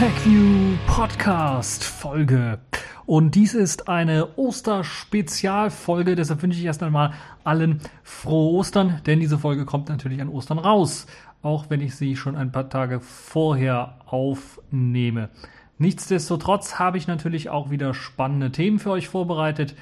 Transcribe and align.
TechView 0.00 0.78
Podcast 0.86 1.84
Folge. 1.84 2.58
Und 3.04 3.34
dies 3.34 3.52
ist 3.52 3.90
eine 3.90 4.38
Osterspezialfolge, 4.38 6.16
deshalb 6.16 6.42
wünsche 6.42 6.58
ich 6.58 6.64
erst 6.64 6.82
einmal 6.82 7.12
allen 7.44 7.82
frohe 8.02 8.50
Ostern, 8.54 9.02
denn 9.04 9.20
diese 9.20 9.36
Folge 9.36 9.66
kommt 9.66 9.90
natürlich 9.90 10.22
an 10.22 10.30
Ostern 10.30 10.58
raus, 10.58 11.06
auch 11.42 11.68
wenn 11.68 11.82
ich 11.82 11.96
sie 11.96 12.16
schon 12.16 12.34
ein 12.34 12.50
paar 12.50 12.70
Tage 12.70 13.00
vorher 13.00 13.98
aufnehme. 14.06 15.28
Nichtsdestotrotz 15.76 16.78
habe 16.78 16.96
ich 16.96 17.06
natürlich 17.06 17.50
auch 17.50 17.68
wieder 17.68 17.92
spannende 17.92 18.50
Themen 18.52 18.78
für 18.78 18.92
euch 18.92 19.06
vorbereitet. 19.06 19.74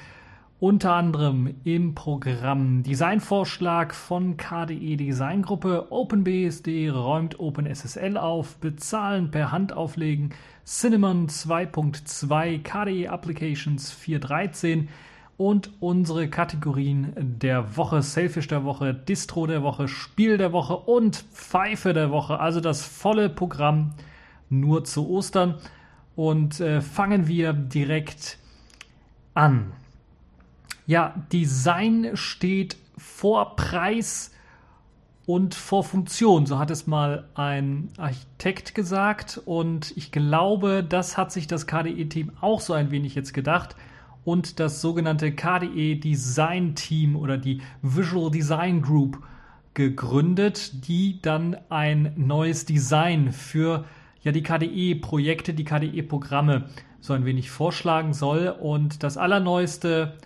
Unter 0.61 0.93
anderem 0.93 1.55
im 1.63 1.95
Programm 1.95 2.83
Designvorschlag 2.83 3.95
von 3.95 4.35
KDE 4.35 4.97
Designgruppe, 4.97 5.89
OpenBSD 5.89 6.89
räumt 6.89 7.39
OpenSSL 7.39 8.17
auf, 8.17 8.57
Bezahlen 8.57 9.31
per 9.31 9.53
Hand 9.53 9.71
auflegen, 9.71 10.31
Cinnamon 10.65 11.27
2.2, 11.27 12.61
KDE 12.61 13.07
Applications 13.07 13.93
4.13 13.93 14.89
und 15.37 15.71
unsere 15.79 16.27
Kategorien 16.27 17.13
der 17.15 17.77
Woche, 17.77 18.01
Selfish 18.01 18.49
der 18.49 18.65
Woche, 18.65 18.93
Distro 18.93 19.47
der 19.47 19.63
Woche, 19.63 19.87
Spiel 19.87 20.37
der 20.37 20.51
Woche 20.51 20.75
und 20.75 21.15
Pfeife 21.15 21.93
der 21.93 22.11
Woche. 22.11 22.37
Also 22.37 22.59
das 22.59 22.83
volle 22.83 23.29
Programm 23.29 23.93
nur 24.49 24.83
zu 24.83 25.09
Ostern. 25.09 25.55
Und 26.17 26.59
äh, 26.59 26.81
fangen 26.81 27.29
wir 27.29 27.53
direkt 27.53 28.37
an. 29.33 29.71
Ja, 30.89 31.13
Design 31.31 32.09
steht 32.15 32.75
vor 32.97 33.55
Preis 33.55 34.33
und 35.27 35.53
vor 35.53 35.83
Funktion, 35.83 36.47
so 36.47 36.57
hat 36.57 36.71
es 36.71 36.87
mal 36.87 37.29
ein 37.35 37.89
Architekt 37.97 38.73
gesagt. 38.73 39.39
Und 39.45 39.95
ich 39.95 40.11
glaube, 40.11 40.83
das 40.83 41.15
hat 41.15 41.31
sich 41.31 41.45
das 41.45 41.67
KDE-Team 41.67 42.31
auch 42.41 42.59
so 42.59 42.73
ein 42.73 42.89
wenig 42.89 43.13
jetzt 43.13 43.35
gedacht. 43.35 43.75
Und 44.25 44.59
das 44.59 44.81
sogenannte 44.81 45.31
KDE 45.31 45.97
Design 45.97 46.73
Team 46.73 47.15
oder 47.15 47.37
die 47.37 47.61
Visual 47.83 48.31
Design 48.31 48.81
Group 48.81 49.21
gegründet, 49.75 50.87
die 50.87 51.21
dann 51.21 51.55
ein 51.69 52.13
neues 52.15 52.65
Design 52.65 53.31
für 53.31 53.85
ja, 54.23 54.31
die 54.31 54.41
KDE-Projekte, 54.41 55.53
die 55.53 55.65
KDE-Programme 55.65 56.67
so 56.99 57.13
ein 57.13 57.25
wenig 57.25 57.51
vorschlagen 57.51 58.13
soll. 58.13 58.47
Und 58.47 59.03
das 59.03 59.17
Allerneueste 59.17 60.17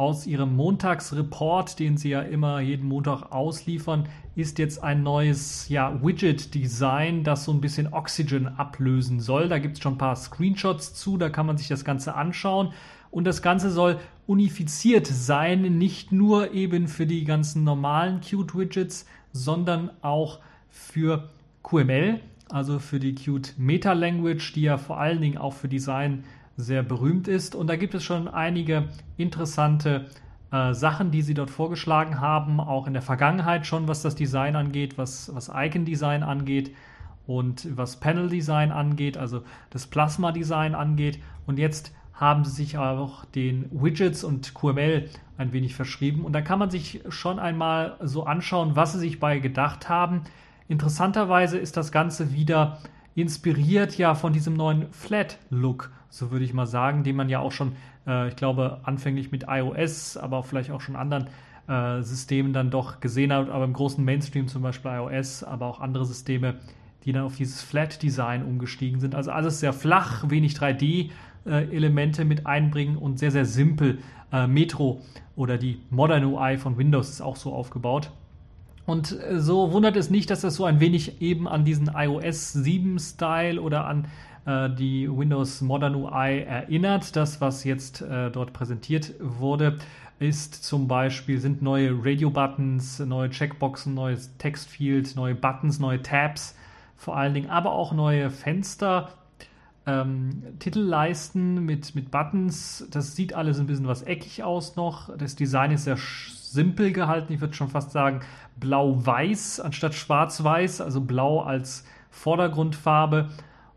aus 0.00 0.26
ihrem 0.26 0.56
Montagsreport, 0.56 1.78
den 1.78 1.98
sie 1.98 2.08
ja 2.08 2.22
immer 2.22 2.60
jeden 2.60 2.88
Montag 2.88 3.32
ausliefern, 3.32 4.08
ist 4.34 4.58
jetzt 4.58 4.82
ein 4.82 5.02
neues 5.02 5.68
ja, 5.68 6.02
Widget-Design, 6.02 7.22
das 7.22 7.44
so 7.44 7.52
ein 7.52 7.60
bisschen 7.60 7.92
Oxygen 7.92 8.48
ablösen 8.48 9.20
soll. 9.20 9.50
Da 9.50 9.58
gibt 9.58 9.76
es 9.76 9.82
schon 9.82 9.96
ein 9.96 9.98
paar 9.98 10.16
Screenshots 10.16 10.94
zu, 10.94 11.18
da 11.18 11.28
kann 11.28 11.44
man 11.44 11.58
sich 11.58 11.68
das 11.68 11.84
Ganze 11.84 12.14
anschauen. 12.14 12.72
Und 13.10 13.24
das 13.24 13.42
Ganze 13.42 13.70
soll 13.70 13.98
unifiziert 14.26 15.06
sein, 15.06 15.76
nicht 15.76 16.12
nur 16.12 16.54
eben 16.54 16.88
für 16.88 17.04
die 17.04 17.24
ganzen 17.24 17.62
normalen 17.62 18.22
Qt-Widgets, 18.22 19.04
sondern 19.34 19.90
auch 20.00 20.38
für 20.70 21.28
QML, 21.62 22.20
also 22.48 22.78
für 22.78 23.00
die 23.00 23.14
Qt 23.14 23.52
Meta 23.58 23.92
Language, 23.92 24.54
die 24.54 24.62
ja 24.62 24.78
vor 24.78 24.98
allen 24.98 25.20
Dingen 25.20 25.36
auch 25.36 25.52
für 25.52 25.68
Design 25.68 26.24
sehr 26.60 26.82
berühmt 26.82 27.28
ist. 27.28 27.54
Und 27.54 27.66
da 27.66 27.76
gibt 27.76 27.94
es 27.94 28.04
schon 28.04 28.28
einige 28.28 28.88
interessante 29.16 30.06
äh, 30.52 30.74
Sachen, 30.74 31.10
die 31.10 31.22
sie 31.22 31.34
dort 31.34 31.50
vorgeschlagen 31.50 32.20
haben, 32.20 32.60
auch 32.60 32.86
in 32.86 32.92
der 32.92 33.02
Vergangenheit 33.02 33.66
schon, 33.66 33.88
was 33.88 34.02
das 34.02 34.14
Design 34.14 34.56
angeht, 34.56 34.98
was, 34.98 35.34
was 35.34 35.50
Icon-Design 35.54 36.22
angeht 36.22 36.74
und 37.26 37.76
was 37.76 38.00
Panel-Design 38.00 38.72
angeht, 38.72 39.16
also 39.16 39.42
das 39.70 39.86
Plasma-Design 39.86 40.74
angeht. 40.74 41.20
Und 41.46 41.58
jetzt 41.58 41.94
haben 42.14 42.44
sie 42.44 42.50
sich 42.50 42.76
auch 42.76 43.24
den 43.24 43.66
Widgets 43.70 44.24
und 44.24 44.54
QML 44.54 45.08
ein 45.38 45.52
wenig 45.52 45.74
verschrieben. 45.74 46.24
Und 46.24 46.34
da 46.34 46.42
kann 46.42 46.58
man 46.58 46.68
sich 46.68 47.00
schon 47.08 47.38
einmal 47.38 47.96
so 48.02 48.24
anschauen, 48.24 48.76
was 48.76 48.92
sie 48.92 48.98
sich 48.98 49.20
bei 49.20 49.38
gedacht 49.38 49.88
haben. 49.88 50.22
Interessanterweise 50.68 51.56
ist 51.56 51.76
das 51.76 51.92
Ganze 51.92 52.32
wieder 52.34 52.78
inspiriert 53.14 53.96
ja 53.98 54.14
von 54.14 54.32
diesem 54.32 54.54
neuen 54.54 54.90
Flat-Look 54.92 55.90
so 56.10 56.30
würde 56.30 56.44
ich 56.44 56.52
mal 56.52 56.66
sagen, 56.66 57.04
den 57.04 57.16
man 57.16 57.28
ja 57.28 57.38
auch 57.38 57.52
schon, 57.52 57.72
äh, 58.06 58.28
ich 58.28 58.36
glaube, 58.36 58.80
anfänglich 58.82 59.30
mit 59.30 59.46
iOS, 59.48 60.16
aber 60.16 60.42
vielleicht 60.42 60.70
auch 60.70 60.80
schon 60.80 60.96
anderen 60.96 61.28
äh, 61.68 62.02
Systemen 62.02 62.52
dann 62.52 62.70
doch 62.70 63.00
gesehen 63.00 63.32
hat, 63.32 63.48
aber 63.48 63.64
im 63.64 63.72
großen 63.72 64.04
Mainstream 64.04 64.48
zum 64.48 64.62
Beispiel 64.62 64.90
iOS, 64.90 65.44
aber 65.44 65.66
auch 65.66 65.80
andere 65.80 66.04
Systeme, 66.04 66.56
die 67.04 67.12
dann 67.12 67.22
auf 67.22 67.36
dieses 67.36 67.62
Flat-Design 67.62 68.44
umgestiegen 68.44 69.00
sind. 69.00 69.14
Also 69.14 69.30
alles 69.30 69.60
sehr 69.60 69.72
flach, 69.72 70.28
wenig 70.28 70.54
3D-Elemente 70.54 72.22
äh, 72.22 72.24
mit 72.24 72.46
einbringen 72.46 72.96
und 72.96 73.18
sehr, 73.18 73.30
sehr 73.30 73.46
simpel. 73.46 73.98
Äh, 74.32 74.46
Metro 74.46 75.00
oder 75.36 75.56
die 75.56 75.80
Modern 75.90 76.24
UI 76.24 76.58
von 76.58 76.76
Windows 76.76 77.08
ist 77.08 77.20
auch 77.20 77.36
so 77.36 77.52
aufgebaut. 77.52 78.10
Und 78.90 79.12
äh, 79.12 79.38
so 79.38 79.70
wundert 79.70 79.96
es 79.96 80.10
nicht, 80.10 80.30
dass 80.30 80.40
das 80.40 80.56
so 80.56 80.64
ein 80.64 80.80
wenig 80.80 81.22
eben 81.22 81.46
an 81.46 81.64
diesen 81.64 81.92
iOS 81.94 82.52
7 82.54 82.98
Style 82.98 83.60
oder 83.60 83.86
an 83.86 84.08
äh, 84.46 84.68
die 84.68 85.08
Windows 85.08 85.60
Modern 85.60 85.94
UI 85.94 86.40
erinnert. 86.40 87.14
Das, 87.14 87.40
was 87.40 87.62
jetzt 87.62 88.02
äh, 88.02 88.32
dort 88.32 88.52
präsentiert 88.52 89.14
wurde, 89.20 89.78
ist 90.18 90.64
zum 90.64 90.88
Beispiel, 90.88 91.38
sind 91.38 91.62
neue 91.62 91.96
Radio-Buttons, 92.04 92.98
neue 92.98 93.30
Checkboxen, 93.30 93.94
neues 93.94 94.36
Textfield, 94.38 95.14
neue 95.14 95.36
Buttons, 95.36 95.78
neue 95.78 96.02
Tabs 96.02 96.56
vor 96.96 97.16
allen 97.16 97.32
Dingen, 97.32 97.48
aber 97.48 97.70
auch 97.70 97.92
neue 97.92 98.28
Fenster, 98.28 99.10
ähm, 99.86 100.42
Titelleisten 100.58 101.64
mit, 101.64 101.94
mit 101.94 102.10
Buttons. 102.10 102.86
Das 102.90 103.14
sieht 103.14 103.34
alles 103.34 103.60
ein 103.60 103.68
bisschen 103.68 103.86
was 103.86 104.02
eckig 104.02 104.42
aus 104.42 104.74
noch. 104.74 105.16
Das 105.16 105.36
Design 105.36 105.70
ist 105.70 105.84
sehr 105.84 105.96
simpel 105.96 106.92
gehalten. 106.92 107.32
Ich 107.32 107.40
würde 107.40 107.54
schon 107.54 107.68
fast 107.68 107.92
sagen 107.92 108.20
blau-weiß 108.60 109.60
anstatt 109.60 109.94
schwarz-weiß, 109.94 110.80
also 110.80 111.00
blau 111.00 111.40
als 111.40 111.84
Vordergrundfarbe 112.10 113.30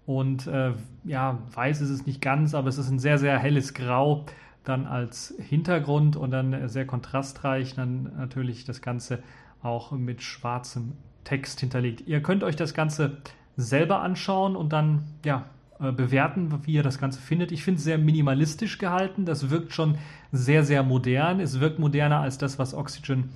und 0.06 0.48
äh, 0.48 0.74
ja, 1.06 1.40
weiß 1.54 1.82
ist 1.82 1.90
es 1.90 2.06
nicht 2.06 2.22
ganz, 2.22 2.54
aber 2.54 2.68
es 2.68 2.78
ist 2.78 2.90
ein 2.90 3.00
sehr, 3.00 3.18
sehr 3.18 3.40
helles 3.40 3.74
Grau 3.74 4.26
dann 4.64 4.86
als 4.86 5.34
Hintergrund 5.40 6.16
und 6.16 6.32
dann 6.32 6.68
sehr 6.70 6.86
kontrastreich. 6.86 7.76
Dann 7.76 8.12
natürlich 8.18 8.66
das 8.66 8.82
Ganze 8.82 9.20
auch 9.62 9.92
mit 9.92 10.22
schwarzem 10.22 10.94
Text 11.24 11.60
hinterlegt. 11.60 12.08
Ihr 12.08 12.22
könnt 12.22 12.44
euch 12.44 12.56
das 12.56 12.74
Ganze 12.74 13.18
selber 13.56 14.02
anschauen 14.02 14.56
und 14.56 14.74
dann 14.74 15.04
ja, 15.26 15.46
äh, 15.80 15.92
bewerten, 15.92 16.66
wie 16.66 16.74
ihr 16.74 16.84
das 16.84 16.98
Ganze 16.98 17.22
findet. 17.22 17.52
Ich 17.52 17.64
finde 17.64 17.78
es 17.78 17.84
sehr 17.84 17.98
minimalistisch 17.98 18.78
gehalten. 18.78 19.26
Das 19.26 19.50
wirkt 19.50 19.74
schon 19.74 19.98
sehr, 20.32 20.64
sehr 20.64 20.84
modern. 20.84 21.40
Es 21.40 21.60
wirkt 21.60 21.80
moderner 21.80 22.22
als 22.22 22.38
das, 22.38 22.58
was 22.58 22.74
Oxygen 22.74 23.30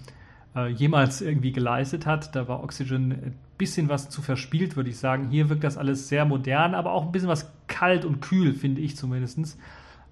äh, 0.55 0.67
jemals 0.69 1.21
irgendwie 1.21 1.51
geleistet 1.51 2.05
hat. 2.05 2.35
Da 2.35 2.47
war 2.47 2.63
Oxygen 2.63 3.11
ein 3.11 3.35
bisschen 3.57 3.89
was 3.89 4.09
zu 4.09 4.21
verspielt, 4.21 4.75
würde 4.75 4.89
ich 4.89 4.97
sagen. 4.97 5.29
Hier 5.29 5.49
wirkt 5.49 5.63
das 5.63 5.77
alles 5.77 6.07
sehr 6.07 6.25
modern, 6.25 6.75
aber 6.75 6.91
auch 6.91 7.05
ein 7.05 7.11
bisschen 7.11 7.29
was 7.29 7.51
kalt 7.67 8.05
und 8.05 8.21
kühl, 8.21 8.53
finde 8.53 8.81
ich 8.81 8.95
zumindest. 8.95 9.57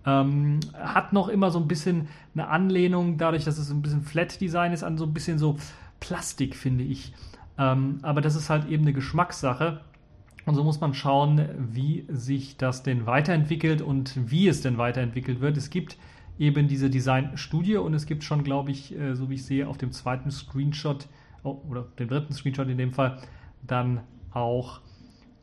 Ähm, 0.05 0.59
hat 0.73 1.13
noch 1.13 1.29
immer 1.29 1.49
so 1.51 1.59
ein 1.59 1.67
bisschen 1.67 2.07
eine 2.33 2.47
Anlehnung, 2.47 3.17
dadurch, 3.17 3.43
dass 3.43 3.57
es 3.57 3.71
ein 3.71 3.81
bisschen 3.81 4.03
Flat-Design 4.03 4.71
ist, 4.71 4.83
an 4.83 4.97
so 4.97 5.05
ein 5.05 5.13
bisschen 5.13 5.39
so 5.39 5.57
Plastik, 5.99 6.55
finde 6.55 6.83
ich. 6.83 7.13
Ähm, 7.57 7.99
aber 8.01 8.21
das 8.21 8.35
ist 8.35 8.49
halt 8.49 8.67
eben 8.67 8.83
eine 8.83 8.93
Geschmackssache. 8.93 9.81
Und 10.45 10.53
so 10.53 10.63
muss 10.63 10.79
man 10.79 10.93
schauen, 10.93 11.47
wie 11.57 12.05
sich 12.07 12.57
das 12.57 12.83
denn 12.83 13.07
weiterentwickelt 13.07 13.81
und 13.81 14.29
wie 14.29 14.47
es 14.47 14.61
denn 14.61 14.77
weiterentwickelt 14.77 15.41
wird. 15.41 15.57
Es 15.57 15.71
gibt 15.71 15.97
eben 16.37 16.67
diese 16.67 16.89
Design-Studie 16.89 17.77
und 17.77 17.93
es 17.93 18.05
gibt 18.05 18.23
schon, 18.23 18.43
glaube 18.43 18.71
ich, 18.71 18.97
äh, 18.97 19.15
so 19.15 19.29
wie 19.29 19.35
ich 19.35 19.45
sehe, 19.45 19.67
auf 19.67 19.77
dem 19.77 19.91
zweiten 19.91 20.31
Screenshot 20.31 21.07
oh, 21.43 21.61
oder 21.69 21.87
dem 21.99 22.09
dritten 22.09 22.33
Screenshot 22.33 22.67
in 22.67 22.77
dem 22.77 22.91
Fall 22.91 23.19
dann 23.63 24.01
auch 24.31 24.81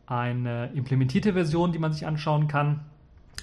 eine 0.07 0.71
implementierte 0.75 1.33
Version, 1.33 1.73
die 1.73 1.79
man 1.79 1.93
sich 1.93 2.07
anschauen 2.07 2.49
kann. 2.49 2.81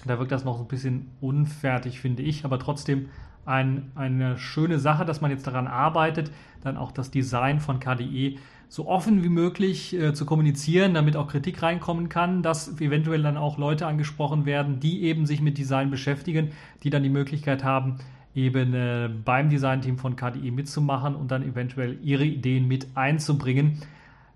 Da 0.06 0.20
wirkt 0.20 0.32
das 0.32 0.46
noch 0.46 0.58
so 0.58 0.64
ein 0.64 0.68
bisschen 0.68 1.10
unfertig, 1.20 2.00
finde 2.00 2.24
ich, 2.24 2.46
aber 2.46 2.60
trotzdem 2.60 3.10
ein, 3.50 3.92
eine 3.96 4.38
schöne 4.38 4.80
Sache, 4.80 5.06
dass 5.06 5.22
man 5.22 5.32
jetzt 5.32 5.48
daran 5.48 5.68
arbeitet, 5.68 6.32
dann 6.62 6.78
auch 6.78 6.92
das 6.92 7.12
Design 7.12 7.60
von 7.60 7.80
KDE 7.80 8.38
so 8.70 8.88
offen 8.88 9.24
wie 9.24 9.30
möglich 9.30 9.96
äh, 9.96 10.14
zu 10.14 10.26
kommunizieren, 10.26 10.94
damit 10.94 11.16
auch 11.16 11.28
Kritik 11.28 11.64
reinkommen 11.64 12.08
kann, 12.08 12.44
dass 12.44 12.80
eventuell 12.80 13.24
dann 13.24 13.36
auch 13.36 13.58
Leute 13.58 13.88
angesprochen 13.88 14.46
werden, 14.46 14.80
die 14.80 15.04
eben 15.04 15.26
sich 15.26 15.42
mit 15.42 15.58
Design 15.58 15.90
beschäftigen, 15.90 16.52
die 16.84 16.92
dann 16.92 17.02
die 17.02 17.10
Möglichkeit 17.10 17.64
haben, 17.64 17.96
eben 18.36 18.76
äh, 18.76 19.10
beim 19.26 19.50
Designteam 19.50 19.98
von 19.98 20.16
KDE 20.16 20.52
mitzumachen 20.52 21.16
und 21.16 21.32
dann 21.32 21.42
eventuell 21.42 21.98
ihre 22.04 22.26
Ideen 22.26 22.68
mit 22.68 22.88
einzubringen. 22.94 23.80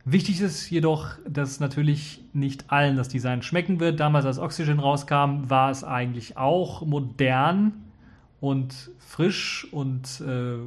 Wichtig 0.05 0.41
ist 0.41 0.69
jedoch, 0.71 1.11
dass 1.29 1.59
natürlich 1.59 2.23
nicht 2.33 2.71
allen 2.71 2.97
das 2.97 3.07
Design 3.07 3.43
schmecken 3.43 3.79
wird. 3.79 3.99
Damals, 3.99 4.25
als 4.25 4.39
Oxygen 4.39 4.79
rauskam, 4.79 5.49
war 5.49 5.69
es 5.69 5.83
eigentlich 5.83 6.35
auch 6.35 6.83
modern 6.85 7.73
und 8.43 8.91
frisch 8.99 9.65
und 9.71 10.19
äh, 10.19 10.57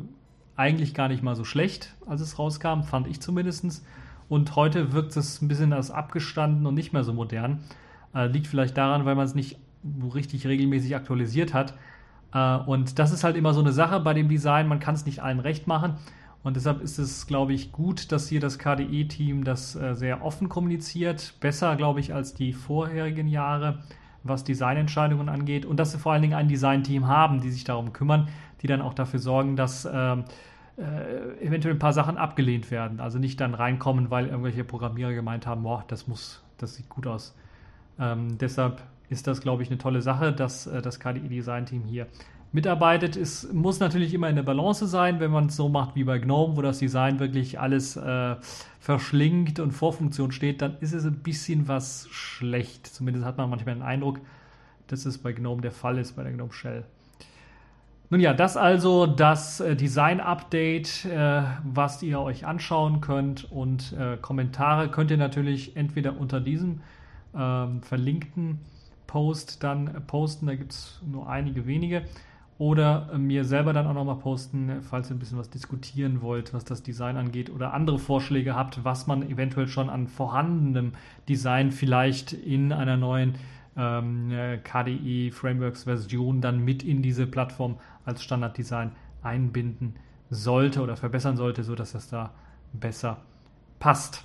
eigentlich 0.56 0.94
gar 0.94 1.08
nicht 1.08 1.23
mal 1.23 1.37
so 1.37 1.44
schlecht, 1.44 1.94
als 2.06 2.23
es 2.23 2.38
rauskam, 2.38 2.84
fand 2.84 3.06
ich 3.06 3.20
zumindest. 3.20 3.84
und 4.31 4.56
heute 4.56 4.94
wirkt 4.94 5.14
es 5.14 5.43
ein 5.43 5.49
bisschen 5.49 5.75
als 5.75 5.90
abgestanden 5.90 6.64
und 6.64 6.73
nicht 6.73 6.94
mehr 6.94 7.05
so 7.05 7.12
modern. 7.12 7.61
Äh, 8.14 8.28
liegt 8.28 8.46
vielleicht 8.46 8.78
daran, 8.78 9.05
weil 9.05 9.14
man 9.14 9.26
es 9.26 9.34
nicht 9.34 9.58
richtig 10.14 10.46
regelmäßig 10.46 10.96
aktualisiert 10.96 11.52
hat. 11.52 11.75
Äh, 12.32 12.56
und 12.56 12.99
das 12.99 13.12
ist 13.12 13.25
halt 13.25 13.37
immer 13.37 13.52
so 13.52 13.61
eine 13.61 13.73
Sache 13.73 14.00
bei 14.00 14.14
dem 14.14 14.31
Design, 14.31 14.69
man 14.69 14.81
kann 14.81 14.94
es 14.94 15.05
nicht 15.05 15.22
allen 15.22 15.40
recht 15.40 15.67
machen. 15.67 15.96
Und 16.43 16.56
deshalb 16.56 16.81
ist 16.81 16.96
es, 16.96 17.26
glaube 17.26 17.52
ich, 17.52 17.72
gut, 17.72 18.11
dass 18.11 18.26
hier 18.26 18.40
das 18.40 18.58
KDE-Team 18.58 19.44
das 19.44 19.76
äh, 19.76 19.94
sehr 19.94 20.25
offen 20.25 20.49
kommuniziert. 20.49 21.34
Besser, 21.40 21.76
glaube 21.76 22.00
ich, 22.00 22.14
als 22.14 22.32
die 22.32 22.55
vorherigen 22.55 23.29
Jahre, 23.29 23.82
was 24.28 24.44
Designentscheidungen 24.44 25.28
angeht. 25.28 25.64
Und 25.64 25.78
dass 25.78 25.93
sie 25.93 25.99
vor 25.99 26.12
allen 26.12 26.23
Dingen 26.23 26.34
ein 26.34 26.49
Design-Team 26.49 27.06
haben, 27.06 27.40
die 27.40 27.50
sich 27.50 27.64
darum 27.64 27.93
kümmern, 27.93 28.28
die 28.62 28.67
dann 28.67 28.82
auch 28.82 28.94
dafür 28.94 29.20
sorgen, 29.20 29.56
dass 29.56 29.88
ähm, 29.90 30.25
äh, 30.78 31.44
eventuell 31.44 31.75
ein 31.75 31.78
paar 31.78 31.93
Sachen 31.93 32.17
abgelehnt 32.17 32.70
werden. 32.70 33.00
Also 33.00 33.19
nicht 33.19 33.40
dann 33.40 33.55
reinkommen, 33.55 34.11
weil 34.11 34.26
irgendwelche 34.26 34.64
Programmierer 34.64 35.12
gemeint 35.12 35.46
haben, 35.46 35.62
boah, 35.62 35.84
das 35.88 36.06
muss, 36.06 36.43
das 36.58 36.75
sieht 36.75 36.88
gut 36.88 37.06
aus. 37.06 37.34
Ähm, 37.99 38.38
deshalb 38.38 38.82
ist 39.08 39.26
das, 39.26 39.40
glaube 39.40 39.62
ich, 39.62 39.70
eine 39.70 39.78
tolle 39.78 40.02
Sache, 40.02 40.32
dass 40.32 40.67
äh, 40.67 40.82
das 40.82 41.00
KDE-Design-Team 41.00 41.84
hier 41.84 42.06
mitarbeitet. 42.52 43.16
Es 43.16 43.52
muss 43.52 43.81
natürlich 43.81 44.14
immer 44.14 44.28
in 44.28 44.37
der 44.37 44.43
Balance 44.43 44.87
sein, 44.87 45.20
wenn 45.20 45.31
man 45.31 45.46
es 45.46 45.56
so 45.56 45.69
macht 45.69 45.94
wie 45.94 46.04
bei 46.04 46.19
GNOME, 46.19 46.56
wo 46.56 46.62
das 46.62 46.78
Design 46.78 47.19
wirklich 47.19 47.60
alles 47.60 47.96
äh, 47.96 48.37
verschlingt 48.81 49.60
und 49.60 49.72
vor 49.72 49.93
Funktion 49.93 50.32
steht, 50.32 50.62
dann 50.62 50.76
ist 50.81 50.93
es 50.93 51.04
ein 51.04 51.20
bisschen 51.22 51.69
was 51.69 52.08
schlecht. 52.10 52.87
Zumindest 52.87 53.26
hat 53.26 53.37
man 53.37 53.50
manchmal 53.50 53.75
den 53.75 53.82
Eindruck, 53.82 54.20
dass 54.87 55.06
es 55.06 55.19
bei 55.19 55.32
GNOME 55.32 55.60
der 55.60 55.72
Fall 55.72 55.98
ist, 55.98 56.16
bei 56.16 56.22
der 56.22 56.32
GNOME 56.32 56.52
Shell. 56.52 56.84
Nun 58.08 58.20
ja, 58.20 58.32
das 58.32 58.56
also 58.56 59.06
das 59.06 59.58
äh, 59.58 59.75
Design-Update, 59.75 61.06
äh, 61.06 61.43
was 61.64 62.02
ihr 62.04 62.20
euch 62.20 62.46
anschauen 62.46 63.00
könnt 63.00 63.50
und 63.50 63.93
äh, 63.94 64.16
Kommentare 64.16 64.88
könnt 64.88 65.10
ihr 65.10 65.16
natürlich 65.16 65.76
entweder 65.76 66.16
unter 66.16 66.40
diesem 66.40 66.82
ähm, 67.37 67.82
verlinkten 67.82 68.60
Post 69.08 69.64
dann 69.64 70.04
posten, 70.06 70.46
da 70.46 70.54
gibt 70.54 70.72
es 70.72 71.00
nur 71.04 71.28
einige 71.28 71.66
wenige 71.66 72.02
oder 72.58 73.17
mir 73.19 73.44
selber 73.44 73.73
dann 73.73 73.87
auch 73.87 73.94
nochmal 73.94 74.17
posten, 74.17 74.81
falls 74.81 75.11
ihr 75.11 75.17
ein 75.17 75.19
bisschen 75.19 75.38
was 75.38 75.50
diskutieren 75.50 76.23
wollt, 76.23 76.55
was 76.55 76.64
das 76.64 76.82
Design 76.82 77.17
angeht 77.17 77.50
oder 77.50 77.75
andere 77.75 77.99
Vorschläge 77.99 78.56
habt, 78.56 78.85
was 78.85 79.06
man 79.06 79.29
eventuell 79.29 79.69
schon 79.69 79.91
an 79.91 80.06
vorhandenem 80.06 80.93
Design 81.29 81.70
vielleicht 81.70 82.32
in 82.32 82.73
einer 82.73 82.97
neuen 82.97 83.35
ähm, 83.76 84.32
KDE 84.64 85.31
Frameworks 85.32 85.85
Version 85.85 86.41
dann 86.41 86.64
mit 86.64 86.82
in 86.82 87.03
diese 87.03 87.26
Plattform 87.26 87.76
als 88.06 88.23
Standarddesign 88.23 88.93
einbinden 89.23 89.97
sollte 90.31 90.81
oder 90.81 90.97
verbessern 90.97 91.37
sollte, 91.37 91.62
sodass 91.62 91.93
das 91.93 92.08
da 92.08 92.32
besser 92.73 93.19
passt. 93.79 94.25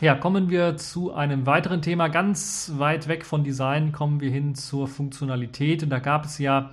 Ja, 0.00 0.14
kommen 0.14 0.48
wir 0.48 0.78
zu 0.78 1.12
einem 1.12 1.46
weiteren 1.46 1.82
Thema. 1.82 2.08
Ganz 2.08 2.72
weit 2.76 3.08
weg 3.08 3.24
von 3.24 3.44
Design 3.44 3.92
kommen 3.92 4.20
wir 4.20 4.30
hin 4.30 4.54
zur 4.54 4.88
Funktionalität. 4.88 5.82
Und 5.82 5.90
da 5.90 5.98
gab 5.98 6.24
es 6.24 6.38
ja 6.38 6.70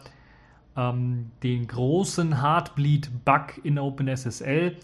ähm, 0.75 1.31
den 1.44 1.68
großen 1.68 2.42
Heartbleed-Bug 2.42 3.63
in 3.63 3.80
OpenSSL. 3.80 4.77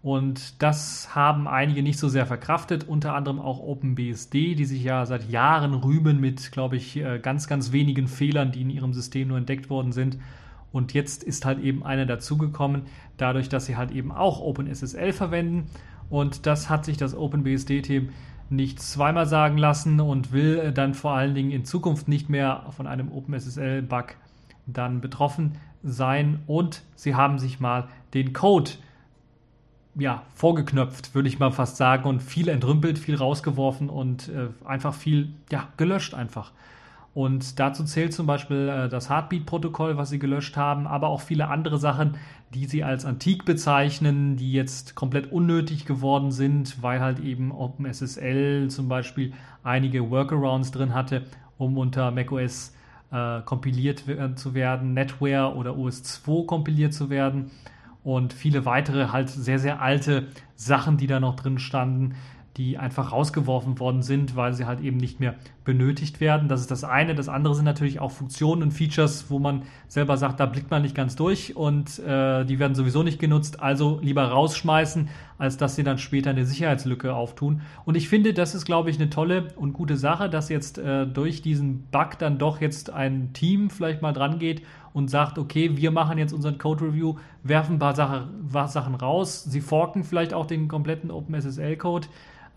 Und 0.00 0.62
das 0.62 1.14
haben 1.14 1.48
einige 1.48 1.82
nicht 1.82 1.98
so 1.98 2.08
sehr 2.08 2.24
verkraftet, 2.24 2.86
unter 2.88 3.14
anderem 3.14 3.40
auch 3.40 3.58
OpenBSD, 3.58 4.54
die 4.54 4.64
sich 4.64 4.82
ja 4.82 5.04
seit 5.06 5.28
Jahren 5.28 5.74
rühmen 5.74 6.20
mit, 6.20 6.52
glaube 6.52 6.76
ich, 6.76 6.96
äh, 6.96 7.18
ganz, 7.18 7.48
ganz 7.48 7.72
wenigen 7.72 8.06
Fehlern, 8.06 8.52
die 8.52 8.62
in 8.62 8.70
ihrem 8.70 8.94
System 8.94 9.28
nur 9.28 9.38
entdeckt 9.38 9.70
worden 9.70 9.92
sind. 9.92 10.18
Und 10.70 10.94
jetzt 10.94 11.24
ist 11.24 11.44
halt 11.44 11.58
eben 11.58 11.82
einer 11.82 12.06
dazugekommen, 12.06 12.82
dadurch, 13.16 13.48
dass 13.48 13.66
sie 13.66 13.76
halt 13.76 13.90
eben 13.90 14.12
auch 14.12 14.40
OpenSSL 14.40 15.12
verwenden. 15.12 15.66
Und 16.10 16.46
das 16.46 16.70
hat 16.70 16.84
sich 16.84 16.96
das 16.96 17.14
OpenBSD-Team 17.14 18.10
nicht 18.50 18.80
zweimal 18.80 19.26
sagen 19.26 19.58
lassen 19.58 20.00
und 20.00 20.32
will 20.32 20.72
dann 20.72 20.94
vor 20.94 21.12
allen 21.12 21.34
Dingen 21.34 21.50
in 21.50 21.64
Zukunft 21.64 22.08
nicht 22.08 22.28
mehr 22.30 22.66
von 22.70 22.86
einem 22.86 23.12
OpenSSL-Bug 23.12 24.14
dann 24.68 25.00
betroffen 25.00 25.56
sein 25.82 26.40
und 26.46 26.82
sie 26.94 27.14
haben 27.14 27.38
sich 27.38 27.60
mal 27.60 27.88
den 28.14 28.32
Code 28.32 28.72
ja, 29.94 30.22
vorgeknöpft, 30.34 31.14
würde 31.14 31.28
ich 31.28 31.38
mal 31.38 31.50
fast 31.50 31.76
sagen, 31.76 32.08
und 32.08 32.22
viel 32.22 32.48
entrümpelt, 32.48 32.98
viel 32.98 33.16
rausgeworfen 33.16 33.90
und 33.90 34.28
äh, 34.28 34.48
einfach 34.64 34.94
viel 34.94 35.32
ja, 35.50 35.68
gelöscht 35.76 36.14
einfach. 36.14 36.52
Und 37.14 37.58
dazu 37.58 37.82
zählt 37.82 38.12
zum 38.12 38.26
Beispiel 38.26 38.68
äh, 38.68 38.88
das 38.88 39.10
Heartbeat-Protokoll, 39.10 39.96
was 39.96 40.10
sie 40.10 40.20
gelöscht 40.20 40.56
haben, 40.56 40.86
aber 40.86 41.08
auch 41.08 41.20
viele 41.20 41.48
andere 41.48 41.78
Sachen, 41.78 42.16
die 42.54 42.66
sie 42.66 42.84
als 42.84 43.04
antik 43.04 43.44
bezeichnen, 43.44 44.36
die 44.36 44.52
jetzt 44.52 44.94
komplett 44.94 45.32
unnötig 45.32 45.84
geworden 45.84 46.30
sind, 46.30 46.80
weil 46.80 47.00
halt 47.00 47.18
eben 47.18 47.50
OpenSSL 47.50 48.68
zum 48.68 48.88
Beispiel 48.88 49.32
einige 49.64 50.10
Workarounds 50.10 50.70
drin 50.70 50.94
hatte, 50.94 51.24
um 51.56 51.76
unter 51.76 52.12
macOS 52.12 52.72
äh, 53.10 53.40
kompiliert 53.42 54.04
zu 54.36 54.54
werden, 54.54 54.94
NetWare 54.94 55.54
oder 55.54 55.72
OS2 55.72 56.46
kompiliert 56.46 56.94
zu 56.94 57.10
werden 57.10 57.50
und 58.04 58.32
viele 58.32 58.64
weitere 58.64 59.08
halt 59.08 59.28
sehr, 59.28 59.58
sehr 59.58 59.82
alte 59.82 60.28
Sachen, 60.54 60.96
die 60.96 61.06
da 61.06 61.20
noch 61.20 61.36
drin 61.36 61.58
standen, 61.58 62.14
die 62.58 62.76
einfach 62.76 63.12
rausgeworfen 63.12 63.78
worden 63.78 64.02
sind, 64.02 64.34
weil 64.34 64.52
sie 64.52 64.66
halt 64.66 64.80
eben 64.80 64.96
nicht 64.96 65.20
mehr 65.20 65.36
benötigt 65.64 66.20
werden. 66.20 66.48
Das 66.48 66.60
ist 66.60 66.70
das 66.70 66.82
eine. 66.82 67.14
Das 67.14 67.28
andere 67.28 67.54
sind 67.54 67.64
natürlich 67.64 68.00
auch 68.00 68.10
Funktionen 68.10 68.62
und 68.64 68.72
Features, 68.72 69.26
wo 69.28 69.38
man 69.38 69.62
selber 69.86 70.16
sagt, 70.16 70.40
da 70.40 70.46
blickt 70.46 70.70
man 70.70 70.82
nicht 70.82 70.94
ganz 70.94 71.14
durch 71.14 71.54
und 71.56 72.00
äh, 72.00 72.44
die 72.44 72.58
werden 72.58 72.74
sowieso 72.74 73.04
nicht 73.04 73.20
genutzt. 73.20 73.62
Also 73.62 74.00
lieber 74.02 74.24
rausschmeißen, 74.24 75.08
als 75.38 75.56
dass 75.56 75.76
sie 75.76 75.84
dann 75.84 75.98
später 75.98 76.30
eine 76.30 76.44
Sicherheitslücke 76.44 77.14
auftun. 77.14 77.62
Und 77.84 77.96
ich 77.96 78.08
finde, 78.08 78.34
das 78.34 78.56
ist, 78.56 78.64
glaube 78.64 78.90
ich, 78.90 78.98
eine 78.98 79.08
tolle 79.08 79.48
und 79.54 79.72
gute 79.72 79.96
Sache, 79.96 80.28
dass 80.28 80.48
jetzt 80.48 80.78
äh, 80.78 81.06
durch 81.06 81.42
diesen 81.42 81.84
Bug 81.92 82.18
dann 82.18 82.38
doch 82.38 82.60
jetzt 82.60 82.90
ein 82.90 83.32
Team 83.32 83.70
vielleicht 83.70 84.02
mal 84.02 84.12
dran 84.12 84.40
geht 84.40 84.62
und 84.92 85.08
sagt, 85.08 85.38
okay, 85.38 85.76
wir 85.76 85.92
machen 85.92 86.18
jetzt 86.18 86.32
unseren 86.32 86.58
Code 86.58 86.86
Review, 86.86 87.14
werfen 87.44 87.76
ein 87.76 87.78
paar, 87.78 87.94
Sache, 87.94 88.26
paar 88.52 88.66
Sachen 88.66 88.96
raus, 88.96 89.44
sie 89.44 89.60
forken 89.60 90.02
vielleicht 90.02 90.34
auch 90.34 90.46
den 90.46 90.66
kompletten 90.66 91.12
OpenSSL-Code 91.12 92.08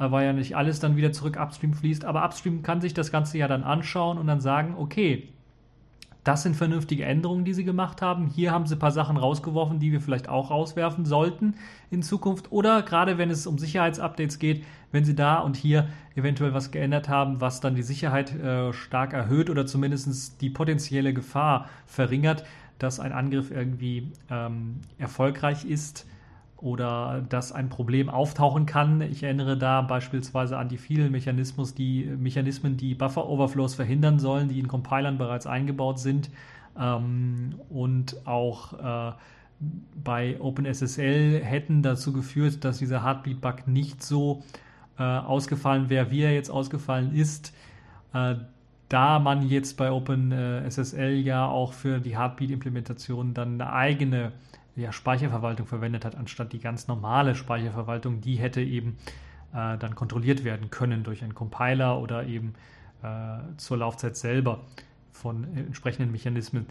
weil 0.10 0.25
ja 0.25 0.34
nicht 0.34 0.55
alles 0.55 0.79
dann 0.79 0.96
wieder 0.96 1.12
zurück 1.12 1.38
upstream 1.39 1.74
fließt. 1.74 2.05
Aber 2.05 2.25
upstream 2.25 2.63
kann 2.63 2.81
sich 2.81 2.93
das 2.93 3.12
Ganze 3.12 3.38
ja 3.38 3.48
dann 3.48 3.63
anschauen 3.63 4.17
und 4.17 4.25
dann 4.25 4.41
sagen, 4.41 4.75
okay, 4.77 5.29
das 6.24 6.43
sind 6.43 6.55
vernünftige 6.55 7.03
Änderungen, 7.03 7.46
die 7.46 7.53
sie 7.53 7.63
gemacht 7.63 8.01
haben. 8.01 8.27
Hier 8.27 8.51
haben 8.51 8.67
sie 8.67 8.75
ein 8.75 8.79
paar 8.79 8.91
Sachen 8.91 9.17
rausgeworfen, 9.17 9.79
die 9.79 9.91
wir 9.91 10.01
vielleicht 10.01 10.29
auch 10.29 10.51
rauswerfen 10.51 11.05
sollten 11.05 11.55
in 11.89 12.03
Zukunft. 12.03 12.51
Oder 12.51 12.84
gerade 12.84 13.17
wenn 13.17 13.31
es 13.31 13.48
um 13.48 13.58
Sicherheitsupdates 13.58 14.38
geht, 14.38 14.63
wenn 14.91 15.03
sie 15.03 15.15
da 15.15 15.39
und 15.39 15.58
hier 15.58 15.88
eventuell 16.15 16.53
was 16.53 16.70
geändert 16.70 17.10
haben, 17.10 17.41
was 17.41 17.60
dann 17.60 17.74
die 17.74 17.81
Sicherheit 17.81 18.36
äh, 18.36 18.72
stark 18.72 19.13
erhöht 19.13 19.50
oder 19.50 19.65
zumindest 19.65 20.41
die 20.41 20.51
potenzielle 20.51 21.13
Gefahr 21.13 21.70
verringert, 21.88 22.43
dass 22.77 23.00
ein 23.00 23.13
Angriff 23.13 23.50
irgendwie 23.50 24.12
ähm, 24.29 24.81
erfolgreich 25.00 25.65
ist, 25.65 26.08
oder 26.62 27.24
dass 27.27 27.51
ein 27.51 27.70
Problem 27.70 28.10
auftauchen 28.10 28.65
kann. 28.65 29.01
Ich 29.01 29.24
erinnere 29.24 29.58
da 29.58 29.82
beispielsweise 29.82 30.58
an 30.58 30.70
die 30.70 30.77
vielen 30.77 31.12
Mechanismus, 31.12 31.74
die, 31.74 32.06
Mechanismen, 32.06 32.77
die 32.77 32.94
Buffer-Overflows 32.94 33.75
verhindern 33.75 34.20
sollen, 34.20 34.48
die 34.48 34.60
in 34.60 34.68
Compilern 34.68 35.18
bereits 35.18 35.48
eingebaut 35.48 36.00
sind. 36.00 36.30
Ähm, 36.80 37.56
und 37.70 38.27
auch 38.27 39.12
äh, 39.12 39.13
bei 40.03 40.39
OpenSSL 40.39 41.41
hätten 41.44 41.82
dazu 41.82 42.13
geführt, 42.13 42.63
dass 42.63 42.77
dieser 42.77 43.03
Heartbeat-Bug 43.03 43.68
nicht 43.68 44.03
so 44.03 44.44
äh, 45.00 45.03
ausgefallen 45.03 45.89
wäre, 45.89 46.12
wie 46.12 46.22
er 46.22 46.34
jetzt 46.34 46.51
ausgefallen 46.51 47.13
ist. 47.15 47.53
Äh, 48.13 48.36
da 48.88 49.20
man 49.20 49.48
jetzt 49.48 49.77
bei 49.77 49.91
OpenSSL 49.91 51.13
ja 51.13 51.48
auch 51.48 51.74
für 51.74 52.00
die 52.00 52.18
Heartbeat-Implementation 52.18 53.34
dann 53.34 53.62
eine 53.62 53.72
eigene 53.72 54.34
ja, 54.75 54.92
Speicherverwaltung 54.92 55.66
verwendet 55.68 56.06
hat, 56.06 56.16
anstatt 56.16 56.54
die 56.54 56.60
ganz 56.60 56.88
normale 56.88 57.36
Speicherverwaltung, 57.36 58.22
die 58.22 58.36
hätte 58.36 58.62
eben 58.62 58.98
äh, 59.54 59.78
dann 59.78 59.96
kontrolliert 59.96 60.44
werden 60.44 60.70
können 60.70 61.04
durch 61.04 61.24
einen 61.24 61.36
Compiler 61.36 62.00
oder 62.00 62.25
eben 62.25 62.54
äh, 63.04 63.40
zur 63.58 63.78
Laufzeit 63.78 64.16
selber 64.16 64.62
von 65.12 65.56
äh, 65.56 65.62
entsprechenden 65.62 66.12
Mechanismen. 66.12 66.66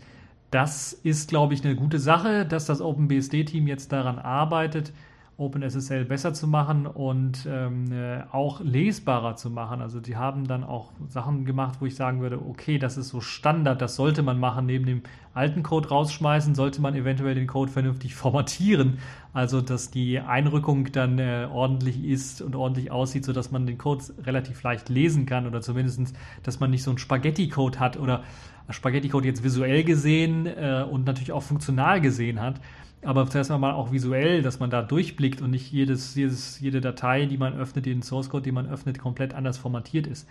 Das 0.50 0.92
ist, 0.92 1.28
glaube 1.28 1.54
ich, 1.54 1.64
eine 1.64 1.76
gute 1.76 1.98
Sache, 1.98 2.44
dass 2.44 2.66
das 2.66 2.80
OpenBSD-Team 2.80 3.66
jetzt 3.68 3.92
daran 3.92 4.18
arbeitet, 4.18 4.92
OpenSSL 5.40 6.04
besser 6.04 6.34
zu 6.34 6.46
machen 6.46 6.86
und 6.86 7.48
ähm, 7.48 7.90
äh, 7.90 8.22
auch 8.30 8.60
lesbarer 8.60 9.36
zu 9.36 9.48
machen. 9.48 9.80
Also 9.80 9.98
die 9.98 10.16
haben 10.16 10.46
dann 10.46 10.62
auch 10.62 10.92
Sachen 11.08 11.46
gemacht, 11.46 11.78
wo 11.80 11.86
ich 11.86 11.96
sagen 11.96 12.20
würde, 12.20 12.38
okay, 12.38 12.78
das 12.78 12.98
ist 12.98 13.08
so 13.08 13.20
Standard, 13.22 13.80
das 13.80 13.96
sollte 13.96 14.22
man 14.22 14.38
machen. 14.38 14.66
Neben 14.66 14.84
dem 14.84 15.02
alten 15.32 15.62
Code 15.62 15.88
rausschmeißen, 15.88 16.54
sollte 16.54 16.82
man 16.82 16.94
eventuell 16.94 17.34
den 17.34 17.46
Code 17.46 17.72
vernünftig 17.72 18.14
formatieren. 18.16 18.98
Also 19.32 19.62
dass 19.62 19.90
die 19.90 20.20
Einrückung 20.20 20.92
dann 20.92 21.18
äh, 21.18 21.48
ordentlich 21.50 22.04
ist 22.04 22.42
und 22.42 22.54
ordentlich 22.54 22.90
aussieht, 22.90 23.24
sodass 23.24 23.50
man 23.50 23.66
den 23.66 23.78
Code 23.78 24.04
relativ 24.24 24.62
leicht 24.62 24.90
lesen 24.90 25.24
kann 25.24 25.46
oder 25.46 25.62
zumindest, 25.62 26.14
dass 26.42 26.60
man 26.60 26.70
nicht 26.70 26.82
so 26.82 26.90
einen 26.90 26.98
Spaghetti-Code 26.98 27.80
hat 27.80 27.98
oder 27.98 28.24
Spaghetti-Code 28.68 29.26
jetzt 29.26 29.42
visuell 29.42 29.84
gesehen 29.84 30.46
äh, 30.46 30.84
und 30.88 31.06
natürlich 31.06 31.32
auch 31.32 31.42
funktional 31.42 32.00
gesehen 32.00 32.40
hat 32.40 32.60
aber 33.02 33.26
zuerst 33.28 33.50
einmal 33.50 33.72
auch 33.72 33.92
visuell, 33.92 34.42
dass 34.42 34.60
man 34.60 34.70
da 34.70 34.82
durchblickt 34.82 35.40
und 35.40 35.50
nicht 35.50 35.72
jedes, 35.72 36.14
jedes, 36.14 36.60
jede 36.60 36.80
Datei, 36.80 37.26
die 37.26 37.38
man 37.38 37.54
öffnet, 37.54 37.86
jeden 37.86 38.02
Source 38.02 38.28
Code, 38.28 38.42
den 38.42 38.54
man 38.54 38.68
öffnet, 38.68 38.98
komplett 38.98 39.34
anders 39.34 39.56
formatiert 39.58 40.06
ist. 40.06 40.28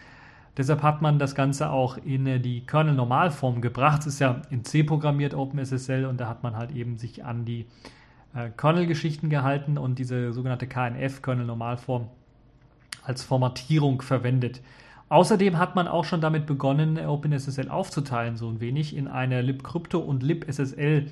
Deshalb 0.57 0.83
hat 0.83 1.01
man 1.01 1.19
das 1.19 1.35
Ganze 1.35 1.69
auch 1.71 1.97
in 1.97 2.27
äh, 2.27 2.39
die 2.39 2.61
Kernel-Normalform 2.61 3.61
gebracht. 3.61 4.01
Es 4.01 4.07
ist 4.07 4.19
ja 4.19 4.41
in 4.49 4.63
C 4.65 4.83
programmiert, 4.83 5.33
OpenSSL, 5.33 6.05
und 6.05 6.19
da 6.19 6.27
hat 6.27 6.43
man 6.43 6.57
halt 6.57 6.71
eben 6.71 6.97
sich 6.97 7.23
an 7.23 7.45
die 7.45 7.65
äh, 8.35 8.49
Kernel-Geschichten 8.55 9.29
gehalten 9.29 9.77
und 9.77 9.97
diese 9.99 10.33
sogenannte 10.33 10.67
KNF, 10.67 11.21
Kernel-Normalform, 11.21 12.07
als 13.03 13.23
Formatierung 13.23 14.01
verwendet. 14.01 14.61
Außerdem 15.07 15.57
hat 15.57 15.75
man 15.75 15.87
auch 15.87 16.05
schon 16.05 16.21
damit 16.21 16.45
begonnen, 16.45 16.99
OpenSSL 16.99 17.69
aufzuteilen, 17.69 18.37
so 18.37 18.47
ein 18.47 18.59
wenig, 18.59 18.95
in 18.95 19.07
eine 19.07 19.41
libcrypto 19.41 19.97
und 19.97 20.21
libSSL 20.21 21.07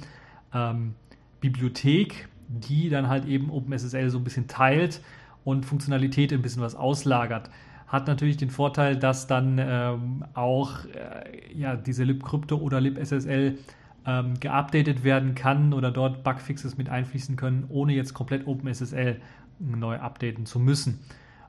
ähm, 0.54 0.94
Bibliothek, 1.40 2.28
die 2.48 2.90
dann 2.90 3.08
halt 3.08 3.26
eben 3.26 3.50
OpenSSL 3.50 4.10
so 4.10 4.18
ein 4.18 4.24
bisschen 4.24 4.48
teilt 4.48 5.02
und 5.44 5.66
Funktionalität 5.66 6.34
ein 6.34 6.42
bisschen 6.42 6.62
was 6.62 6.76
auslagert. 6.76 7.50
Hat 7.88 8.08
natürlich 8.08 8.38
den 8.38 8.50
Vorteil, 8.50 8.98
dass 8.98 9.28
dann 9.28 9.60
ähm, 9.60 10.26
auch 10.34 10.86
äh, 10.86 11.54
ja, 11.54 11.76
diese 11.76 12.04
libcrypto 12.04 12.58
oder 12.58 12.82
libSSL 12.82 13.58
ähm, 14.06 14.40
geupdatet 14.40 15.04
werden 15.04 15.36
kann 15.36 15.74
oder 15.74 15.92
dort 15.92 16.24
Bugfixes 16.24 16.78
mit 16.78 16.90
einfließen 16.90 17.36
können, 17.36 17.66
ohne 17.70 17.94
jetzt 17.94 18.14
komplett 18.14 18.46
OpenSSL 18.48 19.22
neu 19.60 19.98
updaten 19.98 20.46
zu 20.46 20.60
müssen. 20.60 21.00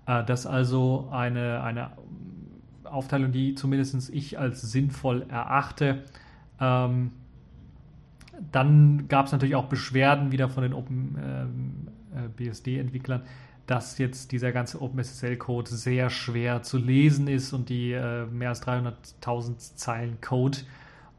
Äh, 0.06 0.24
das 0.24 0.40
ist 0.40 0.46
also 0.46 1.08
eine, 1.10 1.62
eine 1.62 1.90
Aufteilung, 2.84 3.32
die 3.32 3.54
zumindest 3.54 4.10
ich 4.10 4.38
als 4.38 4.60
sinnvoll 4.60 5.26
erachte. 5.28 6.04
Ähm, 6.60 7.12
dann 8.52 9.08
gab 9.08 9.26
es 9.26 9.32
natürlich 9.32 9.56
auch 9.56 9.66
Beschwerden 9.66 10.32
wieder 10.32 10.48
von 10.48 10.62
den 10.62 10.72
OpenBSD-Entwicklern, 10.72 13.20
ähm, 13.20 13.26
äh, 13.26 13.30
dass 13.66 13.98
jetzt 13.98 14.32
dieser 14.32 14.52
ganze 14.52 14.80
OpenSSL-Code 14.80 15.70
sehr 15.70 16.08
schwer 16.08 16.62
zu 16.62 16.78
lesen 16.78 17.28
ist 17.28 17.52
und 17.52 17.68
die 17.68 17.92
äh, 17.92 18.24
mehr 18.26 18.48
als 18.50 18.62
300.000 18.62 19.76
Zeilen 19.76 20.20
Code 20.20 20.58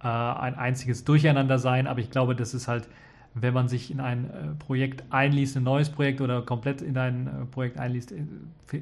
äh, 0.01 0.07
ein 0.07 0.55
einziges 0.55 1.03
Durcheinander 1.03 1.59
seien. 1.59 1.87
Aber 1.87 1.99
ich 1.99 2.09
glaube, 2.09 2.35
das 2.35 2.53
ist 2.53 2.67
halt 2.67 2.87
wenn 3.35 3.53
man 3.53 3.67
sich 3.67 3.91
in 3.91 3.99
ein 3.99 4.25
äh, 4.25 4.55
Projekt 4.57 5.03
einliest, 5.11 5.55
ein 5.55 5.61
neues 5.61 5.91
Projekt 5.91 6.19
oder 6.19 6.41
komplett 6.41 6.81
in 6.81 6.97
ein 6.97 7.27
äh, 7.27 7.45
Projekt 7.45 7.77
einliest, 7.77 8.11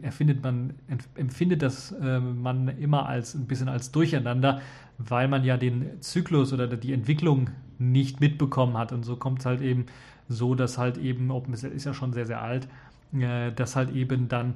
erfindet 0.01 0.41
man, 0.41 0.74
empfindet 1.15 1.62
das 1.62 1.94
man 2.00 2.70
immer 2.77 3.08
als 3.08 3.36
ein 3.36 3.46
bisschen 3.46 3.67
als 3.70 3.91
Durcheinander, 3.91 4.62
weil 4.98 5.27
man 5.27 5.44
ja 5.44 5.58
den 5.58 6.01
Zyklus 6.01 6.53
oder 6.53 6.67
die 6.67 6.94
Entwicklung 6.94 7.50
nicht 7.80 8.20
mitbekommen 8.20 8.78
hat. 8.78 8.92
Und 8.92 9.04
so 9.04 9.16
kommt 9.16 9.40
es 9.40 9.46
halt 9.46 9.62
eben 9.62 9.86
so, 10.30 10.56
dass 10.56 10.78
halt 10.78 10.98
eben, 10.98 11.32
OpenSL 11.32 11.72
ist 11.72 11.86
ja 11.86 11.94
schon 11.94 12.14
sehr, 12.14 12.26
sehr 12.26 12.42
alt, 12.42 12.68
dass 13.56 13.76
halt 13.76 13.92
eben 13.96 14.28
dann 14.28 14.56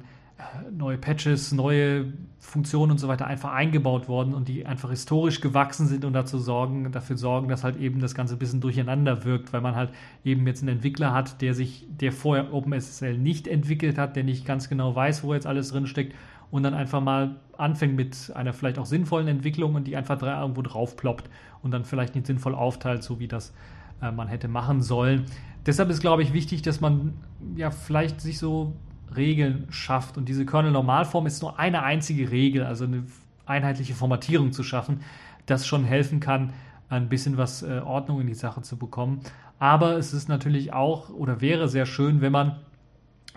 neue 0.72 0.98
Patches, 0.98 1.52
neue 1.52 2.12
Funktionen 2.38 2.92
und 2.92 2.98
so 2.98 3.06
weiter 3.06 3.26
einfach 3.26 3.52
eingebaut 3.52 4.08
worden 4.08 4.34
und 4.34 4.48
die 4.48 4.66
einfach 4.66 4.90
historisch 4.90 5.40
gewachsen 5.40 5.86
sind 5.86 6.04
und 6.04 6.14
dazu 6.14 6.38
sorgen, 6.38 6.90
dafür 6.90 7.16
sorgen, 7.16 7.48
dass 7.48 7.62
halt 7.62 7.76
eben 7.76 8.00
das 8.00 8.14
Ganze 8.14 8.34
ein 8.34 8.38
bisschen 8.38 8.60
durcheinander 8.60 9.24
wirkt, 9.24 9.52
weil 9.52 9.60
man 9.60 9.76
halt 9.76 9.90
eben 10.24 10.46
jetzt 10.46 10.62
einen 10.62 10.76
Entwickler 10.76 11.12
hat, 11.12 11.40
der 11.42 11.54
sich, 11.54 11.86
der 11.88 12.12
vorher 12.12 12.52
OpenSSL 12.52 13.18
nicht 13.18 13.46
entwickelt 13.46 13.98
hat, 13.98 14.16
der 14.16 14.24
nicht 14.24 14.44
ganz 14.44 14.68
genau 14.68 14.94
weiß, 14.96 15.22
wo 15.22 15.32
jetzt 15.32 15.46
alles 15.46 15.70
drin 15.70 15.86
steckt 15.86 16.14
und 16.52 16.62
dann 16.62 16.74
einfach 16.74 17.00
mal 17.00 17.36
anfängt 17.56 17.96
mit 17.96 18.30
einer 18.36 18.52
vielleicht 18.52 18.78
auch 18.78 18.86
sinnvollen 18.86 19.26
Entwicklung 19.26 19.74
und 19.74 19.84
die 19.84 19.96
einfach 19.96 20.22
irgendwo 20.22 20.62
drauf 20.62 20.96
ploppt 20.96 21.28
und 21.62 21.72
dann 21.72 21.84
vielleicht 21.84 22.14
nicht 22.14 22.26
sinnvoll 22.26 22.54
aufteilt, 22.54 23.02
so 23.02 23.18
wie 23.18 23.26
das 23.26 23.52
äh, 24.00 24.12
man 24.12 24.28
hätte 24.28 24.48
machen 24.48 24.82
sollen. 24.82 25.24
Deshalb 25.64 25.88
ist, 25.88 26.00
glaube 26.00 26.22
ich, 26.22 26.34
wichtig, 26.34 26.60
dass 26.60 26.80
man 26.80 27.14
ja 27.56 27.70
vielleicht 27.70 28.20
sich 28.20 28.38
so 28.38 28.74
Regeln 29.16 29.66
schafft. 29.70 30.18
Und 30.18 30.28
diese 30.28 30.44
Kernel-Normalform 30.44 31.26
ist 31.26 31.40
nur 31.40 31.58
eine 31.58 31.82
einzige 31.84 32.30
Regel, 32.30 32.64
also 32.64 32.84
eine 32.84 33.04
einheitliche 33.46 33.94
Formatierung 33.94 34.52
zu 34.52 34.62
schaffen, 34.62 35.00
das 35.46 35.66
schon 35.66 35.84
helfen 35.84 36.20
kann, 36.20 36.52
ein 36.90 37.08
bisschen 37.08 37.38
was 37.38 37.62
äh, 37.62 37.80
Ordnung 37.82 38.20
in 38.20 38.26
die 38.26 38.34
Sache 38.34 38.60
zu 38.60 38.76
bekommen. 38.76 39.20
Aber 39.58 39.96
es 39.96 40.12
ist 40.12 40.28
natürlich 40.28 40.74
auch 40.74 41.08
oder 41.08 41.40
wäre 41.40 41.68
sehr 41.68 41.86
schön, 41.86 42.20
wenn 42.20 42.32
man 42.32 42.56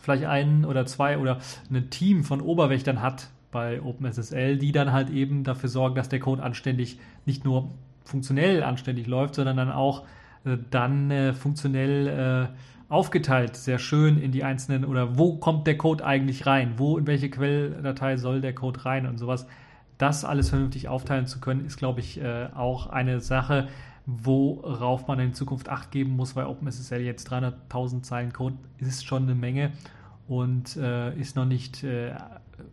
vielleicht 0.06 0.26
einen 0.26 0.64
oder 0.64 0.86
zwei 0.86 1.18
oder 1.18 1.40
ein 1.70 1.90
Team 1.90 2.24
von 2.24 2.40
Oberwächtern 2.40 3.02
hat 3.02 3.30
bei 3.52 3.82
OpenSSL, 3.82 4.58
die 4.58 4.72
dann 4.72 4.92
halt 4.92 5.10
eben 5.10 5.44
dafür 5.44 5.70
sorgen, 5.70 5.96
dass 5.96 6.10
der 6.10 6.20
Code 6.20 6.44
anständig 6.44 7.00
nicht 7.26 7.44
nur 7.44 7.72
funktionell 8.04 8.64
anständig 8.64 9.08
läuft, 9.08 9.36
sondern 9.36 9.58
dann 9.58 9.72
auch 9.72 10.04
äh, 10.46 10.58
dann 10.70 11.10
äh, 11.10 11.34
funktionell 11.34 12.52
äh, 12.52 12.56
aufgeteilt, 12.88 13.56
sehr 13.56 13.80
schön 13.80 14.20
in 14.20 14.32
die 14.32 14.44
einzelnen 14.44 14.86
oder 14.86 15.18
wo 15.18 15.38
kommt 15.38 15.66
der 15.66 15.78
Code 15.78 16.06
eigentlich 16.06 16.46
rein, 16.46 16.74
wo 16.78 16.98
in 16.98 17.08
welche 17.08 17.32
Quelldatei 17.32 18.18
soll 18.18 18.42
der 18.42 18.54
Code 18.54 18.86
rein 18.86 19.08
und 19.08 19.18
sowas. 19.18 19.48
Das 19.98 20.24
alles 20.24 20.50
vernünftig 20.50 20.88
aufteilen 20.88 21.26
zu 21.26 21.40
können, 21.40 21.66
ist, 21.66 21.78
glaube 21.78 22.02
ich, 22.02 22.22
äh, 22.22 22.50
auch 22.54 22.88
eine 22.88 23.22
Sache, 23.22 23.70
worauf 24.06 25.08
man 25.08 25.20
in 25.20 25.34
Zukunft 25.34 25.70
Acht 25.70 25.92
geben 25.92 26.16
muss, 26.16 26.36
weil 26.36 26.46
OpenSSL 26.46 27.02
jetzt 27.02 27.32
300.000 27.32 28.04
Zeilen 28.04 28.34
Code 28.34 28.58
ist 28.78 29.06
schon 29.06 29.24
eine 29.24 29.36
Menge 29.36 29.72
und 30.28 30.76
äh, 30.78 31.16
ist 31.20 31.36
noch 31.36 31.46
nicht 31.46 31.84
äh, 31.84 32.16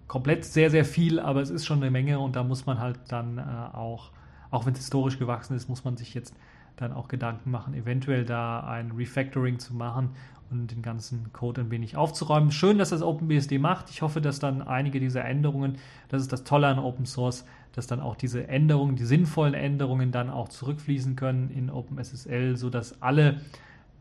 komplett 0.06 0.44
sehr, 0.44 0.70
sehr 0.70 0.84
viel, 0.84 1.20
aber 1.20 1.40
es 1.40 1.50
ist 1.50 1.66
schon 1.66 1.82
eine 1.82 1.90
Menge 1.90 2.18
und 2.18 2.36
da 2.36 2.44
muss 2.44 2.66
man 2.66 2.78
halt 2.78 2.98
dann 3.08 3.38
äh, 3.38 3.42
auch, 3.42 4.10
auch 4.50 4.66
wenn 4.66 4.72
es 4.72 4.80
historisch 4.80 5.18
gewachsen 5.18 5.54
ist, 5.56 5.68
muss 5.68 5.84
man 5.84 5.96
sich 5.96 6.14
jetzt 6.14 6.34
dann 6.76 6.92
auch 6.92 7.08
Gedanken 7.08 7.50
machen, 7.50 7.74
eventuell 7.74 8.24
da 8.24 8.60
ein 8.60 8.92
Refactoring 8.92 9.58
zu 9.58 9.74
machen 9.74 10.10
und 10.50 10.70
den 10.70 10.82
ganzen 10.82 11.32
Code 11.32 11.62
ein 11.62 11.70
wenig 11.70 11.96
aufzuräumen. 11.96 12.50
Schön, 12.50 12.78
dass 12.78 12.90
das 12.90 13.02
OpenBSD 13.02 13.58
macht. 13.58 13.90
Ich 13.90 14.02
hoffe, 14.02 14.20
dass 14.20 14.38
dann 14.38 14.62
einige 14.62 15.00
dieser 15.00 15.24
Änderungen, 15.24 15.78
das 16.08 16.22
ist 16.22 16.32
das 16.32 16.44
Tolle 16.44 16.68
an 16.68 16.78
Open 16.78 17.06
Source, 17.06 17.44
dass 17.72 17.86
dann 17.86 18.00
auch 18.00 18.16
diese 18.16 18.48
Änderungen, 18.48 18.96
die 18.96 19.04
sinnvollen 19.04 19.54
Änderungen 19.54 20.12
dann 20.12 20.28
auch 20.30 20.48
zurückfließen 20.48 21.16
können 21.16 21.50
in 21.50 21.70
OpenSSL, 21.70 22.56
sodass 22.56 23.00
alle, 23.00 23.40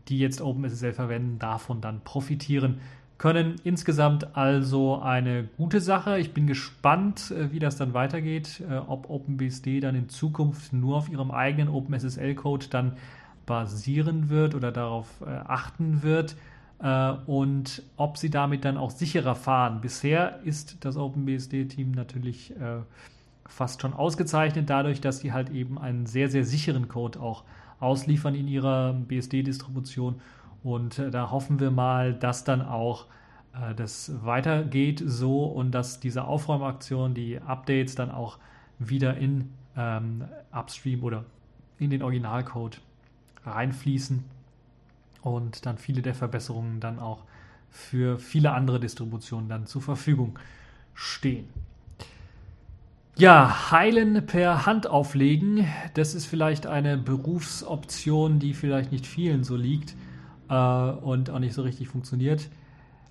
die 0.09 0.19
jetzt 0.19 0.41
OpenSSL 0.41 0.93
verwenden, 0.93 1.39
davon 1.39 1.79
dann 1.79 2.01
profitieren 2.01 2.79
können. 3.21 3.57
Insgesamt 3.63 4.35
also 4.35 4.99
eine 4.99 5.43
gute 5.55 5.79
Sache. 5.79 6.17
Ich 6.17 6.33
bin 6.33 6.47
gespannt, 6.47 7.29
äh, 7.29 7.51
wie 7.51 7.59
das 7.59 7.75
dann 7.75 7.93
weitergeht, 7.93 8.63
äh, 8.67 8.77
ob 8.77 9.11
OpenBSD 9.11 9.79
dann 9.79 9.93
in 9.93 10.09
Zukunft 10.09 10.73
nur 10.73 10.97
auf 10.97 11.07
ihrem 11.07 11.29
eigenen 11.29 11.69
OpenSSL-Code 11.69 12.65
dann 12.71 12.93
basieren 13.45 14.29
wird 14.29 14.55
oder 14.55 14.71
darauf 14.71 15.07
äh, 15.21 15.29
achten 15.29 16.01
wird 16.03 16.35
und 17.27 17.83
ob 17.95 18.17
sie 18.17 18.31
damit 18.31 18.65
dann 18.65 18.75
auch 18.75 18.89
sicherer 18.89 19.35
fahren. 19.35 19.81
Bisher 19.81 20.39
ist 20.45 20.83
das 20.83 20.97
OpenBSD-Team 20.97 21.91
natürlich 21.91 22.55
fast 23.45 23.83
schon 23.83 23.93
ausgezeichnet 23.93 24.67
dadurch, 24.67 24.99
dass 24.99 25.19
sie 25.19 25.31
halt 25.31 25.51
eben 25.51 25.77
einen 25.77 26.07
sehr, 26.07 26.27
sehr 26.27 26.43
sicheren 26.43 26.87
Code 26.87 27.19
auch 27.19 27.43
ausliefern 27.79 28.33
in 28.33 28.47
ihrer 28.47 28.93
BSD-Distribution 28.93 30.21
und 30.63 30.99
äh, 30.99 31.11
da 31.11 31.31
hoffen 31.31 31.59
wir 31.59 31.71
mal, 31.71 32.13
dass 32.13 32.43
dann 32.43 32.61
auch 32.61 33.05
äh, 33.53 33.73
das 33.75 34.11
weitergeht 34.23 35.01
so 35.05 35.45
und 35.45 35.71
dass 35.71 35.99
diese 35.99 36.25
Aufräumaktion, 36.25 37.13
die 37.13 37.39
Updates 37.39 37.95
dann 37.95 38.11
auch 38.11 38.37
wieder 38.79 39.17
in 39.17 39.49
ähm, 39.75 40.25
Upstream 40.51 41.03
oder 41.03 41.25
in 41.79 41.89
den 41.89 42.03
Originalcode 42.03 42.79
reinfließen 43.45 44.23
und 45.21 45.65
dann 45.65 45.77
viele 45.77 46.01
der 46.01 46.13
Verbesserungen 46.13 46.79
dann 46.79 46.99
auch 46.99 47.23
für 47.69 48.19
viele 48.19 48.51
andere 48.51 48.79
Distributionen 48.79 49.49
dann 49.49 49.65
zur 49.65 49.81
Verfügung 49.81 50.37
stehen. 50.93 51.47
Ja, 53.15 53.71
heilen 53.71 54.25
per 54.25 54.65
Hand 54.65 54.87
auflegen, 54.87 55.67
das 55.93 56.15
ist 56.15 56.25
vielleicht 56.25 56.65
eine 56.65 56.97
Berufsoption, 56.97 58.39
die 58.39 58.53
vielleicht 58.53 58.91
nicht 58.91 59.05
vielen 59.05 59.43
so 59.43 59.55
liegt 59.55 59.95
äh, 60.51 60.53
und 60.53 61.31
auch 61.31 61.39
nicht 61.39 61.53
so 61.53 61.63
richtig 61.63 61.87
funktioniert. 61.87 62.49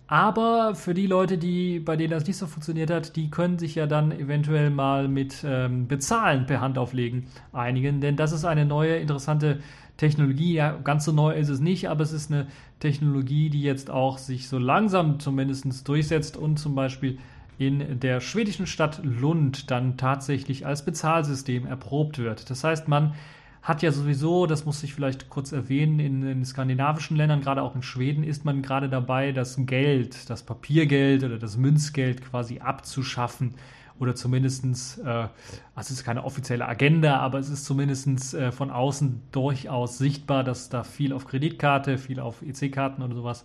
Aber 0.06 0.74
für 0.74 0.92
die 0.92 1.06
Leute, 1.06 1.38
die, 1.38 1.78
bei 1.78 1.96
denen 1.96 2.10
das 2.10 2.26
nicht 2.26 2.36
so 2.36 2.46
funktioniert 2.46 2.90
hat, 2.90 3.14
die 3.14 3.30
können 3.30 3.60
sich 3.60 3.76
ja 3.76 3.86
dann 3.86 4.10
eventuell 4.10 4.70
mal 4.70 5.06
mit 5.06 5.44
ähm, 5.44 5.86
Bezahlen 5.86 6.46
per 6.46 6.60
Handauflegen 6.60 7.26
einigen, 7.52 8.00
denn 8.00 8.16
das 8.16 8.32
ist 8.32 8.44
eine 8.44 8.66
neue 8.66 8.96
interessante 8.96 9.60
Technologie. 9.96 10.54
Ja, 10.54 10.72
ganz 10.82 11.04
so 11.04 11.12
neu 11.12 11.34
ist 11.34 11.48
es 11.48 11.60
nicht, 11.60 11.88
aber 11.88 12.02
es 12.02 12.12
ist 12.12 12.32
eine 12.32 12.48
Technologie, 12.80 13.50
die 13.50 13.62
jetzt 13.62 13.88
auch 13.88 14.18
sich 14.18 14.48
so 14.48 14.58
langsam 14.58 15.20
zumindest 15.20 15.86
durchsetzt 15.86 16.36
und 16.36 16.58
zum 16.58 16.74
Beispiel 16.74 17.18
in 17.58 18.00
der 18.00 18.20
schwedischen 18.20 18.66
Stadt 18.66 19.00
Lund 19.04 19.70
dann 19.70 19.96
tatsächlich 19.96 20.66
als 20.66 20.84
Bezahlsystem 20.84 21.66
erprobt 21.66 22.18
wird. 22.18 22.50
Das 22.50 22.64
heißt, 22.64 22.88
man 22.88 23.12
hat 23.62 23.82
ja 23.82 23.92
sowieso, 23.92 24.46
das 24.46 24.64
muss 24.64 24.82
ich 24.82 24.94
vielleicht 24.94 25.28
kurz 25.28 25.52
erwähnen, 25.52 26.00
in 26.00 26.22
den 26.22 26.44
skandinavischen 26.44 27.16
Ländern, 27.16 27.42
gerade 27.42 27.62
auch 27.62 27.74
in 27.74 27.82
Schweden, 27.82 28.24
ist 28.24 28.44
man 28.44 28.62
gerade 28.62 28.88
dabei, 28.88 29.32
das 29.32 29.56
Geld, 29.58 30.30
das 30.30 30.42
Papiergeld 30.42 31.24
oder 31.24 31.38
das 31.38 31.56
Münzgeld 31.58 32.22
quasi 32.22 32.60
abzuschaffen 32.60 33.54
oder 33.98 34.14
zumindestens, 34.14 34.96
äh, 34.98 35.04
also 35.08 35.30
es 35.76 35.90
ist 35.90 36.04
keine 36.04 36.24
offizielle 36.24 36.66
Agenda, 36.66 37.18
aber 37.18 37.38
es 37.38 37.50
ist 37.50 37.66
zumindestens 37.66 38.32
äh, 38.32 38.50
von 38.50 38.70
außen 38.70 39.20
durchaus 39.30 39.98
sichtbar, 39.98 40.42
dass 40.42 40.70
da 40.70 40.82
viel 40.82 41.12
auf 41.12 41.26
Kreditkarte, 41.26 41.98
viel 41.98 42.18
auf 42.18 42.40
EC-Karten 42.40 43.02
oder 43.02 43.14
sowas 43.14 43.44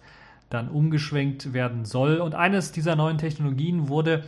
dann 0.50 0.70
umgeschwenkt 0.70 1.52
werden 1.52 1.84
soll. 1.84 2.18
Und 2.18 2.36
eines 2.36 2.72
dieser 2.72 2.96
neuen 2.96 3.18
Technologien 3.18 3.90
wurde 3.90 4.24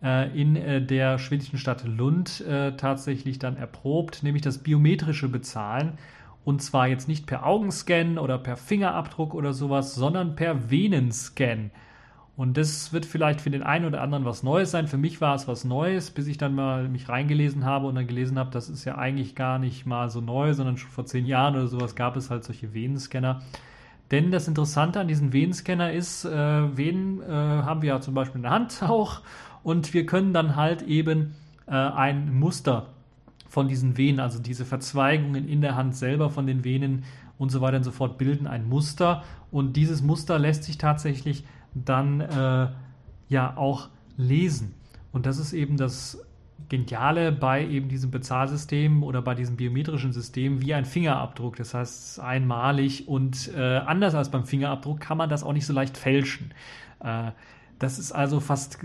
in 0.00 0.56
äh, 0.56 0.80
der 0.80 1.18
schwedischen 1.18 1.58
Stadt 1.58 1.84
Lund 1.84 2.40
äh, 2.42 2.76
tatsächlich 2.76 3.38
dann 3.38 3.56
erprobt, 3.56 4.22
nämlich 4.22 4.42
das 4.42 4.58
biometrische 4.58 5.28
Bezahlen. 5.28 5.98
Und 6.44 6.62
zwar 6.62 6.86
jetzt 6.86 7.08
nicht 7.08 7.26
per 7.26 7.44
Augenscan 7.44 8.16
oder 8.16 8.38
per 8.38 8.56
Fingerabdruck 8.56 9.34
oder 9.34 9.52
sowas, 9.52 9.94
sondern 9.94 10.36
per 10.36 10.70
Venenscan. 10.70 11.70
Und 12.36 12.56
das 12.56 12.92
wird 12.92 13.04
vielleicht 13.04 13.40
für 13.40 13.50
den 13.50 13.64
einen 13.64 13.84
oder 13.84 14.00
anderen 14.00 14.24
was 14.24 14.44
Neues 14.44 14.70
sein. 14.70 14.86
Für 14.86 14.96
mich 14.96 15.20
war 15.20 15.34
es 15.34 15.48
was 15.48 15.64
Neues, 15.64 16.12
bis 16.12 16.28
ich 16.28 16.38
dann 16.38 16.54
mal 16.54 16.88
mich 16.88 17.08
reingelesen 17.08 17.64
habe 17.64 17.88
und 17.88 17.96
dann 17.96 18.06
gelesen 18.06 18.38
habe, 18.38 18.50
das 18.52 18.68
ist 18.68 18.84
ja 18.84 18.96
eigentlich 18.96 19.34
gar 19.34 19.58
nicht 19.58 19.86
mal 19.86 20.08
so 20.08 20.20
neu, 20.20 20.54
sondern 20.54 20.76
schon 20.76 20.90
vor 20.90 21.04
zehn 21.04 21.26
Jahren 21.26 21.56
oder 21.56 21.66
sowas 21.66 21.96
gab 21.96 22.16
es 22.16 22.30
halt 22.30 22.44
solche 22.44 22.72
Venenscanner. 22.72 23.42
Denn 24.12 24.30
das 24.30 24.46
Interessante 24.46 25.00
an 25.00 25.08
diesen 25.08 25.32
Venenscanner 25.32 25.92
ist, 25.92 26.24
äh, 26.24 26.76
Venen 26.76 27.20
äh, 27.20 27.26
haben 27.26 27.82
wir 27.82 27.88
ja 27.88 28.00
zum 28.00 28.14
Beispiel 28.14 28.36
in 28.36 28.42
der 28.42 28.52
Hand 28.52 28.82
auch 28.86 29.20
und 29.62 29.94
wir 29.94 30.06
können 30.06 30.32
dann 30.32 30.56
halt 30.56 30.82
eben 30.82 31.34
äh, 31.66 31.72
ein 31.72 32.38
Muster 32.38 32.88
von 33.48 33.68
diesen 33.68 33.96
Venen, 33.96 34.20
also 34.20 34.38
diese 34.38 34.64
Verzweigungen 34.64 35.48
in 35.48 35.60
der 35.60 35.74
Hand 35.74 35.96
selber 35.96 36.30
von 36.30 36.46
den 36.46 36.64
Venen 36.64 37.04
und 37.38 37.50
so 37.50 37.60
weiter 37.60 37.78
und 37.78 37.84
so 37.84 37.92
fort 37.92 38.18
bilden 38.18 38.46
ein 38.46 38.68
Muster 38.68 39.22
und 39.50 39.74
dieses 39.76 40.02
Muster 40.02 40.38
lässt 40.38 40.64
sich 40.64 40.78
tatsächlich 40.78 41.44
dann 41.74 42.20
äh, 42.20 42.68
ja 43.28 43.56
auch 43.56 43.88
lesen. 44.16 44.74
Und 45.12 45.26
das 45.26 45.38
ist 45.38 45.52
eben 45.52 45.76
das 45.76 46.24
Geniale 46.68 47.32
bei 47.32 47.66
eben 47.66 47.88
diesem 47.88 48.10
Bezahlsystem 48.10 49.02
oder 49.02 49.22
bei 49.22 49.34
diesem 49.34 49.56
biometrischen 49.56 50.12
System 50.12 50.60
wie 50.60 50.74
ein 50.74 50.84
Fingerabdruck. 50.84 51.56
Das 51.56 51.72
heißt, 51.72 52.20
einmalig 52.20 53.08
und 53.08 53.50
äh, 53.56 53.78
anders 53.78 54.14
als 54.14 54.30
beim 54.30 54.44
Fingerabdruck 54.44 55.00
kann 55.00 55.16
man 55.16 55.30
das 55.30 55.44
auch 55.44 55.52
nicht 55.52 55.66
so 55.66 55.72
leicht 55.72 55.96
fälschen. 55.96 56.52
Äh, 57.00 57.30
das 57.78 57.98
ist 57.98 58.12
also 58.12 58.40
fast 58.40 58.80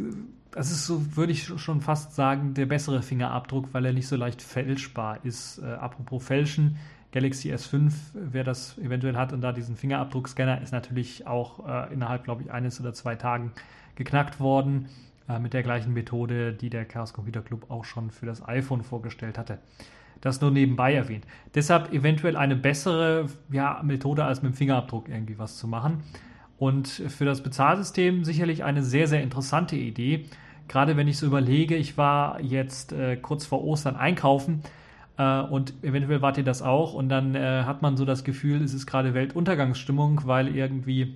das 0.53 0.72
ist 0.72 0.86
so, 0.86 1.15
würde 1.15 1.31
ich 1.31 1.45
schon 1.45 1.81
fast 1.81 2.15
sagen, 2.15 2.53
der 2.53 2.65
bessere 2.65 3.01
Fingerabdruck, 3.01 3.74
weil 3.74 3.86
er 3.86 3.93
nicht 3.93 4.07
so 4.07 4.15
leicht 4.15 4.41
fälschbar 4.41 5.19
ist. 5.24 5.60
Äh, 5.60 5.65
apropos 5.74 6.24
Fälschen, 6.24 6.77
Galaxy 7.12 7.53
S5, 7.53 7.91
wer 8.13 8.43
das 8.43 8.77
eventuell 8.77 9.17
hat 9.17 9.33
und 9.33 9.41
da 9.41 9.51
diesen 9.51 9.75
Fingerabdruckscanner, 9.75 10.62
ist 10.62 10.72
natürlich 10.72 11.27
auch 11.27 11.67
äh, 11.67 11.93
innerhalb, 11.93 12.24
glaube 12.24 12.43
ich, 12.43 12.51
eines 12.51 12.79
oder 12.79 12.93
zwei 12.93 13.15
Tagen 13.15 13.51
geknackt 13.95 14.39
worden. 14.39 14.89
Äh, 15.29 15.39
mit 15.39 15.53
der 15.53 15.63
gleichen 15.63 15.93
Methode, 15.93 16.53
die 16.53 16.69
der 16.69 16.86
Chaos 16.86 17.13
Computer 17.13 17.41
Club 17.41 17.69
auch 17.69 17.86
schon 17.86 18.12
für 18.12 18.25
das 18.25 18.45
iPhone 18.48 18.83
vorgestellt 18.83 19.38
hatte. 19.38 19.60
Das 20.22 20.41
nur 20.41 20.51
nebenbei 20.51 20.93
erwähnt. 20.93 21.25
Deshalb 21.55 21.91
eventuell 21.93 22.36
eine 22.38 22.55
bessere 22.55 23.27
ja, 23.51 23.81
Methode, 23.83 24.24
als 24.25 24.41
mit 24.41 24.53
dem 24.53 24.55
Fingerabdruck 24.55 25.10
irgendwie 25.10 25.38
was 25.38 25.57
zu 25.57 25.67
machen. 25.67 26.03
Und 26.63 26.88
für 26.88 27.25
das 27.25 27.43
Bezahlsystem 27.43 28.24
sicherlich 28.24 28.63
eine 28.63 28.84
sehr, 28.84 29.10
sehr 29.10 29.22
interessante 29.22 29.75
Idee. 29.75 30.24
Gerade 30.70 30.96
wenn 30.96 31.10
ich 31.10 31.17
so 31.17 31.25
überlege, 31.25 31.75
ich 31.75 31.98
war 31.98 32.39
jetzt 32.39 32.93
äh, 32.93 33.17
kurz 33.17 33.46
vor 33.46 33.65
Ostern 33.65 33.98
einkaufen 33.98 34.62
äh, 35.17 35.41
und 35.41 35.74
eventuell 35.84 36.22
wart 36.22 36.38
ihr 36.38 36.46
das 36.46 36.62
auch 36.62 36.93
und 36.93 37.10
dann 37.10 37.36
äh, 37.36 37.63
hat 37.65 37.82
man 37.82 37.98
so 37.98 38.05
das 38.05 38.24
Gefühl, 38.24 38.63
es 38.63 38.74
ist 38.74 38.86
gerade 38.86 39.13
Weltuntergangsstimmung, 39.13 40.21
weil 40.23 40.56
irgendwie 40.56 41.15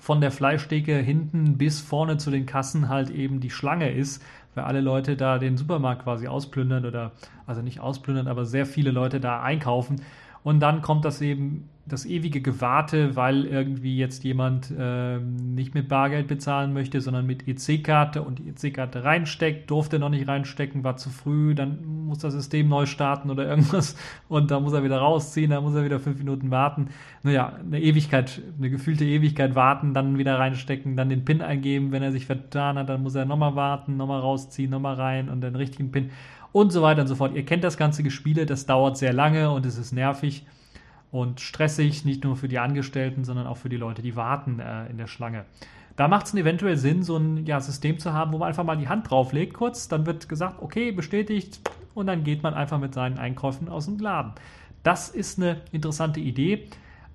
von 0.00 0.20
der 0.20 0.32
Fleischtheke 0.32 0.96
hinten 0.96 1.56
bis 1.56 1.80
vorne 1.80 2.16
zu 2.16 2.32
den 2.32 2.44
Kassen 2.44 2.88
halt 2.88 3.10
eben 3.10 3.38
die 3.38 3.50
Schlange 3.50 3.92
ist, 3.92 4.24
weil 4.56 4.64
alle 4.64 4.80
Leute 4.80 5.14
da 5.14 5.38
den 5.38 5.56
Supermarkt 5.56 6.02
quasi 6.02 6.26
ausplündern 6.26 6.84
oder, 6.84 7.12
also 7.46 7.62
nicht 7.62 7.78
ausplündern, 7.78 8.26
aber 8.26 8.44
sehr 8.44 8.66
viele 8.66 8.90
Leute 8.90 9.20
da 9.20 9.40
einkaufen. 9.40 10.02
Und 10.42 10.58
dann 10.58 10.82
kommt 10.82 11.04
das 11.04 11.20
eben 11.20 11.68
das 11.86 12.06
ewige 12.06 12.40
Gewarte, 12.40 13.14
weil 13.14 13.44
irgendwie 13.44 13.98
jetzt 13.98 14.24
jemand 14.24 14.72
äh, 14.76 15.18
nicht 15.18 15.74
mit 15.74 15.86
Bargeld 15.88 16.28
bezahlen 16.28 16.72
möchte, 16.72 17.02
sondern 17.02 17.26
mit 17.26 17.46
EC-Karte 17.46 18.22
und 18.22 18.38
die 18.38 18.48
EC-Karte 18.48 19.04
reinsteckt, 19.04 19.70
durfte 19.70 19.98
noch 19.98 20.08
nicht 20.08 20.26
reinstecken, 20.26 20.82
war 20.82 20.96
zu 20.96 21.10
früh, 21.10 21.54
dann 21.54 22.06
muss 22.06 22.20
das 22.20 22.32
System 22.32 22.68
neu 22.68 22.86
starten 22.86 23.30
oder 23.30 23.46
irgendwas 23.46 23.96
und 24.28 24.50
da 24.50 24.60
muss 24.60 24.72
er 24.72 24.82
wieder 24.82 24.96
rausziehen, 24.98 25.50
da 25.50 25.60
muss 25.60 25.74
er 25.74 25.84
wieder 25.84 26.00
fünf 26.00 26.18
Minuten 26.18 26.50
warten. 26.50 26.88
Naja, 27.22 27.52
eine 27.60 27.80
Ewigkeit, 27.82 28.40
eine 28.56 28.70
gefühlte 28.70 29.04
Ewigkeit 29.04 29.54
warten, 29.54 29.92
dann 29.92 30.16
wieder 30.16 30.38
reinstecken, 30.38 30.96
dann 30.96 31.10
den 31.10 31.26
PIN 31.26 31.42
eingeben, 31.42 31.92
wenn 31.92 32.02
er 32.02 32.12
sich 32.12 32.24
vertan 32.24 32.78
hat, 32.78 32.88
dann 32.88 33.02
muss 33.02 33.14
er 33.14 33.26
nochmal 33.26 33.56
warten, 33.56 33.98
nochmal 33.98 34.20
rausziehen, 34.20 34.70
nochmal 34.70 34.94
rein 34.94 35.28
und 35.28 35.42
den 35.42 35.54
richtigen 35.54 35.92
PIN 35.92 36.10
und 36.50 36.72
so 36.72 36.80
weiter 36.80 37.02
und 37.02 37.08
so 37.08 37.16
fort. 37.16 37.34
Ihr 37.34 37.44
kennt 37.44 37.62
das 37.62 37.76
ganze 37.76 38.02
Gespiele, 38.02 38.46
das 38.46 38.64
dauert 38.64 38.96
sehr 38.96 39.12
lange 39.12 39.50
und 39.50 39.66
es 39.66 39.76
ist 39.76 39.92
nervig 39.92 40.46
und 41.14 41.40
stressig, 41.40 42.04
nicht 42.04 42.24
nur 42.24 42.34
für 42.34 42.48
die 42.48 42.58
Angestellten, 42.58 43.22
sondern 43.22 43.46
auch 43.46 43.56
für 43.56 43.68
die 43.68 43.76
Leute, 43.76 44.02
die 44.02 44.16
warten 44.16 44.58
äh, 44.58 44.86
in 44.86 44.98
der 44.98 45.06
Schlange. 45.06 45.44
Da 45.94 46.08
macht 46.08 46.26
es 46.26 46.34
eventuell 46.34 46.76
Sinn, 46.76 47.04
so 47.04 47.16
ein 47.16 47.46
ja, 47.46 47.60
System 47.60 48.00
zu 48.00 48.12
haben, 48.12 48.32
wo 48.32 48.38
man 48.38 48.48
einfach 48.48 48.64
mal 48.64 48.76
die 48.76 48.88
Hand 48.88 49.08
drauflegt, 49.08 49.54
kurz, 49.54 49.86
dann 49.86 50.06
wird 50.06 50.28
gesagt, 50.28 50.60
okay, 50.60 50.90
bestätigt, 50.90 51.60
und 51.94 52.08
dann 52.08 52.24
geht 52.24 52.42
man 52.42 52.52
einfach 52.52 52.80
mit 52.80 52.94
seinen 52.94 53.18
Einkäufen 53.18 53.68
aus 53.68 53.84
dem 53.84 53.96
Laden. 54.00 54.32
Das 54.82 55.08
ist 55.08 55.38
eine 55.38 55.60
interessante 55.70 56.18
Idee. 56.18 56.66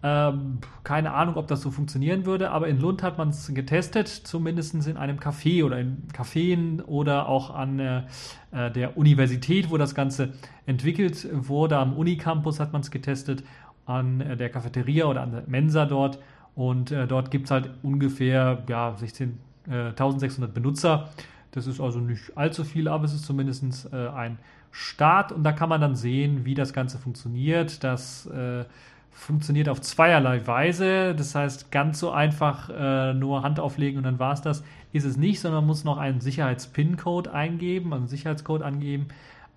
Ähm, 0.02 0.60
keine 0.86 1.12
Ahnung, 1.12 1.36
ob 1.36 1.48
das 1.48 1.60
so 1.60 1.70
funktionieren 1.70 2.26
würde, 2.26 2.52
aber 2.52 2.70
in 2.70 2.80
Lund 2.80 3.04
hat 3.04 3.18
man 3.18 3.30
es 3.30 3.54
getestet, 3.54 4.08
zumindest 4.08 4.74
in 4.88 4.96
einem 4.96 5.18
Café 5.18 5.66
oder 5.66 5.78
in 5.78 6.08
Cafés 6.14 6.82
oder 6.84 7.28
auch 7.28 7.54
an 7.54 7.80
äh, 7.80 8.04
äh, 8.52 8.72
der 8.72 8.96
Universität, 8.96 9.70
wo 9.70 9.78
das 9.78 9.96
Ganze 9.96 10.36
entwickelt 10.66 11.28
wurde. 11.34 11.78
Am 11.78 11.98
Unicampus 11.98 12.62
hat 12.62 12.72
man 12.72 12.82
es 12.82 12.92
getestet 12.92 13.44
an 13.89 14.21
äh, 14.21 14.38
der 14.38 14.49
Cafeteria 14.49 15.06
oder 15.06 15.21
an 15.21 15.32
der 15.32 15.43
Mensa 15.47 15.86
dort. 15.86 16.19
Und 16.56 16.91
äh, 16.91 17.08
dort 17.08 17.32
gibt 17.32 17.45
es 17.45 17.52
halt 17.52 17.71
ungefähr 17.84 18.63
ja, 18.67 18.93
16, 18.95 19.39
äh, 19.67 19.89
1600 19.89 20.54
Benutzer. 20.54 21.10
Das 21.52 21.67
ist 21.67 21.82
also 21.82 21.99
nicht 21.99 22.38
allzu 22.38 22.63
viel, 22.63 22.88
aber 22.88 23.06
es 23.06 23.13
ist 23.13 23.25
zumindest 23.25 23.91
äh, 23.91 24.08
ein 24.10 24.38
Start. 24.71 25.32
Und 25.32 25.43
da 25.43 25.52
kann 25.52 25.69
man 25.69 25.82
dann 25.82 25.95
sehen, 25.95 26.45
wie 26.45 26.54
das 26.54 26.73
Ganze 26.73 26.99
funktioniert. 26.99 27.84
Das 27.84 28.28
äh, 28.28 28.65
funktioniert 29.10 29.67
auf 29.67 29.82
zweierlei 29.82 30.45
Weise. 30.45 31.15
Das 31.15 31.34
heißt, 31.34 31.71
ganz 31.71 31.99
so 31.99 32.12
einfach 32.12 32.69
äh, 32.69 33.13
nur 33.13 33.41
Hand 33.41 33.60
auflegen 33.60 33.97
und 33.97 34.04
dann 34.04 34.19
war 34.19 34.34
es 34.34 34.41
das, 34.41 34.63
ist 34.93 35.06
es 35.06 35.17
nicht, 35.17 35.39
sondern 35.39 35.62
man 35.62 35.67
muss 35.67 35.84
noch 35.84 35.97
einen 35.97 36.21
Sicherheits-PIN-Code 36.21 37.34
eingeben, 37.34 37.93
also 37.93 38.02
einen 38.02 38.08
Sicherheitscode 38.08 38.62
angeben 38.62 39.08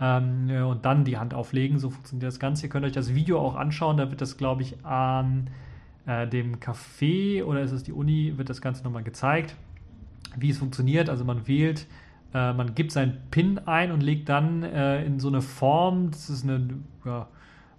ähm, 0.03 0.51
und 0.67 0.85
dann 0.85 1.05
die 1.05 1.17
Hand 1.17 1.33
auflegen. 1.33 1.79
So 1.79 1.91
funktioniert 1.91 2.27
das 2.27 2.41
Ganze. 2.41 2.67
Ihr 2.67 2.71
könnt 2.71 2.85
euch 2.85 2.93
das 2.93 3.15
Video 3.15 3.39
auch 3.39 3.55
anschauen. 3.55 3.97
Da 3.97 4.11
wird 4.11 4.21
das, 4.21 4.37
glaube 4.37 4.63
ich, 4.63 4.85
an 4.85 5.49
äh, 6.07 6.27
dem 6.27 6.57
Café 6.59 7.45
oder 7.45 7.61
ist 7.61 7.71
es 7.71 7.85
die 7.85 7.93
Uni, 7.93 8.37
wird 8.37 8.51
das 8.51 8.61
Ganze 8.61 8.83
nochmal 8.83 9.05
gezeigt, 9.05 9.55
wie 10.37 10.51
es 10.51 10.59
funktioniert. 10.59 11.09
Also 11.09 11.25
man 11.25 11.47
wählt, 11.47 11.87
äh, 12.35 12.53
man 12.53 12.75
gibt 12.75 12.91
sein 12.91 13.19
PIN 13.31 13.61
ein 13.67 13.93
und 13.93 14.03
legt 14.03 14.29
dann 14.29 14.65
äh, 14.65 15.05
in 15.05 15.21
so 15.21 15.29
eine 15.29 15.41
Form, 15.41 16.11
das 16.11 16.29
ist 16.29 16.43
eine, 16.43 16.69
ja, 17.05 17.29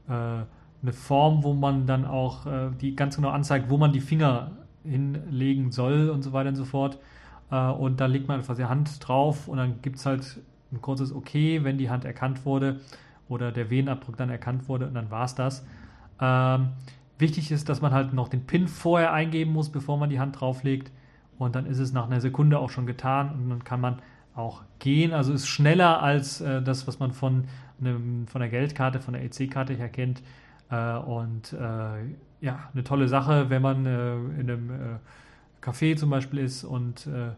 äh, 0.07 0.45
eine 0.81 0.93
Form, 0.93 1.43
wo 1.43 1.53
man 1.53 1.85
dann 1.87 2.05
auch 2.05 2.45
äh, 2.45 2.69
die 2.79 2.95
ganz 2.95 3.17
genau 3.17 3.29
anzeigt, 3.29 3.69
wo 3.69 3.77
man 3.77 3.91
die 3.91 4.01
Finger 4.01 4.51
hinlegen 4.85 5.71
soll 5.71 6.09
und 6.09 6.21
so 6.21 6.31
weiter 6.31 6.49
und 6.49 6.55
so 6.55 6.65
fort. 6.65 6.99
Äh, 7.51 7.67
und 7.67 7.99
da 7.99 8.05
legt 8.05 8.29
man 8.29 8.37
einfach 8.37 8.55
die 8.55 8.65
Hand 8.65 9.05
drauf 9.05 9.49
und 9.49 9.57
dann 9.57 9.81
gibt 9.81 9.97
es 9.97 10.05
halt 10.05 10.39
ein 10.73 10.81
kurzes 10.81 11.13
Okay, 11.13 11.63
wenn 11.63 11.77
die 11.77 11.89
Hand 11.89 12.05
erkannt 12.05 12.45
wurde 12.45 12.79
oder 13.29 13.51
der 13.51 13.69
Venenabdruck 13.69 14.17
dann 14.17 14.29
erkannt 14.29 14.67
wurde 14.67 14.87
und 14.87 14.93
dann 14.93 15.11
war 15.11 15.25
es 15.25 15.35
das. 15.35 15.65
Ähm, 16.19 16.69
wichtig 17.17 17.51
ist, 17.51 17.69
dass 17.69 17.81
man 17.81 17.93
halt 17.93 18.13
noch 18.13 18.27
den 18.27 18.45
PIN 18.45 18.67
vorher 18.67 19.13
eingeben 19.13 19.53
muss, 19.53 19.69
bevor 19.69 19.97
man 19.97 20.09
die 20.09 20.19
Hand 20.19 20.39
drauflegt 20.39 20.91
und 21.37 21.55
dann 21.55 21.65
ist 21.65 21.79
es 21.79 21.93
nach 21.93 22.05
einer 22.05 22.21
Sekunde 22.21 22.59
auch 22.59 22.69
schon 22.69 22.85
getan 22.85 23.31
und 23.31 23.49
dann 23.49 23.63
kann 23.63 23.81
man 23.81 23.99
auch 24.35 24.63
gehen. 24.79 25.13
Also 25.13 25.33
ist 25.33 25.47
schneller 25.47 26.01
als 26.01 26.41
äh, 26.41 26.61
das, 26.61 26.87
was 26.87 26.99
man 26.99 27.11
von, 27.11 27.45
einem, 27.79 28.27
von 28.27 28.41
der 28.41 28.49
Geldkarte, 28.49 28.99
von 28.99 29.13
der 29.13 29.23
EC-Karte 29.23 29.73
her 29.73 29.89
kennt. 29.89 30.23
Äh, 30.69 30.97
und 30.97 31.53
äh, 31.53 32.15
ja, 32.41 32.59
eine 32.73 32.83
tolle 32.83 33.07
Sache, 33.07 33.49
wenn 33.49 33.61
man 33.61 33.85
äh, 33.85 34.15
in 34.15 34.49
einem 34.49 34.69
äh, 34.69 35.63
Café 35.63 35.95
zum 35.95 36.09
Beispiel 36.09 36.39
ist 36.39 36.63
und 36.63 37.07
äh, 37.07 37.31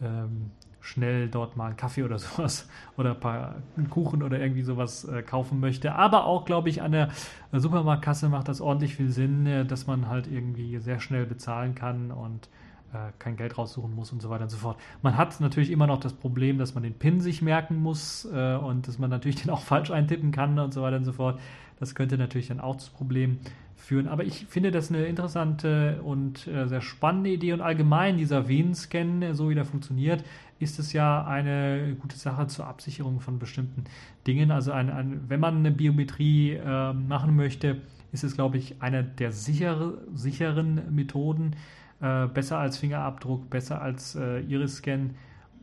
ähm, 0.00 0.50
schnell 0.80 1.28
dort 1.28 1.56
mal 1.56 1.66
einen 1.66 1.76
Kaffee 1.76 2.02
oder 2.02 2.18
sowas 2.18 2.68
oder 2.96 3.10
ein 3.10 3.20
paar 3.20 3.56
Kuchen 3.90 4.22
oder 4.22 4.38
irgendwie 4.38 4.62
sowas 4.62 5.04
äh, 5.04 5.22
kaufen 5.22 5.60
möchte. 5.60 5.94
Aber 5.94 6.24
auch, 6.24 6.44
glaube 6.44 6.68
ich, 6.68 6.82
an 6.82 6.92
der 6.92 7.10
Supermarktkasse 7.52 8.28
macht 8.28 8.48
das 8.48 8.60
ordentlich 8.60 8.96
viel 8.96 9.10
Sinn, 9.10 9.46
äh, 9.46 9.64
dass 9.64 9.86
man 9.86 10.08
halt 10.08 10.26
irgendwie 10.26 10.78
sehr 10.78 11.00
schnell 11.00 11.26
bezahlen 11.26 11.74
kann 11.74 12.10
und 12.10 12.48
äh, 12.92 13.12
kein 13.18 13.36
Geld 13.36 13.58
raussuchen 13.58 13.94
muss 13.94 14.12
und 14.12 14.22
so 14.22 14.30
weiter 14.30 14.44
und 14.44 14.50
so 14.50 14.56
fort. 14.56 14.78
Man 15.02 15.16
hat 15.16 15.40
natürlich 15.40 15.70
immer 15.70 15.86
noch 15.86 16.00
das 16.00 16.12
Problem, 16.14 16.58
dass 16.58 16.74
man 16.74 16.82
den 16.82 16.94
PIN 16.94 17.20
sich 17.20 17.42
merken 17.42 17.76
muss 17.76 18.24
und 18.24 18.88
dass 18.88 18.98
man 18.98 19.10
natürlich 19.10 19.36
den 19.42 19.50
auch 19.50 19.60
falsch 19.60 19.90
eintippen 19.90 20.32
kann 20.32 20.58
und 20.58 20.72
so 20.72 20.82
weiter 20.82 20.96
und 20.96 21.04
so 21.04 21.12
fort. 21.12 21.38
Das 21.78 21.94
könnte 21.94 22.18
natürlich 22.18 22.48
dann 22.48 22.60
auch 22.60 22.76
zu 22.76 22.90
Problemen 22.90 23.38
führen. 23.76 24.08
Aber 24.08 24.24
ich 24.24 24.46
finde 24.46 24.72
das 24.72 24.90
eine 24.90 25.04
interessante 25.04 26.00
und 26.02 26.38
sehr 26.38 26.80
spannende 26.80 27.30
Idee 27.30 27.52
und 27.52 27.60
allgemein 27.60 28.16
dieser 28.16 28.48
Venenscan, 28.48 29.32
so 29.32 29.48
wie 29.48 29.54
der 29.54 29.64
funktioniert, 29.64 30.24
ist 30.58 30.78
es 30.78 30.92
ja 30.92 31.24
eine 31.24 31.96
gute 32.00 32.16
Sache 32.16 32.46
zur 32.48 32.66
Absicherung 32.66 33.20
von 33.20 33.38
bestimmten 33.38 33.84
Dingen. 34.26 34.50
Also 34.50 34.72
ein, 34.72 34.90
ein, 34.90 35.20
wenn 35.28 35.40
man 35.40 35.58
eine 35.58 35.70
Biometrie 35.70 36.54
äh, 36.54 36.92
machen 36.92 37.36
möchte, 37.36 37.80
ist 38.12 38.24
es, 38.24 38.34
glaube 38.34 38.58
ich, 38.58 38.80
eine 38.80 39.04
der 39.04 39.32
sichere, 39.32 39.98
sicheren 40.14 40.94
Methoden. 40.94 41.54
Äh, 42.00 42.28
besser 42.28 42.58
als 42.58 42.78
Fingerabdruck, 42.78 43.50
besser 43.50 43.82
als 43.82 44.14
äh, 44.14 44.40
Iris-Scan 44.42 45.10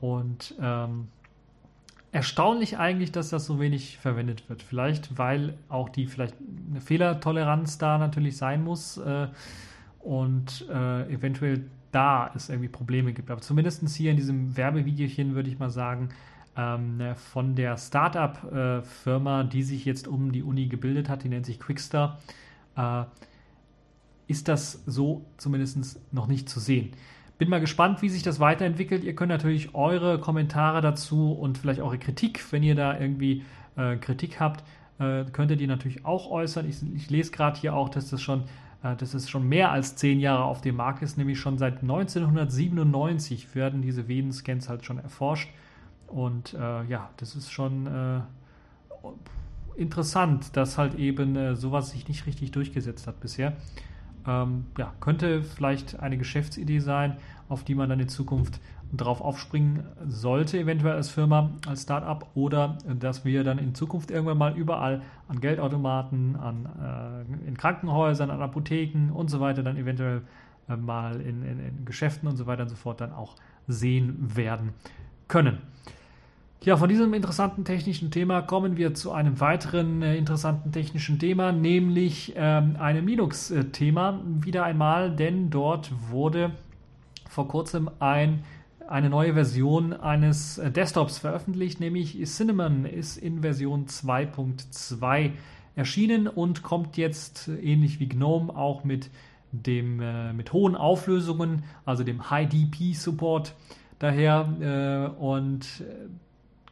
und 0.02 0.54
ähm, 0.60 1.08
erstaunlich 2.12 2.78
eigentlich, 2.78 3.14
dass 3.14 3.30
das 3.30 3.46
so 3.46 3.58
wenig 3.60 3.98
verwendet 4.00 4.50
wird. 4.50 4.62
Vielleicht, 4.62 5.18
weil 5.18 5.58
auch 5.70 5.88
die 5.88 6.08
vielleicht 6.08 6.36
eine 6.70 6.82
Fehlertoleranz 6.82 7.78
da 7.78 7.98
natürlich 7.98 8.36
sein 8.36 8.66
muss 8.66 8.98
äh, 8.98 9.28
und 10.02 10.68
äh, 10.70 11.10
eventuell 11.10 11.66
da 11.96 12.32
es 12.36 12.50
irgendwie 12.50 12.68
Probleme 12.68 13.14
gibt. 13.14 13.32
Aber 13.32 13.42
zumindest 13.42 13.88
hier 13.96 14.12
in 14.12 14.18
diesem 14.18 14.58
Werbevideochen 14.58 15.34
würde 15.34 15.50
ich 15.50 15.58
mal 15.58 15.70
sagen, 15.70 16.10
ähm, 16.58 17.00
von 17.16 17.56
der 17.56 17.78
Startup-Firma, 17.78 19.44
die 19.44 19.64
sich 19.64 19.86
jetzt 19.86 20.08
um 20.08 20.32
die 20.32 20.44
Uni 20.44 20.68
gebildet 20.68 21.10
hat, 21.10 21.24
die 21.24 21.30
nennt 21.30 21.46
sich 21.46 21.60
Quickstar, 21.60 22.20
äh, 22.76 23.04
ist 24.28 24.48
das 24.48 24.84
so 24.86 25.26
zumindest 25.38 26.00
noch 26.14 26.28
nicht 26.28 26.50
zu 26.50 26.60
sehen. 26.60 26.92
Bin 27.38 27.50
mal 27.50 27.60
gespannt, 27.60 28.02
wie 28.02 28.10
sich 28.10 28.24
das 28.24 28.40
weiterentwickelt. 28.40 29.04
Ihr 29.04 29.16
könnt 29.16 29.30
natürlich 29.30 29.76
eure 29.76 30.20
Kommentare 30.20 30.82
dazu 30.82 31.34
und 31.34 31.58
vielleicht 31.58 31.82
eure 31.82 31.98
Kritik, 31.98 32.44
wenn 32.52 32.64
ihr 32.64 32.76
da 32.76 32.98
irgendwie 32.98 33.44
äh, 33.76 33.98
Kritik 33.98 34.40
habt, 34.40 34.64
äh, 35.00 35.26
könnt 35.26 35.52
ihr 35.52 35.68
natürlich 35.68 36.06
auch 36.06 36.32
äußern. 36.32 36.68
Ich, 36.68 36.78
ich 36.96 37.10
lese 37.10 37.32
gerade 37.32 37.60
hier 37.60 37.74
auch, 37.74 37.90
dass 37.90 38.10
das 38.10 38.22
schon 38.22 38.46
äh, 38.86 38.96
dass 38.96 39.14
es 39.14 39.30
schon 39.30 39.48
mehr 39.50 39.72
als 39.72 39.96
zehn 39.96 40.20
Jahre 40.20 40.44
auf 40.44 40.62
dem 40.62 40.76
Markt 40.76 41.02
ist, 41.02 41.18
nämlich 41.18 41.40
schon 41.40 41.58
seit 41.58 41.82
1997 41.82 43.56
werden 43.56 43.82
diese 43.82 44.08
Venenscans 44.08 44.70
halt 44.70 44.86
schon 44.86 45.00
erforscht. 45.00 45.50
Und 46.08 46.54
äh, 46.54 46.84
ja, 46.84 47.10
das 47.18 47.36
ist 47.36 47.52
schon 47.52 47.88
äh, 47.88 48.22
interessant, 49.76 50.56
dass 50.56 50.78
halt 50.78 50.96
eben 50.96 51.36
äh, 51.36 51.56
sowas 51.56 51.90
sich 51.90 52.08
nicht 52.08 52.28
richtig 52.28 52.52
durchgesetzt 52.52 53.08
hat 53.08 53.20
bisher 53.20 53.54
ähm, 54.28 54.66
ja, 54.78 54.94
könnte 55.00 55.44
vielleicht 55.44 56.00
eine 56.00 56.18
Geschäftsidee 56.18 56.80
sein, 56.80 57.18
auf 57.50 57.64
die 57.64 57.76
man 57.76 57.90
dann 57.90 58.00
in 58.00 58.10
Zukunft 58.10 58.60
drauf 58.94 59.22
aufspringen 59.22 59.84
sollte, 60.08 60.60
eventuell 60.60 60.96
als 60.96 61.10
Firma, 61.10 61.52
als 61.68 61.84
Startup, 61.84 62.26
oder 62.36 62.78
dass 63.00 63.26
wir 63.26 63.44
dann 63.44 63.58
in 63.58 63.76
Zukunft 63.76 64.12
irgendwann 64.12 64.38
mal 64.38 64.58
überall 64.58 65.02
an 65.28 65.40
Geldautomaten, 65.40 66.36
an, 66.36 67.26
äh, 67.46 67.48
in 67.48 67.58
Krankenhäusern, 67.58 68.30
an 68.30 68.42
Apotheken 68.42 69.12
und 69.14 69.30
so 69.30 69.40
weiter 69.40 69.64
dann 69.64 69.78
eventuell 69.78 70.22
äh, 70.70 70.76
mal 70.76 71.20
in, 71.22 71.44
in, 71.44 71.60
in 71.60 71.86
Geschäften 71.86 72.28
und 72.30 72.38
so 72.38 72.48
weiter 72.48 72.64
und 72.64 72.70
so 72.70 72.76
fort 72.76 73.02
dann 73.02 73.12
auch 73.12 73.36
sehen 73.68 74.36
werden 74.36 74.74
können. 75.28 75.58
Ja, 76.64 76.78
von 76.78 76.90
diesem 76.90 77.14
interessanten 77.14 77.64
technischen 77.64 78.10
Thema 78.10 78.42
kommen 78.42 78.76
wir 78.76 78.96
zu 78.96 79.12
einem 79.12 79.40
weiteren 79.40 80.02
äh, 80.02 80.18
interessanten 80.18 80.72
technischen 80.72 81.20
Thema, 81.20 81.52
nämlich 81.52 82.34
ähm, 82.36 82.76
einem 82.80 83.08
Linux-Thema. 83.08 84.22
Wieder 84.42 84.64
einmal, 84.64 85.16
denn 85.16 85.52
dort 85.52 85.92
wurde 86.10 86.52
vor 87.30 87.48
kurzem 87.48 87.90
ein, 88.00 88.44
eine 88.88 89.12
neue 89.12 89.34
Version 89.36 89.94
eines 89.94 90.58
äh, 90.58 90.72
Desktops 90.72 91.20
veröffentlicht, 91.20 91.80
nämlich 91.80 92.20
Cinnamon 92.26 92.86
ist 92.86 93.18
in 93.18 93.42
Version 93.42 93.86
2.2 93.86 95.34
erschienen 95.76 96.28
und 96.28 96.64
kommt 96.64 96.98
jetzt 96.98 97.48
äh, 97.48 97.58
ähnlich 97.58 98.00
wie 98.00 98.08
GNOME 98.08 98.56
auch 98.56 98.84
mit 98.84 99.12
dem 99.52 100.00
äh, 100.00 100.34
mit 100.34 100.52
hohen 100.52 100.76
Auflösungen, 100.76 101.64
also 101.86 102.04
dem 102.04 102.30
High 102.32 102.50
DP 102.50 102.94
Support 102.94 103.54
daher 104.00 105.12
äh, 105.14 105.22
und 105.22 105.66
äh, 105.82 106.08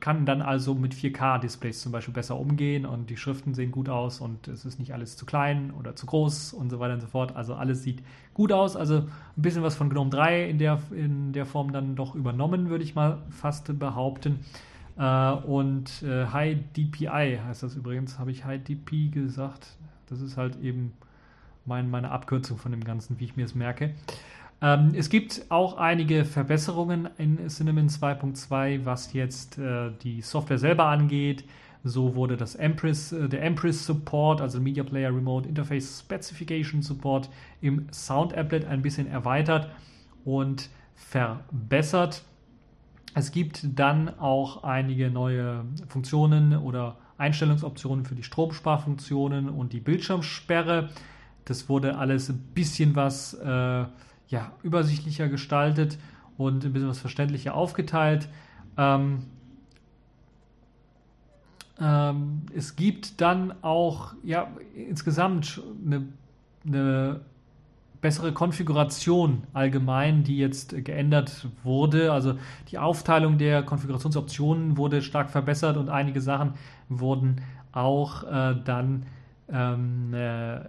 kann 0.03 0.25
dann 0.25 0.41
also 0.41 0.75
mit 0.75 0.93
4K-Displays 0.93 1.79
zum 1.79 1.93
Beispiel 1.93 2.13
besser 2.13 2.37
umgehen 2.37 2.85
und 2.85 3.09
die 3.09 3.15
Schriften 3.15 3.53
sehen 3.53 3.71
gut 3.71 3.87
aus 3.87 4.19
und 4.19 4.49
es 4.49 4.65
ist 4.65 4.77
nicht 4.77 4.93
alles 4.93 5.15
zu 5.15 5.25
klein 5.25 5.71
oder 5.79 5.95
zu 5.95 6.05
groß 6.07 6.51
und 6.51 6.69
so 6.69 6.81
weiter 6.81 6.95
und 6.95 6.99
so 6.99 7.07
fort. 7.07 7.37
Also 7.37 7.55
alles 7.55 7.83
sieht 7.83 8.03
gut 8.33 8.51
aus. 8.51 8.75
Also 8.75 8.97
ein 8.97 9.07
bisschen 9.37 9.63
was 9.63 9.77
von 9.77 9.89
GNOME 9.89 10.09
3 10.09 10.49
in 10.49 10.57
der, 10.57 10.81
in 10.91 11.31
der 11.31 11.45
Form 11.45 11.71
dann 11.71 11.95
doch 11.95 12.15
übernommen, 12.15 12.69
würde 12.69 12.83
ich 12.83 12.95
mal 12.95 13.19
fast 13.29 13.79
behaupten. 13.79 14.41
Äh, 14.97 15.31
und 15.31 16.03
äh, 16.03 16.25
High 16.25 16.57
DPI 16.75 17.39
heißt 17.47 17.63
das 17.63 17.75
übrigens, 17.75 18.19
habe 18.19 18.31
ich 18.31 18.43
High 18.43 18.61
DP 18.61 19.09
gesagt. 19.09 19.77
Das 20.07 20.19
ist 20.19 20.35
halt 20.35 20.59
eben 20.61 20.91
mein, 21.63 21.89
meine 21.89 22.11
Abkürzung 22.11 22.57
von 22.57 22.73
dem 22.73 22.83
Ganzen, 22.83 23.21
wie 23.21 23.23
ich 23.23 23.37
mir 23.37 23.45
es 23.45 23.55
merke. 23.55 23.93
Ähm, 24.63 24.93
es 24.95 25.09
gibt 25.09 25.45
auch 25.49 25.77
einige 25.77 26.23
Verbesserungen 26.23 27.09
in 27.17 27.49
Cinnamon 27.49 27.89
2.2, 27.89 28.85
was 28.85 29.11
jetzt 29.11 29.57
äh, 29.57 29.91
die 30.01 30.21
Software 30.21 30.57
selber 30.57 30.85
angeht. 30.85 31.43
So 31.83 32.15
wurde 32.15 32.37
das 32.37 32.55
Empress, 32.55 33.11
äh, 33.11 33.27
der 33.27 33.43
Empress 33.43 33.85
Support, 33.85 34.39
also 34.39 34.61
Media 34.61 34.85
Player 34.85 35.13
Remote 35.13 35.49
Interface 35.49 35.99
Specification 35.99 36.81
Support 36.81 37.29
im 37.59 37.87
Sound 37.91 38.33
Applet 38.33 38.63
ein 38.65 38.81
bisschen 38.81 39.05
erweitert 39.05 39.69
und 40.23 40.69
verbessert. 40.95 42.23
Es 43.15 43.31
gibt 43.31 43.77
dann 43.77 44.17
auch 44.17 44.63
einige 44.63 45.11
neue 45.11 45.65
Funktionen 45.89 46.55
oder 46.55 46.95
Einstellungsoptionen 47.17 48.05
für 48.05 48.15
die 48.15 48.23
Stromsparfunktionen 48.23 49.49
und 49.49 49.73
die 49.73 49.81
Bildschirmsperre. 49.81 50.89
Das 51.43 51.67
wurde 51.67 51.97
alles 51.97 52.29
ein 52.29 52.39
bisschen 52.53 52.95
was 52.95 53.33
äh, 53.33 53.85
ja, 54.33 54.51
übersichtlicher 54.63 55.29
gestaltet 55.29 55.99
und 56.37 56.65
ein 56.65 56.73
bisschen 56.73 56.89
was 56.89 56.97
verständlicher 56.97 57.53
aufgeteilt. 57.53 58.27
Ähm, 58.77 59.27
ähm, 61.79 62.41
es 62.55 62.75
gibt 62.75 63.21
dann 63.21 63.53
auch 63.61 64.15
ja, 64.23 64.47
insgesamt 64.75 65.61
eine, 65.85 66.07
eine 66.65 67.21
bessere 68.01 68.33
Konfiguration 68.33 69.43
allgemein, 69.53 70.23
die 70.23 70.39
jetzt 70.39 70.83
geändert 70.83 71.47
wurde. 71.63 72.11
Also 72.11 72.33
die 72.71 72.79
Aufteilung 72.79 73.37
der 73.37 73.61
Konfigurationsoptionen 73.61 74.77
wurde 74.77 75.03
stark 75.03 75.29
verbessert 75.29 75.77
und 75.77 75.89
einige 75.89 76.21
Sachen 76.21 76.55
wurden 76.89 77.41
auch 77.71 78.23
äh, 78.23 78.55
dann 78.65 79.05
ähm, 79.51 80.13
äh, 80.13 80.59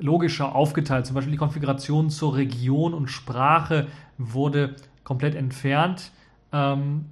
logischer 0.00 0.54
aufgeteilt. 0.54 1.06
Zum 1.06 1.14
Beispiel 1.14 1.32
die 1.32 1.38
Konfiguration 1.38 2.10
zur 2.10 2.36
Region 2.36 2.94
und 2.94 3.08
Sprache 3.08 3.86
wurde 4.18 4.76
komplett 5.04 5.34
entfernt, 5.34 6.10
ähm, 6.52 7.06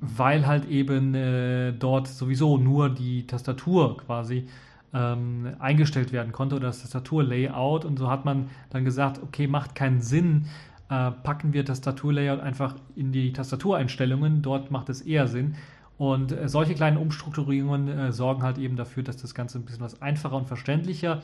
weil 0.00 0.46
halt 0.46 0.68
eben 0.68 1.14
äh, 1.14 1.72
dort 1.72 2.08
sowieso 2.08 2.58
nur 2.58 2.90
die 2.90 3.26
Tastatur 3.26 3.96
quasi 3.98 4.46
ähm, 4.92 5.54
eingestellt 5.58 6.12
werden 6.12 6.32
konnte 6.32 6.56
oder 6.56 6.66
das 6.66 6.82
Tastaturlayout. 6.82 7.84
Und 7.84 7.98
so 7.98 8.10
hat 8.10 8.24
man 8.24 8.50
dann 8.70 8.84
gesagt, 8.84 9.20
okay, 9.22 9.46
macht 9.46 9.74
keinen 9.74 10.00
Sinn, 10.00 10.46
äh, 10.90 11.10
packen 11.10 11.52
wir 11.52 11.64
Tastaturlayout 11.64 12.40
einfach 12.40 12.76
in 12.94 13.12
die 13.12 13.32
Tastatureinstellungen. 13.32 14.42
Dort 14.42 14.70
macht 14.70 14.88
es 14.88 15.00
eher 15.00 15.26
Sinn. 15.28 15.54
Und 16.02 16.32
äh, 16.32 16.48
solche 16.48 16.74
kleinen 16.74 16.96
Umstrukturierungen 16.96 17.86
äh, 17.86 18.12
sorgen 18.12 18.42
halt 18.42 18.58
eben 18.58 18.74
dafür, 18.74 19.04
dass 19.04 19.18
das 19.18 19.36
Ganze 19.36 19.60
ein 19.60 19.64
bisschen 19.64 19.82
was 19.82 20.02
einfacher 20.02 20.34
und 20.34 20.48
verständlicher 20.48 21.22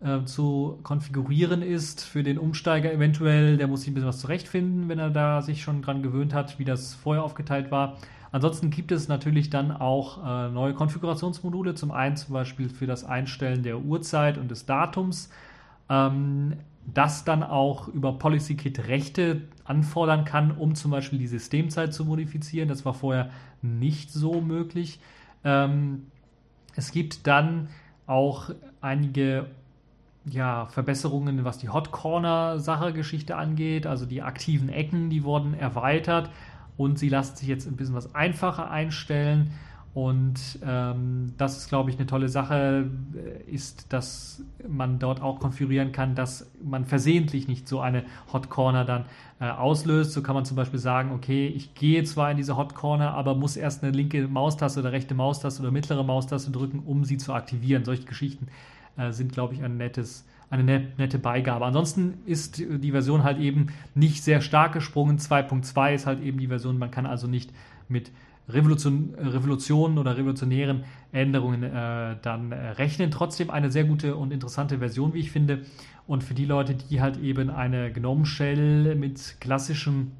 äh, 0.00 0.24
zu 0.24 0.80
konfigurieren 0.82 1.62
ist 1.62 2.04
für 2.04 2.24
den 2.24 2.36
Umsteiger 2.36 2.92
eventuell. 2.92 3.56
Der 3.56 3.68
muss 3.68 3.82
sich 3.82 3.92
ein 3.92 3.94
bisschen 3.94 4.08
was 4.08 4.18
zurechtfinden, 4.18 4.88
wenn 4.88 4.98
er 4.98 5.10
da 5.10 5.42
sich 5.42 5.62
schon 5.62 5.80
dran 5.80 6.02
gewöhnt 6.02 6.34
hat, 6.34 6.58
wie 6.58 6.64
das 6.64 6.92
vorher 6.92 7.22
aufgeteilt 7.22 7.70
war. 7.70 7.98
Ansonsten 8.32 8.70
gibt 8.70 8.90
es 8.90 9.06
natürlich 9.06 9.48
dann 9.48 9.70
auch 9.70 10.50
neue 10.50 10.74
Konfigurationsmodule. 10.74 11.76
Zum 11.76 11.92
einen 11.92 12.16
zum 12.16 12.34
Beispiel 12.34 12.68
für 12.68 12.88
das 12.88 13.04
Einstellen 13.04 13.62
der 13.62 13.78
Uhrzeit 13.78 14.38
und 14.38 14.50
des 14.50 14.66
Datums. 14.66 15.30
Ähm, 15.88 16.54
das 16.92 17.24
dann 17.24 17.42
auch 17.42 17.88
über 17.88 18.18
PolicyKit 18.18 18.88
Rechte 18.88 19.42
anfordern 19.64 20.24
kann, 20.24 20.52
um 20.52 20.74
zum 20.74 20.90
Beispiel 20.90 21.18
die 21.18 21.26
Systemzeit 21.26 21.92
zu 21.92 22.04
modifizieren. 22.04 22.68
Das 22.68 22.84
war 22.84 22.94
vorher 22.94 23.30
nicht 23.62 24.10
so 24.10 24.40
möglich. 24.40 25.00
Ähm, 25.44 26.06
es 26.76 26.92
gibt 26.92 27.26
dann 27.26 27.68
auch 28.06 28.50
einige 28.80 29.46
ja, 30.24 30.66
Verbesserungen, 30.66 31.44
was 31.44 31.58
die 31.58 31.68
Hot 31.68 31.90
Corner 31.92 32.58
Sache 32.58 32.92
Geschichte 32.92 33.36
angeht. 33.36 33.86
Also 33.86 34.06
die 34.06 34.22
aktiven 34.22 34.68
Ecken, 34.68 35.10
die 35.10 35.24
wurden 35.24 35.54
erweitert 35.54 36.30
und 36.76 36.98
sie 36.98 37.08
lassen 37.08 37.36
sich 37.36 37.48
jetzt 37.48 37.66
ein 37.66 37.76
bisschen 37.76 37.94
was 37.94 38.14
einfacher 38.14 38.70
einstellen. 38.70 39.52
Und 39.96 40.58
ähm, 40.62 41.32
das 41.38 41.56
ist, 41.56 41.70
glaube 41.70 41.88
ich, 41.88 41.96
eine 41.96 42.04
tolle 42.04 42.28
Sache, 42.28 42.84
äh, 43.14 43.50
ist, 43.50 43.94
dass 43.94 44.42
man 44.68 44.98
dort 44.98 45.22
auch 45.22 45.40
konfigurieren 45.40 45.90
kann, 45.90 46.14
dass 46.14 46.50
man 46.62 46.84
versehentlich 46.84 47.48
nicht 47.48 47.66
so 47.66 47.80
eine 47.80 48.04
Hot 48.30 48.50
Corner 48.50 48.84
dann 48.84 49.06
äh, 49.40 49.48
auslöst. 49.48 50.12
So 50.12 50.20
kann 50.20 50.34
man 50.34 50.44
zum 50.44 50.54
Beispiel 50.54 50.78
sagen, 50.78 51.12
okay, 51.12 51.46
ich 51.46 51.74
gehe 51.74 52.04
zwar 52.04 52.30
in 52.30 52.36
diese 52.36 52.58
Hot 52.58 52.74
Corner, 52.74 53.14
aber 53.14 53.34
muss 53.34 53.56
erst 53.56 53.82
eine 53.82 53.90
linke 53.90 54.28
Maustaste 54.28 54.80
oder 54.80 54.92
rechte 54.92 55.14
Maustaste 55.14 55.62
oder 55.62 55.70
mittlere 55.70 56.04
Maustaste 56.04 56.50
drücken, 56.50 56.80
um 56.80 57.06
sie 57.06 57.16
zu 57.16 57.32
aktivieren. 57.32 57.86
Solche 57.86 58.04
Geschichten 58.04 58.48
äh, 58.98 59.12
sind, 59.12 59.32
glaube 59.32 59.54
ich, 59.54 59.64
ein 59.64 59.78
nettes, 59.78 60.26
eine 60.50 60.62
nette 60.98 61.18
Beigabe. 61.18 61.64
Ansonsten 61.64 62.18
ist 62.26 62.58
die 62.58 62.90
Version 62.90 63.24
halt 63.24 63.38
eben 63.38 63.68
nicht 63.94 64.22
sehr 64.22 64.42
stark 64.42 64.74
gesprungen. 64.74 65.16
2.2 65.16 65.94
ist 65.94 66.04
halt 66.04 66.22
eben 66.22 66.36
die 66.36 66.48
Version, 66.48 66.76
man 66.76 66.90
kann 66.90 67.06
also 67.06 67.26
nicht 67.26 67.50
mit 67.88 68.10
Revolution, 68.48 69.14
Revolutionen 69.18 69.98
oder 69.98 70.16
revolutionären 70.16 70.84
Änderungen 71.12 71.62
äh, 71.62 72.16
dann 72.22 72.52
äh, 72.52 72.70
rechnen. 72.70 73.10
Trotzdem 73.10 73.50
eine 73.50 73.70
sehr 73.70 73.84
gute 73.84 74.16
und 74.16 74.32
interessante 74.32 74.78
Version, 74.78 75.14
wie 75.14 75.20
ich 75.20 75.30
finde. 75.30 75.62
Und 76.06 76.22
für 76.22 76.34
die 76.34 76.44
Leute, 76.44 76.74
die 76.74 77.00
halt 77.00 77.18
eben 77.18 77.50
eine 77.50 77.92
Gnome 77.92 78.24
Shell 78.24 78.94
mit 78.94 79.36
klassischem 79.40 80.12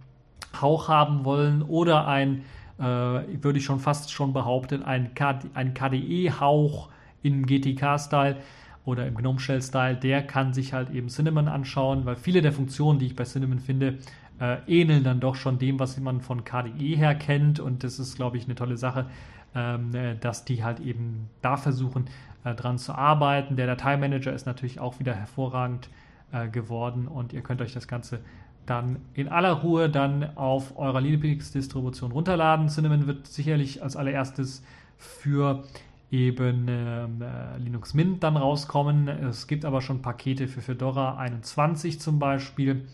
Hauch 0.60 0.88
haben 0.88 1.24
wollen 1.24 1.62
oder 1.62 2.08
ein, 2.08 2.42
äh, 2.78 2.82
würde 2.82 3.58
ich 3.58 3.64
schon 3.64 3.78
fast 3.78 4.12
schon 4.12 4.32
behaupten, 4.32 4.82
ein, 4.82 5.10
ein 5.54 5.74
KDE-Hauch 5.74 6.88
im 7.22 7.46
GTK-Style 7.46 8.36
oder 8.84 9.06
im 9.06 9.16
Gnome 9.16 9.40
Shell-Style, 9.40 9.96
der 9.96 10.22
kann 10.22 10.52
sich 10.52 10.72
halt 10.72 10.90
eben 10.90 11.08
Cinnamon 11.08 11.48
anschauen, 11.48 12.06
weil 12.06 12.16
viele 12.16 12.40
der 12.40 12.52
Funktionen, 12.52 12.98
die 12.98 13.06
ich 13.06 13.16
bei 13.16 13.24
Cinnamon 13.24 13.58
finde, 13.58 13.98
äh, 14.40 14.58
ähneln 14.66 15.04
dann 15.04 15.20
doch 15.20 15.34
schon 15.34 15.58
dem, 15.58 15.78
was 15.78 15.98
man 15.98 16.20
von 16.20 16.44
KDE 16.44 16.96
her 16.96 17.14
kennt. 17.14 17.60
Und 17.60 17.84
das 17.84 17.98
ist, 17.98 18.16
glaube 18.16 18.36
ich, 18.36 18.44
eine 18.44 18.54
tolle 18.54 18.76
Sache, 18.76 19.06
ähm, 19.54 19.94
äh, 19.94 20.16
dass 20.16 20.44
die 20.44 20.62
halt 20.62 20.80
eben 20.80 21.28
da 21.42 21.56
versuchen, 21.56 22.06
äh, 22.44 22.54
dran 22.54 22.78
zu 22.78 22.94
arbeiten. 22.94 23.56
Der 23.56 23.66
Dateimanager 23.66 24.32
ist 24.32 24.46
natürlich 24.46 24.80
auch 24.80 24.98
wieder 24.98 25.14
hervorragend 25.14 25.88
äh, 26.32 26.48
geworden 26.48 27.08
und 27.08 27.32
ihr 27.32 27.42
könnt 27.42 27.60
euch 27.62 27.72
das 27.72 27.88
Ganze 27.88 28.20
dann 28.66 28.96
in 29.14 29.28
aller 29.28 29.52
Ruhe 29.52 29.88
dann 29.88 30.36
auf 30.36 30.76
eurer 30.76 31.00
Linux-Distribution 31.00 32.12
runterladen. 32.12 32.68
Cinnamon 32.68 33.06
wird 33.06 33.26
sicherlich 33.26 33.82
als 33.82 33.96
allererstes 33.96 34.64
für 34.96 35.64
eben 36.10 36.66
ähm, 36.68 37.22
äh, 37.22 37.58
Linux 37.58 37.94
Mint 37.94 38.22
dann 38.22 38.36
rauskommen. 38.36 39.08
Es 39.08 39.46
gibt 39.46 39.64
aber 39.64 39.80
schon 39.82 40.02
Pakete 40.02 40.48
für 40.48 40.60
Fedora 40.60 41.16
21 41.16 42.00
zum 42.00 42.18
Beispiel. 42.18 42.86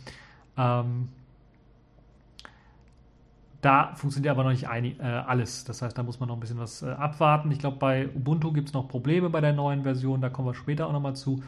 Ähm, 0.56 1.08
da 3.62 3.94
funktioniert 3.94 4.32
aber 4.32 4.42
noch 4.42 4.50
nicht 4.50 4.68
ein, 4.68 4.98
äh, 4.98 5.02
alles. 5.02 5.64
Das 5.64 5.82
heißt, 5.82 5.96
da 5.96 6.02
muss 6.02 6.18
man 6.18 6.28
noch 6.28 6.36
ein 6.36 6.40
bisschen 6.40 6.58
was 6.58 6.82
äh, 6.82 6.90
abwarten. 6.90 7.50
Ich 7.52 7.60
glaube, 7.60 7.76
bei 7.78 8.08
Ubuntu 8.08 8.52
gibt 8.52 8.68
es 8.68 8.74
noch 8.74 8.88
Probleme 8.88 9.30
bei 9.30 9.40
der 9.40 9.52
neuen 9.52 9.84
Version. 9.84 10.20
Da 10.20 10.30
kommen 10.30 10.48
wir 10.48 10.54
später 10.54 10.88
auch 10.88 10.92
nochmal 10.92 11.14
zu. 11.14 11.42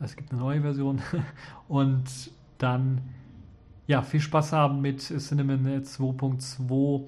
Es 0.00 0.16
gibt 0.16 0.32
eine 0.32 0.40
neue 0.40 0.62
Version. 0.62 1.02
Und 1.68 2.30
dann, 2.56 3.02
ja, 3.86 4.00
viel 4.00 4.20
Spaß 4.20 4.54
haben 4.54 4.80
mit 4.80 5.00
Cinnamon 5.00 5.66
2.2, 5.82 7.02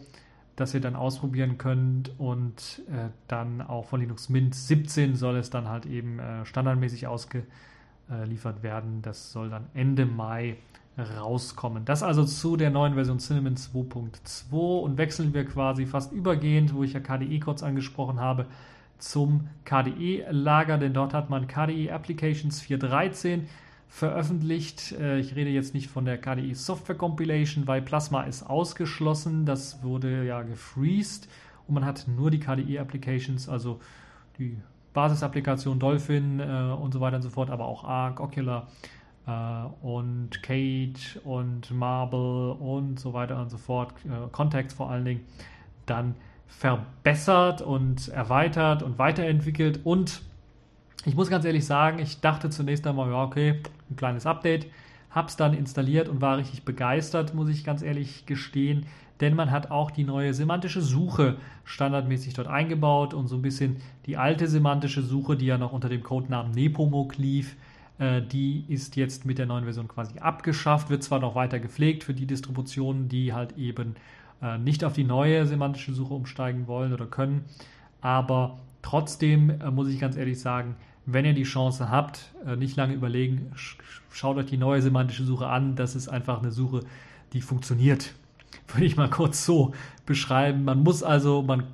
dass 0.56 0.74
ihr 0.74 0.82
dann 0.82 0.94
ausprobieren 0.94 1.56
könnt. 1.56 2.12
Und 2.18 2.82
äh, 2.90 3.08
dann 3.28 3.62
auch 3.62 3.86
von 3.86 4.00
Linux 4.00 4.28
Mint 4.28 4.54
17 4.54 5.16
soll 5.16 5.38
es 5.38 5.48
dann 5.48 5.70
halt 5.70 5.86
eben 5.86 6.18
äh, 6.18 6.44
standardmäßig 6.44 7.06
ausgeliefert 7.06 8.62
werden. 8.62 9.00
Das 9.00 9.32
soll 9.32 9.48
dann 9.48 9.68
Ende 9.72 10.04
Mai 10.04 10.58
rauskommen. 10.98 11.84
Das 11.84 12.02
also 12.02 12.24
zu 12.24 12.56
der 12.56 12.70
neuen 12.70 12.94
Version 12.94 13.18
Cinnamon 13.18 13.56
2.2 13.56 14.80
und 14.80 14.98
wechseln 14.98 15.32
wir 15.32 15.44
quasi 15.44 15.86
fast 15.86 16.12
übergehend, 16.12 16.74
wo 16.74 16.82
ich 16.82 16.92
ja 16.92 17.00
KDE 17.00 17.40
kurz 17.40 17.62
angesprochen 17.62 18.20
habe, 18.20 18.46
zum 18.98 19.48
KDE-Lager, 19.64 20.76
denn 20.78 20.92
dort 20.92 21.14
hat 21.14 21.30
man 21.30 21.46
KDE 21.46 21.90
Applications 21.90 22.62
4.13 22.62 23.44
veröffentlicht. 23.88 24.92
Äh, 24.92 25.18
ich 25.18 25.36
rede 25.36 25.50
jetzt 25.50 25.74
nicht 25.74 25.88
von 25.88 26.04
der 26.04 26.18
KDE 26.18 26.54
Software 26.54 26.96
Compilation, 26.96 27.66
weil 27.66 27.82
Plasma 27.82 28.22
ist 28.24 28.42
ausgeschlossen. 28.42 29.46
Das 29.46 29.82
wurde 29.82 30.24
ja 30.24 30.42
gefreezed 30.42 31.28
und 31.66 31.74
man 31.74 31.84
hat 31.84 32.06
nur 32.08 32.30
die 32.30 32.40
KDE 32.40 32.78
Applications, 32.78 33.48
also 33.48 33.80
die 34.38 34.58
Basisapplikation 34.92 35.78
Dolphin 35.78 36.40
äh, 36.40 36.74
und 36.78 36.92
so 36.92 37.00
weiter 37.00 37.16
und 37.16 37.22
so 37.22 37.30
fort, 37.30 37.50
aber 37.50 37.66
auch 37.66 37.84
Arc, 37.84 38.20
Ocular, 38.20 38.68
und 39.82 40.42
Kate 40.42 41.20
und 41.24 41.70
Marble 41.70 42.52
und 42.52 42.98
so 42.98 43.12
weiter 43.12 43.40
und 43.40 43.50
so 43.50 43.58
fort, 43.58 43.92
äh, 44.04 44.28
Context 44.32 44.76
vor 44.76 44.90
allen 44.90 45.04
Dingen, 45.04 45.24
dann 45.86 46.14
verbessert 46.46 47.62
und 47.62 48.08
erweitert 48.08 48.82
und 48.82 48.98
weiterentwickelt. 48.98 49.80
Und 49.84 50.22
ich 51.04 51.14
muss 51.14 51.30
ganz 51.30 51.44
ehrlich 51.44 51.64
sagen, 51.64 51.98
ich 51.98 52.20
dachte 52.20 52.50
zunächst 52.50 52.86
einmal, 52.86 53.10
ja, 53.10 53.22
okay, 53.22 53.62
ein 53.90 53.96
kleines 53.96 54.26
Update, 54.26 54.66
hab's 55.10 55.36
dann 55.36 55.54
installiert 55.54 56.08
und 56.08 56.20
war 56.20 56.36
richtig 56.36 56.64
begeistert, 56.64 57.34
muss 57.34 57.48
ich 57.48 57.64
ganz 57.64 57.82
ehrlich 57.82 58.26
gestehen, 58.26 58.86
denn 59.20 59.34
man 59.34 59.50
hat 59.50 59.70
auch 59.70 59.90
die 59.90 60.04
neue 60.04 60.34
semantische 60.34 60.80
Suche 60.80 61.36
standardmäßig 61.64 62.34
dort 62.34 62.48
eingebaut 62.48 63.12
und 63.14 63.26
so 63.26 63.36
ein 63.36 63.42
bisschen 63.42 63.76
die 64.06 64.16
alte 64.16 64.46
semantische 64.46 65.02
Suche, 65.02 65.36
die 65.36 65.46
ja 65.46 65.58
noch 65.58 65.72
unter 65.72 65.88
dem 65.88 66.02
Codenamen 66.02 66.52
Nepomuk 66.52 67.16
lief, 67.16 67.56
äh, 68.00 68.22
die 68.22 68.64
ist 68.66 68.96
jetzt 68.96 69.26
mit 69.26 69.36
der 69.36 69.44
neuen 69.44 69.64
Version 69.64 69.86
quasi 69.86 70.18
abgeschafft, 70.18 70.88
wird 70.88 71.02
zwar 71.02 71.20
noch 71.20 71.34
weiter 71.34 71.60
gepflegt 71.60 72.02
für 72.02 72.14
die 72.14 72.26
Distributionen, 72.26 73.10
die 73.10 73.34
halt 73.34 73.58
eben 73.58 73.94
äh, 74.40 74.56
nicht 74.56 74.84
auf 74.84 74.94
die 74.94 75.04
neue 75.04 75.46
semantische 75.46 75.92
Suche 75.92 76.14
umsteigen 76.14 76.66
wollen 76.66 76.94
oder 76.94 77.06
können, 77.06 77.44
aber 78.00 78.58
trotzdem 78.80 79.50
äh, 79.50 79.70
muss 79.70 79.88
ich 79.88 80.00
ganz 80.00 80.16
ehrlich 80.16 80.40
sagen, 80.40 80.76
wenn 81.04 81.26
ihr 81.26 81.34
die 81.34 81.42
Chance 81.42 81.90
habt, 81.90 82.30
nicht 82.58 82.76
lange 82.76 82.94
überlegen, 82.94 83.50
schaut 84.10 84.36
euch 84.36 84.46
die 84.46 84.58
neue 84.58 84.80
semantische 84.80 85.24
Suche 85.24 85.48
an. 85.48 85.74
Das 85.74 85.96
ist 85.96 86.08
einfach 86.08 86.40
eine 86.40 86.52
Suche, 86.52 86.80
die 87.32 87.40
funktioniert. 87.40 88.14
Würde 88.68 88.84
ich 88.84 88.96
mal 88.96 89.10
kurz 89.10 89.44
so 89.44 89.72
beschreiben. 90.06 90.62
Man 90.62 90.84
muss 90.84 91.02
also, 91.02 91.42
man 91.42 91.64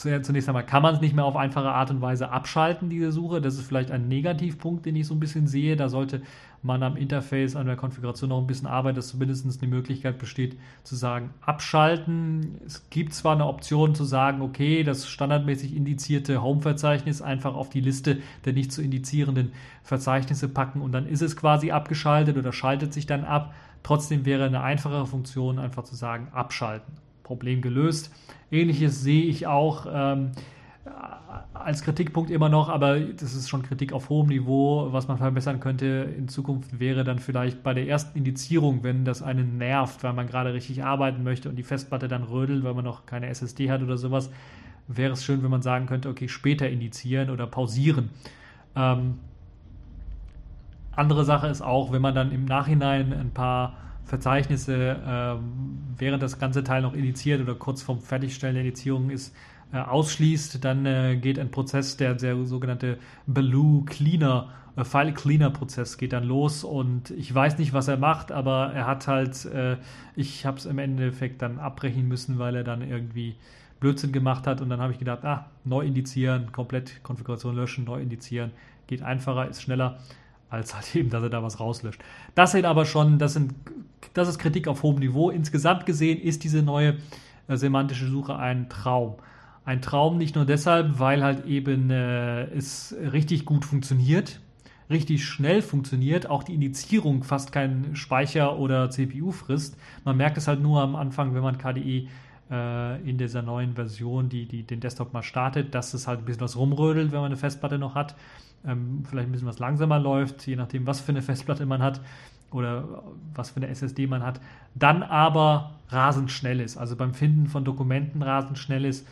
zunächst 0.00 0.48
einmal 0.48 0.64
kann 0.64 0.82
man 0.82 0.94
es 0.94 1.00
nicht 1.00 1.14
mehr 1.14 1.24
auf 1.24 1.36
einfache 1.36 1.70
Art 1.70 1.90
und 1.90 2.00
Weise 2.00 2.30
abschalten, 2.30 2.88
diese 2.88 3.12
Suche. 3.12 3.40
Das 3.40 3.54
ist 3.54 3.66
vielleicht 3.66 3.90
ein 3.90 4.08
Negativpunkt, 4.08 4.86
den 4.86 4.96
ich 4.96 5.06
so 5.06 5.14
ein 5.14 5.20
bisschen 5.20 5.46
sehe. 5.46 5.76
Da 5.76 5.88
sollte 5.88 6.22
man 6.62 6.82
am 6.82 6.96
Interface, 6.96 7.56
an 7.56 7.66
der 7.66 7.76
Konfiguration 7.76 8.30
noch 8.30 8.38
ein 8.38 8.46
bisschen 8.46 8.66
arbeiten, 8.66 8.96
dass 8.96 9.08
zumindest 9.08 9.60
die 9.60 9.66
Möglichkeit 9.66 10.18
besteht, 10.18 10.58
zu 10.84 10.96
sagen, 10.96 11.30
abschalten. 11.40 12.58
Es 12.64 12.88
gibt 12.90 13.14
zwar 13.14 13.34
eine 13.34 13.46
Option 13.46 13.94
zu 13.94 14.04
sagen, 14.04 14.42
okay, 14.42 14.82
das 14.82 15.08
standardmäßig 15.08 15.74
indizierte 15.74 16.42
Home-Verzeichnis 16.42 17.22
einfach 17.22 17.54
auf 17.54 17.70
die 17.70 17.80
Liste 17.80 18.18
der 18.44 18.52
nicht 18.52 18.72
zu 18.72 18.82
indizierenden 18.82 19.52
Verzeichnisse 19.82 20.48
packen 20.48 20.80
und 20.80 20.92
dann 20.92 21.06
ist 21.06 21.22
es 21.22 21.36
quasi 21.36 21.70
abgeschaltet 21.70 22.36
oder 22.36 22.52
schaltet 22.52 22.92
sich 22.92 23.06
dann 23.06 23.24
ab. 23.24 23.54
Trotzdem 23.82 24.24
wäre 24.24 24.44
eine 24.44 24.62
einfachere 24.62 25.06
Funktion 25.06 25.58
einfach 25.58 25.84
zu 25.84 25.94
sagen, 25.94 26.28
abschalten. 26.32 27.09
Problem 27.30 27.62
gelöst. 27.62 28.12
Ähnliches 28.50 29.02
sehe 29.02 29.22
ich 29.22 29.46
auch 29.46 29.86
ähm, 29.88 30.32
als 31.54 31.82
Kritikpunkt 31.82 32.28
immer 32.28 32.48
noch, 32.48 32.68
aber 32.68 32.98
das 32.98 33.36
ist 33.36 33.48
schon 33.48 33.62
Kritik 33.62 33.92
auf 33.92 34.08
hohem 34.08 34.26
Niveau. 34.26 34.92
Was 34.92 35.06
man 35.06 35.16
verbessern 35.16 35.60
könnte 35.60 36.12
in 36.18 36.26
Zukunft 36.26 36.80
wäre 36.80 37.04
dann 37.04 37.20
vielleicht 37.20 37.62
bei 37.62 37.72
der 37.72 37.86
ersten 37.86 38.18
Indizierung, 38.18 38.82
wenn 38.82 39.04
das 39.04 39.22
einen 39.22 39.58
nervt, 39.58 40.02
weil 40.02 40.12
man 40.12 40.26
gerade 40.26 40.52
richtig 40.52 40.82
arbeiten 40.82 41.22
möchte 41.22 41.48
und 41.48 41.54
die 41.54 41.62
Festplatte 41.62 42.08
dann 42.08 42.24
rödelt, 42.24 42.64
weil 42.64 42.74
man 42.74 42.84
noch 42.84 43.06
keine 43.06 43.28
SSD 43.28 43.70
hat 43.70 43.80
oder 43.80 43.96
sowas, 43.96 44.28
wäre 44.88 45.12
es 45.12 45.22
schön, 45.22 45.44
wenn 45.44 45.52
man 45.52 45.62
sagen 45.62 45.86
könnte, 45.86 46.08
okay, 46.08 46.26
später 46.26 46.68
indizieren 46.68 47.30
oder 47.30 47.46
pausieren. 47.46 48.10
Ähm, 48.74 49.20
andere 50.96 51.24
Sache 51.24 51.46
ist 51.46 51.62
auch, 51.62 51.92
wenn 51.92 52.02
man 52.02 52.16
dann 52.16 52.32
im 52.32 52.44
Nachhinein 52.44 53.12
ein 53.12 53.30
paar 53.30 53.76
Verzeichnisse, 54.10 54.74
äh, 54.74 55.36
während 55.96 56.20
das 56.20 56.40
ganze 56.40 56.64
Teil 56.64 56.82
noch 56.82 56.94
initiiert 56.94 57.40
oder 57.40 57.54
kurz 57.54 57.80
vorm 57.80 58.00
Fertigstellen 58.00 58.56
der 58.56 58.64
Indizierung 58.64 59.08
ist, 59.08 59.32
äh, 59.72 59.78
ausschließt, 59.78 60.64
dann 60.64 60.84
äh, 60.84 61.16
geht 61.16 61.38
ein 61.38 61.52
Prozess, 61.52 61.96
der, 61.96 62.14
der 62.14 62.44
sogenannte 62.44 62.98
Baloo 63.28 63.84
Cleaner, 63.86 64.48
äh, 64.74 64.82
File 64.82 65.12
Cleaner 65.14 65.50
Prozess 65.50 65.96
geht 65.96 66.12
dann 66.12 66.24
los 66.24 66.64
und 66.64 67.10
ich 67.10 67.32
weiß 67.32 67.58
nicht, 67.58 67.72
was 67.72 67.86
er 67.86 67.98
macht, 67.98 68.32
aber 68.32 68.72
er 68.74 68.88
hat 68.88 69.06
halt, 69.06 69.48
ich 70.16 70.44
habe 70.44 70.58
es 70.58 70.66
im 70.66 70.78
Endeffekt 70.78 71.40
dann 71.40 71.60
abbrechen 71.60 72.08
müssen, 72.08 72.40
weil 72.40 72.56
er 72.56 72.64
dann 72.64 72.82
irgendwie 72.82 73.36
Blödsinn 73.78 74.10
gemacht 74.10 74.48
hat 74.48 74.60
und 74.60 74.70
dann 74.70 74.80
habe 74.80 74.92
ich 74.92 74.98
gedacht, 74.98 75.24
ah, 75.24 75.46
neu 75.64 75.82
indizieren, 75.82 76.50
komplett 76.50 77.02
Konfiguration 77.04 77.54
löschen, 77.54 77.84
neu 77.84 78.00
indizieren, 78.00 78.50
geht 78.88 79.02
einfacher, 79.02 79.48
ist 79.48 79.62
schneller 79.62 79.98
als 80.50 80.74
halt 80.74 80.94
eben, 80.96 81.10
dass 81.10 81.22
er 81.22 81.30
da 81.30 81.42
was 81.42 81.60
rauslöscht. 81.60 82.02
Das 82.34 82.52
sind 82.52 82.64
aber 82.64 82.84
schon, 82.84 83.18
das 83.18 83.34
sind, 83.34 83.54
das 84.14 84.28
ist 84.28 84.38
Kritik 84.38 84.68
auf 84.68 84.82
hohem 84.82 84.98
Niveau. 84.98 85.30
Insgesamt 85.30 85.86
gesehen 85.86 86.20
ist 86.20 86.44
diese 86.44 86.62
neue 86.62 86.96
äh, 87.48 87.56
semantische 87.56 88.06
Suche 88.08 88.36
ein 88.36 88.68
Traum. 88.68 89.16
Ein 89.64 89.82
Traum 89.82 90.18
nicht 90.18 90.34
nur 90.34 90.46
deshalb, 90.46 90.98
weil 90.98 91.22
halt 91.22 91.46
eben 91.46 91.90
äh, 91.90 92.44
es 92.44 92.94
richtig 93.12 93.44
gut 93.44 93.64
funktioniert, 93.64 94.40
richtig 94.88 95.24
schnell 95.24 95.62
funktioniert, 95.62 96.28
auch 96.28 96.42
die 96.42 96.54
Indizierung 96.54 97.22
fast 97.22 97.52
keinen 97.52 97.94
Speicher 97.94 98.58
oder 98.58 98.90
CPU 98.90 99.30
frisst. 99.32 99.76
Man 100.04 100.16
merkt 100.16 100.38
es 100.38 100.48
halt 100.48 100.60
nur 100.60 100.80
am 100.80 100.96
Anfang, 100.96 101.34
wenn 101.34 101.42
man 101.42 101.58
KDE 101.58 102.08
äh, 102.50 103.08
in 103.08 103.18
dieser 103.18 103.42
neuen 103.42 103.74
Version, 103.74 104.28
die, 104.28 104.46
die 104.46 104.62
den 104.62 104.80
Desktop 104.80 105.12
mal 105.12 105.22
startet, 105.22 105.74
dass 105.74 105.94
es 105.94 106.08
halt 106.08 106.20
ein 106.20 106.24
bisschen 106.24 106.40
was 106.40 106.56
rumrödelt, 106.56 107.12
wenn 107.12 107.20
man 107.20 107.26
eine 107.26 107.36
Festplatte 107.36 107.78
noch 107.78 107.94
hat. 107.94 108.16
Ähm, 108.66 109.04
vielleicht 109.08 109.28
ein 109.28 109.32
bisschen 109.32 109.48
was 109.48 109.58
langsamer 109.58 109.98
läuft, 109.98 110.46
je 110.46 110.56
nachdem, 110.56 110.86
was 110.86 111.00
für 111.00 111.10
eine 111.10 111.22
Festplatte 111.22 111.66
man 111.66 111.82
hat 111.82 112.00
oder 112.50 113.02
was 113.34 113.50
für 113.50 113.56
eine 113.56 113.68
SSD 113.68 114.06
man 114.06 114.22
hat, 114.22 114.40
dann 114.74 115.02
aber 115.02 115.72
rasend 115.88 116.30
schnell 116.30 116.60
ist. 116.60 116.76
Also 116.76 116.96
beim 116.96 117.14
Finden 117.14 117.46
von 117.46 117.64
Dokumenten 117.64 118.22
rasend 118.22 118.58
schnell 118.58 118.84
ist, 118.84 119.06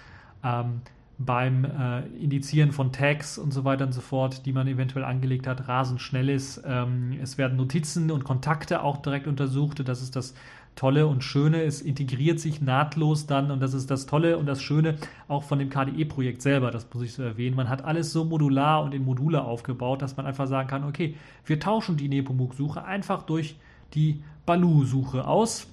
ähm, 0.45 0.81
beim 1.19 1.65
äh, 1.65 2.07
Indizieren 2.23 2.71
von 2.71 2.93
Tags 2.93 3.39
und 3.39 3.53
so 3.53 3.65
weiter 3.65 3.85
und 3.85 3.93
so 3.93 4.01
fort, 4.01 4.47
die 4.47 4.53
man 4.53 4.69
eventuell 4.69 5.05
angelegt 5.05 5.49
hat, 5.49 5.67
rasend 5.67 6.01
schnell 6.01 6.29
ist. 6.29 6.63
Ähm, 6.65 7.19
es 7.21 7.39
werden 7.39 7.57
Notizen 7.57 8.13
und 8.13 8.23
Kontakte 8.23 8.83
auch 8.83 8.99
direkt 8.99 9.27
untersucht. 9.27 9.87
Das 9.89 10.01
ist 10.01 10.15
das 10.15 10.35
Tolle 10.79 11.09
und 11.09 11.25
Schöne. 11.25 11.65
Es 11.65 11.81
integriert 11.81 12.39
sich 12.39 12.61
nahtlos 12.61 13.27
dann 13.27 13.51
und 13.51 13.59
das 13.59 13.75
ist 13.75 13.91
das 13.91 14.07
Tolle 14.07 14.39
und 14.39 14.47
das 14.47 14.63
Schöne 14.63 14.95
auch 15.27 15.43
von 15.43 15.59
dem 15.59 15.71
KDE-Projekt 15.71 16.41
selber. 16.41 16.71
Das 16.71 16.87
muss 16.95 17.03
ich 17.03 17.15
so 17.15 17.25
erwähnen. 17.25 17.57
Man 17.57 17.69
hat 17.69 17.85
alles 17.85 18.13
so 18.13 18.25
modular 18.25 18.85
und 18.85 18.95
in 18.95 19.05
Module 19.05 19.43
aufgebaut, 19.43 20.03
dass 20.03 20.17
man 20.17 20.25
einfach 20.25 20.47
sagen 20.47 20.69
kann, 20.69 20.85
okay, 20.85 21.17
wir 21.45 21.59
tauschen 21.59 21.97
die 21.97 22.09
Nepomuk-Suche 22.09 22.85
einfach 22.85 23.25
durch 23.25 23.57
die 23.95 24.23
Baloo-Suche 24.47 25.27
aus 25.27 25.67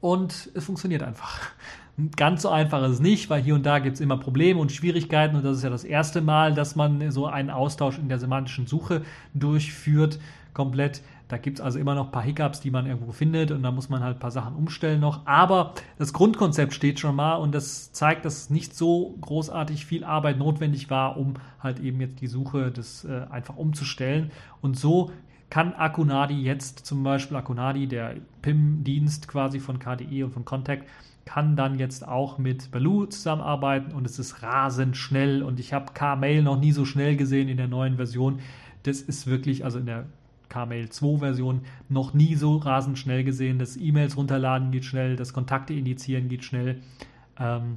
und 0.00 0.50
es 0.52 0.64
funktioniert 0.64 1.04
einfach. 1.04 1.38
Ganz 2.16 2.42
so 2.42 2.48
einfach 2.48 2.82
ist 2.86 2.94
es 2.94 3.00
nicht, 3.00 3.30
weil 3.30 3.42
hier 3.42 3.54
und 3.54 3.66
da 3.66 3.78
gibt 3.78 3.94
es 3.94 4.00
immer 4.00 4.16
Probleme 4.16 4.60
und 4.60 4.72
Schwierigkeiten 4.72 5.36
und 5.36 5.44
das 5.44 5.58
ist 5.58 5.62
ja 5.62 5.70
das 5.70 5.84
erste 5.84 6.22
Mal, 6.22 6.54
dass 6.54 6.74
man 6.74 7.12
so 7.12 7.26
einen 7.26 7.50
Austausch 7.50 7.98
in 7.98 8.08
der 8.08 8.18
semantischen 8.18 8.66
Suche 8.66 9.02
durchführt, 9.32 10.18
komplett. 10.54 11.02
Da 11.28 11.36
gibt 11.36 11.58
es 11.58 11.64
also 11.64 11.78
immer 11.78 11.94
noch 11.94 12.06
ein 12.06 12.10
paar 12.10 12.22
Hiccups, 12.22 12.60
die 12.60 12.70
man 12.70 12.86
irgendwo 12.86 13.12
findet 13.12 13.50
und 13.50 13.62
da 13.62 13.70
muss 13.70 13.90
man 13.90 14.02
halt 14.02 14.16
ein 14.16 14.20
paar 14.20 14.30
Sachen 14.30 14.56
umstellen 14.56 15.00
noch. 15.00 15.26
Aber 15.26 15.74
das 15.98 16.14
Grundkonzept 16.14 16.72
steht 16.72 16.98
schon 16.98 17.14
mal 17.14 17.34
und 17.34 17.54
das 17.54 17.92
zeigt, 17.92 18.24
dass 18.24 18.48
nicht 18.48 18.74
so 18.74 19.14
großartig 19.20 19.84
viel 19.84 20.04
Arbeit 20.04 20.38
notwendig 20.38 20.88
war, 20.88 21.18
um 21.18 21.34
halt 21.60 21.80
eben 21.80 22.00
jetzt 22.00 22.22
die 22.22 22.26
Suche 22.26 22.70
das 22.70 23.04
äh, 23.04 23.26
einfach 23.30 23.56
umzustellen. 23.56 24.30
Und 24.62 24.78
so 24.78 25.10
kann 25.50 25.74
Akunadi 25.74 26.42
jetzt 26.42 26.86
zum 26.86 27.02
Beispiel, 27.02 27.36
Akunadi, 27.36 27.86
der 27.86 28.16
PIM-Dienst 28.42 29.28
quasi 29.28 29.60
von 29.60 29.78
KDE 29.78 30.24
und 30.24 30.32
von 30.32 30.46
Contact, 30.46 30.88
kann 31.26 31.56
dann 31.56 31.78
jetzt 31.78 32.08
auch 32.08 32.38
mit 32.38 32.70
Baloo 32.70 33.04
zusammenarbeiten 33.04 33.92
und 33.92 34.06
es 34.06 34.18
ist 34.18 34.42
rasend 34.42 34.96
schnell 34.96 35.42
und 35.42 35.60
ich 35.60 35.74
habe 35.74 35.92
Kmail 35.92 36.42
noch 36.42 36.58
nie 36.58 36.72
so 36.72 36.86
schnell 36.86 37.16
gesehen 37.16 37.48
in 37.48 37.58
der 37.58 37.68
neuen 37.68 37.96
Version. 37.96 38.38
Das 38.84 39.02
ist 39.02 39.26
wirklich, 39.26 39.62
also 39.62 39.78
in 39.78 39.84
der 39.84 40.06
Kmail 40.48 40.88
2 40.88 41.18
Version 41.18 41.62
noch 41.88 42.14
nie 42.14 42.34
so 42.34 42.56
rasend 42.56 42.98
schnell 42.98 43.24
gesehen. 43.24 43.58
Das 43.58 43.76
E-Mails 43.76 44.16
runterladen 44.16 44.70
geht 44.70 44.84
schnell, 44.84 45.16
das 45.16 45.32
Kontakte 45.32 45.74
indizieren 45.74 46.28
geht 46.28 46.44
schnell. 46.44 46.80
Ähm, 47.38 47.76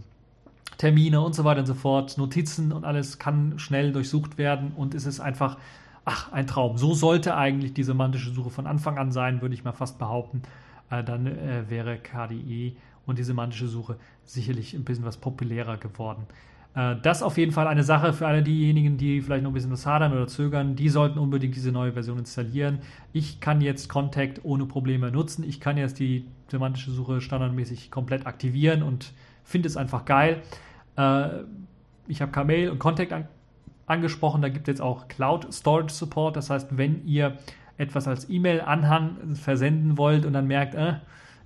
Termine 0.78 1.22
und 1.22 1.36
so 1.36 1.44
weiter 1.44 1.60
und 1.60 1.68
so 1.68 1.76
fort, 1.76 2.18
Notizen 2.18 2.72
und 2.72 2.86
alles 2.86 3.20
kann 3.20 3.60
schnell 3.60 3.92
durchsucht 3.92 4.38
werden 4.38 4.72
und 4.76 4.96
es 4.96 5.06
ist 5.06 5.20
einfach, 5.20 5.58
ach, 6.06 6.32
ein 6.32 6.48
Traum. 6.48 6.78
So 6.78 6.96
sollte 6.96 7.36
eigentlich 7.36 7.74
die 7.74 7.84
semantische 7.84 8.32
Suche 8.32 8.50
von 8.50 8.66
Anfang 8.66 8.98
an 8.98 9.12
sein, 9.12 9.42
würde 9.42 9.54
ich 9.54 9.64
mal 9.64 9.74
fast 9.74 10.00
behaupten. 10.00 10.42
Äh, 10.90 11.04
dann 11.04 11.28
äh, 11.28 11.70
wäre 11.70 11.98
KDE 11.98 12.76
und 13.06 13.20
die 13.20 13.24
semantische 13.24 13.68
Suche 13.68 13.98
sicherlich 14.26 14.74
ein 14.74 14.84
bisschen 14.84 15.06
was 15.06 15.18
populärer 15.18 15.78
geworden. 15.78 16.26
Äh, 16.76 16.96
das 17.02 17.24
auf 17.24 17.38
jeden 17.38 17.52
Fall 17.52 17.68
eine 17.68 17.84
Sache 17.84 18.14
für 18.14 18.28
alle 18.28 18.44
diejenigen, 18.44 18.98
die 18.98 19.22
vielleicht 19.22 19.44
noch 19.44 19.52
ein 19.52 19.54
bisschen 19.54 19.72
was 19.72 19.86
hadern 19.86 20.14
oder 20.14 20.28
zögern. 20.28 20.76
Die 20.76 20.90
sollten 20.90 21.20
unbedingt 21.20 21.56
diese 21.56 21.72
neue 21.72 21.94
Version 21.94 22.20
installieren. 22.20 22.80
Ich 23.14 23.40
kann 23.40 23.62
jetzt 23.62 23.90
Contact 23.90 24.44
ohne 24.44 24.66
Probleme 24.66 25.12
nutzen. 25.12 25.44
Ich 25.44 25.60
kann 25.60 25.78
jetzt 25.78 26.00
die 26.00 26.26
semantische 26.50 26.92
Suche 26.92 27.22
standardmäßig 27.22 27.92
komplett 27.92 28.26
aktivieren 28.26 28.84
und 28.84 29.14
finde 29.44 29.68
es 29.68 29.78
einfach 29.78 30.06
geil. 30.06 30.42
Äh, 30.98 31.30
ich 32.08 32.22
habe 32.22 32.32
Kmail 32.32 32.70
und 32.70 32.80
Contact 32.80 33.14
an 33.14 33.28
angesprochen. 33.92 34.42
Da 34.42 34.50
gibt 34.50 34.68
es 34.68 34.74
jetzt 34.74 34.82
auch 34.82 35.08
Cloud 35.08 35.54
Storage 35.54 35.94
Support. 35.94 36.36
Das 36.36 36.50
heißt, 36.50 36.70
wenn 36.72 37.06
ihr 37.06 37.38
etwas 37.78 38.08
als 38.08 38.30
E-Mail-Anhang 38.30 39.36
versenden 39.36 39.98
wollt 39.98 40.26
und 40.26 40.34
dann 40.34 40.48
merkt, 40.48 40.76
äh, 40.76 40.94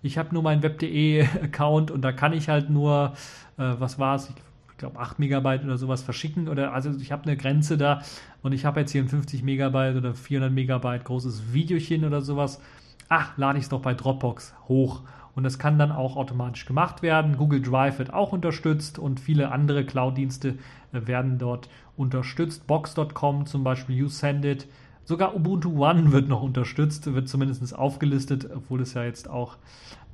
ich 0.02 0.18
habe 0.18 0.34
nur 0.34 0.44
meinen 0.44 0.62
Web.de-Account 0.62 1.90
und 1.90 2.02
da 2.02 2.12
kann 2.12 2.32
ich 2.34 2.48
halt 2.48 2.70
nur, 2.70 3.14
äh, 3.58 3.74
was 3.80 3.98
war 3.98 4.16
es, 4.16 4.32
ich 4.76 4.80
glaube 4.80 5.00
8 5.00 5.20
Megabyte 5.20 5.64
oder 5.64 5.78
sowas 5.78 6.02
verschicken 6.02 6.50
oder 6.50 6.74
also 6.74 6.92
ich 7.00 7.14
habe 7.14 7.24
eine 7.24 7.38
Grenze 7.38 7.78
da 7.78 8.02
und 8.42 8.52
ich 8.52 8.66
habe 8.66 8.82
jetzt 8.82 8.92
hier 8.92 9.02
ein 9.02 9.08
50 9.08 9.42
Megabyte 9.42 9.96
oder 9.96 10.14
400 10.14 10.52
Megabyte 10.52 11.06
großes 11.06 11.54
Videochen 11.54 12.04
oder 12.04 12.20
sowas. 12.22 12.60
Ach, 13.08 13.38
lade 13.38 13.58
ich 13.58 13.66
es 13.66 13.70
doch 13.70 13.82
bei 13.82 13.94
Dropbox 13.94 14.54
hoch. 14.68 15.04
Und 15.34 15.44
das 15.44 15.60
kann 15.60 15.78
dann 15.78 15.92
auch 15.92 16.18
automatisch 16.18 16.66
gemacht 16.66 17.02
werden. 17.02 17.38
Google 17.38 17.62
Drive 17.62 18.00
wird 18.00 18.14
auch 18.14 18.34
unterstützt 18.34 19.00
und 19.00 19.20
viele 19.20 19.52
andere 19.52 19.86
Cloud-Dienste 19.86 20.58
äh, 20.94 21.08
werden 21.08 21.38
dort 21.38 21.70
unterstützt. 21.98 22.68
Box.com 22.68 23.46
zum 23.46 23.64
Beispiel, 23.64 23.98
YouSendIt, 23.98 24.68
Sogar 25.06 25.36
Ubuntu 25.36 25.86
One 25.86 26.12
wird 26.12 26.28
noch 26.28 26.42
unterstützt, 26.42 27.14
wird 27.14 27.30
zumindest 27.30 27.78
aufgelistet, 27.78 28.50
obwohl 28.54 28.82
es 28.82 28.94
ja 28.94 29.04
jetzt 29.04 29.30
auch, 29.30 29.58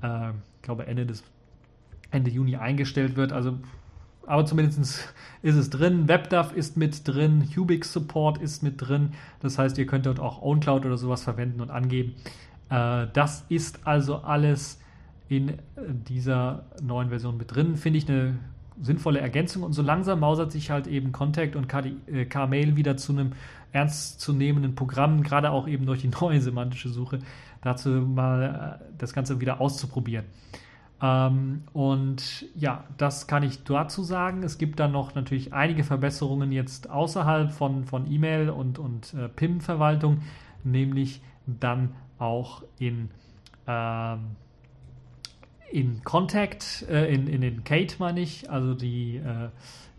äh, 0.04 0.30
ich 0.30 0.62
glaube, 0.62 0.86
Ende, 0.86 1.06
des, 1.06 1.24
Ende 2.12 2.30
Juni 2.30 2.58
eingestellt 2.58 3.16
wird. 3.16 3.32
Also, 3.32 3.58
aber 4.28 4.46
zumindest 4.46 5.14
ist 5.42 5.56
es 5.56 5.70
drin. 5.70 6.08
WebDAV 6.08 6.54
ist 6.54 6.78
mit 6.78 7.08
drin, 7.08 7.48
Ubix 7.56 7.92
Support 7.94 8.38
ist 8.38 8.64
mit 8.64 8.76
drin. 8.78 9.14
Das 9.40 9.58
heißt, 9.58 9.78
ihr 9.78 9.86
könnt 9.86 10.06
dort 10.06 10.20
auch 10.20 10.42
OwnCloud 10.42 10.86
oder 10.86 10.98
sowas 10.98 11.24
verwenden 11.24 11.62
und 11.62 11.72
angeben. 11.72 12.16
Äh, 12.70 13.08
das 13.14 13.46
ist 13.50 13.86
also 13.86 14.18
alles 14.18 14.80
in 15.30 15.54
dieser 15.80 16.66
neuen 16.82 17.10
Version 17.10 17.38
mit 17.38 17.56
drin. 17.56 17.78
Finde 17.78 18.00
ich 18.00 18.10
eine 18.10 18.38
sinnvolle 18.82 19.20
Ergänzung 19.20 19.64
und 19.64 19.74
so 19.74 19.82
langsam 19.82 20.20
mausert 20.20 20.52
sich 20.52 20.72
halt 20.72 20.88
eben 20.88 21.12
Contact 21.12 21.56
und 21.56 21.68
K-Mail 21.68 22.70
äh, 22.70 22.76
wieder 22.76 22.98
zu 22.98 23.14
einem 23.14 23.34
ernstzunehmenden 23.72 24.76
Programm, 24.76 25.24
gerade 25.24 25.52
auch 25.52 25.68
eben 25.68 25.86
durch 25.86 26.02
die 26.02 26.08
neue 26.22 26.42
semantische 26.42 26.90
Suche, 26.90 27.20
dazu 27.62 27.90
mal 27.90 28.80
äh, 28.82 28.94
das 28.98 29.14
Ganze 29.14 29.40
wieder 29.40 29.62
auszuprobieren. 29.62 30.26
Ähm, 31.02 31.64
und 31.74 32.46
ja, 32.56 32.84
das 32.98 33.28
kann 33.28 33.44
ich 33.44 33.64
dazu 33.64 34.04
sagen. 34.04 34.44
Es 34.44 34.58
gibt 34.58 34.80
dann 34.80 34.92
noch 34.92 35.16
natürlich 35.16 35.54
einige 35.54 35.84
Verbesserungen 35.84 36.52
jetzt 36.52 36.90
außerhalb 36.90 37.52
von, 37.52 37.86
von 37.86 38.12
E-Mail 38.12 38.50
und, 38.50 38.78
und 38.80 39.14
äh, 39.14 39.28
PIM-Verwaltung, 39.30 40.22
nämlich 40.64 41.22
dann 41.46 41.96
auch 42.20 42.64
in 42.78 43.10
ähm, 43.68 44.36
in 45.72 46.04
Contact, 46.04 46.86
äh, 46.90 47.14
in, 47.14 47.28
in 47.28 47.42
den 47.42 47.64
Kate 47.64 47.96
meine 48.00 48.20
ich, 48.20 48.50
also 48.50 48.74
die, 48.74 49.18
äh, 49.18 49.50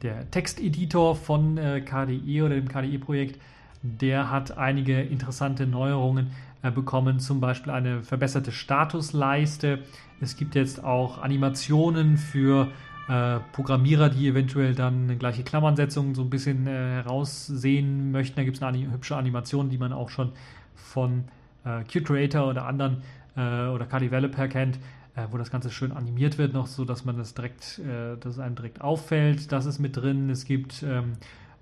der 0.02 0.30
Texteditor 0.30 1.16
von 1.16 1.56
äh, 1.56 1.80
KDE 1.80 2.42
oder 2.42 2.56
dem 2.56 2.68
KDE-Projekt, 2.68 3.40
der 3.82 4.30
hat 4.30 4.56
einige 4.58 5.00
interessante 5.00 5.66
Neuerungen 5.66 6.26
äh, 6.26 6.30
bekommen, 6.70 7.18
zum 7.18 7.40
Beispiel 7.40 7.72
eine 7.72 8.02
verbesserte 8.02 8.52
Statusleiste. 8.52 9.80
Es 10.20 10.36
gibt 10.36 10.54
jetzt 10.54 10.84
auch 10.84 11.18
Animationen 11.18 12.16
für 12.16 12.68
äh, 13.08 13.40
Programmierer, 13.52 14.08
die 14.08 14.28
eventuell 14.28 14.74
dann 14.74 15.04
eine 15.04 15.16
gleiche 15.16 15.42
Klammernsetzung 15.42 16.14
so 16.14 16.22
ein 16.22 16.30
bisschen 16.30 16.66
äh, 16.66 16.70
heraussehen 16.70 18.12
möchten. 18.12 18.36
Da 18.36 18.44
gibt 18.44 18.56
es 18.56 18.62
eine 18.62 18.92
hübsche 18.92 19.16
Animation, 19.16 19.70
die 19.70 19.78
man 19.78 19.92
auch 19.92 20.10
schon 20.10 20.32
von 20.74 21.24
äh, 21.64 21.82
Qt 21.84 22.36
oder 22.36 22.66
anderen 22.66 23.02
oder 23.34 23.86
KDeveloper 23.86 24.46
kennt 24.46 24.78
äh, 25.14 25.26
wo 25.30 25.38
das 25.38 25.50
Ganze 25.50 25.70
schön 25.70 25.92
animiert 25.92 26.38
wird, 26.38 26.52
noch 26.52 26.66
so, 26.66 26.84
dass 26.84 27.04
man 27.04 27.16
das 27.16 27.34
direkt, 27.34 27.78
äh, 27.80 28.16
dass 28.18 28.34
es 28.34 28.38
einem 28.38 28.54
direkt 28.54 28.80
auffällt. 28.80 29.52
Das 29.52 29.66
ist 29.66 29.78
mit 29.78 29.96
drin. 29.96 30.30
Es 30.30 30.44
gibt 30.44 30.82
ähm, 30.82 31.14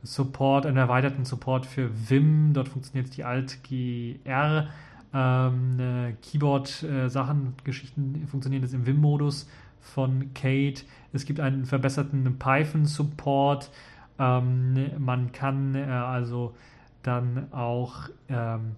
Support, 0.02 0.66
einen 0.66 0.76
erweiterten 0.76 1.24
Support 1.24 1.66
für 1.66 1.90
Vim. 2.08 2.52
Dort 2.52 2.68
funktioniert 2.68 3.16
die 3.16 3.24
Alt-GR. 3.24 4.68
Ähm, 5.12 6.16
Keyboard-Sachen, 6.22 7.54
Geschichten 7.64 8.26
funktionieren 8.28 8.62
jetzt 8.62 8.74
im 8.74 8.86
Vim-Modus 8.86 9.48
von 9.80 10.32
Kate. 10.34 10.82
Es 11.12 11.24
gibt 11.24 11.40
einen 11.40 11.64
verbesserten 11.64 12.38
Python-Support. 12.38 13.70
Ähm, 14.18 14.90
man 14.98 15.32
kann 15.32 15.74
äh, 15.74 15.84
also 15.84 16.54
dann 17.02 17.52
auch 17.52 18.10
ähm, 18.28 18.76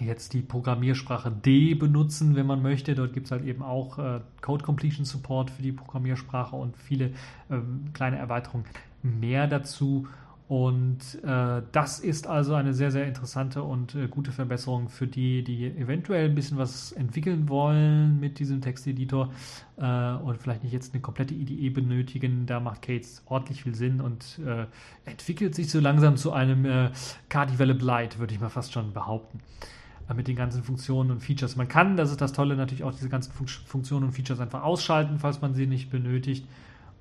jetzt 0.00 0.32
die 0.32 0.40
Programmiersprache 0.40 1.30
D 1.30 1.74
benutzen, 1.74 2.34
wenn 2.34 2.46
man 2.46 2.62
möchte. 2.62 2.94
Dort 2.94 3.12
gibt 3.12 3.26
es 3.26 3.32
halt 3.32 3.44
eben 3.44 3.62
auch 3.62 3.98
äh, 3.98 4.20
Code 4.40 4.64
Completion 4.64 5.04
Support 5.04 5.50
für 5.50 5.62
die 5.62 5.72
Programmiersprache 5.72 6.56
und 6.56 6.76
viele 6.76 7.12
ähm, 7.50 7.90
kleine 7.92 8.16
Erweiterungen 8.16 8.64
mehr 9.02 9.46
dazu. 9.46 10.08
Und 10.50 11.22
äh, 11.22 11.62
das 11.70 12.00
ist 12.00 12.26
also 12.26 12.54
eine 12.54 12.74
sehr, 12.74 12.90
sehr 12.90 13.06
interessante 13.06 13.62
und 13.62 13.94
äh, 13.94 14.08
gute 14.08 14.32
Verbesserung 14.32 14.88
für 14.88 15.06
die, 15.06 15.44
die 15.44 15.66
eventuell 15.66 16.28
ein 16.28 16.34
bisschen 16.34 16.58
was 16.58 16.90
entwickeln 16.90 17.48
wollen 17.48 18.18
mit 18.18 18.40
diesem 18.40 18.60
Texteditor 18.60 19.32
äh, 19.76 20.14
und 20.14 20.38
vielleicht 20.38 20.64
nicht 20.64 20.72
jetzt 20.72 20.92
eine 20.92 21.02
komplette 21.02 21.34
IDE 21.34 21.70
benötigen. 21.70 22.46
Da 22.46 22.58
macht 22.58 22.82
Cates 22.82 23.22
ordentlich 23.26 23.62
viel 23.62 23.76
Sinn 23.76 24.00
und 24.00 24.40
äh, 24.44 24.66
entwickelt 25.08 25.54
sich 25.54 25.70
so 25.70 25.78
langsam 25.78 26.16
zu 26.16 26.32
einem 26.32 26.64
äh, 26.64 26.90
Car 27.28 27.46
Develop 27.46 27.80
Lite, 27.80 28.18
würde 28.18 28.34
ich 28.34 28.40
mal 28.40 28.48
fast 28.48 28.72
schon 28.72 28.92
behaupten. 28.92 29.38
äh, 30.08 30.14
mit 30.14 30.26
den 30.26 30.34
ganzen 30.34 30.64
Funktionen 30.64 31.12
und 31.12 31.20
Features. 31.20 31.54
Man 31.54 31.68
kann, 31.68 31.96
das 31.96 32.10
ist 32.10 32.20
das 32.20 32.32
Tolle, 32.32 32.56
natürlich 32.56 32.82
auch 32.82 32.92
diese 32.92 33.08
ganzen 33.08 33.32
Funktionen 33.32 34.06
und 34.06 34.12
Features 34.14 34.40
einfach 34.40 34.64
ausschalten, 34.64 35.20
falls 35.20 35.40
man 35.40 35.54
sie 35.54 35.68
nicht 35.68 35.90
benötigt. 35.90 36.44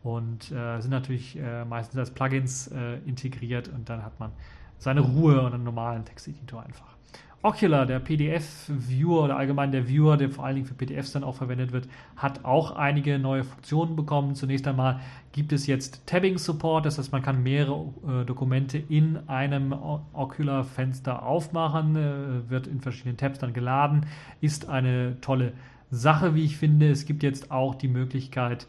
Und 0.03 0.51
äh, 0.51 0.79
sind 0.79 0.91
natürlich 0.91 1.37
äh, 1.37 1.65
meistens 1.65 1.99
als 1.99 2.11
Plugins 2.11 2.67
äh, 2.67 2.97
integriert 3.05 3.67
und 3.67 3.89
dann 3.89 4.03
hat 4.03 4.19
man 4.19 4.31
seine 4.77 5.01
Ruhe 5.01 5.41
und 5.41 5.53
einen 5.53 5.63
normalen 5.65 6.05
Texteditor 6.05 6.63
einfach. 6.63 6.99
Ocular, 7.41 7.85
der 7.85 7.99
PDF-Viewer 7.99 9.23
oder 9.23 9.37
allgemein 9.37 9.71
der 9.71 9.87
Viewer, 9.87 10.17
der 10.17 10.29
vor 10.29 10.45
allen 10.45 10.55
Dingen 10.55 10.67
für 10.67 10.73
PDFs 10.73 11.13
dann 11.13 11.23
auch 11.23 11.35
verwendet 11.35 11.71
wird, 11.71 11.87
hat 12.17 12.43
auch 12.43 12.71
einige 12.71 13.17
neue 13.17 13.45
Funktionen 13.45 13.95
bekommen. 13.95 14.35
Zunächst 14.35 14.67
einmal 14.67 14.99
gibt 15.31 15.53
es 15.53 15.65
jetzt 15.65 16.05
Tabbing-Support, 16.05 16.85
das 16.85 16.97
heißt, 16.97 17.13
man 17.13 17.21
kann 17.21 17.41
mehrere 17.41 17.93
äh, 18.05 18.25
Dokumente 18.25 18.77
in 18.77 19.29
einem 19.29 19.71
Ocular-Fenster 19.71 21.23
aufmachen, 21.23 21.95
äh, 21.95 22.49
wird 22.49 22.67
in 22.67 22.81
verschiedenen 22.81 23.15
Tabs 23.15 23.39
dann 23.39 23.53
geladen, 23.53 24.05
ist 24.41 24.67
eine 24.67 25.21
tolle 25.21 25.53
Sache, 25.91 26.35
wie 26.35 26.43
ich 26.43 26.57
finde. 26.57 26.89
Es 26.89 27.05
gibt 27.05 27.23
jetzt 27.23 27.51
auch 27.51 27.73
die 27.73 27.87
Möglichkeit, 27.87 28.67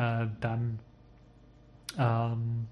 äh, 0.00 0.26
dann 0.40 0.78
ähm, 1.98 2.66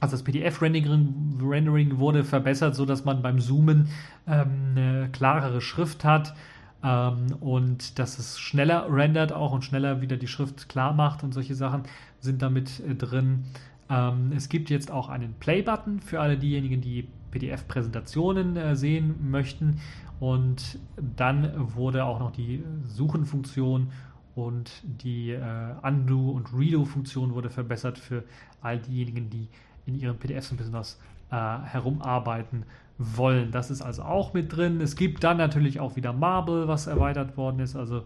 also 0.00 0.12
das 0.12 0.22
PDF-Rendering 0.22 1.40
Rendering 1.42 1.98
wurde 1.98 2.24
verbessert, 2.24 2.74
sodass 2.74 3.04
man 3.04 3.22
beim 3.22 3.40
Zoomen 3.40 3.88
ähm, 4.26 4.74
eine 4.76 5.08
klarere 5.10 5.60
Schrift 5.60 6.04
hat 6.04 6.34
ähm, 6.82 7.26
und 7.40 7.98
dass 7.98 8.18
es 8.18 8.38
schneller 8.38 8.86
rendert 8.90 9.32
auch 9.32 9.52
und 9.52 9.64
schneller 9.64 10.00
wieder 10.00 10.16
die 10.16 10.28
Schrift 10.28 10.68
klar 10.68 10.92
macht 10.92 11.24
und 11.24 11.34
solche 11.34 11.54
Sachen 11.54 11.82
sind 12.20 12.42
damit 12.42 12.80
äh, 12.80 12.94
drin. 12.94 13.44
Ähm, 13.90 14.32
es 14.36 14.48
gibt 14.48 14.70
jetzt 14.70 14.90
auch 14.90 15.08
einen 15.08 15.34
Play-Button 15.34 16.00
für 16.00 16.20
alle 16.20 16.36
diejenigen, 16.36 16.80
die 16.80 17.08
PDF-Präsentationen 17.30 18.56
äh, 18.56 18.76
sehen 18.76 19.30
möchten 19.30 19.80
und 20.20 20.78
dann 21.16 21.52
wurde 21.74 22.04
auch 22.04 22.18
noch 22.18 22.32
die 22.32 22.62
Suchenfunktion 22.84 23.90
und 24.38 24.70
die 24.84 25.32
äh, 25.32 25.40
Undo- 25.82 26.30
und 26.30 26.56
Redo-Funktion 26.56 27.34
wurde 27.34 27.50
verbessert 27.50 27.98
für 27.98 28.22
all 28.62 28.78
diejenigen, 28.78 29.30
die 29.30 29.48
in 29.84 29.98
ihren 29.98 30.16
PDFs 30.16 30.52
ein 30.52 30.56
bisschen 30.56 30.74
was 30.74 31.00
äh, 31.32 31.34
herumarbeiten 31.34 32.62
wollen. 32.98 33.50
Das 33.50 33.68
ist 33.68 33.82
also 33.82 34.02
auch 34.02 34.34
mit 34.34 34.56
drin. 34.56 34.80
Es 34.80 34.94
gibt 34.94 35.24
dann 35.24 35.38
natürlich 35.38 35.80
auch 35.80 35.96
wieder 35.96 36.12
Marble, 36.12 36.68
was 36.68 36.86
erweitert 36.86 37.36
worden 37.36 37.58
ist, 37.58 37.74
also 37.74 38.04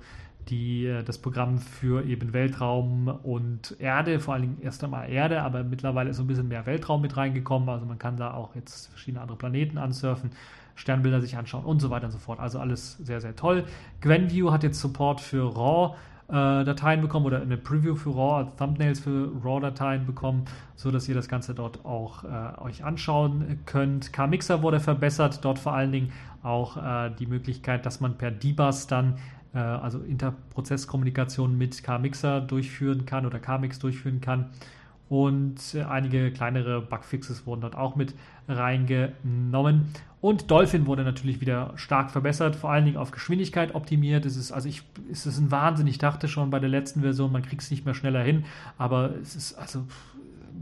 die, 0.48 0.86
äh, 0.86 1.02
das 1.02 1.18
Programm 1.18 1.58
für 1.58 2.02
eben 2.06 2.32
Weltraum 2.32 3.08
und 3.08 3.76
Erde, 3.78 4.18
vor 4.18 4.32
allen 4.32 4.42
Dingen 4.42 4.58
erst 4.62 4.82
einmal 4.82 5.10
Erde, 5.10 5.42
aber 5.42 5.62
mittlerweile 5.64 6.10
ist 6.10 6.16
so 6.16 6.22
ein 6.22 6.28
bisschen 6.28 6.48
mehr 6.48 6.64
Weltraum 6.64 7.02
mit 7.02 7.14
reingekommen. 7.14 7.68
Also 7.68 7.84
man 7.84 7.98
kann 7.98 8.16
da 8.16 8.32
auch 8.32 8.54
jetzt 8.54 8.86
verschiedene 8.86 9.20
andere 9.20 9.36
Planeten 9.36 9.76
ansurfen, 9.76 10.30
Sternbilder 10.76 11.20
sich 11.20 11.36
anschauen 11.36 11.66
und 11.66 11.80
so 11.80 11.90
weiter 11.90 12.06
und 12.06 12.12
so 12.12 12.18
fort. 12.18 12.40
Also 12.40 12.58
alles 12.58 12.96
sehr, 12.96 13.20
sehr 13.20 13.36
toll. 13.36 13.64
GwenView 14.00 14.50
hat 14.50 14.62
jetzt 14.62 14.80
Support 14.80 15.20
für 15.20 15.54
RAW 15.54 15.94
äh, 16.32 16.64
Dateien 16.64 17.02
bekommen 17.02 17.26
oder 17.26 17.42
eine 17.42 17.58
Preview 17.58 17.94
für 17.94 18.10
RAW, 18.10 18.50
Thumbnails 18.56 19.00
für 19.00 19.30
RAW-Dateien 19.44 20.06
bekommen, 20.06 20.46
so 20.76 20.90
dass 20.90 21.06
ihr 21.06 21.14
das 21.14 21.28
Ganze 21.28 21.54
dort 21.54 21.84
auch 21.84 22.24
äh, 22.24 22.58
euch 22.62 22.84
anschauen 22.84 23.60
könnt. 23.66 24.14
KMixer 24.14 24.62
wurde 24.62 24.80
verbessert, 24.80 25.44
dort 25.44 25.58
vor 25.58 25.74
allen 25.74 25.92
Dingen 25.92 26.12
auch 26.42 26.78
äh, 26.78 27.10
die 27.18 27.26
Möglichkeit, 27.26 27.84
dass 27.84 28.00
man 28.00 28.16
per 28.16 28.30
Debus 28.30 28.86
dann 28.86 29.18
äh, 29.54 29.58
also 29.58 29.98
Interprozesskommunikation 29.98 31.58
mit 31.58 31.84
KMixer 31.84 32.40
durchführen 32.40 33.04
kann 33.04 33.26
oder 33.26 33.38
KMix 33.38 33.78
durchführen 33.78 34.22
kann. 34.22 34.46
Und 35.12 35.74
äh, 35.74 35.82
einige 35.82 36.30
kleinere 36.30 36.80
Bugfixes 36.80 37.46
wurden 37.46 37.60
dort 37.60 37.76
auch 37.76 37.96
mit 37.96 38.14
reingenommen. 38.48 39.92
Und 40.22 40.50
Dolphin 40.50 40.86
wurde 40.86 41.04
natürlich 41.04 41.42
wieder 41.42 41.74
stark 41.76 42.10
verbessert, 42.10 42.56
vor 42.56 42.70
allen 42.70 42.86
Dingen 42.86 42.96
auf 42.96 43.10
Geschwindigkeit 43.10 43.74
optimiert. 43.74 44.24
Es 44.24 44.38
ist, 44.38 44.52
also 44.52 44.70
ich, 44.70 44.84
es 45.10 45.26
ist 45.26 45.38
ein 45.38 45.50
Wahnsinn. 45.50 45.86
Ich 45.86 45.98
dachte 45.98 46.28
schon 46.28 46.48
bei 46.48 46.60
der 46.60 46.70
letzten 46.70 47.02
Version, 47.02 47.30
man 47.30 47.42
kriegt 47.42 47.60
es 47.60 47.70
nicht 47.70 47.84
mehr 47.84 47.92
schneller 47.92 48.22
hin, 48.22 48.46
aber 48.78 49.10
es 49.20 49.36
ist 49.36 49.52
also 49.58 49.84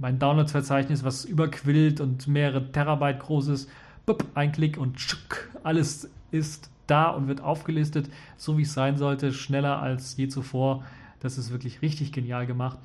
mein 0.00 0.18
Downloads-Verzeichnis, 0.18 1.04
was 1.04 1.24
überquillt 1.24 2.00
und 2.00 2.26
mehrere 2.26 2.72
Terabyte 2.72 3.20
groß 3.20 3.46
ist, 3.48 3.70
bup, 4.04 4.24
ein 4.34 4.50
Klick 4.50 4.78
und 4.78 4.96
tschuck, 4.96 5.48
alles 5.62 6.10
ist 6.32 6.70
da 6.88 7.10
und 7.10 7.28
wird 7.28 7.40
aufgelistet, 7.40 8.10
so 8.36 8.58
wie 8.58 8.62
es 8.62 8.74
sein 8.74 8.96
sollte, 8.96 9.32
schneller 9.32 9.80
als 9.80 10.16
je 10.16 10.26
zuvor. 10.26 10.82
Das 11.20 11.38
ist 11.38 11.52
wirklich 11.52 11.82
richtig 11.82 12.10
genial 12.10 12.48
gemacht. 12.48 12.78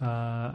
Äh, 0.00 0.50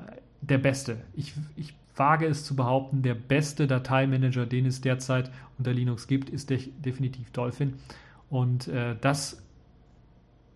der 0.50 0.58
Beste. 0.58 0.98
Ich, 1.14 1.34
ich 1.56 1.74
wage 1.96 2.26
es 2.26 2.44
zu 2.46 2.56
behaupten, 2.56 3.02
der 3.02 3.16
beste 3.16 3.68
Dateimanager, 3.68 4.46
den 4.46 4.66
es 4.66 4.82
derzeit 4.82 5.32
unter 5.58 5.74
Linux 5.74 6.08
gibt, 6.08 6.30
ist 6.30 6.50
de 6.50 6.70
definitiv 6.80 7.32
Dolphin. 7.32 7.76
Und 8.30 8.68
äh, 8.68 8.96
das 9.00 9.42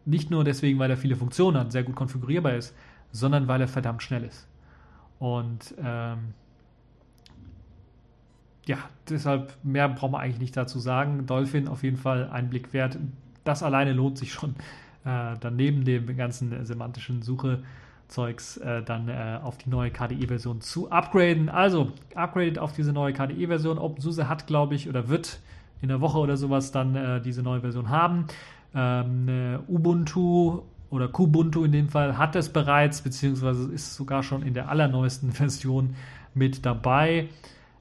nicht 0.05 0.31
nur 0.31 0.43
deswegen, 0.43 0.79
weil 0.79 0.89
er 0.89 0.97
viele 0.97 1.15
Funktionen 1.15 1.57
hat, 1.57 1.71
sehr 1.71 1.83
gut 1.83 1.95
konfigurierbar 1.95 2.55
ist, 2.55 2.75
sondern 3.11 3.47
weil 3.47 3.61
er 3.61 3.67
verdammt 3.67 4.01
schnell 4.01 4.23
ist. 4.23 4.47
Und 5.19 5.75
ähm, 5.79 6.33
ja, 8.65 8.77
deshalb 9.09 9.53
mehr 9.63 9.89
braucht 9.89 10.11
man 10.11 10.21
eigentlich 10.21 10.39
nicht 10.39 10.57
dazu 10.57 10.79
sagen. 10.79 11.25
Dolphin 11.25 11.67
auf 11.67 11.83
jeden 11.83 11.97
Fall 11.97 12.29
ein 12.29 12.49
Blick 12.49 12.73
wert. 12.73 12.97
Das 13.43 13.63
alleine 13.63 13.93
lohnt 13.93 14.17
sich 14.17 14.33
schon. 14.33 14.55
Äh, 15.05 15.37
dann 15.39 15.57
dem 15.57 16.17
ganzen 16.17 16.65
semantischen 16.65 17.21
Suche 17.21 17.63
Zeugs 18.07 18.57
äh, 18.57 18.81
dann 18.83 19.09
äh, 19.09 19.39
auf 19.43 19.57
die 19.57 19.69
neue 19.69 19.91
KDE-Version 19.91 20.61
zu 20.61 20.89
upgraden. 20.89 21.49
Also, 21.49 21.91
upgradet 22.15 22.57
auf 22.57 22.71
diese 22.73 22.93
neue 22.93 23.13
KDE-Version. 23.13 23.77
OpenSUSE 23.77 24.29
hat, 24.29 24.47
glaube 24.47 24.75
ich, 24.75 24.87
oder 24.87 25.09
wird 25.09 25.39
in 25.81 25.89
der 25.89 26.01
Woche 26.01 26.17
oder 26.17 26.37
sowas 26.37 26.71
dann 26.71 26.95
äh, 26.95 27.21
diese 27.21 27.43
neue 27.43 27.61
Version 27.61 27.89
haben. 27.89 28.25
Ähm, 28.73 29.27
äh, 29.27 29.57
Ubuntu 29.67 30.61
oder 30.89 31.07
Kubuntu 31.09 31.63
in 31.65 31.71
dem 31.71 31.89
Fall 31.89 32.17
hat 32.17 32.35
es 32.35 32.49
bereits, 32.49 33.01
beziehungsweise 33.01 33.71
ist 33.71 33.95
sogar 33.95 34.23
schon 34.23 34.41
in 34.41 34.53
der 34.53 34.69
allerneuesten 34.69 35.31
Version 35.33 35.95
mit 36.33 36.65
dabei. 36.65 37.29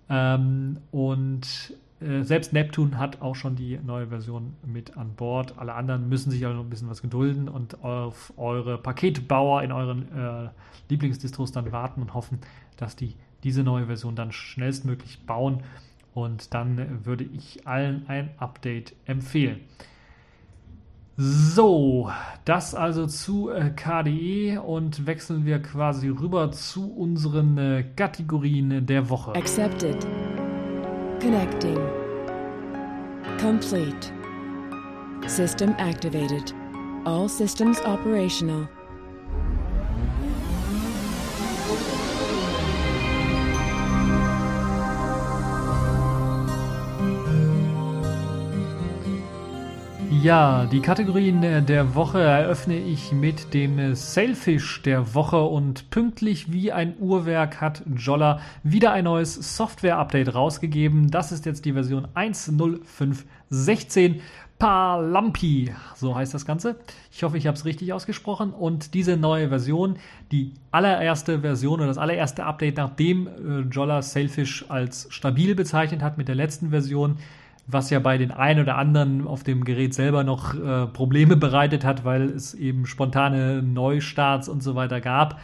Ähm, 0.09 0.79
und 0.91 1.75
äh, 2.01 2.23
selbst 2.23 2.53
Neptune 2.53 2.99
hat 2.99 3.23
auch 3.23 3.35
schon 3.35 3.57
die 3.57 3.79
neue 3.79 4.09
Version 4.09 4.55
mit 4.65 4.97
an 4.97 5.15
Bord. 5.15 5.59
Alle 5.59 5.75
anderen 5.75 6.09
müssen 6.09 6.31
sich 6.31 6.45
also 6.45 6.57
noch 6.57 6.65
ein 6.65 6.71
bisschen 6.71 6.91
was 6.91 7.03
gedulden 7.03 7.49
und 7.49 7.83
auf 7.83 8.33
eure 8.37 8.79
Paketbauer 8.79 9.63
in 9.63 9.73
euren 9.73 10.09
äh, 10.15 10.49
Lieblingsdistros 10.89 11.53
dann 11.53 11.73
warten 11.73 12.03
und 12.03 12.15
hoffen, 12.15 12.39
dass 12.77 12.97
die 12.97 13.15
diese 13.45 13.63
neue 13.63 13.87
Version 13.87 14.17
dann 14.17 14.33
schnellstmöglich 14.33 15.25
bauen. 15.25 15.63
Und 16.15 16.55
dann 16.55 17.05
würde 17.05 17.25
ich 17.25 17.67
allen 17.67 18.09
ein 18.09 18.31
Update 18.39 18.95
empfehlen. 19.05 19.61
So, 21.19 22.11
das 22.45 22.75
also 22.75 23.07
zu 23.07 23.51
äh, 23.51 23.71
KDE 23.71 24.59
und 24.59 25.07
wechseln 25.07 25.47
wir 25.47 25.61
quasi 25.63 26.09
rüber 26.09 26.53
zu 26.53 26.93
unseren 26.93 27.57
äh, 27.57 27.85
Kategorien 27.97 28.85
der 28.85 29.09
Woche. 29.09 29.35
Accepted. 29.35 30.07
Connecting. 31.27 31.75
Complete. 33.37 34.13
System 35.27 35.75
activated. 35.77 36.53
All 37.05 37.29
systems 37.29 37.81
operational. 37.81 38.69
Ja, 50.27 50.67
die 50.67 50.81
Kategorien 50.81 51.67
der 51.67 51.95
Woche 51.95 52.21
eröffne 52.21 52.77
ich 52.77 53.13
mit 53.13 53.55
dem 53.55 53.95
Sailfish 53.95 54.83
der 54.83 55.15
Woche 55.15 55.41
und 55.41 55.89
pünktlich 55.91 56.51
wie 56.51 56.73
ein 56.73 56.97
Uhrwerk 56.99 57.61
hat 57.61 57.85
Jolla 57.97 58.41
wieder 58.65 58.91
ein 58.91 59.05
neues 59.05 59.57
Software-Update 59.57 60.35
rausgegeben. 60.35 61.13
Das 61.13 61.31
ist 61.31 61.47
jetzt 61.47 61.65
die 61.65 61.75
Version 61.75 62.09
1.05.16. 62.17 64.17
Palampi, 64.59 65.73
so 65.95 66.17
heißt 66.17 66.35
das 66.35 66.45
Ganze. 66.45 66.75
Ich 67.13 67.23
hoffe, 67.23 67.39
ich 67.39 67.47
habe 67.47 67.57
es 67.57 67.65
richtig 67.65 67.93
ausgesprochen. 67.93 68.51
Und 68.51 68.95
diese 68.95 69.17
neue 69.17 69.49
Version, 69.49 69.95
die 70.33 70.55
allererste 70.73 71.43
Version 71.43 71.75
oder 71.75 71.87
das 71.87 71.99
allererste 71.99 72.47
Update, 72.47 72.79
nachdem 72.79 73.29
äh, 73.29 73.61
Jolla 73.71 74.03
Sailfish 74.03 74.65
als 74.71 75.07
stabil 75.11 75.55
bezeichnet 75.55 76.03
hat 76.03 76.19
mit 76.19 76.27
der 76.27 76.35
letzten 76.35 76.71
Version, 76.71 77.19
was 77.67 77.91
ja 77.91 77.99
bei 77.99 78.17
den 78.17 78.31
einen 78.31 78.61
oder 78.61 78.77
anderen 78.77 79.27
auf 79.27 79.43
dem 79.43 79.65
Gerät 79.65 79.95
selber 79.95 80.25
noch 80.25 80.55
äh, 80.55 80.87
Probleme 80.87 81.37
bereitet 81.37 81.85
hat, 81.85 82.05
weil 82.05 82.23
es 82.23 82.55
eben 82.55 82.87
spontane 82.87 83.63
Neustarts 83.63 84.49
und 84.49 84.63
so 84.63 84.75
weiter 84.75 85.01
gab. 85.01 85.41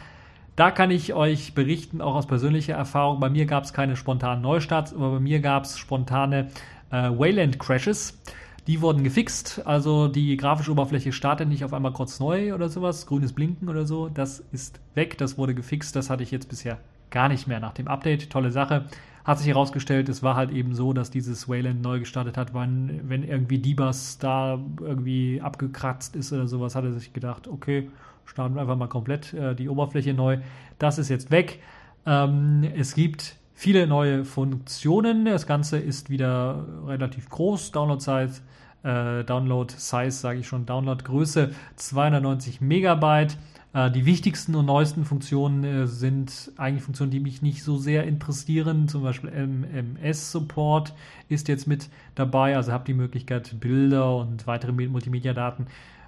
Da 0.55 0.71
kann 0.71 0.91
ich 0.91 1.13
euch 1.13 1.55
berichten, 1.55 1.99
auch 1.99 2.15
aus 2.15 2.27
persönlicher 2.27 2.75
Erfahrung. 2.75 3.19
Bei 3.19 3.29
mir 3.29 3.45
gab 3.45 3.63
es 3.63 3.73
keine 3.73 3.95
spontanen 3.95 4.41
Neustarts, 4.41 4.93
aber 4.93 5.13
bei 5.13 5.19
mir 5.19 5.39
gab 5.39 5.65
es 5.65 5.77
spontane 5.77 6.49
äh, 6.91 7.09
Wayland-Crashes. 7.09 8.19
Die 8.67 8.79
wurden 8.79 9.03
gefixt, 9.03 9.61
also 9.65 10.07
die 10.07 10.37
grafische 10.37 10.71
Oberfläche 10.71 11.11
startet 11.11 11.49
nicht 11.49 11.65
auf 11.65 11.73
einmal 11.73 11.91
kurz 11.91 12.21
neu 12.21 12.53
oder 12.53 12.69
sowas, 12.69 13.05
grünes 13.07 13.33
Blinken 13.33 13.67
oder 13.67 13.85
so. 13.85 14.07
Das 14.07 14.39
ist 14.53 14.79
weg, 14.93 15.17
das 15.17 15.37
wurde 15.37 15.53
gefixt, 15.53 15.95
das 15.97 16.09
hatte 16.09 16.23
ich 16.23 16.31
jetzt 16.31 16.47
bisher 16.47 16.77
gar 17.09 17.27
nicht 17.27 17.45
mehr 17.45 17.59
nach 17.59 17.73
dem 17.73 17.89
Update. 17.89 18.29
Tolle 18.29 18.51
Sache. 18.51 18.85
Hat 19.23 19.39
sich 19.39 19.47
herausgestellt, 19.47 20.09
es 20.09 20.21
war 20.21 20.35
halt 20.35 20.51
eben 20.51 20.75
so, 20.75 20.91
dass 20.91 21.09
dieses 21.09 21.47
Wayland 21.47 21.81
neu 21.81 21.99
gestartet 21.99 22.37
hat, 22.37 22.53
wann, 22.53 22.99
wenn 23.03 23.23
irgendwie 23.23 23.57
Debus 23.57 24.17
da 24.17 24.59
irgendwie 24.81 25.39
abgekratzt 25.41 26.15
ist 26.15 26.33
oder 26.33 26.47
sowas, 26.47 26.75
hat 26.75 26.83
er 26.83 26.91
sich 26.91 27.13
gedacht, 27.13 27.47
okay, 27.47 27.89
starten 28.25 28.55
wir 28.55 28.61
einfach 28.61 28.75
mal 28.75 28.87
komplett 28.87 29.33
äh, 29.33 29.55
die 29.55 29.69
Oberfläche 29.69 30.13
neu. 30.13 30.39
Das 30.77 30.97
ist 30.97 31.09
jetzt 31.09 31.31
weg. 31.31 31.59
Ähm, 32.05 32.67
es 32.75 32.95
gibt 32.95 33.37
viele 33.53 33.87
neue 33.87 34.25
Funktionen. 34.25 35.25
Das 35.25 35.47
Ganze 35.47 35.77
ist 35.77 36.09
wieder 36.09 36.65
relativ 36.85 37.29
groß. 37.29 37.71
Download-Size, 37.71 38.41
äh, 38.83 39.23
Download-Size, 39.23 40.11
sage 40.11 40.39
ich 40.39 40.47
schon, 40.47 40.65
Download-Größe 40.65 41.51
290 41.77 42.59
Megabyte. 42.59 43.37
Äh, 43.73 43.91
die 43.91 44.05
wichtigsten 44.05 44.55
und 44.55 44.65
neuesten 44.65 45.03
Funktionen 45.03 45.63
äh, 45.63 45.87
sind 45.87 46.51
eigentlich 46.57 46.83
Funktionen, 46.83 47.11
die 47.11 47.19
mich 47.19 47.41
nicht 47.41 47.63
so 47.63 47.77
sehr 47.77 48.05
interessieren. 48.05 48.87
Zum 48.87 49.03
Beispiel 49.03 49.31
MMS-Support 49.31 50.93
ist 51.27 51.47
jetzt 51.47 51.67
mit 51.67 51.89
dabei. 52.15 52.55
Also 52.55 52.71
habt 52.71 52.87
die 52.87 52.93
Möglichkeit, 52.93 53.59
Bilder 53.59 54.17
und 54.17 54.47
weitere 54.47 54.71
Multimedia-Daten 54.71 55.67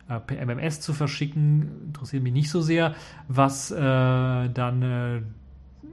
äh, 0.09 0.20
per 0.20 0.45
MMS 0.45 0.82
zu 0.82 0.93
verschicken. 0.93 1.88
Interessiert 1.88 2.24
mich 2.24 2.34
nicht 2.34 2.49
so 2.51 2.61
sehr. 2.61 2.95
Was 3.28 3.72
äh, 3.72 3.76
dann 3.76 4.82
äh, 4.82 5.22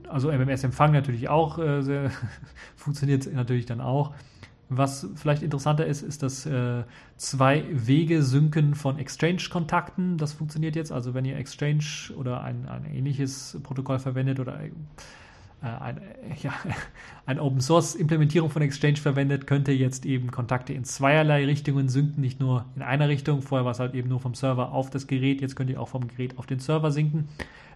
also 0.08 0.30
MMS-Empfang 0.30 0.92
natürlich 0.92 1.30
auch 1.30 1.56
sehr, 1.56 2.10
funktioniert 2.76 3.32
natürlich 3.32 3.64
dann 3.64 3.80
auch. 3.80 4.12
Was 4.76 5.08
vielleicht 5.14 5.42
interessanter 5.42 5.86
ist, 5.86 6.02
ist 6.02 6.22
das 6.22 6.46
äh, 6.46 6.84
Zwei-Wege-Synken 7.16 8.74
von 8.74 8.98
Exchange-Kontakten. 8.98 10.16
Das 10.18 10.32
funktioniert 10.32 10.76
jetzt. 10.76 10.92
Also 10.92 11.14
wenn 11.14 11.24
ihr 11.24 11.36
Exchange 11.36 11.84
oder 12.16 12.42
ein, 12.42 12.66
ein 12.68 12.84
ähnliches 12.86 13.58
Protokoll 13.62 13.98
verwendet 13.98 14.40
oder 14.40 14.58
äh, 14.62 14.70
ein, 15.60 16.00
ja, 16.42 16.52
ein 17.26 17.38
Open-Source-Implementierung 17.38 18.50
von 18.50 18.62
Exchange 18.62 18.96
verwendet, 18.96 19.46
könnt 19.46 19.68
ihr 19.68 19.76
jetzt 19.76 20.06
eben 20.06 20.30
Kontakte 20.30 20.72
in 20.72 20.84
zweierlei 20.84 21.44
Richtungen 21.44 21.88
synken, 21.88 22.20
nicht 22.20 22.40
nur 22.40 22.64
in 22.74 22.82
einer 22.82 23.08
Richtung. 23.08 23.42
Vorher 23.42 23.64
war 23.64 23.72
es 23.72 23.78
halt 23.78 23.94
eben 23.94 24.08
nur 24.08 24.20
vom 24.20 24.34
Server 24.34 24.72
auf 24.72 24.90
das 24.90 25.06
Gerät. 25.06 25.40
Jetzt 25.40 25.54
könnt 25.54 25.70
ihr 25.70 25.80
auch 25.80 25.88
vom 25.88 26.08
Gerät 26.08 26.38
auf 26.38 26.46
den 26.46 26.58
Server 26.58 26.90
synken. 26.90 27.28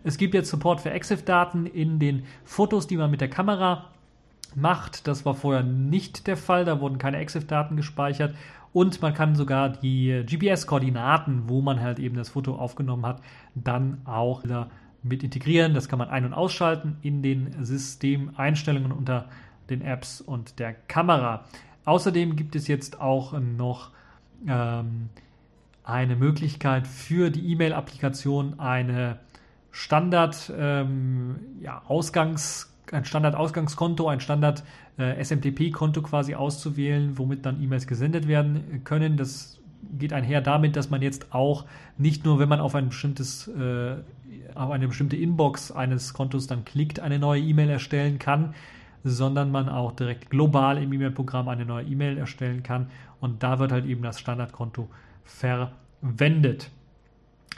Es 0.03 0.19
gibt 0.19 0.35
jetzt 0.35 0.51
Support 0.51 0.81
für 0.81 0.91
EXIF-Daten 0.91 1.67
in 1.67 1.99
den 1.99 2.25
Fotos, 2.45 2.87
die 2.87 2.97
man 2.97 3.11
mit 3.11 3.21
der 3.21 3.29
Kamera 3.29 3.91
macht. 4.57 5.07
Das 5.07 5.25
war 5.25 5.35
vorher 5.35 5.63
nicht 5.63 6.27
der 6.27 6.37
Fall. 6.37 6.65
Da 6.65 6.81
wurden 6.81 6.99
keine 6.99 7.19
EXIF-Daten 7.19 7.77
gespeichert. 7.77 8.35
Und 8.73 9.01
man 9.01 9.15
kann 9.15 9.35
sogar 9.35 9.71
die 9.71 10.25
GPS-Koordinaten, 10.27 11.49
wo 11.49 11.63
man 11.63 11.81
halt 11.81 11.99
eben 11.99 12.17
das 12.17 12.31
Foto 12.31 12.57
aufgenommen 12.57 13.07
hat, 13.07 13.23
dann 13.55 14.03
auch 14.05 14.45
wieder 14.45 14.71
mit 15.03 15.23
integrieren. 15.23 15.73
Das 15.73 15.89
kann 15.89 15.99
man 15.99 16.09
ein- 16.09 16.25
und 16.25 16.35
ausschalten 16.35 16.97
in 17.03 17.23
den 17.23 17.65
Systemeinstellungen 17.65 18.93
unter 18.93 19.29
den 19.71 19.83
Apps 19.83 20.21
und 20.21 20.59
der 20.59 20.75
Kamera. 20.75 21.45
Außerdem 21.85 22.37
gibt 22.37 22.57
es 22.57 22.69
jetzt 22.69 23.01
auch 23.01 23.39
noch 23.39 23.93
ähm, 24.47 25.09
eine 25.85 26.17
Möglichkeit 26.17 26.87
für 26.87 27.31
die 27.31 27.53
E-Mail-Applikation 27.53 28.59
eine 28.59 29.21
Standard 29.71 30.53
ähm, 30.57 31.37
ja, 31.61 31.83
ein 32.93 33.05
Standard-Ausgangskonto, 33.05 34.09
ein 34.09 34.21
Standard-SMTP-Konto 34.21 36.01
äh, 36.01 36.03
quasi 36.03 36.35
auszuwählen, 36.35 37.19
womit 37.19 37.45
dann 37.47 37.63
E-Mails 37.63 37.87
gesendet 37.87 38.29
werden 38.29 38.83
können. 38.85 39.17
Das 39.17 39.61
geht 39.99 40.13
einher 40.13 40.41
damit, 40.41 40.77
dass 40.77 40.91
man 40.91 41.03
jetzt 41.03 41.35
auch 41.35 41.65
nicht 41.99 42.25
nur, 42.25 42.39
wenn 42.39 42.49
man 42.49 42.61
auf 42.61 42.75
ein 42.75 42.89
bestimmtes, 42.89 43.49
äh, 43.49 43.97
auf 44.55 44.71
eine 44.71 44.89
bestimmte 44.89 45.17
Inbox 45.17 45.73
eines 45.73 46.15
Kontos 46.15 46.47
dann 46.47 46.65
klickt, 46.65 47.01
eine 47.01 47.19
neue 47.19 47.41
E-Mail 47.41 47.71
erstellen 47.71 48.19
kann, 48.19 48.55
sondern 49.05 49.51
man 49.51 49.69
auch 49.69 49.93
direkt 49.93 50.31
global 50.31 50.83
im 50.83 50.93
E-Mail-Programm 50.93 51.49
eine 51.49 51.65
neue 51.65 51.85
E-Mail 51.87 52.19
erstellen 52.19 52.63
kann. 52.63 52.89
Und 53.21 53.43
da 53.43 53.59
wird 53.59 53.73
halt 53.73 53.87
eben 53.87 54.03
das 54.03 54.19
Standardkonto 54.21 54.89
verwendet. 55.25 56.71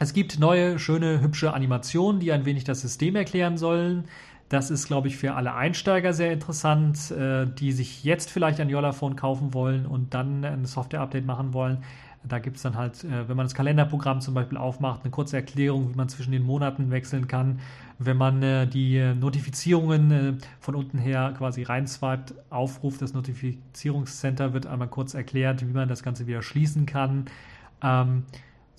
Es 0.00 0.12
gibt 0.12 0.38
neue, 0.38 0.78
schöne, 0.78 1.20
hübsche 1.20 1.52
Animationen, 1.52 2.20
die 2.20 2.30
ein 2.30 2.44
wenig 2.44 2.64
das 2.64 2.80
System 2.80 3.16
erklären 3.16 3.56
sollen. 3.56 4.04
Das 4.48 4.70
ist, 4.70 4.86
glaube 4.86 5.08
ich, 5.08 5.16
für 5.18 5.34
alle 5.34 5.54
Einsteiger 5.54 6.14
sehr 6.14 6.32
interessant, 6.32 7.10
äh, 7.10 7.46
die 7.46 7.72
sich 7.72 8.02
jetzt 8.02 8.30
vielleicht 8.30 8.60
ein 8.60 8.70
Yollaphone 8.70 9.14
kaufen 9.14 9.52
wollen 9.52 9.84
und 9.84 10.14
dann 10.14 10.44
ein 10.44 10.64
Software-Update 10.64 11.26
machen 11.26 11.52
wollen. 11.52 11.78
Da 12.24 12.38
gibt 12.38 12.56
es 12.56 12.62
dann 12.62 12.74
halt, 12.74 13.04
äh, 13.04 13.28
wenn 13.28 13.36
man 13.36 13.44
das 13.44 13.54
Kalenderprogramm 13.54 14.22
zum 14.22 14.32
Beispiel 14.32 14.56
aufmacht, 14.56 15.02
eine 15.02 15.10
kurze 15.10 15.36
Erklärung, 15.36 15.90
wie 15.92 15.96
man 15.96 16.08
zwischen 16.08 16.32
den 16.32 16.44
Monaten 16.44 16.90
wechseln 16.90 17.28
kann. 17.28 17.60
Wenn 17.98 18.16
man 18.16 18.42
äh, 18.42 18.66
die 18.66 19.14
Notifizierungen 19.20 20.38
von 20.60 20.74
unten 20.74 20.96
her 20.96 21.34
quasi 21.36 21.64
reinswiped, 21.64 22.34
aufruft, 22.48 23.02
das 23.02 23.12
Notifizierungscenter 23.12 24.54
wird 24.54 24.66
einmal 24.66 24.88
kurz 24.88 25.12
erklärt, 25.12 25.60
wie 25.60 25.72
man 25.72 25.88
das 25.88 26.02
Ganze 26.02 26.26
wieder 26.26 26.42
schließen 26.42 26.86
kann. 26.86 27.26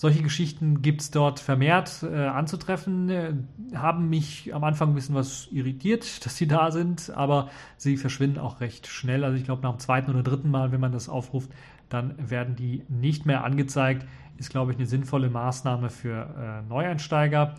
Solche 0.02 0.24
Geschichten 0.24 0.82
gibt 0.82 1.02
es 1.02 1.12
dort 1.12 1.42
vermehrt 1.42 2.04
äh, 2.04 2.28
anzutreffen. 2.28 3.10
Äh, 3.10 3.34
haben 3.76 4.08
mich 4.08 4.56
am 4.56 4.64
Anfang 4.64 4.92
ein 4.92 4.96
bisschen 4.96 5.14
was 5.14 5.50
irritiert, 5.52 6.26
dass 6.26 6.38
sie 6.38 6.48
da 6.48 6.72
sind, 6.72 7.12
aber 7.14 7.50
sie 7.76 7.98
verschwinden 7.98 8.40
auch 8.40 8.62
recht 8.62 8.88
schnell. 8.88 9.26
Also 9.26 9.36
ich 9.36 9.44
glaube, 9.44 9.62
nach 9.62 9.72
dem 9.72 9.80
zweiten 9.80 10.10
oder 10.10 10.24
dritten 10.24 10.52
Mal, 10.52 10.72
wenn 10.72 10.80
man 10.80 10.94
das 10.94 11.10
aufruft, 11.10 11.52
dann 11.90 12.16
werden 12.18 12.56
die 12.56 12.86
nicht 12.88 13.26
mehr 13.26 13.44
angezeigt. 13.44 14.08
Ist, 14.38 14.52
glaube 14.52 14.72
ich, 14.72 14.78
eine 14.78 14.88
sinnvolle 14.88 15.30
Maßnahme 15.30 15.90
für 15.90 16.62
äh, 16.64 16.70
Neueinsteiger. 16.70 17.56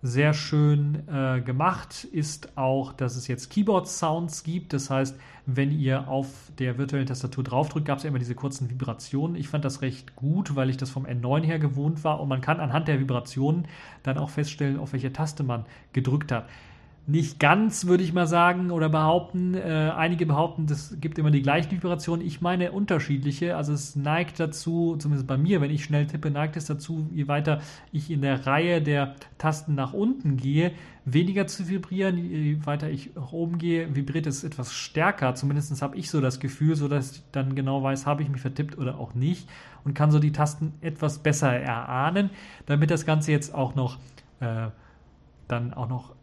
Sehr 0.00 0.32
schön 0.32 1.08
äh, 1.08 1.40
gemacht 1.40 2.04
ist 2.04 2.56
auch, 2.56 2.92
dass 2.92 3.16
es 3.16 3.26
jetzt 3.26 3.50
Keyboard-Sounds 3.50 4.44
gibt. 4.44 4.74
Das 4.74 4.90
heißt, 4.90 5.18
wenn 5.46 5.70
ihr 5.70 6.08
auf 6.08 6.52
der 6.58 6.78
virtuellen 6.78 7.06
Tastatur 7.06 7.44
draufdrückt, 7.44 7.86
gab 7.86 7.98
es 7.98 8.04
ja 8.04 8.08
immer 8.08 8.18
diese 8.18 8.34
kurzen 8.34 8.70
Vibrationen. 8.70 9.36
Ich 9.36 9.48
fand 9.48 9.64
das 9.64 9.82
recht 9.82 10.16
gut, 10.16 10.56
weil 10.56 10.70
ich 10.70 10.76
das 10.76 10.90
vom 10.90 11.06
N9 11.06 11.42
her 11.42 11.58
gewohnt 11.58 12.04
war 12.04 12.20
und 12.20 12.28
man 12.28 12.40
kann 12.40 12.60
anhand 12.60 12.88
der 12.88 13.00
Vibrationen 13.00 13.66
dann 14.02 14.18
auch 14.18 14.30
feststellen, 14.30 14.78
auf 14.78 14.92
welche 14.92 15.12
Taste 15.12 15.42
man 15.42 15.64
gedrückt 15.92 16.32
hat 16.32 16.46
nicht 17.10 17.40
ganz, 17.40 17.86
würde 17.86 18.04
ich 18.04 18.12
mal 18.12 18.26
sagen, 18.26 18.70
oder 18.70 18.88
behaupten. 18.88 19.54
Äh, 19.54 19.92
einige 19.96 20.26
behaupten, 20.26 20.66
das 20.66 20.96
gibt 21.00 21.18
immer 21.18 21.30
die 21.30 21.42
gleichen 21.42 21.72
Vibrationen. 21.72 22.24
Ich 22.24 22.40
meine 22.40 22.72
unterschiedliche. 22.72 23.56
Also 23.56 23.72
es 23.72 23.96
neigt 23.96 24.38
dazu, 24.38 24.96
zumindest 24.96 25.26
bei 25.26 25.36
mir, 25.36 25.60
wenn 25.60 25.70
ich 25.70 25.82
schnell 25.84 26.06
tippe, 26.06 26.30
neigt 26.30 26.56
es 26.56 26.66
dazu, 26.66 27.08
je 27.12 27.26
weiter 27.26 27.60
ich 27.90 28.10
in 28.10 28.22
der 28.22 28.46
Reihe 28.46 28.80
der 28.80 29.16
Tasten 29.38 29.74
nach 29.74 29.92
unten 29.92 30.36
gehe, 30.36 30.72
weniger 31.04 31.46
zu 31.46 31.68
vibrieren. 31.68 32.16
Je 32.16 32.64
weiter 32.64 32.88
ich 32.88 33.14
nach 33.16 33.32
oben 33.32 33.58
gehe, 33.58 33.94
vibriert 33.96 34.26
es 34.26 34.44
etwas 34.44 34.72
stärker. 34.72 35.34
Zumindest 35.34 35.82
habe 35.82 35.96
ich 35.96 36.10
so 36.10 36.20
das 36.20 36.38
Gefühl, 36.38 36.76
sodass 36.76 37.12
ich 37.12 37.22
dann 37.32 37.56
genau 37.56 37.82
weiß, 37.82 38.06
habe 38.06 38.22
ich 38.22 38.28
mich 38.28 38.40
vertippt 38.40 38.78
oder 38.78 38.98
auch 38.98 39.14
nicht 39.14 39.48
und 39.84 39.94
kann 39.94 40.12
so 40.12 40.20
die 40.20 40.32
Tasten 40.32 40.74
etwas 40.80 41.18
besser 41.18 41.52
erahnen, 41.52 42.30
damit 42.66 42.90
das 42.90 43.04
Ganze 43.04 43.32
jetzt 43.32 43.52
auch 43.52 43.74
noch 43.74 43.98
äh, 44.40 44.68
dann 45.48 45.74
auch 45.74 45.88
noch 45.88 46.14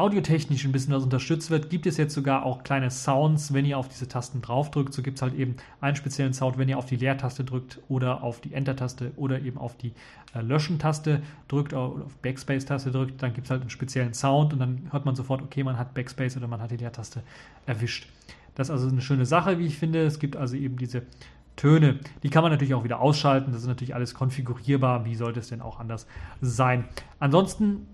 audiotechnisch 0.00 0.64
ein 0.64 0.72
bisschen 0.72 0.94
was 0.94 1.02
unterstützt 1.02 1.50
wird, 1.50 1.70
gibt 1.70 1.86
es 1.86 1.96
jetzt 1.96 2.14
sogar 2.14 2.44
auch 2.44 2.62
kleine 2.62 2.90
Sounds, 2.90 3.52
wenn 3.52 3.64
ihr 3.64 3.78
auf 3.78 3.88
diese 3.88 4.08
Tasten 4.08 4.42
draufdrückt. 4.42 4.92
So 4.92 5.02
gibt 5.02 5.18
es 5.18 5.22
halt 5.22 5.34
eben 5.34 5.56
einen 5.80 5.96
speziellen 5.96 6.32
Sound, 6.32 6.58
wenn 6.58 6.68
ihr 6.68 6.78
auf 6.78 6.86
die 6.86 6.96
Leertaste 6.96 7.44
drückt 7.44 7.80
oder 7.88 8.22
auf 8.22 8.40
die 8.40 8.52
Enter-Taste 8.52 9.12
oder 9.16 9.40
eben 9.40 9.58
auf 9.58 9.76
die 9.76 9.92
äh, 10.34 10.40
Löschen-Taste 10.40 11.22
drückt 11.48 11.72
oder 11.72 12.04
auf 12.04 12.16
Backspace-Taste 12.22 12.90
drückt, 12.90 13.22
dann 13.22 13.32
gibt 13.34 13.46
es 13.46 13.50
halt 13.50 13.60
einen 13.60 13.70
speziellen 13.70 14.14
Sound 14.14 14.52
und 14.52 14.58
dann 14.58 14.88
hört 14.90 15.04
man 15.04 15.14
sofort, 15.14 15.42
okay, 15.42 15.62
man 15.62 15.78
hat 15.78 15.94
Backspace 15.94 16.36
oder 16.36 16.48
man 16.48 16.60
hat 16.60 16.70
die 16.70 16.76
Leertaste 16.76 17.22
erwischt. 17.66 18.08
Das 18.54 18.68
ist 18.68 18.72
also 18.72 18.88
eine 18.88 19.00
schöne 19.00 19.26
Sache, 19.26 19.58
wie 19.58 19.66
ich 19.66 19.78
finde. 19.78 20.04
Es 20.04 20.18
gibt 20.18 20.36
also 20.36 20.56
eben 20.56 20.76
diese 20.76 21.02
Töne. 21.56 21.98
Die 22.22 22.30
kann 22.30 22.42
man 22.42 22.50
natürlich 22.50 22.74
auch 22.74 22.84
wieder 22.84 23.00
ausschalten. 23.00 23.52
Das 23.52 23.62
ist 23.62 23.68
natürlich 23.68 23.94
alles 23.94 24.14
konfigurierbar. 24.14 25.04
Wie 25.04 25.14
sollte 25.14 25.40
es 25.40 25.48
denn 25.48 25.60
auch 25.60 25.78
anders 25.78 26.06
sein? 26.40 26.84
Ansonsten 27.18 27.86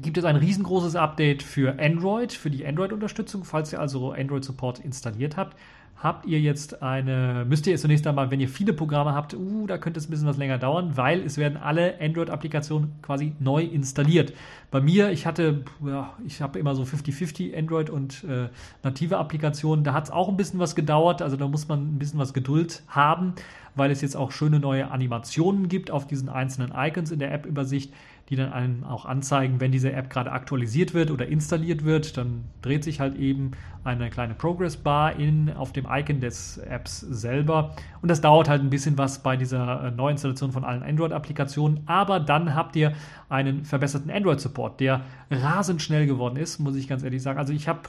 gibt 0.00 0.18
es 0.18 0.24
ein 0.24 0.36
riesengroßes 0.36 0.96
Update 0.96 1.42
für 1.42 1.78
Android, 1.78 2.32
für 2.32 2.50
die 2.50 2.66
Android-Unterstützung. 2.66 3.44
Falls 3.44 3.72
ihr 3.72 3.80
also 3.80 4.12
Android-Support 4.12 4.78
installiert 4.80 5.36
habt, 5.36 5.56
habt 6.02 6.26
ihr 6.26 6.40
jetzt 6.40 6.82
eine, 6.82 7.44
müsst 7.48 7.66
ihr 7.66 7.72
jetzt 7.72 7.82
zunächst 7.82 8.06
einmal, 8.06 8.30
wenn 8.30 8.40
ihr 8.40 8.48
viele 8.48 8.72
Programme 8.72 9.14
habt, 9.14 9.34
uh, 9.34 9.66
da 9.66 9.78
könnte 9.78 10.00
es 10.00 10.08
ein 10.08 10.10
bisschen 10.10 10.26
was 10.26 10.36
länger 10.36 10.58
dauern, 10.58 10.96
weil 10.96 11.20
es 11.20 11.38
werden 11.38 11.56
alle 11.56 12.00
Android-Applikationen 12.00 12.94
quasi 13.02 13.34
neu 13.38 13.62
installiert. 13.62 14.32
Bei 14.72 14.80
mir, 14.80 15.10
ich 15.10 15.26
hatte, 15.26 15.64
ja, 15.86 16.12
ich 16.26 16.42
habe 16.42 16.58
immer 16.58 16.74
so 16.74 16.82
50-50 16.82 17.56
Android 17.56 17.88
und 17.88 18.24
äh, 18.24 18.48
native 18.82 19.18
Applikationen, 19.18 19.84
da 19.84 19.92
hat 19.92 20.04
es 20.04 20.10
auch 20.10 20.28
ein 20.28 20.36
bisschen 20.36 20.58
was 20.58 20.74
gedauert, 20.74 21.22
also 21.22 21.36
da 21.36 21.46
muss 21.46 21.68
man 21.68 21.94
ein 21.94 21.98
bisschen 21.98 22.18
was 22.18 22.34
Geduld 22.34 22.82
haben, 22.88 23.34
weil 23.76 23.90
es 23.92 24.00
jetzt 24.00 24.16
auch 24.16 24.32
schöne 24.32 24.58
neue 24.58 24.90
Animationen 24.90 25.68
gibt 25.68 25.90
auf 25.90 26.06
diesen 26.06 26.28
einzelnen 26.28 26.72
Icons 26.76 27.12
in 27.12 27.20
der 27.20 27.32
App-Übersicht 27.32 27.92
die 28.32 28.36
dann 28.36 28.50
einem 28.50 28.82
auch 28.84 29.04
anzeigen, 29.04 29.60
wenn 29.60 29.72
diese 29.72 29.92
App 29.92 30.08
gerade 30.08 30.32
aktualisiert 30.32 30.94
wird 30.94 31.10
oder 31.10 31.26
installiert 31.26 31.84
wird, 31.84 32.16
dann 32.16 32.44
dreht 32.62 32.82
sich 32.82 32.98
halt 32.98 33.14
eben 33.16 33.50
eine 33.84 34.08
kleine 34.08 34.32
Progress 34.32 34.78
Bar 34.78 35.18
in, 35.18 35.52
auf 35.52 35.74
dem 35.74 35.86
Icon 35.86 36.20
des 36.20 36.56
Apps 36.56 37.00
selber. 37.00 37.76
Und 38.00 38.10
das 38.10 38.22
dauert 38.22 38.48
halt 38.48 38.62
ein 38.62 38.70
bisschen 38.70 38.96
was 38.96 39.22
bei 39.22 39.36
dieser 39.36 39.84
äh, 39.84 39.90
Neuinstallation 39.90 40.50
von 40.50 40.64
allen 40.64 40.82
Android-Applikationen. 40.82 41.80
Aber 41.84 42.20
dann 42.20 42.54
habt 42.54 42.74
ihr 42.74 42.94
einen 43.28 43.66
verbesserten 43.66 44.10
Android-Support, 44.10 44.80
der 44.80 45.02
rasend 45.30 45.82
schnell 45.82 46.06
geworden 46.06 46.36
ist, 46.36 46.58
muss 46.58 46.74
ich 46.74 46.88
ganz 46.88 47.02
ehrlich 47.02 47.20
sagen. 47.20 47.38
Also 47.38 47.52
ich 47.52 47.68
habe 47.68 47.80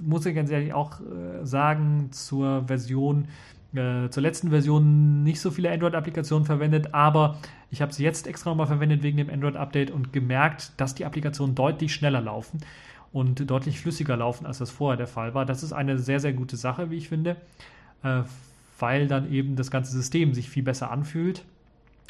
muss 0.00 0.26
ich 0.26 0.34
ganz 0.34 0.50
ehrlich 0.50 0.72
auch 0.72 0.98
äh, 1.00 1.44
sagen, 1.44 2.08
zur 2.10 2.64
Version, 2.66 3.28
äh, 3.74 4.08
zur 4.08 4.22
letzten 4.24 4.50
Version 4.50 5.22
nicht 5.22 5.40
so 5.40 5.52
viele 5.52 5.70
Android-Applikationen 5.70 6.46
verwendet, 6.46 6.94
aber 6.94 7.36
ich 7.70 7.82
habe 7.82 7.92
sie 7.92 8.02
jetzt 8.02 8.26
extra 8.26 8.50
nochmal 8.50 8.66
verwendet 8.66 9.02
wegen 9.02 9.18
dem 9.18 9.30
Android-Update 9.30 9.90
und 9.90 10.12
gemerkt, 10.12 10.72
dass 10.76 10.94
die 10.94 11.04
Applikationen 11.04 11.54
deutlich 11.54 11.92
schneller 11.92 12.20
laufen 12.20 12.60
und 13.12 13.50
deutlich 13.50 13.80
flüssiger 13.80 14.16
laufen, 14.16 14.46
als 14.46 14.58
das 14.58 14.70
vorher 14.70 14.96
der 14.96 15.06
Fall 15.06 15.34
war. 15.34 15.44
Das 15.44 15.62
ist 15.62 15.72
eine 15.72 15.98
sehr, 15.98 16.20
sehr 16.20 16.32
gute 16.32 16.56
Sache, 16.56 16.90
wie 16.90 16.96
ich 16.96 17.08
finde, 17.08 17.36
äh, 18.02 18.22
weil 18.78 19.08
dann 19.08 19.32
eben 19.32 19.56
das 19.56 19.70
ganze 19.70 19.92
System 19.92 20.34
sich 20.34 20.48
viel 20.48 20.62
besser 20.62 20.90
anfühlt. 20.90 21.44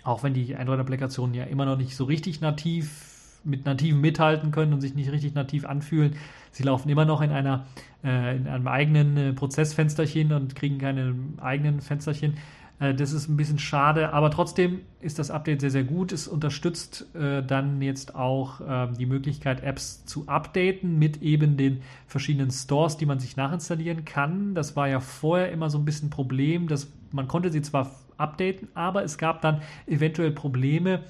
Auch 0.04 0.22
wenn 0.22 0.34
die 0.34 0.54
Android-Applikationen 0.54 1.34
ja 1.34 1.44
immer 1.44 1.64
noch 1.66 1.76
nicht 1.76 1.96
so 1.96 2.04
richtig 2.04 2.40
nativ 2.40 3.14
mit 3.44 3.64
nativen 3.64 4.00
mithalten 4.00 4.50
können 4.50 4.72
und 4.72 4.80
sich 4.80 4.94
nicht 4.94 5.10
richtig 5.10 5.34
nativ 5.34 5.64
anfühlen. 5.64 6.16
Sie 6.50 6.62
laufen 6.62 6.88
immer 6.88 7.04
noch 7.04 7.20
in 7.20 7.30
einer 7.30 7.66
äh, 8.04 8.36
in 8.36 8.46
einem 8.46 8.68
eigenen 8.68 9.16
äh, 9.16 9.32
Prozessfensterchen 9.32 10.32
und 10.32 10.54
kriegen 10.54 10.78
keine 10.78 11.14
eigenen 11.40 11.80
Fensterchen. 11.80 12.34
Äh, 12.80 12.94
das 12.94 13.12
ist 13.12 13.28
ein 13.28 13.36
bisschen 13.36 13.58
schade, 13.58 14.12
aber 14.12 14.30
trotzdem 14.30 14.80
ist 15.00 15.18
das 15.18 15.30
Update 15.30 15.60
sehr, 15.60 15.70
sehr 15.70 15.84
gut. 15.84 16.12
Es 16.12 16.28
unterstützt 16.28 17.06
äh, 17.14 17.42
dann 17.42 17.80
jetzt 17.82 18.14
auch 18.14 18.60
ähm, 18.66 18.94
die 18.96 19.06
Möglichkeit, 19.06 19.62
Apps 19.62 20.04
zu 20.04 20.26
updaten 20.26 20.98
mit 20.98 21.22
eben 21.22 21.56
den 21.56 21.82
verschiedenen 22.06 22.50
Stores, 22.50 22.96
die 22.96 23.06
man 23.06 23.18
sich 23.18 23.36
nachinstallieren 23.36 24.04
kann. 24.04 24.54
Das 24.54 24.76
war 24.76 24.88
ja 24.88 25.00
vorher 25.00 25.52
immer 25.52 25.70
so 25.70 25.78
ein 25.78 25.84
bisschen 25.84 26.08
ein 26.08 26.10
Problem, 26.10 26.68
dass 26.68 26.92
man 27.12 27.28
konnte 27.28 27.50
sie 27.50 27.62
zwar 27.62 27.90
updaten, 28.16 28.68
aber 28.74 29.04
es 29.04 29.16
gab 29.16 29.40
dann 29.42 29.62
eventuell 29.86 30.32
Probleme, 30.32 31.04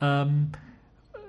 ähm, 0.00 0.50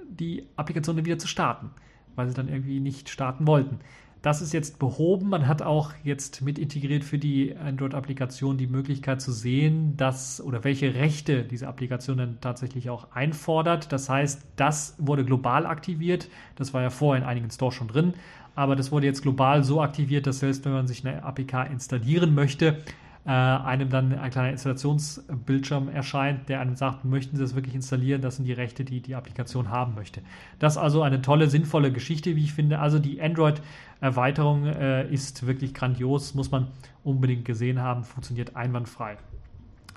die 0.09 0.45
Applikation 0.57 1.03
wieder 1.05 1.17
zu 1.17 1.27
starten, 1.27 1.71
weil 2.15 2.27
sie 2.27 2.33
dann 2.33 2.49
irgendwie 2.49 2.79
nicht 2.79 3.09
starten 3.09 3.47
wollten. 3.47 3.79
Das 4.21 4.43
ist 4.43 4.53
jetzt 4.53 4.77
behoben. 4.77 5.29
Man 5.29 5.47
hat 5.47 5.63
auch 5.63 5.93
jetzt 6.03 6.43
mit 6.43 6.59
integriert 6.59 7.03
für 7.03 7.17
die 7.17 7.55
Android-Applikation 7.57 8.55
die 8.55 8.67
Möglichkeit 8.67 9.19
zu 9.19 9.31
sehen, 9.31 9.97
dass 9.97 10.39
oder 10.39 10.63
welche 10.63 10.93
Rechte 10.93 11.43
diese 11.43 11.67
Applikation 11.67 12.17
dann 12.17 12.37
tatsächlich 12.39 12.91
auch 12.91 13.07
einfordert. 13.13 13.91
Das 13.91 14.09
heißt, 14.09 14.45
das 14.57 14.95
wurde 14.99 15.25
global 15.25 15.65
aktiviert. 15.65 16.29
Das 16.55 16.71
war 16.73 16.83
ja 16.83 16.91
vorher 16.91 17.23
in 17.23 17.27
einigen 17.27 17.49
Stores 17.49 17.73
schon 17.73 17.87
drin. 17.87 18.13
Aber 18.53 18.75
das 18.75 18.91
wurde 18.91 19.07
jetzt 19.07 19.23
global 19.23 19.63
so 19.63 19.81
aktiviert, 19.81 20.27
dass 20.27 20.39
selbst 20.39 20.65
wenn 20.65 20.73
man 20.73 20.87
sich 20.87 21.05
eine 21.05 21.23
APK 21.23 21.71
installieren 21.71 22.35
möchte, 22.35 22.77
äh, 23.25 23.29
einem 23.29 23.89
dann 23.89 24.17
ein 24.17 24.31
kleiner 24.31 24.49
Installationsbildschirm 24.49 25.89
erscheint, 25.89 26.49
der 26.49 26.59
einem 26.59 26.75
sagt, 26.75 27.05
möchten 27.05 27.35
Sie 27.35 27.41
das 27.41 27.53
wirklich 27.53 27.75
installieren? 27.75 28.21
Das 28.21 28.37
sind 28.37 28.45
die 28.45 28.53
Rechte, 28.53 28.83
die 28.83 28.99
die 28.99 29.13
Applikation 29.13 29.69
haben 29.69 29.93
möchte. 29.93 30.21
Das 30.57 30.73
ist 30.73 30.77
also 30.77 31.03
eine 31.03 31.21
tolle, 31.21 31.47
sinnvolle 31.49 31.91
Geschichte, 31.91 32.35
wie 32.35 32.43
ich 32.43 32.53
finde. 32.53 32.79
Also 32.79 32.97
die 32.97 33.21
Android-Erweiterung 33.21 34.65
äh, 34.65 35.07
ist 35.11 35.45
wirklich 35.45 35.73
grandios, 35.73 36.33
muss 36.33 36.49
man 36.49 36.67
unbedingt 37.03 37.45
gesehen 37.45 37.79
haben, 37.79 38.03
funktioniert 38.03 38.55
einwandfrei. 38.55 39.17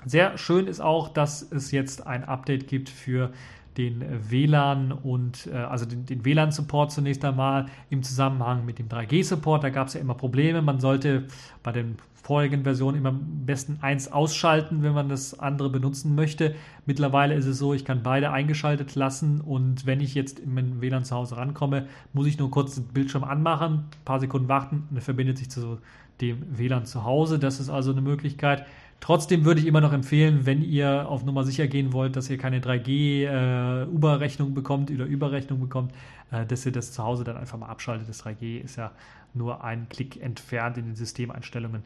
Sehr 0.05 0.37
schön 0.37 0.67
ist 0.67 0.79
auch, 0.79 1.09
dass 1.09 1.41
es 1.51 1.71
jetzt 1.71 2.05
ein 2.05 2.23
Update 2.25 2.67
gibt 2.67 2.89
für 2.89 3.31
den 3.77 4.03
WLAN 4.29 4.91
und 4.91 5.47
äh, 5.47 5.55
also 5.55 5.85
den, 5.85 6.05
den 6.05 6.23
WLAN-Support 6.23 6.91
zunächst 6.91 7.25
einmal 7.25 7.65
im 7.89 8.03
Zusammenhang 8.03 8.65
mit 8.65 8.79
dem 8.79 8.87
3G-Support. 8.87 9.63
Da 9.63 9.69
gab 9.69 9.87
es 9.87 9.95
ja 9.95 9.99
immer 9.99 10.13
Probleme. 10.13 10.61
Man 10.61 10.79
sollte 10.79 11.25
bei 11.63 11.71
den 11.71 11.97
vorigen 12.25 12.63
Versionen 12.63 12.97
immer 12.97 13.09
am 13.09 13.45
besten 13.45 13.77
eins 13.81 14.11
ausschalten, 14.11 14.81
wenn 14.81 14.93
man 14.93 15.09
das 15.09 15.39
andere 15.39 15.69
benutzen 15.69 16.15
möchte. 16.15 16.55
Mittlerweile 16.87 17.35
ist 17.35 17.45
es 17.45 17.59
so, 17.59 17.75
ich 17.75 17.85
kann 17.85 18.01
beide 18.01 18.31
eingeschaltet 18.31 18.95
lassen 18.95 19.41
und 19.41 19.85
wenn 19.85 19.99
ich 20.01 20.15
jetzt 20.15 20.39
in 20.39 20.55
mein 20.55 20.81
WLAN 20.81 21.03
zu 21.03 21.15
Hause 21.15 21.37
rankomme, 21.37 21.85
muss 22.13 22.25
ich 22.25 22.39
nur 22.39 22.49
kurz 22.49 22.75
den 22.75 22.85
Bildschirm 22.85 23.23
anmachen, 23.23 23.73
ein 23.73 24.05
paar 24.05 24.19
Sekunden 24.19 24.47
warten 24.47 24.87
und 24.89 24.95
er 24.95 25.03
verbindet 25.03 25.37
sich 25.37 25.51
zu 25.51 25.77
dem 26.19 26.41
WLAN 26.57 26.85
zu 26.85 27.03
Hause. 27.03 27.37
Das 27.37 27.59
ist 27.59 27.69
also 27.69 27.91
eine 27.91 28.01
Möglichkeit. 28.01 28.65
Trotzdem 29.01 29.45
würde 29.45 29.59
ich 29.59 29.67
immer 29.67 29.81
noch 29.81 29.93
empfehlen, 29.93 30.47
wenn 30.47 30.63
ihr 30.63 31.07
auf 31.07 31.23
Nummer 31.25 31.43
sicher 31.43 31.67
gehen 31.67 31.93
wollt, 31.93 32.15
dass 32.15 32.27
ihr 32.31 32.39
keine 32.39 32.59
3G-Überrechnung 32.59 34.49
äh, 34.49 34.53
bekommt 34.53 34.89
oder 34.89 35.05
Überrechnung 35.05 35.59
bekommt, 35.59 35.91
äh, 36.31 36.43
dass 36.43 36.65
ihr 36.65 36.71
das 36.71 36.91
zu 36.91 37.03
Hause 37.03 37.23
dann 37.23 37.37
einfach 37.37 37.59
mal 37.59 37.67
abschaltet. 37.67 38.09
Das 38.09 38.25
3G 38.25 38.61
ist 38.61 38.77
ja 38.77 38.91
nur 39.35 39.63
ein 39.63 39.89
Klick 39.89 40.21
entfernt 40.23 40.77
in 40.77 40.85
den 40.85 40.95
Systemeinstellungen 40.95 41.83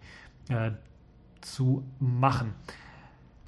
äh, 0.50 0.72
zu 1.42 1.84
machen. 2.00 2.54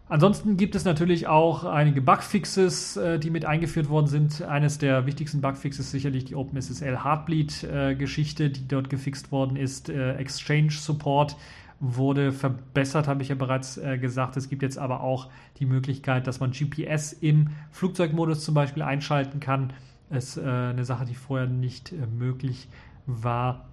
Ansonsten 0.07 0.57
gibt 0.57 0.75
es 0.75 0.83
natürlich 0.83 1.27
auch 1.27 1.63
einige 1.63 2.01
Bugfixes, 2.01 2.97
äh, 2.97 3.17
die 3.17 3.29
mit 3.29 3.45
eingeführt 3.45 3.89
worden 3.89 4.07
sind. 4.07 4.41
Eines 4.41 4.77
der 4.77 5.05
wichtigsten 5.05 5.41
Bugfixes 5.41 5.87
ist 5.87 5.91
sicherlich 5.91 6.25
die 6.25 6.35
OpenSSL 6.35 7.03
Heartbleed-Geschichte, 7.03 8.49
die 8.49 8.67
dort 8.67 8.89
gefixt 8.89 9.31
worden 9.31 9.55
ist. 9.55 9.89
Äh, 9.89 10.15
Exchange 10.15 10.71
Support 10.71 11.37
wurde 11.79 12.31
verbessert, 12.31 13.07
habe 13.07 13.23
ich 13.23 13.29
ja 13.29 13.35
bereits 13.35 13.81
gesagt. 13.99 14.37
Es 14.37 14.49
gibt 14.49 14.61
jetzt 14.61 14.77
aber 14.77 15.01
auch 15.01 15.29
die 15.57 15.65
Möglichkeit, 15.65 16.27
dass 16.27 16.39
man 16.39 16.51
GPS 16.51 17.11
im 17.11 17.49
Flugzeugmodus 17.71 18.45
zum 18.45 18.53
Beispiel 18.53 18.83
einschalten 18.83 19.39
kann. 19.39 19.73
Das 20.11 20.37
ist 20.37 20.43
eine 20.43 20.85
Sache, 20.85 21.05
die 21.05 21.15
vorher 21.15 21.47
nicht 21.47 21.91
möglich 22.19 22.67
war. 23.07 23.70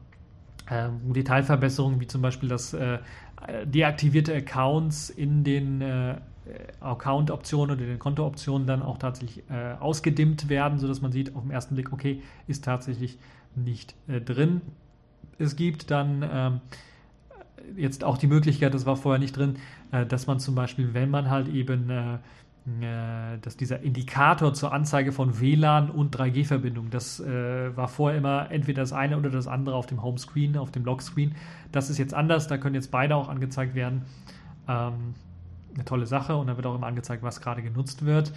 Ähm, 0.70 1.12
Detailverbesserungen, 1.12 2.00
wie 2.00 2.06
zum 2.06 2.22
Beispiel, 2.22 2.48
dass 2.48 2.74
äh, 2.74 2.98
deaktivierte 3.64 4.34
Accounts 4.34 5.10
in 5.10 5.44
den 5.44 5.80
äh, 5.80 6.16
Account-Optionen 6.80 7.76
oder 7.76 7.86
den 7.86 7.98
Konto-Optionen 7.98 8.66
dann 8.66 8.82
auch 8.82 8.98
tatsächlich 8.98 9.44
äh, 9.50 9.74
ausgedimmt 9.80 10.48
werden, 10.48 10.78
sodass 10.78 11.02
man 11.02 11.12
sieht 11.12 11.34
auf 11.36 11.42
den 11.42 11.50
ersten 11.50 11.74
Blick, 11.74 11.92
okay, 11.92 12.22
ist 12.46 12.64
tatsächlich 12.64 13.18
nicht 13.54 13.94
drin. 14.06 14.60
Es 15.38 15.56
gibt 15.56 15.90
dann 15.90 16.24
ähm, 16.30 16.60
jetzt 17.76 18.04
auch 18.04 18.18
die 18.18 18.26
Möglichkeit, 18.26 18.74
das 18.74 18.86
war 18.86 18.96
vorher 18.96 19.18
nicht 19.18 19.36
drin, 19.36 19.56
äh, 19.92 20.06
dass 20.06 20.26
man 20.26 20.40
zum 20.40 20.54
Beispiel, 20.54 20.94
wenn 20.94 21.10
man 21.10 21.30
halt 21.30 21.48
eben, 21.48 21.90
äh, 21.90 22.14
äh, 22.14 22.18
dass 23.42 23.56
dieser 23.56 23.82
Indikator 23.82 24.54
zur 24.54 24.72
Anzeige 24.72 25.12
von 25.12 25.40
WLAN 25.40 25.90
und 25.90 26.16
3G-Verbindung, 26.16 26.90
das 26.90 27.20
war 27.20 27.88
vorher 27.88 28.18
immer 28.18 28.50
entweder 28.50 28.82
das 28.82 28.92
eine 28.92 29.16
oder 29.16 29.30
das 29.30 29.46
andere 29.46 29.76
auf 29.76 29.86
dem 29.86 30.02
Homescreen, 30.02 30.56
auf 30.56 30.70
dem 30.70 30.84
Lockscreen. 30.84 31.34
Das 31.72 31.90
ist 31.90 31.98
jetzt 31.98 32.14
anders, 32.14 32.46
da 32.48 32.58
können 32.58 32.74
jetzt 32.74 32.90
beide 32.90 33.16
auch 33.16 33.28
angezeigt 33.28 33.74
werden. 33.74 34.02
Ähm, 34.68 35.14
eine 35.74 35.84
tolle 35.84 36.06
Sache 36.06 36.36
und 36.36 36.46
da 36.46 36.56
wird 36.56 36.66
auch 36.66 36.74
immer 36.74 36.86
angezeigt, 36.86 37.22
was 37.22 37.40
gerade 37.40 37.62
genutzt 37.62 38.04
wird. 38.04 38.32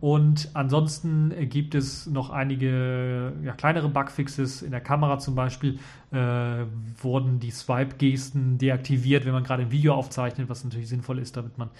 Und 0.00 0.50
ansonsten 0.54 1.32
gibt 1.48 1.74
es 1.74 2.06
noch 2.06 2.30
einige 2.30 3.32
ja, 3.42 3.52
kleinere 3.52 3.88
Bugfixes. 3.88 4.60
In 4.62 4.70
der 4.70 4.80
Kamera 4.80 5.18
zum 5.18 5.34
Beispiel 5.34 5.78
äh, 6.10 6.66
wurden 7.00 7.40
die 7.40 7.50
Swipe-Gesten 7.50 8.58
deaktiviert, 8.58 9.24
wenn 9.24 9.32
man 9.32 9.44
gerade 9.44 9.62
ein 9.62 9.70
Video 9.70 9.94
aufzeichnet, 9.94 10.48
was 10.48 10.62
natürlich 10.62 10.88
sinnvoll 10.88 11.18
ist, 11.18 11.36
damit 11.36 11.56
man, 11.56 11.68
äh, 11.68 11.72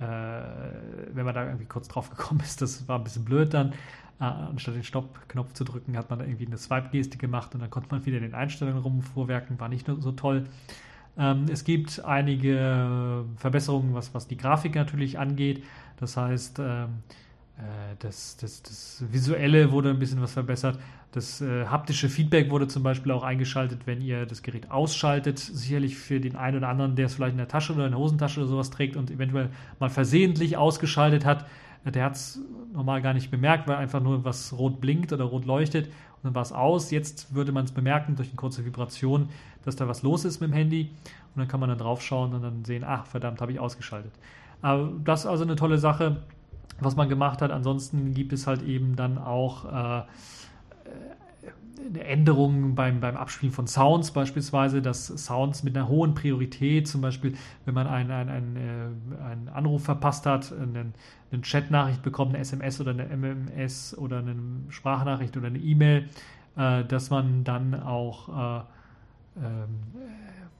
wenn 0.00 1.24
man 1.24 1.34
da 1.34 1.44
irgendwie 1.44 1.66
kurz 1.66 1.88
drauf 1.88 2.10
gekommen 2.10 2.40
ist, 2.40 2.62
das 2.62 2.88
war 2.88 2.98
ein 2.98 3.04
bisschen 3.04 3.24
blöd 3.24 3.52
dann. 3.54 3.72
Äh, 4.20 4.24
anstatt 4.24 4.74
den 4.74 4.84
Stopp-Knopf 4.84 5.54
zu 5.54 5.64
drücken, 5.64 5.96
hat 5.96 6.10
man 6.10 6.18
da 6.18 6.26
irgendwie 6.26 6.46
eine 6.46 6.58
Swipe-Geste 6.58 7.16
gemacht 7.16 7.54
und 7.54 7.60
dann 7.60 7.70
konnte 7.70 7.88
man 7.90 8.04
wieder 8.04 8.18
in 8.18 8.22
den 8.22 8.34
Einstellungen 8.34 8.82
rumvorwerken, 8.82 9.58
war 9.58 9.68
nicht 9.68 9.86
so 9.86 10.12
toll. 10.12 10.44
Ähm, 11.16 11.46
es 11.50 11.64
gibt 11.64 12.04
einige 12.04 13.24
Verbesserungen, 13.36 13.94
was, 13.94 14.14
was 14.14 14.28
die 14.28 14.36
Grafik 14.36 14.74
natürlich 14.74 15.18
angeht. 15.18 15.64
Das 15.96 16.16
heißt, 16.16 16.58
ähm, 16.58 16.66
äh, 16.66 16.86
das, 17.98 18.36
das, 18.36 18.62
das 18.62 19.04
Visuelle 19.10 19.72
wurde 19.72 19.90
ein 19.90 19.98
bisschen 19.98 20.20
was 20.20 20.32
verbessert. 20.32 20.78
Das 21.12 21.40
äh, 21.40 21.66
haptische 21.66 22.08
Feedback 22.08 22.50
wurde 22.50 22.68
zum 22.68 22.84
Beispiel 22.84 23.10
auch 23.10 23.24
eingeschaltet, 23.24 23.80
wenn 23.86 24.00
ihr 24.00 24.26
das 24.26 24.42
Gerät 24.42 24.70
ausschaltet. 24.70 25.40
Sicherlich 25.40 25.96
für 25.96 26.20
den 26.20 26.36
einen 26.36 26.58
oder 26.58 26.68
anderen, 26.68 26.94
der 26.94 27.06
es 27.06 27.14
vielleicht 27.14 27.32
in 27.32 27.38
der 27.38 27.48
Tasche 27.48 27.72
oder 27.72 27.86
in 27.86 27.90
der 27.90 27.98
Hosentasche 27.98 28.40
oder 28.40 28.48
sowas 28.48 28.70
trägt 28.70 28.96
und 28.96 29.10
eventuell 29.10 29.50
mal 29.80 29.90
versehentlich 29.90 30.56
ausgeschaltet 30.56 31.24
hat. 31.24 31.46
Äh, 31.84 31.90
der 31.90 32.04
hat 32.04 32.14
es 32.14 32.40
normal 32.72 33.02
gar 33.02 33.12
nicht 33.12 33.30
bemerkt, 33.30 33.66
weil 33.66 33.76
einfach 33.76 34.00
nur 34.00 34.24
was 34.24 34.56
rot 34.56 34.80
blinkt 34.80 35.12
oder 35.12 35.24
rot 35.24 35.46
leuchtet 35.46 35.86
und 35.86 36.24
dann 36.24 36.34
war 36.34 36.42
es 36.42 36.52
aus. 36.52 36.92
Jetzt 36.92 37.34
würde 37.34 37.50
man 37.50 37.64
es 37.64 37.72
bemerken 37.72 38.14
durch 38.14 38.28
eine 38.28 38.36
kurze 38.36 38.64
Vibration, 38.64 39.28
dass 39.64 39.74
da 39.74 39.88
was 39.88 40.02
los 40.02 40.24
ist 40.24 40.40
mit 40.40 40.50
dem 40.50 40.54
Handy 40.54 40.90
und 41.34 41.40
dann 41.40 41.48
kann 41.48 41.58
man 41.58 41.68
dann 41.68 41.78
drauf 41.78 42.02
schauen 42.02 42.34
und 42.34 42.42
dann 42.42 42.64
sehen, 42.64 42.84
ach 42.86 43.06
verdammt, 43.06 43.40
habe 43.40 43.50
ich 43.50 43.58
ausgeschaltet. 43.58 44.12
Aber 44.62 44.92
das 45.04 45.20
ist 45.20 45.26
also 45.26 45.42
eine 45.42 45.56
tolle 45.56 45.78
Sache 45.78 46.18
was 46.80 46.96
man 46.96 47.08
gemacht 47.08 47.42
hat. 47.42 47.50
Ansonsten 47.50 48.14
gibt 48.14 48.32
es 48.32 48.46
halt 48.46 48.62
eben 48.62 48.96
dann 48.96 49.18
auch 49.18 49.64
äh, 49.64 50.02
eine 51.88 52.04
Änderung 52.04 52.74
beim, 52.74 53.00
beim 53.00 53.16
Abspielen 53.16 53.52
von 53.52 53.66
Sounds 53.66 54.10
beispielsweise, 54.12 54.82
dass 54.82 55.06
Sounds 55.06 55.62
mit 55.62 55.76
einer 55.76 55.88
hohen 55.88 56.14
Priorität, 56.14 56.86
zum 56.86 57.00
Beispiel 57.00 57.34
wenn 57.64 57.74
man 57.74 57.86
einen, 57.86 58.10
einen, 58.10 58.30
einen, 58.30 58.56
äh, 58.56 59.22
einen 59.22 59.48
Anruf 59.48 59.84
verpasst 59.84 60.26
hat, 60.26 60.52
einen, 60.52 60.94
eine 61.32 61.42
Chat-Nachricht 61.42 62.02
bekommt, 62.02 62.34
eine 62.34 62.38
SMS 62.38 62.80
oder 62.80 62.92
eine 62.92 63.06
MMS 63.08 63.96
oder 63.96 64.18
eine 64.18 64.36
Sprachnachricht 64.68 65.36
oder 65.36 65.48
eine 65.48 65.58
E-Mail, 65.58 66.08
äh, 66.56 66.84
dass 66.84 67.10
man 67.10 67.44
dann 67.44 67.74
auch 67.74 68.28
äh, 68.28 68.62
ähm, 69.38 69.68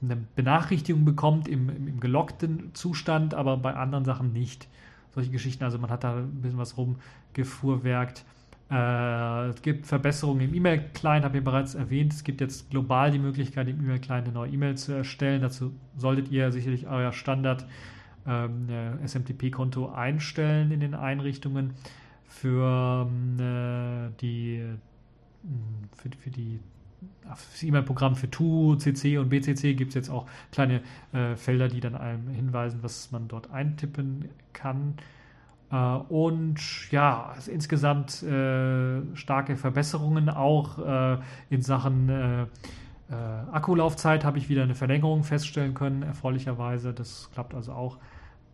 eine 0.01 0.15
Benachrichtigung 0.35 1.05
bekommt 1.05 1.47
im, 1.47 1.69
im, 1.69 1.87
im 1.87 1.99
gelockten 1.99 2.73
Zustand, 2.73 3.33
aber 3.33 3.57
bei 3.57 3.75
anderen 3.75 4.05
Sachen 4.05 4.33
nicht 4.33 4.67
solche 5.13 5.31
Geschichten. 5.31 5.63
Also 5.63 5.77
man 5.77 5.89
hat 5.89 6.03
da 6.03 6.17
ein 6.17 6.41
bisschen 6.41 6.57
was 6.57 6.77
rumgefuhrwerkt. 6.77 8.25
Äh, 8.69 9.47
es 9.49 9.61
gibt 9.61 9.85
Verbesserungen 9.85 10.41
im 10.41 10.53
E-Mail-Client, 10.53 11.25
habe 11.25 11.37
ich 11.37 11.43
bereits 11.43 11.75
erwähnt. 11.75 12.13
Es 12.13 12.23
gibt 12.23 12.41
jetzt 12.41 12.69
global 12.69 13.11
die 13.11 13.19
Möglichkeit, 13.19 13.67
im 13.67 13.79
E-Mail-Client 13.79 14.27
eine 14.27 14.33
neue 14.33 14.51
E-Mail 14.51 14.77
zu 14.77 14.93
erstellen. 14.93 15.41
Dazu 15.41 15.73
solltet 15.97 16.31
ihr 16.31 16.51
sicherlich 16.51 16.87
euer 16.87 17.11
Standard 17.11 17.65
ähm, 18.25 18.67
SMTP-Konto 19.05 19.91
einstellen 19.91 20.71
in 20.71 20.79
den 20.79 20.93
Einrichtungen. 20.93 21.73
Für 22.27 23.09
äh, 23.39 24.11
die 24.21 24.63
für, 25.95 26.09
für 26.17 26.29
die 26.29 26.59
das 27.23 27.63
E-Mail-Programm 27.63 28.15
für 28.15 28.29
TU, 28.29 28.75
CC 28.75 29.17
und 29.17 29.29
BCC 29.29 29.73
gibt 29.73 29.89
es 29.89 29.95
jetzt 29.95 30.09
auch 30.09 30.27
kleine 30.51 30.81
äh, 31.13 31.35
Felder, 31.35 31.67
die 31.67 31.79
dann 31.79 31.95
einem 31.95 32.29
hinweisen, 32.29 32.79
was 32.81 33.11
man 33.11 33.27
dort 33.27 33.51
eintippen 33.51 34.29
kann. 34.53 34.95
Äh, 35.71 35.75
und 35.75 36.91
ja, 36.91 37.31
also 37.33 37.51
insgesamt 37.51 38.21
äh, 38.23 39.01
starke 39.15 39.55
Verbesserungen 39.57 40.29
auch 40.29 40.79
äh, 40.79 41.17
in 41.49 41.61
Sachen 41.61 42.09
äh, 42.09 42.45
äh, 43.11 43.15
Akkulaufzeit 43.51 44.23
habe 44.23 44.37
ich 44.37 44.47
wieder 44.47 44.63
eine 44.63 44.75
Verlängerung 44.75 45.23
feststellen 45.23 45.73
können, 45.73 46.01
erfreulicherweise. 46.01 46.93
Das 46.93 47.29
klappt 47.33 47.53
also 47.53 47.73
auch 47.73 47.97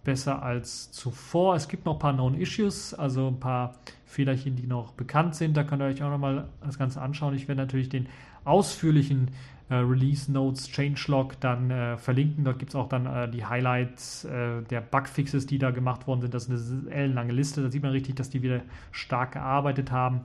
besser 0.04 0.42
als 0.42 0.92
zuvor. 0.92 1.56
Es 1.56 1.68
gibt 1.68 1.86
noch 1.86 1.96
ein 1.96 2.00
paar 2.00 2.14
Known 2.14 2.34
Issues, 2.36 2.94
also 2.94 3.28
ein 3.28 3.40
paar 3.40 3.76
Fehlerchen, 4.06 4.56
die 4.56 4.66
noch 4.66 4.94
bekannt 4.94 5.36
sind. 5.36 5.56
Da 5.56 5.64
könnt 5.64 5.82
ihr 5.82 5.86
euch 5.86 6.02
auch 6.02 6.10
nochmal 6.10 6.48
das 6.66 6.80
Ganze 6.80 7.02
anschauen. 7.02 7.36
Ich 7.36 7.48
werde 7.48 7.62
natürlich 7.62 7.90
den 7.90 8.08
ausführlichen 8.48 9.32
äh, 9.70 9.76
Release 9.76 10.32
Notes 10.32 10.70
Changelog 10.70 11.40
dann 11.42 11.72
äh, 11.72 11.98
verlinken. 11.98 12.44
Dort 12.44 12.60
gibt 12.60 12.72
es 12.72 12.76
auch 12.76 12.88
dann 12.88 13.06
äh, 13.06 13.30
die 13.30 13.46
Highlights 13.46 14.26
äh, 14.26 14.62
der 14.70 14.82
Bugfixes, 14.82 15.46
die 15.46 15.58
da 15.58 15.72
gemacht 15.72 16.08
worden 16.08 16.22
sind. 16.22 16.34
Das 16.34 16.48
ist 16.48 16.72
eine 16.72 16.92
ellenlange 16.92 17.34
Liste. 17.34 17.62
Da 17.62 17.70
sieht 17.70 17.84
man 17.84 17.92
richtig, 17.92 18.16
dass 18.16 18.30
die 18.30 18.42
wieder 18.42 18.62
stark 18.92 19.34
gearbeitet 19.34 19.92
haben. 19.92 20.22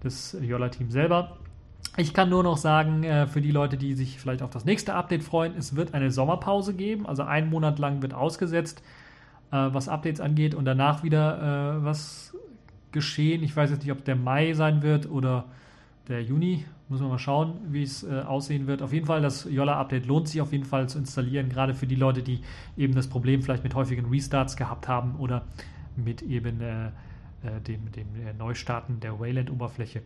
Das 0.00 0.36
Yola-Team 0.40 0.90
selber. 0.90 1.36
Ich 1.96 2.12
kann 2.14 2.28
nur 2.28 2.42
noch 2.42 2.56
sagen, 2.56 3.04
äh, 3.04 3.26
für 3.26 3.40
die 3.40 3.52
Leute, 3.52 3.76
die 3.76 3.94
sich 3.94 4.18
vielleicht 4.18 4.42
auf 4.42 4.50
das 4.50 4.64
nächste 4.64 4.94
Update 4.94 5.22
freuen, 5.22 5.54
es 5.56 5.76
wird 5.76 5.94
eine 5.94 6.10
Sommerpause 6.10 6.74
geben. 6.74 7.06
Also 7.06 7.22
einen 7.22 7.50
Monat 7.50 7.78
lang 7.78 8.02
wird 8.02 8.14
ausgesetzt, 8.14 8.82
äh, 9.52 9.56
was 9.56 9.88
Updates 9.88 10.20
angeht 10.20 10.54
und 10.56 10.64
danach 10.64 11.02
wieder 11.04 11.84
was 11.84 12.36
geschehen. 12.90 13.42
Ich 13.42 13.56
weiß 13.56 13.70
jetzt 13.70 13.82
nicht, 13.82 13.92
ob 13.92 14.04
der 14.04 14.16
Mai 14.16 14.54
sein 14.54 14.82
wird 14.82 15.08
oder 15.08 15.44
der 16.08 16.22
Juni. 16.22 16.64
Muss 16.88 17.00
man 17.00 17.08
mal 17.08 17.18
schauen, 17.18 17.54
wie 17.70 17.82
es 17.82 18.02
äh, 18.02 18.20
aussehen 18.20 18.66
wird. 18.66 18.82
Auf 18.82 18.92
jeden 18.92 19.06
Fall, 19.06 19.22
das 19.22 19.44
Yola-Update 19.44 20.06
lohnt 20.06 20.28
sich 20.28 20.40
auf 20.40 20.52
jeden 20.52 20.64
Fall 20.64 20.88
zu 20.88 20.98
installieren, 20.98 21.48
gerade 21.48 21.74
für 21.74 21.86
die 21.86 21.94
Leute, 21.94 22.22
die 22.22 22.40
eben 22.76 22.94
das 22.94 23.06
Problem 23.06 23.42
vielleicht 23.42 23.64
mit 23.64 23.74
häufigen 23.74 24.06
Restarts 24.06 24.56
gehabt 24.56 24.88
haben 24.88 25.16
oder 25.16 25.46
mit 25.96 26.22
eben 26.22 26.60
äh, 26.60 26.86
äh 26.86 27.60
dem, 27.66 27.90
dem 27.92 28.08
äh, 28.26 28.34
Neustarten 28.34 29.00
der 29.00 29.18
Wayland-Oberfläche. 29.18 30.02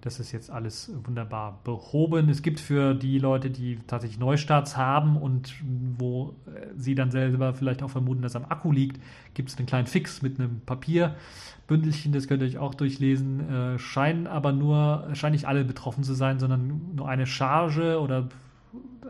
Das 0.00 0.18
ist 0.18 0.32
jetzt 0.32 0.50
alles 0.50 0.90
wunderbar 1.04 1.60
behoben. 1.62 2.30
Es 2.30 2.42
gibt 2.42 2.58
für 2.58 2.94
die 2.94 3.18
Leute, 3.18 3.50
die 3.50 3.78
tatsächlich 3.86 4.18
Neustarts 4.18 4.76
haben 4.76 5.16
und 5.16 5.54
wo 5.98 6.34
äh, 6.46 6.66
sie 6.76 6.94
dann 6.94 7.10
selber 7.10 7.52
vielleicht 7.52 7.82
auch 7.82 7.90
vermuten, 7.90 8.22
dass 8.22 8.34
am 8.34 8.46
Akku 8.46 8.72
liegt, 8.72 9.00
gibt 9.34 9.50
es 9.50 9.58
einen 9.58 9.66
kleinen 9.66 9.86
Fix 9.86 10.22
mit 10.22 10.40
einem 10.40 10.60
Papierbündelchen, 10.64 12.12
das 12.12 12.28
könnt 12.28 12.42
ihr 12.42 12.48
euch 12.48 12.58
auch 12.58 12.74
durchlesen. 12.74 13.50
Äh, 13.50 13.78
scheinen 13.78 14.26
aber 14.26 14.52
nur, 14.52 15.08
scheinen 15.12 15.32
nicht 15.32 15.46
alle 15.46 15.64
betroffen 15.64 16.02
zu 16.02 16.14
sein, 16.14 16.38
sondern 16.38 16.94
nur 16.94 17.08
eine 17.08 17.26
Charge 17.26 18.00
oder 18.00 18.28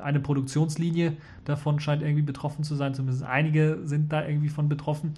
eine 0.02 0.20
Produktionslinie 0.20 1.16
davon 1.44 1.78
scheint 1.78 2.02
irgendwie 2.02 2.22
betroffen 2.22 2.64
zu 2.64 2.74
sein. 2.74 2.94
Zumindest 2.94 3.22
einige 3.22 3.80
sind 3.84 4.12
da 4.12 4.26
irgendwie 4.26 4.48
von 4.48 4.68
betroffen. 4.68 5.14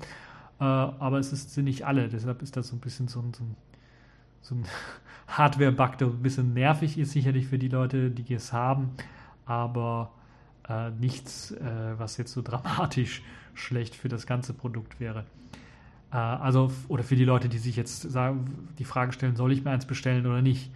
Äh, 0.60 0.64
aber 0.64 1.18
es 1.18 1.30
sind 1.30 1.64
nicht 1.64 1.86
alle. 1.86 2.08
Deshalb 2.08 2.42
ist 2.42 2.56
das 2.56 2.68
so 2.68 2.76
ein 2.76 2.80
bisschen 2.80 3.08
so 3.08 3.20
ein, 3.20 3.32
so 3.32 3.44
ein 3.44 3.56
so 4.42 4.56
ein 4.56 4.64
Hardware-Bug, 5.28 5.98
der 5.98 6.08
ein 6.08 6.22
bisschen 6.22 6.52
nervig 6.52 6.98
ist, 6.98 7.12
sicherlich 7.12 7.46
für 7.46 7.58
die 7.58 7.68
Leute, 7.68 8.10
die 8.10 8.34
es 8.34 8.52
haben, 8.52 8.90
aber 9.46 10.12
äh, 10.68 10.90
nichts, 10.90 11.52
äh, 11.52 11.94
was 11.96 12.16
jetzt 12.18 12.32
so 12.32 12.42
dramatisch 12.44 13.22
schlecht 13.54 13.94
für 13.94 14.08
das 14.08 14.26
ganze 14.26 14.52
Produkt 14.52 15.00
wäre. 15.00 15.24
Äh, 16.12 16.16
also, 16.16 16.70
oder 16.88 17.02
für 17.02 17.16
die 17.16 17.24
Leute, 17.24 17.48
die 17.48 17.58
sich 17.58 17.76
jetzt 17.76 18.02
sagen, 18.02 18.68
die 18.78 18.84
Frage 18.84 19.12
stellen, 19.12 19.36
soll 19.36 19.52
ich 19.52 19.64
mir 19.64 19.70
eins 19.70 19.86
bestellen 19.86 20.26
oder 20.26 20.42
nicht? 20.42 20.70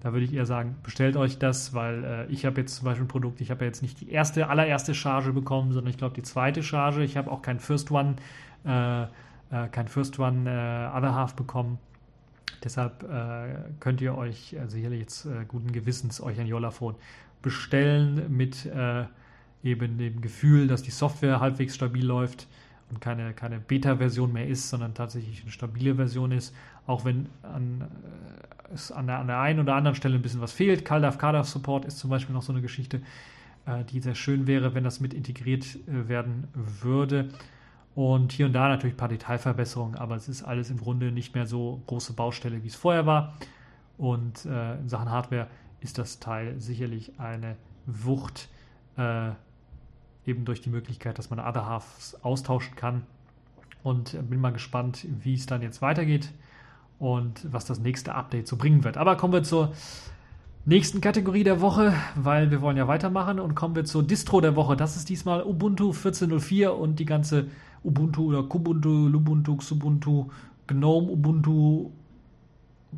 Da 0.00 0.12
würde 0.12 0.24
ich 0.24 0.34
eher 0.34 0.46
sagen, 0.46 0.76
bestellt 0.82 1.16
euch 1.16 1.38
das, 1.38 1.74
weil 1.74 2.04
äh, 2.04 2.26
ich 2.26 2.44
habe 2.44 2.60
jetzt 2.60 2.76
zum 2.76 2.84
Beispiel 2.84 3.06
ein 3.06 3.08
Produkt, 3.08 3.40
ich 3.40 3.50
habe 3.50 3.64
ja 3.64 3.66
jetzt 3.66 3.82
nicht 3.82 4.00
die 4.00 4.10
erste, 4.10 4.48
allererste 4.48 4.94
Charge 4.94 5.32
bekommen, 5.32 5.72
sondern 5.72 5.90
ich 5.90 5.96
glaube 5.96 6.14
die 6.14 6.22
zweite 6.22 6.62
Charge. 6.62 7.02
Ich 7.02 7.16
habe 7.16 7.30
auch 7.30 7.42
kein 7.42 7.58
First 7.58 7.90
One, 7.90 8.16
äh, 8.64 9.02
äh, 9.04 9.68
kein 9.72 9.88
First 9.88 10.18
One 10.18 10.42
Other 10.94 11.14
Half 11.14 11.34
bekommen. 11.34 11.78
Deshalb 12.64 13.02
äh, 13.04 13.54
könnt 13.80 14.00
ihr 14.00 14.16
euch 14.16 14.54
äh, 14.54 14.66
sicherlich 14.68 15.00
jetzt 15.00 15.26
äh, 15.26 15.44
guten 15.46 15.72
Gewissens 15.72 16.20
euch 16.20 16.40
ein 16.40 16.46
Yola-Phone 16.46 16.96
bestellen 17.42 18.24
mit 18.34 18.66
äh, 18.66 19.04
eben 19.62 19.98
dem 19.98 20.20
Gefühl, 20.20 20.68
dass 20.68 20.82
die 20.82 20.90
Software 20.90 21.40
halbwegs 21.40 21.74
stabil 21.74 22.04
läuft 22.04 22.46
und 22.90 23.00
keine, 23.00 23.34
keine 23.34 23.58
Beta-Version 23.58 24.32
mehr 24.32 24.46
ist, 24.46 24.68
sondern 24.68 24.94
tatsächlich 24.94 25.42
eine 25.42 25.50
stabile 25.50 25.96
Version 25.96 26.32
ist, 26.32 26.54
auch 26.86 27.04
wenn 27.04 27.28
an, 27.42 27.82
äh, 27.82 28.74
es 28.74 28.90
an 28.90 29.06
der, 29.06 29.18
an 29.18 29.26
der 29.26 29.40
einen 29.40 29.60
oder 29.60 29.74
anderen 29.74 29.94
Stelle 29.94 30.16
ein 30.16 30.22
bisschen 30.22 30.40
was 30.40 30.52
fehlt. 30.52 30.84
CalDAV, 30.84 31.18
CalDAV 31.18 31.46
Support 31.46 31.84
ist 31.84 31.98
zum 31.98 32.10
Beispiel 32.10 32.34
noch 32.34 32.42
so 32.42 32.52
eine 32.52 32.62
Geschichte, 32.62 33.02
äh, 33.66 33.84
die 33.84 34.00
sehr 34.00 34.14
schön 34.14 34.46
wäre, 34.46 34.74
wenn 34.74 34.84
das 34.84 35.00
mit 35.00 35.14
integriert 35.14 35.78
werden 35.86 36.48
würde. 36.54 37.28
Und 37.96 38.32
hier 38.32 38.44
und 38.44 38.52
da 38.52 38.68
natürlich 38.68 38.94
ein 38.94 38.98
paar 38.98 39.08
Detailverbesserungen, 39.08 39.96
aber 39.96 40.16
es 40.16 40.28
ist 40.28 40.42
alles 40.42 40.68
im 40.68 40.76
Grunde 40.76 41.10
nicht 41.10 41.34
mehr 41.34 41.46
so 41.46 41.80
große 41.86 42.12
Baustelle, 42.12 42.62
wie 42.62 42.68
es 42.68 42.74
vorher 42.74 43.06
war. 43.06 43.32
Und 43.96 44.44
äh, 44.44 44.74
in 44.74 44.90
Sachen 44.90 45.10
Hardware 45.10 45.46
ist 45.80 45.96
das 45.96 46.20
Teil 46.20 46.60
sicherlich 46.60 47.18
eine 47.18 47.56
Wucht, 47.86 48.50
äh, 48.98 49.30
eben 50.26 50.44
durch 50.44 50.60
die 50.60 50.68
Möglichkeit, 50.68 51.18
dass 51.18 51.30
man 51.30 51.40
Other 51.40 51.64
Halves 51.64 52.18
austauschen 52.22 52.76
kann. 52.76 53.02
Und 53.82 54.14
bin 54.28 54.40
mal 54.42 54.52
gespannt, 54.52 55.06
wie 55.22 55.32
es 55.32 55.46
dann 55.46 55.62
jetzt 55.62 55.80
weitergeht 55.80 56.34
und 56.98 57.50
was 57.50 57.64
das 57.64 57.78
nächste 57.78 58.14
Update 58.14 58.46
so 58.46 58.58
bringen 58.58 58.84
wird. 58.84 58.98
Aber 58.98 59.16
kommen 59.16 59.32
wir 59.32 59.42
zur 59.42 59.72
nächsten 60.66 61.00
Kategorie 61.00 61.44
der 61.44 61.62
Woche, 61.62 61.94
weil 62.14 62.50
wir 62.50 62.60
wollen 62.60 62.76
ja 62.76 62.88
weitermachen 62.88 63.40
und 63.40 63.54
kommen 63.54 63.74
wir 63.74 63.86
zur 63.86 64.02
Distro 64.02 64.42
der 64.42 64.54
Woche. 64.54 64.76
Das 64.76 64.96
ist 64.96 65.08
diesmal 65.08 65.42
Ubuntu 65.42 65.92
14.04 65.92 66.68
und 66.68 66.98
die 66.98 67.06
ganze 67.06 67.46
Ubuntu 67.84 68.26
oder 68.26 68.42
Kubuntu, 68.42 69.08
Lubuntu, 69.08 69.56
Xubuntu, 69.56 70.26
GNOME, 70.66 71.10
Ubuntu, 71.10 71.90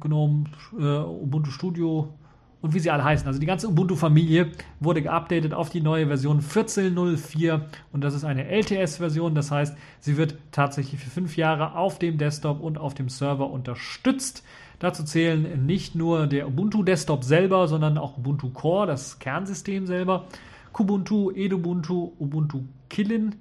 GNOME, 0.00 0.44
äh, 0.78 0.98
Ubuntu 0.98 1.50
Studio 1.50 2.12
und 2.60 2.74
wie 2.74 2.80
sie 2.80 2.90
alle 2.90 3.04
heißen. 3.04 3.26
Also 3.26 3.38
die 3.38 3.46
ganze 3.46 3.68
Ubuntu-Familie 3.68 4.50
wurde 4.80 5.02
geupdatet 5.02 5.54
auf 5.54 5.70
die 5.70 5.80
neue 5.80 6.06
Version 6.06 6.40
14.04 6.40 7.60
und 7.92 8.02
das 8.02 8.14
ist 8.14 8.24
eine 8.24 8.48
LTS-Version. 8.48 9.34
Das 9.34 9.50
heißt, 9.50 9.76
sie 10.00 10.16
wird 10.16 10.36
tatsächlich 10.50 11.00
für 11.00 11.10
fünf 11.10 11.36
Jahre 11.36 11.76
auf 11.76 11.98
dem 11.98 12.18
Desktop 12.18 12.60
und 12.60 12.78
auf 12.78 12.94
dem 12.94 13.08
Server 13.08 13.50
unterstützt. 13.50 14.44
Dazu 14.80 15.04
zählen 15.04 15.66
nicht 15.66 15.94
nur 15.94 16.26
der 16.26 16.48
Ubuntu 16.48 16.82
Desktop 16.82 17.24
selber, 17.24 17.68
sondern 17.68 17.98
auch 17.98 18.18
Ubuntu 18.18 18.50
Core, 18.50 18.86
das 18.86 19.18
Kernsystem 19.18 19.86
selber, 19.86 20.26
Kubuntu, 20.72 21.30
Edubuntu, 21.32 22.12
Ubuntu 22.18 22.62
Killin, 22.88 23.34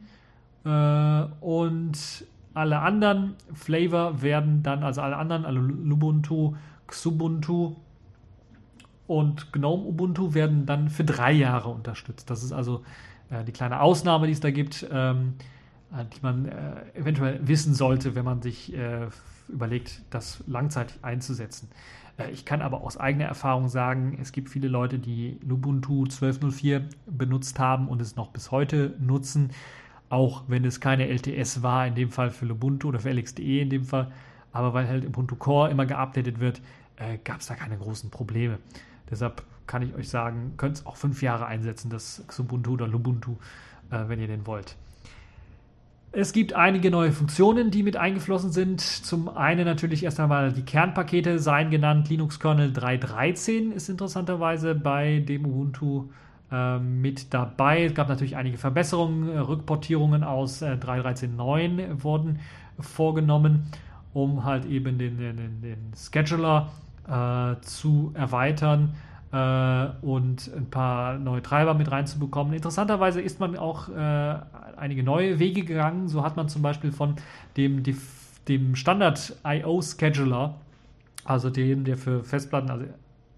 und 0.70 2.26
alle 2.54 2.80
anderen 2.80 3.36
Flavor 3.54 4.22
werden 4.22 4.64
dann, 4.64 4.84
also 4.84 5.02
alle 5.02 5.18
anderen, 5.18 5.46
also 5.46 5.60
Lubuntu, 5.60 6.56
Xubuntu 6.88 7.76
und 9.06 9.54
GNOME 9.54 9.86
Ubuntu 9.86 10.34
werden 10.34 10.66
dann 10.66 10.90
für 10.90 11.04
drei 11.04 11.34
Jahre 11.34 11.70
unterstützt. 11.70 12.30
Das 12.30 12.44
ist 12.44 12.52
also 12.52 12.84
äh, 13.30 13.44
die 13.44 13.52
kleine 13.52 13.80
Ausnahme, 13.80 14.26
die 14.26 14.34
es 14.34 14.40
da 14.40 14.50
gibt, 14.50 14.88
ähm, 14.92 15.36
äh, 15.94 16.04
die 16.06 16.20
man 16.22 16.46
äh, 16.46 16.82
eventuell 16.96 17.40
wissen 17.48 17.74
sollte, 17.74 18.16
wenn 18.16 18.26
man 18.26 18.42
sich 18.42 18.74
äh, 18.76 19.08
überlegt, 19.48 20.02
das 20.10 20.44
langzeitig 20.48 20.98
einzusetzen. 21.04 21.70
Äh, 22.18 22.32
ich 22.32 22.44
kann 22.44 22.62
aber 22.62 22.82
aus 22.82 22.98
eigener 22.98 23.26
Erfahrung 23.26 23.70
sagen, 23.70 24.18
es 24.22 24.32
gibt 24.32 24.50
viele 24.50 24.68
Leute, 24.68 25.00
die 25.00 25.40
Lubuntu 25.48 26.06
12.04 26.06 26.82
benutzt 27.06 27.60
haben 27.60 27.88
und 27.88 28.02
es 28.02 28.16
noch 28.16 28.30
bis 28.32 28.52
heute 28.52 28.96
nutzen 29.00 29.52
auch 30.10 30.44
wenn 30.48 30.66
es 30.66 30.80
keine 30.80 31.08
LTS 31.08 31.64
war, 31.64 31.88
in 31.88 31.96
dem 31.96 32.12
Fall 32.12 32.30
für 32.30 32.46
Ubuntu 32.46 32.90
oder 32.90 33.00
für 33.00 33.12
LXDE 33.12 33.62
in 33.62 33.70
dem 33.70 33.84
Fall, 33.84 34.12
aber 34.52 34.74
weil 34.74 34.88
halt 34.88 35.06
Ubuntu 35.06 35.36
Core 35.36 35.70
immer 35.70 35.86
geupdatet 35.86 36.40
wird, 36.40 36.62
äh, 36.98 37.18
gab 37.24 37.42
es 37.42 37.48
da 37.48 37.56
keine 37.56 37.78
großen 37.78 38.10
Probleme. 38.10 38.60
Deshalb 39.10 39.44
kann 39.68 39.82
ich 39.82 39.94
euch 39.94 40.10
sagen, 40.10 40.54
könnt 40.58 40.78
es 40.78 40.86
auch 40.86 40.96
fünf 40.96 41.22
Jahre 41.22 41.46
einsetzen, 41.46 41.90
das 41.90 42.24
Xubuntu 42.28 42.74
oder 42.74 42.88
Lubuntu, 42.88 43.36
äh, 43.92 44.08
wenn 44.08 44.20
ihr 44.20 44.28
den 44.28 44.48
wollt. 44.48 44.76
Es 46.14 46.32
gibt 46.32 46.54
einige 46.54 46.90
neue 46.90 47.12
Funktionen, 47.12 47.70
die 47.70 47.84
mit 47.84 47.98
eingeflossen 47.98 48.52
sind. 48.52 48.82
Zum 48.82 49.30
einen 49.30 49.66
natürlich 49.66 50.04
erst 50.04 50.20
einmal 50.20 50.54
die 50.54 50.64
Kernpakete 50.64 51.38
seien 51.38 51.70
genannt. 51.70 52.10
Linux 52.10 52.40
Kernel 52.40 52.72
3.13 52.72 53.72
ist 53.72 53.90
interessanterweise 53.90 54.74
bei 54.74 55.20
dem 55.20 55.46
Ubuntu 55.46 56.10
mit 56.80 57.34
dabei. 57.34 57.84
Es 57.84 57.94
gab 57.94 58.08
natürlich 58.08 58.38
einige 58.38 58.58
Verbesserungen, 58.58 59.30
äh, 59.30 59.40
Rückportierungen 59.40 60.24
aus 60.24 60.62
äh, 60.62 60.78
3.13.9 60.80 62.04
wurden 62.04 62.40
vorgenommen 62.80 63.72
um 64.18 64.44
halt 64.44 64.66
eben 64.66 64.98
den, 64.98 65.18
den, 65.20 65.62
den 65.62 65.92
Scheduler 65.96 66.72
äh, 67.08 67.62
zu 67.62 68.12
erweitern 68.16 68.96
äh, 69.32 69.88
und 70.02 70.52
ein 70.56 70.68
paar 70.72 71.20
neue 71.20 71.44
Treiber 71.44 71.76
mit 71.76 71.92
reinzubekommen. 71.92 72.54
Interessanterweise 72.54 73.22
ist 73.22 73.40
man 73.40 73.56
auch 73.56 73.90
äh, 73.90 74.36
einige 74.76 75.04
neue 75.04 75.38
Wege 75.38 75.64
gegangen. 75.64 76.08
So 76.08 76.24
hat 76.24 76.36
man 76.36 76.50
zum 76.50 76.64
Beispiel 76.64 76.92
von 76.92 77.16
dem, 77.58 77.84
dem 78.48 78.76
Standard 78.76 79.36
IO 79.46 79.82
Scheduler, 79.84 80.56
also 81.24 81.52
dem, 81.52 81.84
der 81.84 81.98
für 81.98 82.24
Festplatten, 82.24 82.72
also 82.72 82.86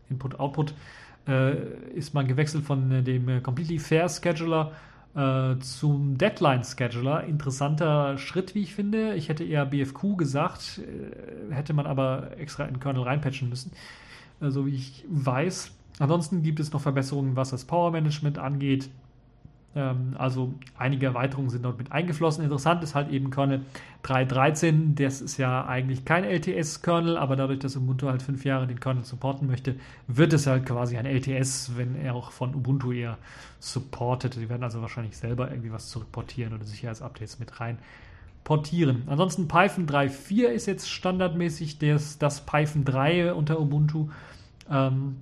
Input-Output, 0.09 0.71
äh, 0.71 0.73
ist 1.93 2.13
man 2.13 2.27
gewechselt 2.27 2.63
von 2.63 3.03
dem 3.03 3.43
Completely 3.43 3.79
Fair 3.79 4.09
Scheduler 4.09 4.71
äh, 5.15 5.57
zum 5.59 6.17
Deadline 6.17 6.63
Scheduler. 6.63 7.23
Interessanter 7.23 8.17
Schritt, 8.17 8.55
wie 8.55 8.61
ich 8.61 8.75
finde. 8.75 9.15
Ich 9.15 9.29
hätte 9.29 9.43
eher 9.43 9.65
BFQ 9.65 10.17
gesagt, 10.17 10.79
äh, 10.79 11.53
hätte 11.53 11.73
man 11.73 11.87
aber 11.87 12.37
extra 12.37 12.65
in 12.65 12.79
Kernel 12.79 13.03
reinpatchen 13.03 13.49
müssen, 13.49 13.71
äh, 14.39 14.49
so 14.49 14.65
wie 14.67 14.75
ich 14.75 15.05
weiß. 15.09 15.71
Ansonsten 15.99 16.43
gibt 16.43 16.59
es 16.59 16.71
noch 16.71 16.81
Verbesserungen, 16.81 17.35
was 17.35 17.49
das 17.49 17.65
Power 17.65 17.91
Management 17.91 18.37
angeht. 18.37 18.89
Ähm, 19.75 20.15
also 20.17 20.53
einige 20.77 21.05
Erweiterungen 21.05 21.49
sind 21.49 21.63
dort 21.63 21.77
mit 21.77 21.91
eingeflossen. 21.91 22.43
Interessant 22.43 22.83
ist 22.83 22.95
halt 22.95 23.09
eben 23.09 23.29
Kernel 23.29 23.61
3.13. 24.03 24.95
Das 24.95 25.21
ist 25.21 25.37
ja 25.37 25.65
eigentlich 25.65 26.05
kein 26.05 26.23
LTS-Kernel, 26.23 27.17
aber 27.17 27.35
dadurch, 27.35 27.59
dass 27.59 27.75
Ubuntu 27.75 28.07
halt 28.07 28.21
fünf 28.21 28.45
Jahre 28.45 28.65
den 28.67 28.79
Kernel 28.79 29.03
supporten 29.03 29.47
möchte, 29.47 29.75
wird 30.07 30.33
es 30.33 30.47
halt 30.47 30.65
quasi 30.65 30.97
ein 30.97 31.05
LTS, 31.05 31.73
wenn 31.75 31.95
er 31.95 32.15
auch 32.15 32.31
von 32.31 32.55
Ubuntu 32.55 32.91
eher 32.91 33.17
supportet. 33.59 34.35
Die 34.35 34.49
werden 34.49 34.63
also 34.63 34.81
wahrscheinlich 34.81 35.17
selber 35.17 35.51
irgendwie 35.51 35.71
was 35.71 35.89
zurückportieren 35.89 36.53
oder 36.53 36.65
Sicherheitsupdates 36.65 37.39
mit 37.39 37.59
rein 37.59 37.77
portieren. 38.43 39.03
Ansonsten 39.05 39.47
Python 39.47 39.85
3.4 39.85 40.47
ist 40.47 40.65
jetzt 40.65 40.89
standardmäßig 40.89 41.77
das, 41.77 42.17
das 42.17 42.45
Python 42.45 42.85
3 42.85 43.33
unter 43.33 43.59
Ubuntu. 43.59 44.09
Ähm, 44.69 45.17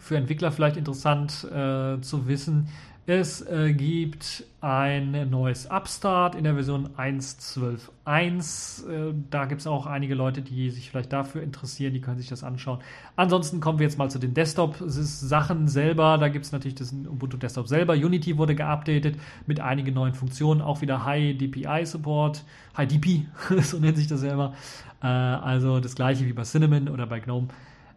für 0.00 0.16
Entwickler 0.16 0.50
vielleicht 0.50 0.76
interessant 0.76 1.44
äh, 1.44 2.00
zu 2.00 2.26
wissen. 2.26 2.68
Es 3.12 3.40
äh, 3.40 3.72
gibt 3.72 4.44
ein 4.60 5.30
neues 5.30 5.66
Upstart 5.68 6.36
in 6.36 6.44
der 6.44 6.54
Version 6.54 6.90
1.12.1. 6.96 8.88
Äh, 8.88 9.14
da 9.32 9.46
gibt 9.46 9.62
es 9.62 9.66
auch 9.66 9.86
einige 9.86 10.14
Leute, 10.14 10.42
die 10.42 10.70
sich 10.70 10.90
vielleicht 10.90 11.12
dafür 11.12 11.42
interessieren, 11.42 11.92
die 11.92 12.00
können 12.00 12.18
sich 12.18 12.28
das 12.28 12.44
anschauen. 12.44 12.78
Ansonsten 13.16 13.58
kommen 13.58 13.80
wir 13.80 13.86
jetzt 13.86 13.98
mal 13.98 14.08
zu 14.12 14.20
den 14.20 14.32
Desktop-Sachen 14.32 15.66
selber. 15.66 16.18
Da 16.18 16.28
gibt 16.28 16.44
es 16.44 16.52
natürlich 16.52 16.76
das 16.76 16.92
Ubuntu 16.92 17.36
Desktop 17.36 17.66
selber. 17.66 17.94
Unity 17.94 18.38
wurde 18.38 18.54
geupdatet 18.54 19.16
mit 19.44 19.58
einigen 19.58 19.92
neuen 19.92 20.14
Funktionen, 20.14 20.60
auch 20.60 20.80
wieder 20.80 21.04
High 21.04 21.36
DPI 21.36 21.86
Support, 21.86 22.44
High 22.76 22.86
DP, 22.86 23.26
so 23.62 23.80
nennt 23.80 23.96
sich 23.96 24.06
das 24.06 24.22
immer. 24.22 24.54
Äh, 25.02 25.08
also 25.08 25.80
das 25.80 25.96
gleiche 25.96 26.26
wie 26.26 26.32
bei 26.32 26.44
Cinnamon 26.44 26.88
oder 26.88 27.06
bei 27.06 27.18
GNOME 27.18 27.48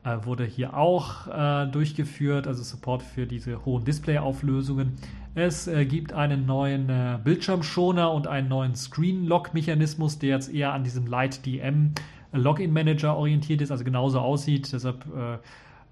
äh, 0.04 0.18
wurde 0.24 0.45
hier 0.45 0.76
auch 0.76 1.28
äh, 1.28 1.68
durchgeführt, 1.68 2.47
also 2.47 2.64
Support 2.64 3.04
für 3.04 3.26
diese 3.26 3.66
hohen 3.66 3.86
Display-Auflösungen. 3.86 4.97
Es 5.36 5.68
äh, 5.68 5.86
gibt 5.86 6.14
einen 6.14 6.45
neuen 6.45 6.89
äh, 6.89 7.18
Bildschirmschoner 7.24 8.12
und 8.12 8.28
einen 8.28 8.49
neuen 8.49 8.76
Screen-Lock-Mechanismus, 8.76 10.20
der 10.20 10.30
jetzt 10.30 10.54
eher 10.54 10.74
an 10.74 10.84
diesem 10.84 11.08
Light 11.08 11.45
DM 11.45 11.93
Login-Manager 12.34 13.16
orientiert 13.16 13.62
ist, 13.62 13.72
also 13.72 13.84
genauso 13.84 14.20
aussieht. 14.20 14.72
Deshalb 14.74 15.06
äh, 15.16 15.36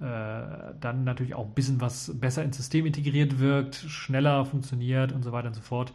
äh, 0.03 0.43
dann 0.79 1.03
natürlich 1.03 1.35
auch 1.35 1.45
ein 1.45 1.53
bisschen 1.53 1.79
was 1.79 2.11
besser 2.19 2.43
ins 2.43 2.57
System 2.57 2.85
integriert 2.85 3.39
wirkt, 3.39 3.75
schneller 3.75 4.45
funktioniert 4.45 5.11
und 5.11 5.23
so 5.23 5.31
weiter 5.31 5.49
und 5.49 5.53
so 5.53 5.61
fort. 5.61 5.93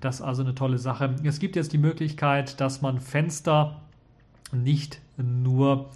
Das 0.00 0.16
ist 0.16 0.22
also 0.22 0.42
eine 0.42 0.54
tolle 0.54 0.76
Sache. 0.76 1.14
Es 1.24 1.38
gibt 1.38 1.56
jetzt 1.56 1.72
die 1.72 1.78
Möglichkeit, 1.78 2.60
dass 2.60 2.82
man 2.82 3.00
Fenster 3.00 3.80
nicht 4.52 5.00
nur 5.16 5.88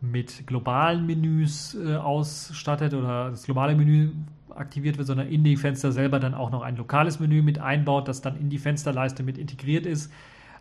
mit 0.00 0.46
globalen 0.46 1.06
Menüs 1.06 1.74
äh, 1.74 1.96
ausstattet 1.96 2.94
oder 2.94 3.30
das 3.30 3.44
globale 3.44 3.74
Menü 3.74 4.10
aktiviert 4.50 4.98
wird, 4.98 5.06
sondern 5.06 5.28
in 5.28 5.44
die 5.44 5.56
Fenster 5.56 5.92
selber 5.92 6.18
dann 6.18 6.34
auch 6.34 6.50
noch 6.50 6.62
ein 6.62 6.76
lokales 6.76 7.20
Menü 7.20 7.42
mit 7.42 7.58
einbaut, 7.58 8.08
das 8.08 8.22
dann 8.22 8.38
in 8.38 8.50
die 8.50 8.58
Fensterleiste 8.58 9.22
mit 9.22 9.38
integriert 9.38 9.86
ist. 9.86 10.12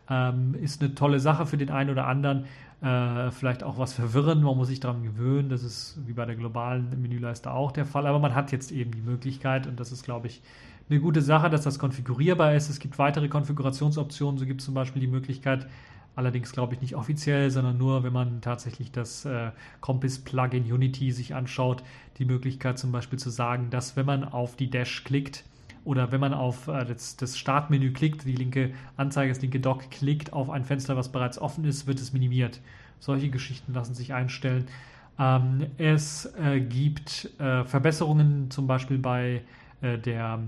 Ähm, 0.10 0.56
ist 0.62 0.82
eine 0.82 0.94
tolle 0.94 1.20
Sache 1.20 1.46
für 1.46 1.58
den 1.58 1.72
einen 1.72 1.90
oder 1.90 2.08
anderen. 2.08 2.46
Äh, 2.82 3.32
vielleicht 3.32 3.64
auch 3.64 3.80
was 3.80 3.94
verwirren, 3.94 4.44
man 4.44 4.56
muss 4.58 4.68
sich 4.68 4.80
daran 4.80 5.04
gewöhnen. 5.04 5.50
Das 5.50 5.64
ist 5.64 5.98
wie 6.06 6.14
bei 6.14 6.26
der 6.26 6.36
globalen 6.36 7.02
Menüleiste 7.02 7.52
auch 7.52 7.72
der 7.72 7.86
Fall. 7.86 8.06
Aber 8.06 8.20
man 8.20 8.36
hat 8.36 8.52
jetzt 8.52 8.72
eben 8.72 8.92
die 8.92 9.02
Möglichkeit 9.02 9.66
und 9.66 9.80
das 9.80 9.92
ist, 9.92 10.04
glaube 10.04 10.28
ich, 10.28 10.42
eine 10.90 11.00
gute 11.00 11.22
Sache, 11.22 11.50
dass 11.50 11.64
das 11.64 11.80
konfigurierbar 11.80 12.54
ist. 12.54 12.70
Es 12.70 12.80
gibt 12.80 13.00
weitere 13.00 13.28
Konfigurationsoptionen. 13.28 14.38
So 14.38 14.46
gibt 14.46 14.62
es 14.62 14.66
zum 14.66 14.76
Beispiel 14.76 15.00
die 15.00 15.08
Möglichkeit, 15.08 15.68
Allerdings 16.16 16.52
glaube 16.54 16.74
ich 16.74 16.82
nicht 16.82 16.96
offiziell, 16.96 17.52
sondern 17.52 17.78
nur, 17.78 18.04
wenn 18.04 18.14
man 18.14 18.40
tatsächlich 18.42 18.92
das 18.92 19.26
äh, 19.26 19.52
Compass-Plugin 19.82 20.72
Unity 20.72 21.12
sich 21.12 21.36
anschaut, 21.36 21.84
die 22.18 22.26
Möglichkeit 22.26 22.80
zum 22.80 22.92
Beispiel 22.92 23.20
zu 23.20 23.30
sagen, 23.30 23.70
dass 23.70 23.98
wenn 23.98 24.06
man 24.06 24.24
auf 24.24 24.56
die 24.56 24.70
Dash 24.70 25.04
klickt 25.04 25.44
oder 25.84 26.12
wenn 26.12 26.22
man 26.22 26.34
auf 26.34 26.70
äh, 26.70 26.86
das, 26.86 27.18
das, 27.18 27.38
Startmenü 27.38 27.92
klickt, 27.92 28.26
die 28.26 28.36
linke 28.36 28.72
Anzeige, 28.96 29.34
das 29.34 29.42
linke 29.42 29.60
Dock 29.60 29.92
klickt 29.92 30.32
auf 30.32 30.50
ein 30.50 30.64
Fenster, 30.64 30.96
was 30.96 31.12
bereits 31.12 31.38
offen 31.38 31.66
ist, 31.66 31.86
wird 31.86 32.00
es 32.00 32.14
minimiert. 32.14 32.62
Solche 33.00 33.30
Geschichten 33.30 33.74
lassen 33.74 33.94
sich 33.94 34.14
einstellen. 34.14 34.68
Ähm, 35.20 35.68
es 35.78 36.34
äh, 36.42 36.62
gibt 36.62 37.30
äh, 37.40 37.66
Verbesserungen 37.66 38.50
zum 38.52 38.68
Beispiel 38.68 38.98
bei 38.98 39.42
äh, 39.82 39.98
der 39.98 40.40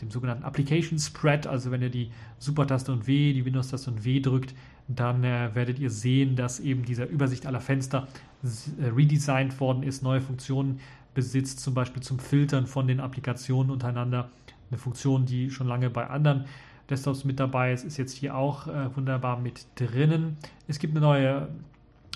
dem 0.00 0.10
sogenannten 0.10 0.44
Application 0.44 0.98
Spread, 0.98 1.46
also 1.46 1.70
wenn 1.70 1.80
ihr 1.80 1.90
die 1.90 2.10
Super-Taste 2.38 2.92
und 2.92 3.06
W, 3.06 3.32
die 3.32 3.44
Windows-Taste 3.44 3.90
und 3.90 4.04
W 4.04 4.20
drückt, 4.20 4.54
dann 4.88 5.24
äh, 5.24 5.54
werdet 5.54 5.78
ihr 5.78 5.90
sehen, 5.90 6.36
dass 6.36 6.60
eben 6.60 6.84
dieser 6.84 7.08
Übersicht 7.08 7.46
aller 7.46 7.60
Fenster 7.60 8.06
äh, 8.42 8.86
redesigned 8.86 9.58
worden 9.60 9.82
ist, 9.82 10.02
neue 10.02 10.20
Funktionen 10.20 10.80
besitzt, 11.14 11.60
zum 11.60 11.74
Beispiel 11.74 12.02
zum 12.02 12.18
Filtern 12.18 12.66
von 12.66 12.86
den 12.86 13.00
Applikationen 13.00 13.70
untereinander. 13.70 14.30
Eine 14.70 14.78
Funktion, 14.78 15.26
die 15.26 15.50
schon 15.50 15.68
lange 15.68 15.90
bei 15.90 16.08
anderen 16.08 16.46
Desktops 16.90 17.24
mit 17.24 17.40
dabei 17.40 17.72
ist, 17.72 17.84
ist 17.84 17.96
jetzt 17.96 18.12
hier 18.12 18.36
auch 18.36 18.66
äh, 18.66 18.94
wunderbar 18.94 19.38
mit 19.38 19.66
drinnen. 19.76 20.36
Es 20.68 20.78
gibt 20.78 20.94
eine 20.94 21.00
neue 21.00 21.48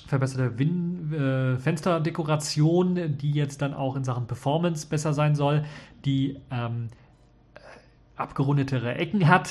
verbesserte 0.07 0.59
Win 0.59 1.13
äh, 1.13 1.59
Fensterdekoration, 1.59 3.17
die 3.19 3.31
jetzt 3.31 3.63
dann 3.63 3.75
auch 3.75 3.97
in 3.97 4.05
Sachen 4.05 4.27
Performance 4.27 4.87
besser 4.87 5.13
sein 5.15 5.35
soll, 5.35 5.65
die 6.05 6.39
ähm, 6.51 6.89
abgerundetere 8.17 8.95
Ecken 8.95 9.29
hat, 9.29 9.51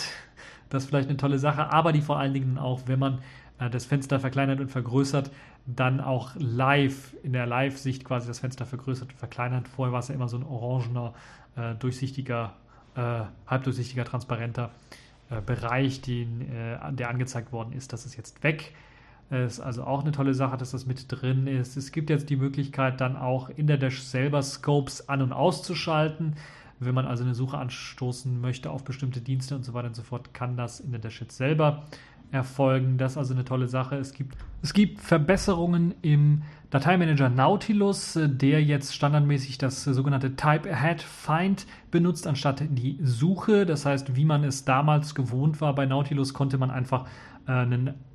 das 0.70 0.84
ist 0.84 0.89
vielleicht 0.89 1.09
eine 1.09 1.18
tolle 1.18 1.39
Sache, 1.39 1.72
aber 1.72 1.91
die 1.91 2.01
vor 2.01 2.20
allen 2.20 2.34
Dingen 2.34 2.57
auch, 2.57 2.82
wenn 2.86 2.99
man 2.99 3.20
äh, 3.59 3.70
das 3.70 3.86
Fenster 3.86 4.20
verkleinert 4.20 4.59
und 4.59 4.70
vergrößert, 4.70 5.32
dann 5.65 5.99
auch 5.99 6.32
live, 6.38 7.13
in 7.24 7.34
der 7.34 7.45
Live-Sicht 7.45 8.05
quasi 8.05 8.28
das 8.28 8.39
Fenster 8.39 8.65
vergrößert 8.65 9.09
und 9.11 9.18
verkleinert. 9.18 9.68
Vorher 9.68 9.91
war 9.91 9.99
es 9.99 10.07
ja 10.07 10.15
immer 10.15 10.30
so 10.30 10.38
ein 10.38 10.43
orangener, 10.43 11.13
äh, 11.55 11.76
durchsichtiger, 11.76 12.53
äh, 12.95 13.22
halbdurchsichtiger, 13.47 14.05
transparenter 14.05 14.72
äh, 15.30 15.41
Bereich, 15.41 16.01
den, 16.01 16.41
äh, 16.41 16.93
der 16.93 17.09
angezeigt 17.09 17.51
worden 17.51 17.74
ist. 17.74 17.91
Das 17.91 18.05
ist 18.05 18.15
jetzt 18.15 18.43
weg. 18.43 18.74
Es 19.30 19.55
ist 19.55 19.59
also 19.59 19.84
auch 19.84 20.01
eine 20.01 20.13
tolle 20.13 20.34
Sache, 20.34 20.55
dass 20.55 20.72
das 20.72 20.86
mit 20.86 21.05
drin 21.09 21.47
ist. 21.47 21.76
Es 21.76 21.91
gibt 21.91 22.09
jetzt 22.09 22.30
die 22.30 22.38
Möglichkeit, 22.38 23.01
dann 23.01 23.18
auch 23.18 23.49
in 23.49 23.68
der 23.68 23.78
Dash 23.78 24.01
selber 24.01 24.41
Scopes 24.41 25.09
an- 25.09 25.22
und 25.22 25.34
auszuschalten. 25.34 26.38
Wenn 26.80 26.93
man 26.93 27.05
also 27.05 27.23
eine 27.23 27.34
Suche 27.34 27.57
anstoßen 27.57 28.39
möchte 28.39 28.69
auf 28.69 28.84
bestimmte 28.84 29.21
Dienste 29.21 29.55
und 29.55 29.63
so 29.63 29.73
weiter 29.73 29.88
und 29.88 29.95
so 29.95 30.03
fort, 30.03 30.34
kann 30.34 30.57
das 30.57 30.80
in 30.80 30.91
der 30.91 30.99
Dashit 30.99 31.32
selber 31.32 31.86
erfolgen. 32.32 32.97
Das 32.97 33.13
ist 33.13 33.17
also 33.17 33.34
eine 33.34 33.45
tolle 33.45 33.67
Sache. 33.67 33.95
Es 33.95 34.13
gibt, 34.13 34.36
es 34.61 34.73
gibt 34.73 35.01
Verbesserungen 35.01 35.95
im 36.01 36.43
Dateimanager 36.69 37.30
Nautilus, 37.30 38.19
der 38.21 38.61
jetzt 38.61 38.93
standardmäßig 38.93 39.57
das 39.57 39.86
sogenannte 39.86 40.36
Type 40.36 40.69
Ahead 40.69 41.01
Find 41.01 41.65
benutzt, 41.91 42.28
anstatt 42.28 42.63
die 42.69 42.99
Suche. 43.01 43.65
Das 43.65 43.86
heißt, 43.86 44.15
wie 44.15 44.25
man 44.25 44.43
es 44.43 44.65
damals 44.65 45.15
gewohnt 45.15 45.61
war 45.61 45.73
bei 45.73 45.86
Nautilus, 45.86 46.34
konnte 46.34 46.57
man 46.57 46.69
einfach 46.69 47.05
äh, 47.48 47.66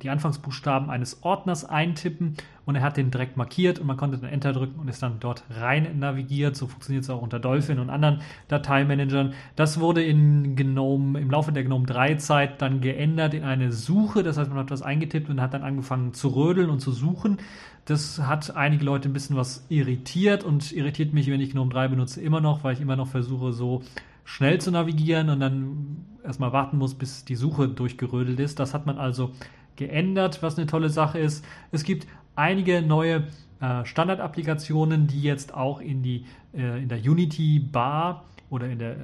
die 0.01 0.09
Anfangsbuchstaben 0.09 0.89
eines 0.89 1.23
Ordners 1.23 1.65
eintippen 1.65 2.35
und 2.65 2.75
er 2.75 2.81
hat 2.81 2.97
den 2.97 3.11
direkt 3.11 3.35
markiert 3.35 3.79
und 3.79 3.87
man 3.87 3.97
konnte 3.97 4.17
dann 4.17 4.29
Enter 4.29 4.53
drücken 4.53 4.79
und 4.79 4.87
ist 4.87 5.03
dann 5.03 5.19
dort 5.19 5.43
rein 5.49 5.99
navigiert. 5.99 6.55
So 6.55 6.67
funktioniert 6.67 7.03
es 7.03 7.09
auch 7.09 7.21
unter 7.21 7.39
Dolphin 7.39 7.79
und 7.79 7.89
anderen 7.89 8.21
Dateimanagern. 8.47 9.33
Das 9.55 9.79
wurde 9.79 10.03
in 10.03 10.55
GNOME, 10.55 11.19
im 11.19 11.29
Laufe 11.29 11.51
der 11.51 11.63
GNOME 11.63 11.85
3 11.85 12.15
Zeit 12.15 12.61
dann 12.61 12.79
geändert 12.79 13.33
in 13.33 13.43
eine 13.43 13.71
Suche. 13.71 14.23
Das 14.23 14.37
heißt, 14.37 14.49
man 14.49 14.59
hat 14.59 14.71
das 14.71 14.81
eingetippt 14.81 15.29
und 15.29 15.41
hat 15.41 15.53
dann 15.53 15.63
angefangen 15.63 16.13
zu 16.13 16.29
rödeln 16.29 16.69
und 16.69 16.79
zu 16.79 16.91
suchen. 16.91 17.37
Das 17.85 18.21
hat 18.21 18.55
einige 18.55 18.85
Leute 18.85 19.09
ein 19.09 19.13
bisschen 19.13 19.35
was 19.35 19.65
irritiert 19.67 20.45
und 20.45 20.71
irritiert 20.71 21.13
mich, 21.13 21.29
wenn 21.29 21.41
ich 21.41 21.51
GNOME 21.51 21.73
3 21.73 21.89
benutze, 21.89 22.21
immer 22.21 22.39
noch, 22.39 22.63
weil 22.63 22.73
ich 22.73 22.81
immer 22.81 22.95
noch 22.95 23.07
versuche, 23.07 23.51
so 23.51 23.81
schnell 24.23 24.59
zu 24.59 24.71
navigieren 24.71 25.29
und 25.29 25.39
dann 25.39 26.05
erstmal 26.23 26.53
warten 26.53 26.77
muss, 26.77 26.95
bis 26.95 27.25
die 27.25 27.35
Suche 27.35 27.67
durchgerödelt 27.67 28.39
ist. 28.39 28.59
Das 28.59 28.73
hat 28.73 28.85
man 28.85 28.97
also 28.97 29.31
geändert, 29.75 30.41
was 30.41 30.57
eine 30.57 30.67
tolle 30.67 30.89
Sache 30.89 31.19
ist. 31.19 31.45
Es 31.71 31.83
gibt 31.83 32.07
einige 32.35 32.81
neue 32.81 33.27
äh, 33.59 33.85
Standard-Applikationen, 33.85 35.07
die 35.07 35.21
jetzt 35.21 35.53
auch 35.53 35.81
in, 35.81 36.03
die, 36.03 36.25
äh, 36.53 36.81
in 36.81 36.89
der 36.89 36.99
Unity 36.99 37.59
Bar 37.59 38.25
oder 38.49 38.67
in 38.67 38.79
der, 38.79 38.91
äh, 38.91 38.97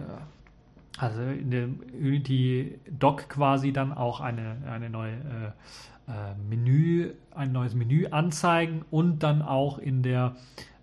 also 0.97 1.21
in 1.21 1.51
der 1.51 1.69
Unity 1.93 2.79
Dock 2.89 3.29
quasi 3.29 3.71
dann 3.73 3.93
auch 3.93 4.19
eine, 4.19 4.57
eine 4.69 4.89
neue 4.89 5.13
äh, 5.13 6.11
äh, 6.11 6.35
Menü, 6.49 7.11
ein 7.35 7.51
neues 7.51 7.75
Menü 7.75 8.07
anzeigen 8.07 8.83
und 8.91 9.23
dann 9.23 9.41
auch 9.41 9.77
in 9.77 10.03
der 10.03 10.35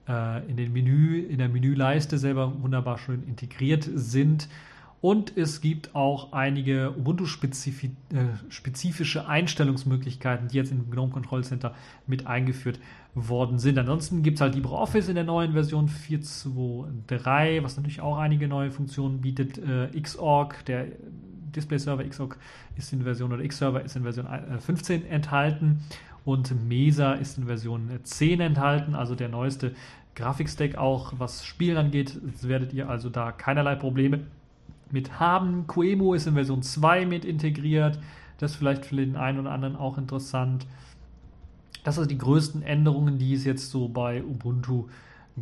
in 0.07 0.57
den 0.57 0.73
Menü, 0.73 1.21
in 1.21 1.39
der 1.39 1.49
Menüleiste 1.49 2.19
selber 2.19 2.53
wunderbar 2.63 2.99
schön 2.99 3.25
integriert 3.27 3.89
sind. 3.93 4.49
Und 5.01 5.37
es 5.37 5.61
gibt 5.61 5.95
auch 5.95 6.33
einige 6.33 6.95
Ubuntu-spezifische 6.97 9.19
äh, 9.19 9.25
Einstellungsmöglichkeiten, 9.25 10.49
die 10.49 10.57
jetzt 10.57 10.73
im 10.73 10.91
GNOME 10.91 11.13
Control 11.13 11.45
Center 11.45 11.75
mit 12.07 12.27
eingeführt 12.27 12.81
worden 13.15 13.59
sind. 13.59 13.79
Ansonsten 13.79 14.23
gibt 14.23 14.39
es 14.39 14.41
halt 14.41 14.55
LibreOffice 14.55 15.09
in 15.09 15.15
der 15.15 15.25
neuen 15.25 15.53
Version 15.53 15.89
4.2.3, 15.89 17.63
was 17.63 17.77
natürlich 17.77 18.01
auch 18.01 18.17
einige 18.17 18.49
neue 18.49 18.71
Funktionen 18.71 19.21
bietet. 19.21 19.59
Äh, 19.59 19.89
Xorg, 20.01 20.65
der 20.65 20.87
Display-Server 21.55 22.05
Xorg 22.05 22.39
ist 22.77 22.93
in 22.93 23.03
Version 23.03 23.33
oder 23.33 23.43
X-Server 23.43 23.83
ist 23.83 23.97
in 23.97 24.03
Version 24.03 24.27
15 24.59 25.05
äh, 25.05 25.09
enthalten 25.09 25.81
und 26.27 26.69
Mesa 26.69 27.13
ist 27.13 27.39
in 27.39 27.47
Version 27.47 27.89
10 28.03 28.41
enthalten, 28.41 28.97
also 28.97 29.15
der 29.15 29.29
neueste 29.29 29.75
Grafikstack 30.17 30.77
auch, 30.77 31.15
was 31.19 31.47
Spielen 31.47 31.77
angeht, 31.77 32.19
werdet 32.43 32.73
ihr 32.73 32.91
also 32.91 33.11
da 33.11 33.31
keinerlei 33.31 33.77
Probleme 33.77 34.25
mit 34.91 35.21
haben. 35.21 35.69
Quemo 35.69 36.15
ist 36.15 36.27
in 36.27 36.35
Version 36.35 36.63
2 36.63 37.07
mit 37.07 37.25
integriert. 37.25 38.01
Das 38.39 38.51
ist 38.53 38.57
vielleicht 38.57 38.87
für 38.87 38.97
den 38.97 39.15
einen 39.15 39.39
oder 39.39 39.53
anderen 39.53 39.77
auch 39.77 39.99
interessant. 39.99 40.67
Das 41.85 41.95
sind 41.95 42.11
die 42.11 42.19
größten 42.19 42.63
Änderungen, 42.63 43.19
die 43.19 43.33
es 43.35 43.45
jetzt 43.45 43.71
so 43.71 43.89
bei 43.89 44.25
Ubuntu 44.25 44.87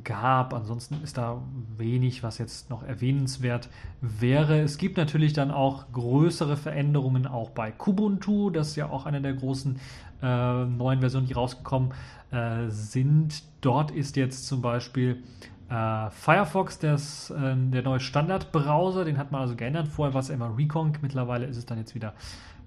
gab. 0.02 0.52
Ansonsten 0.52 1.02
ist 1.02 1.16
da 1.16 1.40
wenig, 1.78 2.22
was 2.22 2.38
jetzt 2.38 2.68
noch 2.68 2.82
erwähnenswert 2.82 3.68
wäre. 4.00 4.60
Es 4.60 4.76
gibt 4.76 4.96
natürlich 4.96 5.32
dann 5.32 5.50
auch 5.50 5.92
größere 5.92 6.56
Veränderungen 6.56 7.26
auch 7.26 7.50
bei 7.50 7.70
Kubuntu. 7.70 8.50
Das 8.50 8.68
ist 8.68 8.76
ja 8.76 8.90
auch 8.90 9.06
eine 9.06 9.22
der 9.22 9.34
großen 9.34 9.78
äh, 10.24 10.64
neuen 10.64 11.00
Versionen, 11.00 11.26
die 11.26 11.34
rausgekommen 11.34 11.92
äh, 12.30 12.68
sind. 12.68 13.42
Dort 13.60 13.90
ist 13.90 14.16
jetzt 14.16 14.46
zum 14.46 14.62
Beispiel 14.62 15.22
äh, 15.68 16.10
Firefox, 16.10 16.78
das, 16.78 17.30
äh, 17.30 17.54
der 17.56 17.82
neue 17.82 18.00
Standardbrowser, 18.00 19.04
den 19.04 19.18
hat 19.18 19.32
man 19.32 19.42
also 19.42 19.54
geändert. 19.54 19.88
Vorher 19.88 20.14
war 20.14 20.20
es 20.20 20.30
immer 20.30 20.56
Reconc, 20.56 21.02
mittlerweile 21.02 21.46
ist 21.46 21.56
es 21.56 21.66
dann 21.66 21.78
jetzt 21.78 21.94
wieder 21.94 22.14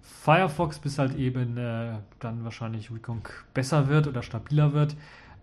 Firefox, 0.01 0.80
bis 0.80 0.99
halt 0.99 1.16
eben 1.16 1.58
äh, 1.58 1.95
dann 2.20 2.43
wahrscheinlich 2.43 2.91
Reconc 2.91 3.45
besser 3.53 3.88
wird 3.88 4.08
oder 4.08 4.22
stabiler 4.22 4.74
wird. 4.74 4.95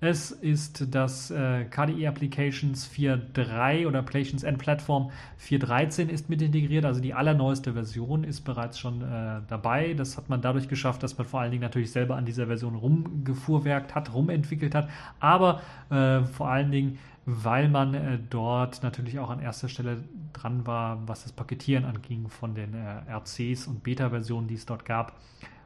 Es 0.05 0.31
ist 0.31 0.95
das 0.95 1.31
äh, 1.31 1.65
KDE 1.65 2.07
Applications 2.09 2.87
4.3 2.95 3.87
oder 3.87 4.01
Applications 4.01 4.45
and 4.45 4.59
Platform 4.59 5.11
4.13 5.41 6.09
ist 6.09 6.29
mit 6.29 6.43
integriert. 6.43 6.85
Also 6.85 7.01
die 7.01 7.15
allerneueste 7.15 7.73
Version 7.73 8.23
ist 8.23 8.43
bereits 8.43 8.79
schon 8.79 9.01
äh, 9.01 9.41
dabei. 9.49 9.95
Das 9.95 10.19
hat 10.19 10.29
man 10.29 10.43
dadurch 10.43 10.69
geschafft, 10.69 11.03
dass 11.03 11.17
man 11.17 11.27
vor 11.27 11.41
allen 11.41 11.53
Dingen 11.53 11.63
natürlich 11.63 11.91
selber 11.91 12.17
an 12.17 12.27
dieser 12.27 12.49
Version 12.49 12.75
rumgefuhrwerkt 12.75 13.95
hat, 13.95 14.13
rumentwickelt 14.13 14.75
hat. 14.75 14.91
Aber 15.21 15.63
äh, 15.89 16.21
vor 16.25 16.51
allen 16.51 16.71
Dingen, 16.71 16.99
weil 17.25 17.71
man 17.71 17.95
äh, 17.95 18.19
dort 18.29 18.83
natürlich 18.83 19.19
auch 19.19 19.31
an 19.31 19.41
erster 19.41 19.71
Stelle 19.71 20.05
dran 20.35 20.67
war, 20.67 20.99
was 21.09 21.23
das 21.23 21.33
Paketieren 21.33 21.87
anging 21.87 22.29
von 22.29 22.55
den 22.55 22.75
äh, 22.75 23.11
RCs 23.11 23.69
und 23.69 23.83
Beta-Versionen, 23.83 24.49
die 24.49 24.55
es 24.57 24.67
dort 24.67 24.85
gab. 24.85 25.19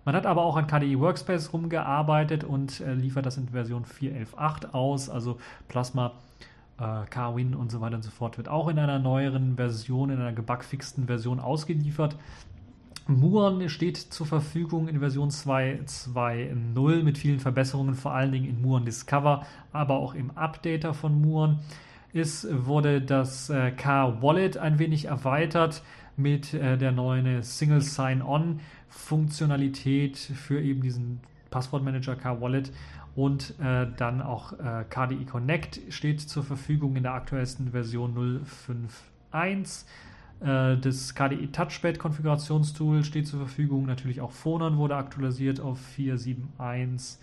Man 0.09 0.17
hat 0.17 0.25
aber 0.25 0.41
auch 0.41 0.57
an 0.57 0.67
KDE 0.67 1.01
Workspace 1.01 1.53
rumgearbeitet 1.53 2.43
und 2.43 2.81
äh, 2.81 2.95
liefert 2.95 3.27
das 3.27 3.37
in 3.37 3.51
Version 3.51 3.85
4.11.8 3.85 4.73
aus. 4.73 5.11
Also 5.11 5.37
Plasma, 5.69 6.15
äh, 6.81 7.05
KWin 7.11 7.55
und 7.55 7.71
so 7.71 7.83
weiter 7.83 7.97
und 7.97 8.03
so 8.03 8.11
fort 8.11 8.39
wird 8.39 8.49
auch 8.49 8.69
in 8.69 8.79
einer 8.79 8.99
neueren 8.99 9.57
Version, 9.57 10.09
in 10.09 10.19
einer 10.19 10.33
gebugfixten 10.33 11.09
Version 11.09 11.41
ausgeliefert. 11.41 12.17
Muon 13.07 13.69
steht 13.69 13.99
zur 13.99 14.25
Verfügung 14.25 14.89
in 14.89 15.01
Version 15.01 15.29
2.2.0 15.29 17.03
mit 17.03 17.19
vielen 17.19 17.39
Verbesserungen, 17.39 17.95
vor 17.95 18.15
allen 18.15 18.33
Dingen 18.33 18.49
in 18.49 18.63
Muon 18.63 18.87
Discover, 18.87 19.45
aber 19.75 19.97
auch 19.97 20.15
im 20.15 20.31
Updater 20.39 20.95
von 20.95 21.21
Muon. 21.21 21.59
Es 22.15 22.49
wurde 22.51 23.03
das 23.03 23.51
äh, 23.51 23.73
K-Wallet 23.73 24.57
ein 24.57 24.79
wenig 24.79 25.05
erweitert 25.05 25.83
mit 26.17 26.55
äh, 26.55 26.79
der 26.79 26.93
neuen 26.93 27.43
Single 27.43 27.83
Sign-On 27.83 28.61
Funktionalität 28.89 30.17
für 30.17 30.61
eben 30.61 30.83
diesen 30.83 31.21
Passwortmanager 31.51 32.17
K-Wallet 32.17 32.73
und 33.17 33.59
äh, 33.59 33.87
dann 33.97 34.23
auch 34.23 34.53
äh, 34.53 34.85
KDE 34.89 35.25
Connect 35.25 35.81
steht 35.89 36.21
zur 36.21 36.45
Verfügung 36.45 36.97
in 36.97 37.03
der 37.03 37.15
aktuellsten 37.15 37.73
Version 37.73 38.15
0.5.1. 39.33 39.85
Äh, 40.41 40.79
das 40.79 41.15
KDE 41.15 41.49
Touchpad 41.49 41.99
Konfigurationstool 41.99 43.03
steht 43.05 43.27
zur 43.27 43.41
Verfügung. 43.41 43.87
Natürlich 43.87 44.21
auch 44.21 44.31
Phonon 44.31 44.77
wurde 44.77 44.97
aktualisiert 44.97 45.61
auf 45.61 45.81
4.7.1 45.97 47.19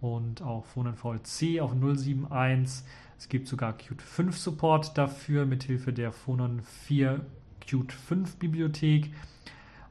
und 0.00 0.42
auch 0.42 0.64
Phonon 0.64 0.94
VLC 0.94 1.60
auf 1.60 1.72
0.7.1. 1.72 2.82
Es 3.18 3.28
gibt 3.28 3.48
sogar 3.48 3.76
Qt 3.76 4.00
5 4.02 4.36
Support 4.36 4.98
dafür 4.98 5.46
mithilfe 5.46 5.92
der 5.92 6.12
Phonon 6.12 6.62
4 6.62 7.20
Qt 7.60 7.92
5 7.92 8.36
Bibliothek. 8.36 9.12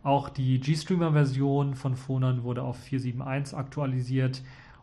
Auch 0.04 0.30
die 0.30 0.60
GStreamer-Version 0.60 1.76
von 1.76 1.96
Phonon 1.96 2.44
wurde 2.44 2.64
auf 2.64 2.78
4.7.1 2.86 3.56
aktualisiert 3.56 4.42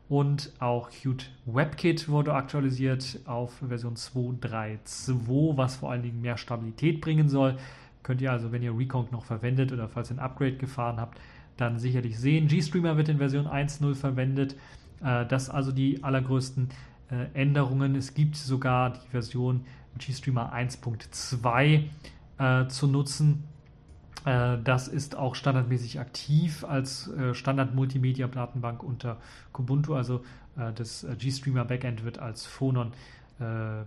und 0.08 0.52
auch 0.58 0.90
Qt 0.90 1.30
WebKit 1.46 2.08
wurde 2.08 2.34
aktualisiert 2.34 3.20
auf 3.24 3.54
Version 3.66 3.94
2.3.2, 3.94 5.56
was 5.56 5.76
vor 5.76 5.90
allen 5.90 6.02
Dingen 6.02 6.20
mehr 6.20 6.36
Stabilität 6.36 7.00
bringen 7.00 7.28
soll. 7.28 7.56
Könnt 8.02 8.20
ihr 8.20 8.30
also, 8.30 8.52
wenn 8.52 8.62
ihr 8.62 8.76
Reconc 8.76 9.12
noch 9.12 9.24
verwendet 9.24 9.72
oder 9.72 9.88
falls 9.88 10.10
ihr 10.10 10.16
ein 10.16 10.20
Upgrade 10.20 10.56
gefahren 10.56 11.00
habt, 11.00 11.18
dann 11.56 11.78
sicherlich 11.78 12.18
sehen. 12.18 12.48
GStreamer 12.48 12.96
wird 12.96 13.08
in 13.08 13.18
Version 13.18 13.46
1.0 13.46 13.94
verwendet. 13.94 14.56
Äh, 15.02 15.24
das 15.26 15.48
also 15.48 15.72
die 15.72 16.02
allergrößten 16.04 16.68
äh, 17.10 17.26
Änderungen. 17.32 17.94
Es 17.94 18.12
gibt 18.12 18.36
sogar 18.36 18.90
die 18.90 19.08
Version 19.08 19.64
GStreamer 19.98 20.52
1.2 20.52 21.84
äh, 22.38 22.68
zu 22.68 22.86
nutzen. 22.88 23.44
Äh, 24.24 24.58
das 24.62 24.88
ist 24.88 25.16
auch 25.16 25.34
standardmäßig 25.34 26.00
aktiv 26.00 26.64
als 26.64 27.08
äh, 27.08 27.34
Standard-Multimedia-Datenbank 27.34 28.82
unter 28.82 29.18
Kubuntu. 29.52 29.94
Also 29.94 30.24
äh, 30.56 30.72
das 30.74 31.06
GStreamer 31.18 31.64
Backend 31.64 32.04
wird 32.04 32.18
als 32.18 32.46
Phonon 32.46 32.92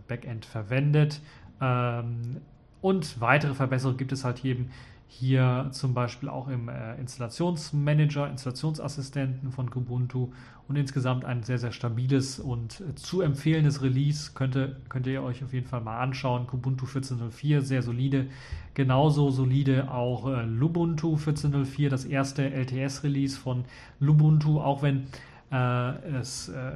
Backend 0.10 0.44
verwendet. 0.44 1.22
Ähm, 1.62 2.42
und 2.82 3.22
weitere 3.22 3.54
Verbesserungen 3.54 3.98
gibt 3.98 4.12
es 4.12 4.26
halt 4.26 4.44
eben 4.44 4.72
hier 5.08 5.70
zum 5.72 5.94
Beispiel 5.94 6.30
auch 6.30 6.48
im 6.48 6.70
Installationsmanager, 7.00 8.30
Installationsassistenten 8.30 9.52
von 9.52 9.70
Kubuntu 9.70 10.30
und 10.68 10.76
insgesamt 10.76 11.24
ein 11.24 11.44
sehr, 11.44 11.58
sehr 11.58 11.72
stabiles 11.72 12.40
und 12.40 12.84
zu 12.96 13.22
empfehlendes 13.22 13.82
Release. 13.82 14.32
Könnte, 14.34 14.76
könnt 14.90 15.08
ihr 15.08 15.24
euch 15.24 15.44
auf 15.44 15.54
jeden 15.54 15.66
Fall 15.66 15.82
mal 15.82 16.00
anschauen. 16.00 16.46
Kubuntu 16.46 16.86
14.04, 16.86 17.62
sehr 17.62 17.82
solide. 17.82 18.28
Genauso 18.74 19.32
solide 19.32 19.90
auch 19.90 20.28
äh, 20.28 20.44
Lubuntu 20.44 21.16
14.04, 21.16 21.90
das 21.90 22.06
erste 22.06 22.50
LTS-Release 22.52 23.38
von 23.38 23.66
Lubuntu, 24.00 24.60
auch 24.60 24.84
wenn 24.84 25.08
äh, 25.52 26.18
es 26.20 26.50
äh, 26.50 26.74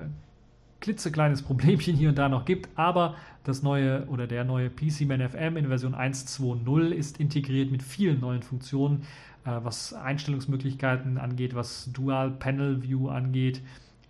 klitzekleines 0.81 1.41
Problemchen 1.43 1.95
hier 1.95 2.09
und 2.09 2.17
da 2.17 2.27
noch 2.27 2.45
gibt, 2.45 2.69
aber 2.75 3.15
das 3.43 3.63
neue 3.63 4.05
oder 4.07 4.27
der 4.27 4.43
neue 4.43 4.69
PCMan 4.69 5.27
FM 5.29 5.57
in 5.57 5.67
Version 5.67 5.95
1.2.0 5.95 6.89
ist 6.89 7.19
integriert 7.19 7.71
mit 7.71 7.81
vielen 7.81 8.19
neuen 8.19 8.43
Funktionen. 8.43 9.03
Äh, 9.45 9.59
was 9.63 9.93
Einstellungsmöglichkeiten 9.93 11.17
angeht, 11.17 11.55
was 11.55 11.89
Dual 11.91 12.31
Panel 12.31 12.83
View 12.83 13.09
angeht, 13.09 13.61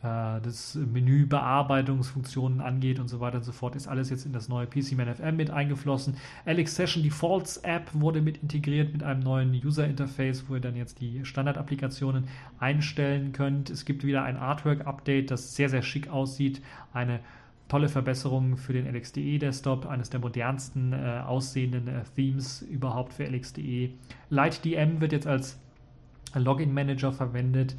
äh, 0.03 0.41
das 0.41 0.75
Menübearbeitungsfunktionen 0.75 2.61
angeht 2.61 2.99
und 2.99 3.07
so 3.07 3.19
weiter 3.19 3.37
und 3.37 3.43
so 3.43 3.51
fort, 3.51 3.75
ist 3.75 3.87
alles 3.87 4.09
jetzt 4.09 4.25
in 4.25 4.33
das 4.33 4.49
neue 4.49 4.67
PCMan 4.67 5.13
FM 5.13 5.35
mit 5.35 5.51
eingeflossen. 5.51 6.15
Alex 6.45 6.75
Session 6.75 7.03
Defaults 7.03 7.57
App 7.57 7.89
wurde 7.93 8.21
mit 8.21 8.41
integriert 8.41 8.93
mit 8.93 9.03
einem 9.03 9.21
neuen 9.21 9.51
User 9.53 9.85
Interface, 9.85 10.45
wo 10.47 10.55
ihr 10.55 10.61
dann 10.61 10.75
jetzt 10.75 11.01
die 11.01 11.23
Standardapplikationen 11.23 12.27
einstellen 12.59 13.31
könnt. 13.31 13.69
Es 13.69 13.85
gibt 13.85 14.03
wieder 14.03 14.23
ein 14.23 14.37
Artwork 14.37 14.87
Update, 14.87 15.29
das 15.29 15.55
sehr, 15.55 15.69
sehr 15.69 15.83
schick 15.83 16.09
aussieht. 16.09 16.61
Eine 16.93 17.19
tolle 17.71 17.87
Verbesserungen 17.87 18.57
für 18.57 18.73
den 18.73 18.85
LXDE 18.85 19.39
Desktop, 19.39 19.85
eines 19.85 20.09
der 20.09 20.19
modernsten 20.19 20.91
äh, 20.91 21.21
aussehenden 21.25 21.87
äh, 21.87 22.01
Themes 22.15 22.61
überhaupt 22.63 23.13
für 23.13 23.23
LXDE. 23.23 23.91
LightDM 24.29 24.99
wird 24.99 25.13
jetzt 25.13 25.27
als 25.27 25.57
Login 26.33 26.73
Manager 26.73 27.13
verwendet. 27.13 27.75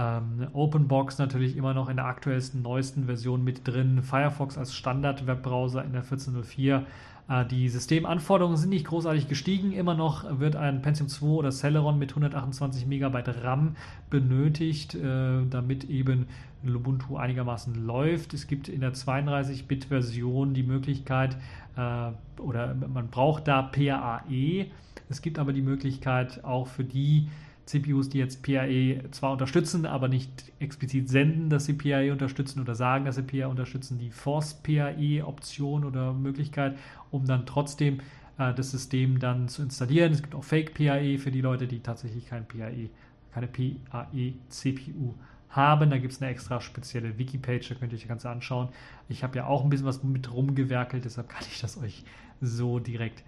Ähm, 0.00 0.46
OpenBox 0.54 1.18
natürlich 1.18 1.56
immer 1.56 1.74
noch 1.74 1.90
in 1.90 1.96
der 1.96 2.06
aktuellsten, 2.06 2.62
neuesten 2.62 3.04
Version 3.04 3.44
mit 3.44 3.68
drin. 3.68 4.02
Firefox 4.02 4.56
als 4.56 4.74
Standard-Webbrowser 4.74 5.84
in 5.84 5.92
der 5.92 6.04
14.04 6.04 6.84
äh, 7.28 7.44
die 7.44 7.68
Systemanforderungen 7.68 8.56
sind 8.56 8.70
nicht 8.70 8.86
großartig 8.86 9.28
gestiegen. 9.28 9.72
Immer 9.72 9.94
noch 9.94 10.40
wird 10.40 10.56
ein 10.56 10.80
Pentium 10.80 11.08
2 11.08 11.26
oder 11.26 11.50
Celeron 11.50 11.98
mit 11.98 12.12
128 12.12 12.86
MB 12.86 13.14
RAM 13.42 13.76
benötigt, 14.08 14.94
äh, 14.94 15.44
damit 15.50 15.84
eben 15.84 16.28
Lubuntu 16.62 17.16
einigermaßen 17.16 17.86
läuft. 17.86 18.32
Es 18.32 18.46
gibt 18.46 18.68
in 18.68 18.80
der 18.80 18.94
32-Bit-Version 18.94 20.54
die 20.54 20.62
Möglichkeit, 20.62 21.36
äh, 21.76 22.40
oder 22.40 22.74
man 22.74 23.08
braucht 23.08 23.48
da 23.48 23.62
PAE. 23.62 24.66
Es 25.10 25.20
gibt 25.20 25.38
aber 25.38 25.52
die 25.52 25.62
Möglichkeit 25.62 26.42
auch 26.44 26.68
für 26.68 26.84
die 26.84 27.28
CPUs, 27.70 28.08
die 28.08 28.18
jetzt 28.18 28.42
PAE 28.42 29.10
zwar 29.10 29.32
unterstützen, 29.32 29.86
aber 29.86 30.08
nicht 30.08 30.52
explizit 30.58 31.08
senden, 31.08 31.50
dass 31.50 31.66
sie 31.66 31.74
PAE 31.74 32.12
unterstützen 32.12 32.60
oder 32.60 32.74
sagen, 32.74 33.04
dass 33.04 33.16
sie 33.16 33.22
PAE 33.22 33.48
unterstützen, 33.48 33.98
die 33.98 34.10
Force 34.10 34.54
PAE-Option 34.62 35.84
oder 35.84 36.12
Möglichkeit, 36.12 36.76
um 37.10 37.26
dann 37.26 37.46
trotzdem 37.46 38.00
äh, 38.38 38.52
das 38.54 38.72
System 38.72 39.18
dann 39.18 39.48
zu 39.48 39.62
installieren. 39.62 40.12
Es 40.12 40.22
gibt 40.22 40.34
auch 40.34 40.44
Fake 40.44 40.74
PAE 40.74 41.18
für 41.18 41.30
die 41.30 41.40
Leute, 41.40 41.66
die 41.66 41.80
tatsächlich 41.80 42.26
kein 42.26 42.46
PAE, 42.46 42.90
keine 43.32 43.46
PAE-CPU 43.46 45.14
haben. 45.50 45.90
Da 45.90 45.98
gibt 45.98 46.12
es 46.12 46.20
eine 46.20 46.30
extra 46.30 46.60
spezielle 46.60 47.18
Wiki-Page, 47.18 47.68
da 47.68 47.74
könnt 47.76 47.92
ihr 47.92 47.96
euch 47.96 48.02
das 48.02 48.08
Ganze 48.08 48.30
anschauen. 48.30 48.68
Ich 49.08 49.22
habe 49.22 49.36
ja 49.36 49.46
auch 49.46 49.62
ein 49.62 49.70
bisschen 49.70 49.86
was 49.86 50.02
mit 50.02 50.32
rumgewerkelt, 50.32 51.04
deshalb 51.04 51.28
kann 51.28 51.44
ich 51.50 51.60
das 51.60 51.78
euch 51.78 52.04
so 52.40 52.78
direkt 52.78 53.22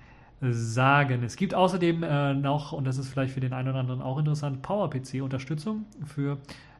sagen. 0.50 1.22
Es 1.22 1.36
gibt 1.36 1.54
außerdem 1.54 2.02
äh, 2.02 2.34
noch, 2.34 2.72
und 2.72 2.84
das 2.84 2.98
ist 2.98 3.08
vielleicht 3.08 3.32
für 3.32 3.40
den 3.40 3.52
einen 3.52 3.68
oder 3.68 3.78
anderen 3.78 4.02
auch 4.02 4.18
interessant, 4.18 4.62
PowerPC-Unterstützung 4.62 5.86
für 6.04 6.38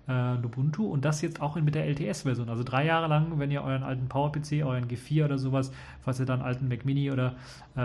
äh, 0.09 0.35
Ubuntu 0.45 0.87
und 0.87 1.05
das 1.05 1.23
jetzt 1.23 1.41
auch 1.41 1.55
mit 1.57 1.75
der 1.75 1.87
LTS-Version. 1.87 2.49
Also 2.49 2.65
drei 2.65 2.85
Jahre 2.85 3.07
lang, 3.07 3.39
wenn 3.39 3.51
ihr 3.51 3.63
euren 3.63 3.85
alten 3.85 4.09
PowerPC, 4.09 4.65
euren 4.65 4.89
G4 4.89 5.27
oder 5.27 5.39
sowas, 5.39 5.73
falls 6.03 6.19
ihr 6.19 6.27
da 6.27 6.35
einen 6.35 6.43
alten 6.43 6.69
Mac 6.69 6.85
Mini 6.85 7.11
oder, 7.13 7.35
äh, 7.77 7.81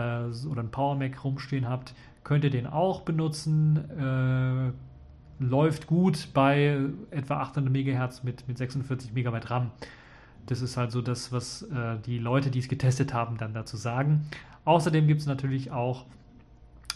oder 0.48 0.62
einen 0.62 0.72
Power 0.72 0.96
Mac 0.96 1.24
rumstehen 1.24 1.70
habt, 1.70 1.94
könnt 2.24 2.44
ihr 2.44 2.50
den 2.50 2.68
auch 2.68 3.02
benutzen. 3.02 3.78
Äh, 4.00 4.72
läuft 5.40 5.86
gut 5.86 6.30
bei 6.34 6.80
etwa 7.12 7.38
800 7.42 7.72
MHz 7.72 8.24
mit, 8.24 8.48
mit 8.48 8.58
46 8.58 9.12
MB 9.14 9.50
RAM. 9.50 9.72
Das 10.48 10.62
ist 10.62 10.78
halt 10.78 10.92
so 10.92 11.02
das, 11.02 11.32
was 11.32 11.64
äh, 11.64 11.98
die 12.06 12.18
Leute, 12.18 12.50
die 12.50 12.60
es 12.60 12.68
getestet 12.68 13.14
haben, 13.14 13.38
dann 13.38 13.54
dazu 13.54 13.78
sagen. 13.78 14.28
Außerdem 14.68 15.07
gibt 15.07 15.22
es 15.22 15.28
natürlich 15.28 15.72
auch 15.72 16.03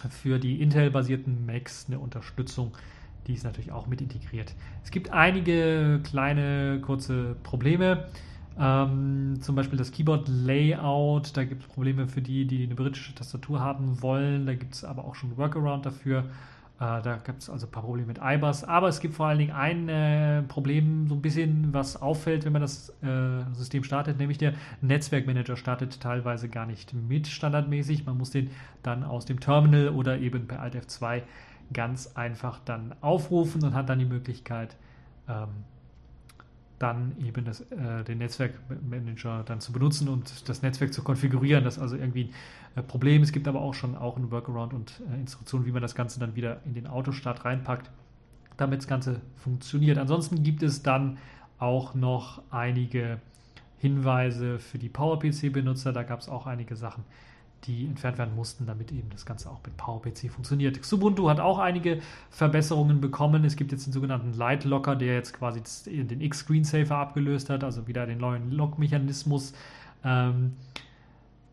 für 0.09 0.39
die 0.39 0.61
Intel-basierten 0.61 1.45
Macs 1.45 1.85
eine 1.87 1.99
Unterstützung, 1.99 2.73
die 3.27 3.33
ist 3.33 3.45
natürlich 3.45 3.71
auch 3.71 3.87
mit 3.87 4.01
integriert. 4.01 4.53
Es 4.83 4.91
gibt 4.91 5.11
einige 5.11 6.01
kleine, 6.03 6.81
kurze 6.81 7.37
Probleme. 7.43 8.09
Ähm, 8.59 9.37
zum 9.39 9.55
Beispiel 9.55 9.77
das 9.77 9.93
Keyboard-Layout, 9.93 11.37
da 11.37 11.45
gibt 11.45 11.63
es 11.63 11.69
Probleme 11.69 12.09
für 12.09 12.21
die, 12.21 12.45
die 12.45 12.65
eine 12.65 12.75
britische 12.75 13.15
Tastatur 13.15 13.61
haben 13.61 14.01
wollen. 14.01 14.45
Da 14.45 14.53
gibt 14.53 14.73
es 14.73 14.83
aber 14.83 15.05
auch 15.05 15.15
schon 15.15 15.37
Workaround 15.37 15.85
dafür. 15.85 16.25
Äh, 16.81 17.01
da 17.03 17.17
gibt 17.23 17.43
es 17.43 17.49
also 17.49 17.67
ein 17.67 17.71
paar 17.71 17.83
Probleme 17.83 18.07
mit 18.07 18.19
IBAS. 18.23 18.63
Aber 18.63 18.87
es 18.87 18.99
gibt 18.99 19.13
vor 19.13 19.27
allen 19.27 19.37
Dingen 19.37 19.51
ein 19.51 19.87
äh, 19.87 20.41
Problem, 20.41 21.07
so 21.07 21.13
ein 21.13 21.21
bisschen, 21.21 21.71
was 21.73 22.01
auffällt, 22.01 22.43
wenn 22.43 22.53
man 22.53 22.63
das 22.63 22.89
äh, 23.03 23.43
System 23.53 23.83
startet, 23.83 24.17
nämlich 24.17 24.39
der 24.39 24.55
Netzwerkmanager 24.81 25.57
startet 25.57 26.01
teilweise 26.01 26.49
gar 26.49 26.65
nicht 26.65 26.95
mit 26.95 27.27
standardmäßig. 27.27 28.07
Man 28.07 28.17
muss 28.17 28.31
den 28.31 28.49
dann 28.81 29.03
aus 29.03 29.25
dem 29.25 29.39
Terminal 29.39 29.89
oder 29.89 30.17
eben 30.17 30.47
per 30.47 30.59
Alt 30.59 30.75
F2 30.75 31.21
ganz 31.71 32.13
einfach 32.15 32.59
dann 32.65 32.95
aufrufen 33.01 33.63
und 33.63 33.75
hat 33.75 33.87
dann 33.87 33.99
die 33.99 34.05
Möglichkeit, 34.05 34.75
ähm, 35.29 35.49
dann 36.79 37.15
eben 37.23 37.45
das, 37.45 37.61
äh, 37.61 38.03
den 38.03 38.17
Netzwerkmanager 38.17 39.43
dann 39.45 39.61
zu 39.61 39.71
benutzen 39.71 40.09
und 40.09 40.49
das 40.49 40.63
Netzwerk 40.63 40.93
zu 40.93 41.03
konfigurieren. 41.03 41.63
Das 41.63 41.77
ist 41.77 41.81
also 41.83 41.95
irgendwie 41.95 42.23
ein 42.23 42.33
Problem. 42.87 43.21
Es 43.21 43.31
gibt 43.31 43.47
aber 43.47 43.61
auch 43.61 43.73
schon 43.73 43.95
auch 43.97 44.17
ein 44.17 44.31
Workaround 44.31 44.73
und 44.73 45.01
äh, 45.11 45.19
Instruktionen, 45.19 45.65
wie 45.65 45.71
man 45.71 45.81
das 45.81 45.95
Ganze 45.95 46.19
dann 46.19 46.35
wieder 46.35 46.61
in 46.65 46.73
den 46.73 46.87
Autostart 46.87 47.43
reinpackt, 47.43 47.89
damit 48.57 48.79
das 48.79 48.87
Ganze 48.87 49.21
funktioniert. 49.35 49.97
Ansonsten 49.97 50.43
gibt 50.43 50.63
es 50.63 50.81
dann 50.81 51.17
auch 51.59 51.93
noch 51.93 52.41
einige 52.49 53.19
Hinweise 53.77 54.59
für 54.59 54.77
die 54.77 54.89
PowerPC-Benutzer. 54.89 55.91
Da 55.91 56.03
gab 56.03 56.19
es 56.19 56.29
auch 56.29 56.47
einige 56.47 56.75
Sachen, 56.75 57.03
die 57.65 57.85
entfernt 57.85 58.17
werden 58.17 58.35
mussten, 58.35 58.65
damit 58.65 58.91
eben 58.91 59.09
das 59.09 59.25
Ganze 59.25 59.49
auch 59.49 59.59
mit 59.65 59.75
PowerPC 59.77 60.31
funktioniert. 60.31 60.81
Xubuntu 60.81 61.29
hat 61.29 61.39
auch 61.39 61.59
einige 61.59 61.99
Verbesserungen 62.29 63.01
bekommen. 63.01 63.43
Es 63.43 63.55
gibt 63.55 63.71
jetzt 63.71 63.85
den 63.85 63.93
sogenannten 63.93 64.33
Light 64.33 64.63
Locker, 64.63 64.95
der 64.95 65.15
jetzt 65.15 65.33
quasi 65.33 65.61
den 65.85 66.21
X-Screensaver 66.21 66.95
abgelöst 66.95 67.49
hat, 67.49 67.63
also 67.63 67.87
wieder 67.87 68.05
den 68.05 68.19
neuen 68.19 68.51
Lock-Mechanismus. 68.51 69.53
Ähm, 70.03 70.53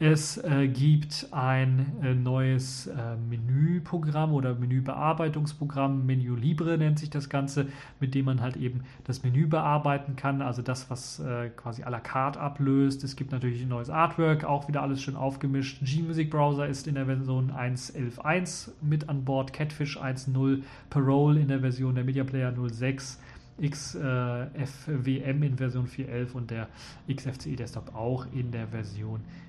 es 0.01 0.39
äh, 0.39 0.69
gibt 0.69 1.27
ein 1.33 1.87
äh, 2.03 2.15
neues 2.15 2.87
äh, 2.87 3.17
Menüprogramm 3.29 4.33
oder 4.33 4.55
Menübearbeitungsprogramm, 4.55 6.07
Menu 6.07 6.37
Libre 6.37 6.79
nennt 6.79 7.01
sich 7.01 7.11
das 7.11 7.29
Ganze, 7.29 7.67
mit 7.99 8.15
dem 8.15 8.27
man 8.27 8.41
halt 8.41 8.57
eben 8.57 8.85
das 9.05 9.25
Menü 9.25 9.49
bearbeiten 9.49 10.15
kann, 10.15 10.41
also 10.41 10.63
das, 10.63 10.89
was 10.89 11.19
äh, 11.19 11.51
quasi 11.51 11.83
à 11.83 11.91
la 11.91 11.99
carte 11.99 12.39
ablöst. 12.39 13.03
Es 13.03 13.17
gibt 13.17 13.33
natürlich 13.33 13.63
ein 13.63 13.69
neues 13.69 13.91
Artwork, 13.91 14.45
auch 14.45 14.69
wieder 14.69 14.83
alles 14.83 15.03
schön 15.03 15.17
aufgemischt. 15.17 15.81
G-Music 15.83 16.31
Browser 16.31 16.69
ist 16.69 16.87
in 16.87 16.95
der 16.95 17.07
Version 17.07 17.51
1.11.1 17.51 18.71
mit 18.81 19.09
an 19.09 19.25
Bord, 19.25 19.53
Catfish 19.53 19.99
1.0, 20.01 20.63
Parole 20.91 21.41
in 21.41 21.49
der 21.49 21.59
Version 21.59 21.97
der 21.97 22.05
Media 22.05 22.23
Player 22.23 22.55
06. 22.55 23.19
XFWM 23.61 25.43
in 25.43 25.57
Version 25.57 25.89
4.11 25.89 26.33
und 26.35 26.53
der 26.53 26.69
XFCE 27.13 27.57
Desktop 27.57 27.93
auch 27.93 28.25
in 28.33 28.53
der 28.53 28.69
Version 28.69 29.19
4.11. 29.19 29.48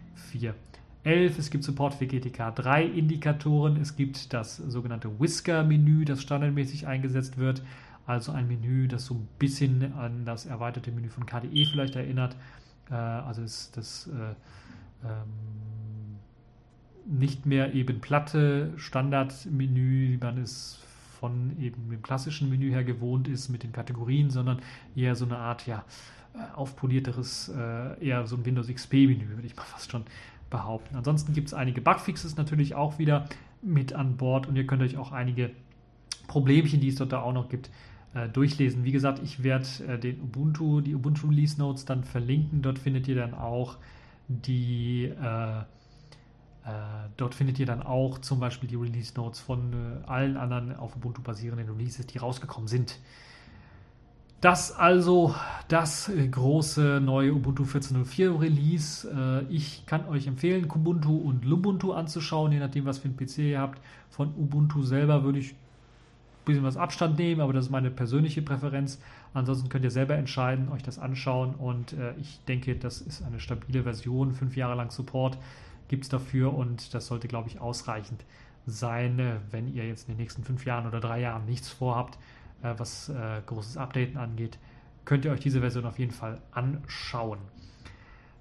Es 1.04 1.50
gibt 1.50 1.64
Support 1.64 1.96
für 1.96 2.06
GTK 2.06 2.54
3 2.56 2.84
Indikatoren. 2.84 3.78
Es 3.78 3.96
gibt 3.96 4.34
das 4.34 4.58
sogenannte 4.58 5.20
Whisker-Menü, 5.20 6.06
das 6.06 6.22
standardmäßig 6.22 6.88
eingesetzt 6.88 7.38
wird. 7.38 7.64
Also 8.06 8.32
ein 8.32 8.48
Menü, 8.48 8.88
das 8.88 9.06
so 9.06 9.14
ein 9.14 9.28
bisschen 9.38 9.94
an 9.94 10.26
das 10.26 10.46
erweiterte 10.46 10.92
Menü 10.92 11.10
von 11.10 11.26
KDE 11.26 11.66
vielleicht 11.66 11.96
erinnert. 11.96 12.36
Äh, 12.90 12.96
also 12.96 13.42
ist 13.42 13.78
das 13.78 14.08
äh, 14.08 15.08
ähm, 15.08 16.18
nicht 17.06 17.46
mehr 17.46 17.74
eben 17.74 18.02
platte 18.02 18.74
Standardmenü, 18.78 20.14
wie 20.14 20.18
man 20.18 20.38
es 20.38 20.80
von 21.20 21.58
eben 21.60 21.90
dem 21.90 22.02
klassischen 22.02 22.50
Menü 22.50 22.72
her 22.72 22.84
gewohnt 22.84 23.28
ist 23.28 23.50
mit 23.50 23.64
den 23.64 23.72
Kategorien, 23.72 24.30
sondern 24.30 24.60
eher 24.96 25.16
so 25.16 25.26
eine 25.26 25.38
Art, 25.38 25.68
ja, 25.68 25.84
aufpolierteres, 26.56 27.50
äh, 27.50 28.06
eher 28.06 28.26
so 28.28 28.36
ein 28.36 28.46
Windows 28.46 28.68
XP-Menü, 28.68 29.30
würde 29.30 29.48
ich 29.48 29.56
mal 29.56 29.64
fast 29.68 29.92
schon 29.92 30.04
behaupten. 30.50 30.96
Ansonsten 30.96 31.34
gibt 31.34 31.48
es 31.48 31.54
einige 31.54 31.82
Bugfixes 31.82 32.38
natürlich 32.38 32.76
auch 32.76 33.00
wieder 33.00 33.26
mit 33.62 33.94
an 33.94 34.18
Bord 34.18 34.48
und 34.48 34.56
ihr 34.56 34.66
könnt 34.66 34.82
euch 34.82 34.98
auch 34.98 35.12
einige 35.12 35.52
Problemchen, 36.28 36.80
die 36.80 36.90
es 36.90 36.96
dort 36.96 37.12
da 37.12 37.22
auch 37.22 37.34
noch 37.34 37.50
gibt, 37.50 37.70
äh, 38.14 38.30
durchlesen. 38.30 38.84
Wie 38.84 38.92
gesagt, 38.92 39.20
ich 39.24 39.44
werde 39.44 39.68
äh, 39.88 40.00
den 40.00 40.22
Ubuntu, 40.22 40.82
die 40.82 40.96
Ubuntu 40.96 41.28
Release 41.28 41.60
Notes 41.60 41.86
dann 41.86 42.04
verlinken. 42.04 42.62
Dort 42.62 42.80
findet 42.80 43.08
ihr 43.08 43.16
dann 43.16 43.34
auch 43.34 43.78
die 44.28 45.06
äh, 45.06 45.60
äh 45.60 45.64
dort 47.18 47.34
findet 47.34 47.60
ihr 47.60 47.66
dann 47.66 47.82
auch 47.82 48.20
zum 48.20 48.40
Beispiel 48.40 48.70
die 48.70 48.76
Release 48.76 49.14
Notes 49.16 49.40
von 49.40 49.74
allen 50.06 50.38
anderen 50.38 50.76
auf 50.76 50.96
Ubuntu 50.96 51.22
basierenden 51.22 51.70
Releases, 51.70 52.08
die 52.08 52.18
rausgekommen 52.18 52.68
sind. 52.68 53.00
Das 54.42 54.72
also 54.72 55.36
das 55.68 56.08
äh, 56.08 56.28
große 56.28 57.02
neue 57.04 57.34
Ubuntu 57.34 57.64
14.04 57.64 58.40
Release. 58.40 59.10
Äh, 59.10 59.54
ich 59.54 59.86
kann 59.86 60.08
euch 60.08 60.28
empfehlen, 60.28 60.70
Kubuntu 60.70 61.18
und 61.18 61.44
Lubuntu 61.44 61.92
anzuschauen, 61.92 62.54
je 62.54 62.60
nachdem, 62.60 62.86
was 62.86 63.00
für 63.00 63.10
ein 63.10 63.18
PC 63.18 63.40
ihr 63.40 63.60
habt. 63.60 63.82
Von 64.10 64.34
Ubuntu 64.36 64.82
selber 64.84 65.26
würde 65.26 65.40
ich 65.40 65.52
ein 65.52 66.46
bisschen 66.46 66.64
was 66.64 66.78
Abstand 66.78 67.20
nehmen, 67.20 67.42
aber 67.42 67.52
das 67.52 67.66
ist 67.66 67.72
meine 67.72 67.92
persönliche 67.92 68.42
Präferenz. 68.42 69.02
Ansonsten 69.34 69.68
könnt 69.68 69.84
ihr 69.84 69.92
selber 69.92 70.16
entscheiden, 70.16 70.70
euch 70.70 70.84
das 70.84 71.00
anschauen 71.00 71.54
und 71.56 71.92
äh, 71.94 72.14
ich 72.22 72.40
denke, 72.48 72.76
das 72.78 73.02
ist 73.02 73.22
eine 73.24 73.42
stabile 73.42 73.84
Version. 73.84 74.34
Fünf 74.34 74.56
Jahre 74.56 74.76
lang 74.76 74.90
Support 74.90 75.38
gibt 75.90 76.04
es 76.06 76.10
dafür 76.10 76.54
und 76.54 76.94
das 76.94 77.08
sollte, 77.08 77.28
glaube 77.28 77.50
ich, 77.50 77.60
ausreichend 77.60 78.24
sein, 78.66 79.20
wenn 79.52 79.74
ihr 79.74 79.86
jetzt 79.86 80.08
in 80.08 80.16
den 80.16 80.22
nächsten 80.22 80.44
fünf 80.44 80.66
Jahren 80.66 80.88
oder 80.88 81.02
drei 81.02 81.20
Jahren 81.20 81.46
nichts 81.46 81.70
vorhabt 81.70 82.18
äh, 82.64 82.74
was 82.78 83.10
äh, 83.10 83.42
großes 83.46 83.78
Updaten 83.78 84.18
angeht, 84.18 84.58
könnt 85.06 85.26
ihr 85.26 85.32
euch 85.32 85.40
diese 85.40 85.62
Version 85.62 85.86
auf 85.86 86.00
jeden 86.00 86.12
Fall 86.12 86.42
anschauen. 86.52 87.40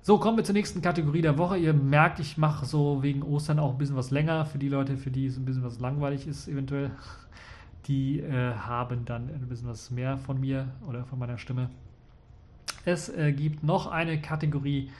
So, 0.00 0.18
kommen 0.18 0.38
wir 0.38 0.44
zur 0.44 0.54
nächsten 0.54 0.80
Kategorie 0.80 1.20
der 1.20 1.36
Woche. 1.36 1.58
Ihr 1.58 1.74
merkt, 1.74 2.18
ich 2.18 2.38
mache 2.38 2.64
so 2.64 3.02
wegen 3.02 3.22
Ostern 3.22 3.58
auch 3.58 3.72
ein 3.72 3.78
bisschen 3.78 3.96
was 3.96 4.10
länger. 4.10 4.46
Für 4.46 4.58
die 4.58 4.68
Leute, 4.68 4.96
für 4.96 5.10
die 5.10 5.26
es 5.26 5.36
ein 5.36 5.44
bisschen 5.44 5.64
was 5.64 5.80
langweilig 5.80 6.26
ist, 6.26 6.48
eventuell, 6.48 6.90
die 7.88 8.20
äh, 8.20 8.54
haben 8.54 9.04
dann 9.04 9.28
ein 9.28 9.46
bisschen 9.48 9.68
was 9.68 9.90
mehr 9.90 10.16
von 10.16 10.40
mir 10.40 10.68
oder 10.88 11.04
von 11.04 11.18
meiner 11.18 11.36
Stimme. 11.36 11.68
Es 12.84 13.08
äh, 13.10 13.32
gibt 13.32 13.62
noch 13.64 13.86
eine 13.86 14.20
Kategorie 14.20 14.90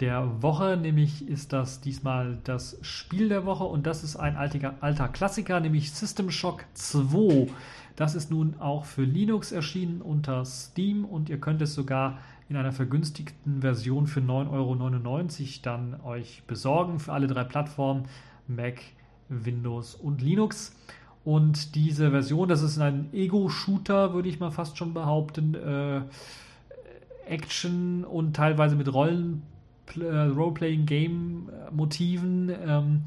der 0.00 0.42
Woche, 0.42 0.76
nämlich 0.76 1.28
ist 1.28 1.52
das 1.52 1.80
diesmal 1.80 2.38
das 2.44 2.78
Spiel 2.82 3.28
der 3.28 3.44
Woche 3.44 3.64
und 3.64 3.86
das 3.86 4.02
ist 4.02 4.16
ein 4.16 4.36
alter, 4.36 4.74
alter 4.80 5.08
Klassiker, 5.08 5.60
nämlich 5.60 5.92
System 5.92 6.30
Shock 6.30 6.64
2. 6.74 7.48
Das 7.96 8.14
ist 8.14 8.30
nun 8.30 8.54
auch 8.58 8.84
für 8.84 9.04
Linux 9.04 9.52
erschienen 9.52 10.00
unter 10.00 10.44
Steam 10.44 11.04
und 11.04 11.28
ihr 11.28 11.38
könnt 11.38 11.62
es 11.62 11.74
sogar 11.74 12.18
in 12.48 12.56
einer 12.56 12.72
vergünstigten 12.72 13.60
Version 13.60 14.06
für 14.06 14.20
9,99 14.20 14.50
Euro 14.50 15.60
dann 15.62 16.00
euch 16.02 16.42
besorgen 16.46 16.98
für 16.98 17.12
alle 17.12 17.26
drei 17.26 17.44
Plattformen 17.44 18.04
Mac, 18.46 18.80
Windows 19.28 19.94
und 19.94 20.20
Linux. 20.20 20.76
Und 21.24 21.76
diese 21.76 22.10
Version, 22.10 22.48
das 22.48 22.62
ist 22.62 22.78
ein 22.78 23.08
Ego-Shooter, 23.12 24.12
würde 24.12 24.28
ich 24.28 24.40
mal 24.40 24.50
fast 24.50 24.76
schon 24.76 24.92
behaupten. 24.92 25.54
Äh, 25.54 26.00
Action 27.26 28.04
und 28.04 28.34
teilweise 28.34 28.76
mit 28.76 28.92
Rollen, 28.92 29.42
Role-Playing-Game-Motiven. 29.96 32.52
Ähm, 32.66 33.04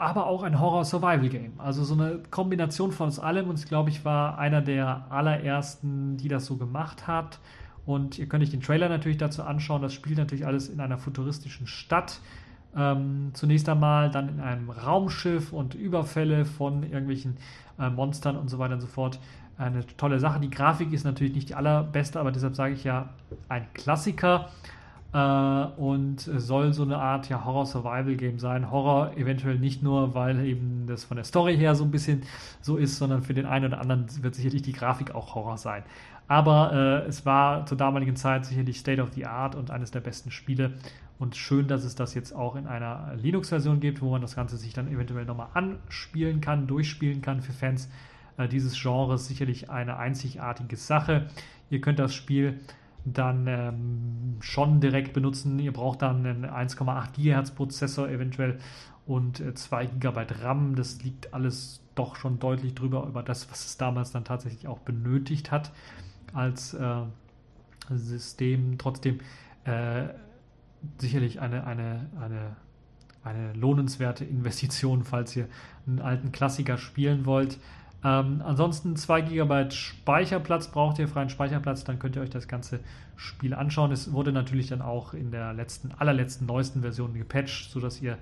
aber 0.00 0.26
auch 0.26 0.42
ein 0.42 0.58
Horror-Survival-Game. 0.58 1.52
Also 1.58 1.84
so 1.84 1.92
eine 1.92 2.20
Kombination 2.30 2.90
von 2.90 3.08
uns 3.08 3.18
allem 3.18 3.50
und 3.50 3.58
ich 3.58 3.66
glaube, 3.66 3.90
ich 3.90 4.04
war 4.04 4.38
einer 4.38 4.62
der 4.62 5.04
allerersten, 5.10 6.16
die 6.16 6.28
das 6.28 6.46
so 6.46 6.56
gemacht 6.56 7.06
hat. 7.06 7.38
Und 7.84 8.18
ihr 8.18 8.26
könnt 8.26 8.42
euch 8.42 8.50
den 8.50 8.62
Trailer 8.62 8.88
natürlich 8.88 9.18
dazu 9.18 9.42
anschauen. 9.42 9.82
Das 9.82 9.92
spielt 9.92 10.16
natürlich 10.16 10.46
alles 10.46 10.70
in 10.70 10.80
einer 10.80 10.96
futuristischen 10.96 11.66
Stadt. 11.66 12.20
Ähm, 12.74 13.30
zunächst 13.34 13.68
einmal 13.68 14.10
dann 14.10 14.30
in 14.30 14.40
einem 14.40 14.70
Raumschiff 14.70 15.52
und 15.52 15.74
Überfälle 15.74 16.46
von 16.46 16.82
irgendwelchen 16.82 17.36
äh, 17.78 17.90
Monstern 17.90 18.36
und 18.36 18.48
so 18.48 18.58
weiter 18.58 18.74
und 18.74 18.80
so 18.80 18.86
fort. 18.86 19.20
Eine 19.58 19.86
tolle 19.98 20.18
Sache. 20.18 20.40
Die 20.40 20.48
Grafik 20.48 20.94
ist 20.94 21.04
natürlich 21.04 21.34
nicht 21.34 21.50
die 21.50 21.54
allerbeste, 21.54 22.18
aber 22.18 22.32
deshalb 22.32 22.54
sage 22.54 22.72
ich 22.72 22.84
ja 22.84 23.10
ein 23.50 23.66
Klassiker 23.74 24.46
äh, 24.46 24.79
und 25.12 26.18
soll 26.20 26.72
so 26.72 26.84
eine 26.84 26.98
Art 26.98 27.28
ja, 27.28 27.44
Horror-Survival-Game 27.44 28.38
sein. 28.38 28.70
Horror 28.70 29.16
eventuell 29.16 29.58
nicht 29.58 29.82
nur, 29.82 30.14
weil 30.14 30.44
eben 30.46 30.84
das 30.86 31.04
von 31.04 31.16
der 31.16 31.24
Story 31.24 31.56
her 31.56 31.74
so 31.74 31.82
ein 31.82 31.90
bisschen 31.90 32.22
so 32.60 32.76
ist, 32.76 32.96
sondern 32.96 33.22
für 33.22 33.34
den 33.34 33.46
einen 33.46 33.66
oder 33.66 33.80
anderen 33.80 34.06
wird 34.22 34.36
sicherlich 34.36 34.62
die 34.62 34.72
Grafik 34.72 35.12
auch 35.14 35.34
Horror 35.34 35.58
sein. 35.58 35.82
Aber 36.28 36.72
äh, 36.72 37.08
es 37.08 37.26
war 37.26 37.66
zur 37.66 37.76
damaligen 37.76 38.14
Zeit 38.14 38.44
sicherlich 38.44 38.78
State 38.78 39.02
of 39.02 39.12
the 39.14 39.26
Art 39.26 39.56
und 39.56 39.72
eines 39.72 39.90
der 39.90 39.98
besten 39.98 40.30
Spiele. 40.30 40.74
Und 41.18 41.34
schön, 41.34 41.66
dass 41.66 41.82
es 41.82 41.96
das 41.96 42.14
jetzt 42.14 42.32
auch 42.32 42.54
in 42.54 42.68
einer 42.68 43.12
Linux-Version 43.16 43.80
gibt, 43.80 44.00
wo 44.00 44.10
man 44.10 44.22
das 44.22 44.36
Ganze 44.36 44.56
sich 44.56 44.72
dann 44.72 44.86
eventuell 44.86 45.24
nochmal 45.24 45.48
anspielen 45.54 46.40
kann, 46.40 46.68
durchspielen 46.68 47.20
kann 47.20 47.40
für 47.42 47.52
Fans 47.52 47.90
äh, 48.36 48.46
dieses 48.46 48.80
Genres. 48.80 49.26
Sicherlich 49.26 49.70
eine 49.70 49.96
einzigartige 49.96 50.76
Sache. 50.76 51.26
Ihr 51.68 51.80
könnt 51.80 51.98
das 51.98 52.14
Spiel 52.14 52.60
dann 53.04 53.46
ähm, 53.46 54.36
schon 54.40 54.80
direkt 54.80 55.12
benutzen. 55.12 55.58
Ihr 55.58 55.72
braucht 55.72 56.02
dann 56.02 56.26
einen 56.26 56.44
1,8 56.44 57.12
GHz 57.12 57.52
Prozessor 57.52 58.08
eventuell 58.08 58.58
und 59.06 59.40
äh, 59.40 59.54
2 59.54 59.86
GB 59.86 60.26
RAM. 60.42 60.76
Das 60.76 61.02
liegt 61.02 61.32
alles 61.34 61.82
doch 61.94 62.16
schon 62.16 62.38
deutlich 62.38 62.74
drüber 62.74 63.06
über 63.06 63.22
das, 63.22 63.50
was 63.50 63.64
es 63.66 63.76
damals 63.76 64.12
dann 64.12 64.24
tatsächlich 64.24 64.68
auch 64.68 64.78
benötigt 64.80 65.50
hat 65.50 65.72
als 66.32 66.74
äh, 66.74 67.02
System. 67.90 68.78
Trotzdem 68.78 69.18
äh, 69.64 70.08
sicherlich 70.98 71.40
eine, 71.40 71.66
eine, 71.66 72.08
eine, 72.20 72.56
eine 73.22 73.52
lohnenswerte 73.54 74.24
Investition, 74.24 75.04
falls 75.04 75.36
ihr 75.36 75.48
einen 75.86 76.00
alten 76.00 76.32
Klassiker 76.32 76.78
spielen 76.78 77.26
wollt. 77.26 77.58
Ähm, 78.02 78.42
ansonsten 78.44 78.96
2 78.96 79.20
GB 79.22 79.70
Speicherplatz 79.70 80.68
braucht 80.68 80.98
ihr, 80.98 81.08
freien 81.08 81.28
Speicherplatz, 81.28 81.84
dann 81.84 81.98
könnt 81.98 82.16
ihr 82.16 82.22
euch 82.22 82.30
das 82.30 82.48
ganze 82.48 82.80
Spiel 83.16 83.52
anschauen. 83.52 83.92
Es 83.92 84.12
wurde 84.12 84.32
natürlich 84.32 84.68
dann 84.68 84.80
auch 84.80 85.12
in 85.12 85.30
der 85.30 85.52
letzten, 85.52 85.92
allerletzten, 85.92 86.46
neuesten 86.46 86.80
Version 86.80 87.12
gepatcht, 87.12 87.70
sodass 87.70 88.00
ihr 88.00 88.16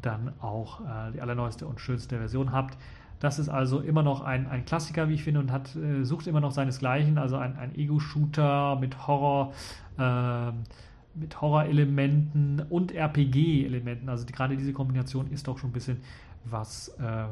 dann 0.00 0.32
auch 0.40 0.80
äh, 0.82 1.12
die 1.12 1.20
allerneueste 1.20 1.66
und 1.66 1.80
schönste 1.80 2.18
Version 2.18 2.52
habt. 2.52 2.78
Das 3.18 3.38
ist 3.38 3.48
also 3.48 3.80
immer 3.80 4.02
noch 4.02 4.20
ein, 4.20 4.46
ein 4.46 4.64
Klassiker, 4.64 5.08
wie 5.08 5.14
ich 5.14 5.24
finde, 5.24 5.40
und 5.40 5.50
hat, 5.50 5.74
äh, 5.74 6.04
sucht 6.04 6.28
immer 6.28 6.40
noch 6.40 6.52
seinesgleichen, 6.52 7.18
also 7.18 7.36
ein, 7.36 7.56
ein 7.56 7.74
Ego-Shooter 7.74 8.76
mit 8.76 9.06
Horror, 9.08 9.52
äh, 9.98 10.52
mit 11.14 11.40
Horrorelementen 11.40 12.60
und 12.68 12.92
RPG-Elementen. 12.92 14.08
Also 14.08 14.24
die, 14.24 14.32
gerade 14.32 14.56
diese 14.56 14.72
Kombination 14.72 15.30
ist 15.32 15.48
doch 15.48 15.58
schon 15.58 15.70
ein 15.70 15.72
bisschen 15.72 16.02
was 16.44 16.88
äh, 17.00 17.24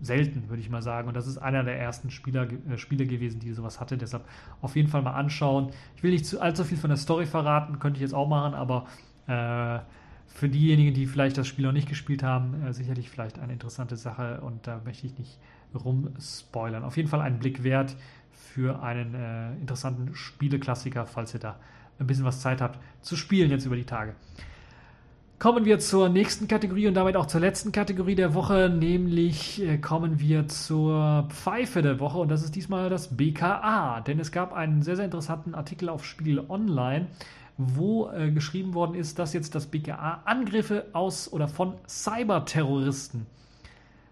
selten, 0.00 0.48
würde 0.48 0.60
ich 0.60 0.70
mal 0.70 0.82
sagen. 0.82 1.08
Und 1.08 1.14
das 1.14 1.26
ist 1.26 1.38
einer 1.38 1.64
der 1.64 1.78
ersten 1.78 2.10
Spieler, 2.10 2.48
äh, 2.70 2.78
Spiele 2.78 3.06
gewesen, 3.06 3.40
die 3.40 3.52
sowas 3.52 3.80
hatte. 3.80 3.96
Deshalb 3.98 4.24
auf 4.60 4.76
jeden 4.76 4.88
Fall 4.88 5.02
mal 5.02 5.12
anschauen. 5.12 5.70
Ich 5.96 6.02
will 6.02 6.12
nicht 6.12 6.26
zu, 6.26 6.40
allzu 6.40 6.64
viel 6.64 6.78
von 6.78 6.90
der 6.90 6.96
Story 6.96 7.26
verraten, 7.26 7.78
könnte 7.78 7.98
ich 7.98 8.02
jetzt 8.02 8.14
auch 8.14 8.28
machen, 8.28 8.54
aber 8.54 8.86
äh, 9.26 9.80
für 10.26 10.48
diejenigen, 10.48 10.94
die 10.94 11.06
vielleicht 11.06 11.38
das 11.38 11.48
Spiel 11.48 11.64
noch 11.64 11.72
nicht 11.72 11.88
gespielt 11.88 12.22
haben, 12.22 12.62
äh, 12.62 12.72
sicherlich 12.72 13.10
vielleicht 13.10 13.38
eine 13.38 13.52
interessante 13.52 13.96
Sache 13.96 14.40
und 14.42 14.66
da 14.66 14.80
möchte 14.84 15.06
ich 15.06 15.18
nicht 15.18 15.38
rumspoilern. 15.74 16.84
Auf 16.84 16.96
jeden 16.96 17.08
Fall 17.08 17.20
einen 17.20 17.38
Blick 17.38 17.64
wert 17.64 17.96
für 18.30 18.82
einen 18.82 19.14
äh, 19.14 19.52
interessanten 19.56 20.14
Spieleklassiker, 20.14 21.06
falls 21.06 21.34
ihr 21.34 21.40
da 21.40 21.58
ein 21.98 22.06
bisschen 22.06 22.24
was 22.24 22.40
Zeit 22.40 22.60
habt 22.60 22.78
zu 23.00 23.16
spielen 23.16 23.50
jetzt 23.50 23.66
über 23.66 23.76
die 23.76 23.84
Tage. 23.84 24.14
Kommen 25.38 25.64
wir 25.64 25.78
zur 25.78 26.08
nächsten 26.08 26.48
Kategorie 26.48 26.88
und 26.88 26.94
damit 26.94 27.14
auch 27.14 27.26
zur 27.26 27.40
letzten 27.40 27.70
Kategorie 27.70 28.16
der 28.16 28.34
Woche, 28.34 28.68
nämlich 28.68 29.62
äh, 29.62 29.78
kommen 29.78 30.18
wir 30.18 30.48
zur 30.48 31.28
Pfeife 31.28 31.80
der 31.80 32.00
Woche 32.00 32.18
und 32.18 32.28
das 32.28 32.42
ist 32.42 32.56
diesmal 32.56 32.90
das 32.90 33.16
BKA, 33.16 34.00
denn 34.00 34.18
es 34.18 34.32
gab 34.32 34.52
einen 34.52 34.82
sehr, 34.82 34.96
sehr 34.96 35.04
interessanten 35.04 35.54
Artikel 35.54 35.90
auf 35.90 36.04
Spiegel 36.04 36.44
Online, 36.48 37.06
wo 37.56 38.10
äh, 38.10 38.32
geschrieben 38.32 38.74
worden 38.74 38.96
ist, 38.96 39.20
dass 39.20 39.32
jetzt 39.32 39.54
das 39.54 39.66
BKA 39.66 40.22
Angriffe 40.24 40.86
aus 40.92 41.32
oder 41.32 41.46
von 41.46 41.74
Cyberterroristen 41.86 43.26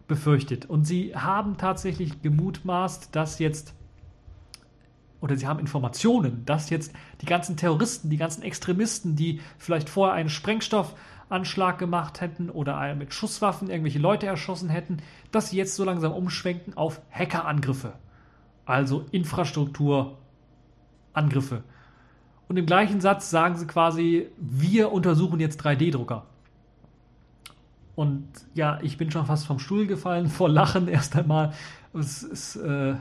befürchtet. 0.06 0.66
Und 0.66 0.84
sie 0.84 1.16
haben 1.16 1.56
tatsächlich 1.56 2.22
gemutmaßt, 2.22 3.16
dass 3.16 3.40
jetzt 3.40 3.74
oder 5.20 5.36
sie 5.36 5.46
haben 5.48 5.58
Informationen, 5.58 6.44
dass 6.44 6.70
jetzt 6.70 6.92
die 7.20 7.26
ganzen 7.26 7.56
Terroristen, 7.56 8.10
die 8.10 8.16
ganzen 8.16 8.42
Extremisten, 8.42 9.16
die 9.16 9.40
vielleicht 9.58 9.88
vorher 9.88 10.14
einen 10.14 10.28
Sprengstoff 10.28 10.94
Anschlag 11.28 11.78
gemacht 11.78 12.20
hätten 12.20 12.50
oder 12.50 12.94
mit 12.94 13.12
Schusswaffen 13.12 13.68
irgendwelche 13.68 13.98
Leute 13.98 14.26
erschossen 14.26 14.68
hätten, 14.68 14.98
dass 15.32 15.50
sie 15.50 15.56
jetzt 15.56 15.74
so 15.74 15.84
langsam 15.84 16.12
umschwenken 16.12 16.76
auf 16.76 17.00
Hackerangriffe. 17.10 17.94
Also 18.64 19.06
Infrastrukturangriffe. 19.10 21.64
Und 22.48 22.56
im 22.56 22.66
gleichen 22.66 23.00
Satz 23.00 23.30
sagen 23.30 23.56
sie 23.56 23.66
quasi, 23.66 24.28
wir 24.38 24.92
untersuchen 24.92 25.40
jetzt 25.40 25.64
3D-Drucker. 25.64 26.26
Und 27.96 28.28
ja, 28.54 28.78
ich 28.82 28.98
bin 28.98 29.10
schon 29.10 29.26
fast 29.26 29.46
vom 29.46 29.58
Stuhl 29.58 29.86
gefallen 29.86 30.28
vor 30.28 30.48
Lachen 30.48 30.86
erst 30.88 31.16
einmal. 31.16 31.52
Es 31.92 32.22
ist, 32.22 32.56
äh, 32.56 32.94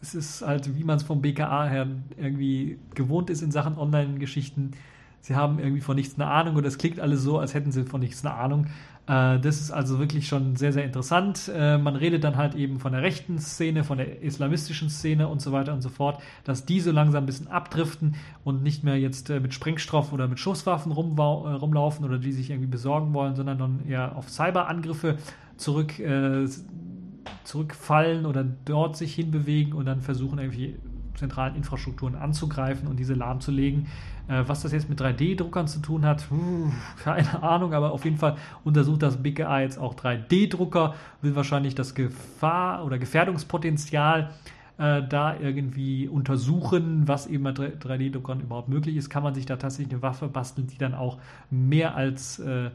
es 0.00 0.14
ist 0.14 0.42
halt, 0.42 0.76
wie 0.76 0.84
man 0.84 0.98
es 0.98 1.02
vom 1.02 1.22
BKA 1.22 1.66
her 1.66 1.88
irgendwie 2.16 2.78
gewohnt 2.94 3.30
ist 3.30 3.42
in 3.42 3.50
Sachen 3.50 3.78
Online-Geschichten 3.78 4.72
sie 5.20 5.36
haben 5.36 5.58
irgendwie 5.58 5.80
von 5.80 5.96
nichts 5.96 6.14
eine 6.14 6.30
Ahnung 6.30 6.56
und 6.56 6.64
das 6.64 6.78
klingt 6.78 7.00
alles 7.00 7.22
so, 7.22 7.38
als 7.38 7.54
hätten 7.54 7.72
sie 7.72 7.84
von 7.84 8.00
nichts 8.00 8.24
eine 8.24 8.34
Ahnung. 8.34 8.66
Äh, 9.10 9.40
das 9.40 9.60
ist 9.60 9.70
also 9.70 9.98
wirklich 9.98 10.28
schon 10.28 10.56
sehr, 10.56 10.72
sehr 10.72 10.84
interessant. 10.84 11.50
Äh, 11.52 11.78
man 11.78 11.96
redet 11.96 12.22
dann 12.22 12.36
halt 12.36 12.54
eben 12.54 12.78
von 12.78 12.92
der 12.92 13.02
rechten 13.02 13.38
Szene, 13.38 13.82
von 13.82 13.98
der 13.98 14.22
islamistischen 14.22 14.88
Szene 14.88 15.26
und 15.28 15.42
so 15.42 15.50
weiter 15.50 15.72
und 15.72 15.82
so 15.82 15.88
fort, 15.88 16.22
dass 16.44 16.64
die 16.64 16.80
so 16.80 16.92
langsam 16.92 17.24
ein 17.24 17.26
bisschen 17.26 17.48
abdriften 17.48 18.14
und 18.44 18.62
nicht 18.62 18.84
mehr 18.84 18.98
jetzt 18.98 19.28
äh, 19.30 19.40
mit 19.40 19.52
Sprengstoff 19.52 20.12
oder 20.12 20.28
mit 20.28 20.38
Schusswaffen 20.38 20.92
rumlaufen 20.92 22.04
oder 22.04 22.18
die 22.18 22.32
sich 22.32 22.50
irgendwie 22.50 22.68
besorgen 22.68 23.12
wollen, 23.12 23.34
sondern 23.34 23.58
dann 23.58 23.80
eher 23.86 24.16
auf 24.16 24.30
Cyberangriffe 24.30 25.16
zurück 25.56 25.94
zurückfallen 27.44 28.24
oder 28.24 28.44
dort 28.64 28.96
sich 28.96 29.14
hinbewegen 29.14 29.74
und 29.74 29.84
dann 29.84 30.00
versuchen 30.00 30.38
irgendwie 30.38 30.76
zentralen 31.14 31.54
Infrastrukturen 31.54 32.14
anzugreifen 32.16 32.88
und 32.88 32.98
diese 32.98 33.14
lahmzulegen. 33.14 33.86
Äh, 34.30 34.44
was 34.46 34.62
das 34.62 34.72
jetzt 34.72 34.88
mit 34.88 35.00
3D-Druckern 35.00 35.66
zu 35.66 35.80
tun 35.80 36.06
hat, 36.06 36.28
keine 37.02 37.42
Ahnung, 37.42 37.74
aber 37.74 37.92
auf 37.92 38.04
jeden 38.04 38.18
Fall 38.18 38.36
untersucht 38.64 39.02
das 39.02 39.22
BKA 39.22 39.60
jetzt 39.60 39.78
auch 39.78 39.94
3D-Drucker, 39.94 40.94
will 41.20 41.34
wahrscheinlich 41.34 41.74
das 41.74 41.94
Gefahr- 41.94 42.84
oder 42.84 42.98
Gefährdungspotenzial 42.98 44.30
äh, 44.78 45.02
da 45.06 45.36
irgendwie 45.36 46.06
untersuchen, 46.06 47.08
was 47.08 47.26
eben 47.26 47.42
bei 47.42 47.50
3D-Druckern 47.50 48.40
überhaupt 48.40 48.68
möglich 48.68 48.96
ist. 48.96 49.10
Kann 49.10 49.24
man 49.24 49.34
sich 49.34 49.46
da 49.46 49.56
tatsächlich 49.56 49.92
eine 49.92 50.02
Waffe 50.02 50.28
basteln, 50.28 50.68
die 50.68 50.78
dann 50.78 50.94
auch 50.94 51.18
mehr 51.50 51.96
als 51.96 52.38
äh, 52.38 52.70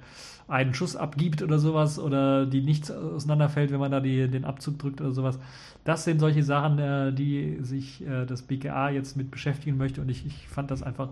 einen 0.47 0.73
Schuss 0.73 0.95
abgibt 0.95 1.41
oder 1.41 1.57
sowas 1.57 1.97
oder 1.97 2.45
die 2.45 2.61
nichts 2.61 2.91
auseinanderfällt, 2.91 3.71
wenn 3.71 3.79
man 3.79 3.91
da 3.91 4.01
die, 4.01 4.27
den 4.27 4.45
Abzug 4.45 4.77
drückt 4.77 5.01
oder 5.01 5.11
sowas. 5.11 5.39
Das 5.85 6.03
sind 6.03 6.19
solche 6.19 6.43
Sachen, 6.43 6.79
äh, 6.79 7.13
die 7.13 7.59
sich 7.61 8.05
äh, 8.05 8.25
das 8.25 8.41
BKA 8.41 8.89
jetzt 8.89 9.15
mit 9.15 9.31
beschäftigen 9.31 9.77
möchte 9.77 10.01
und 10.01 10.09
ich, 10.09 10.25
ich 10.25 10.47
fand 10.47 10.69
das 10.69 10.83
einfach, 10.83 11.09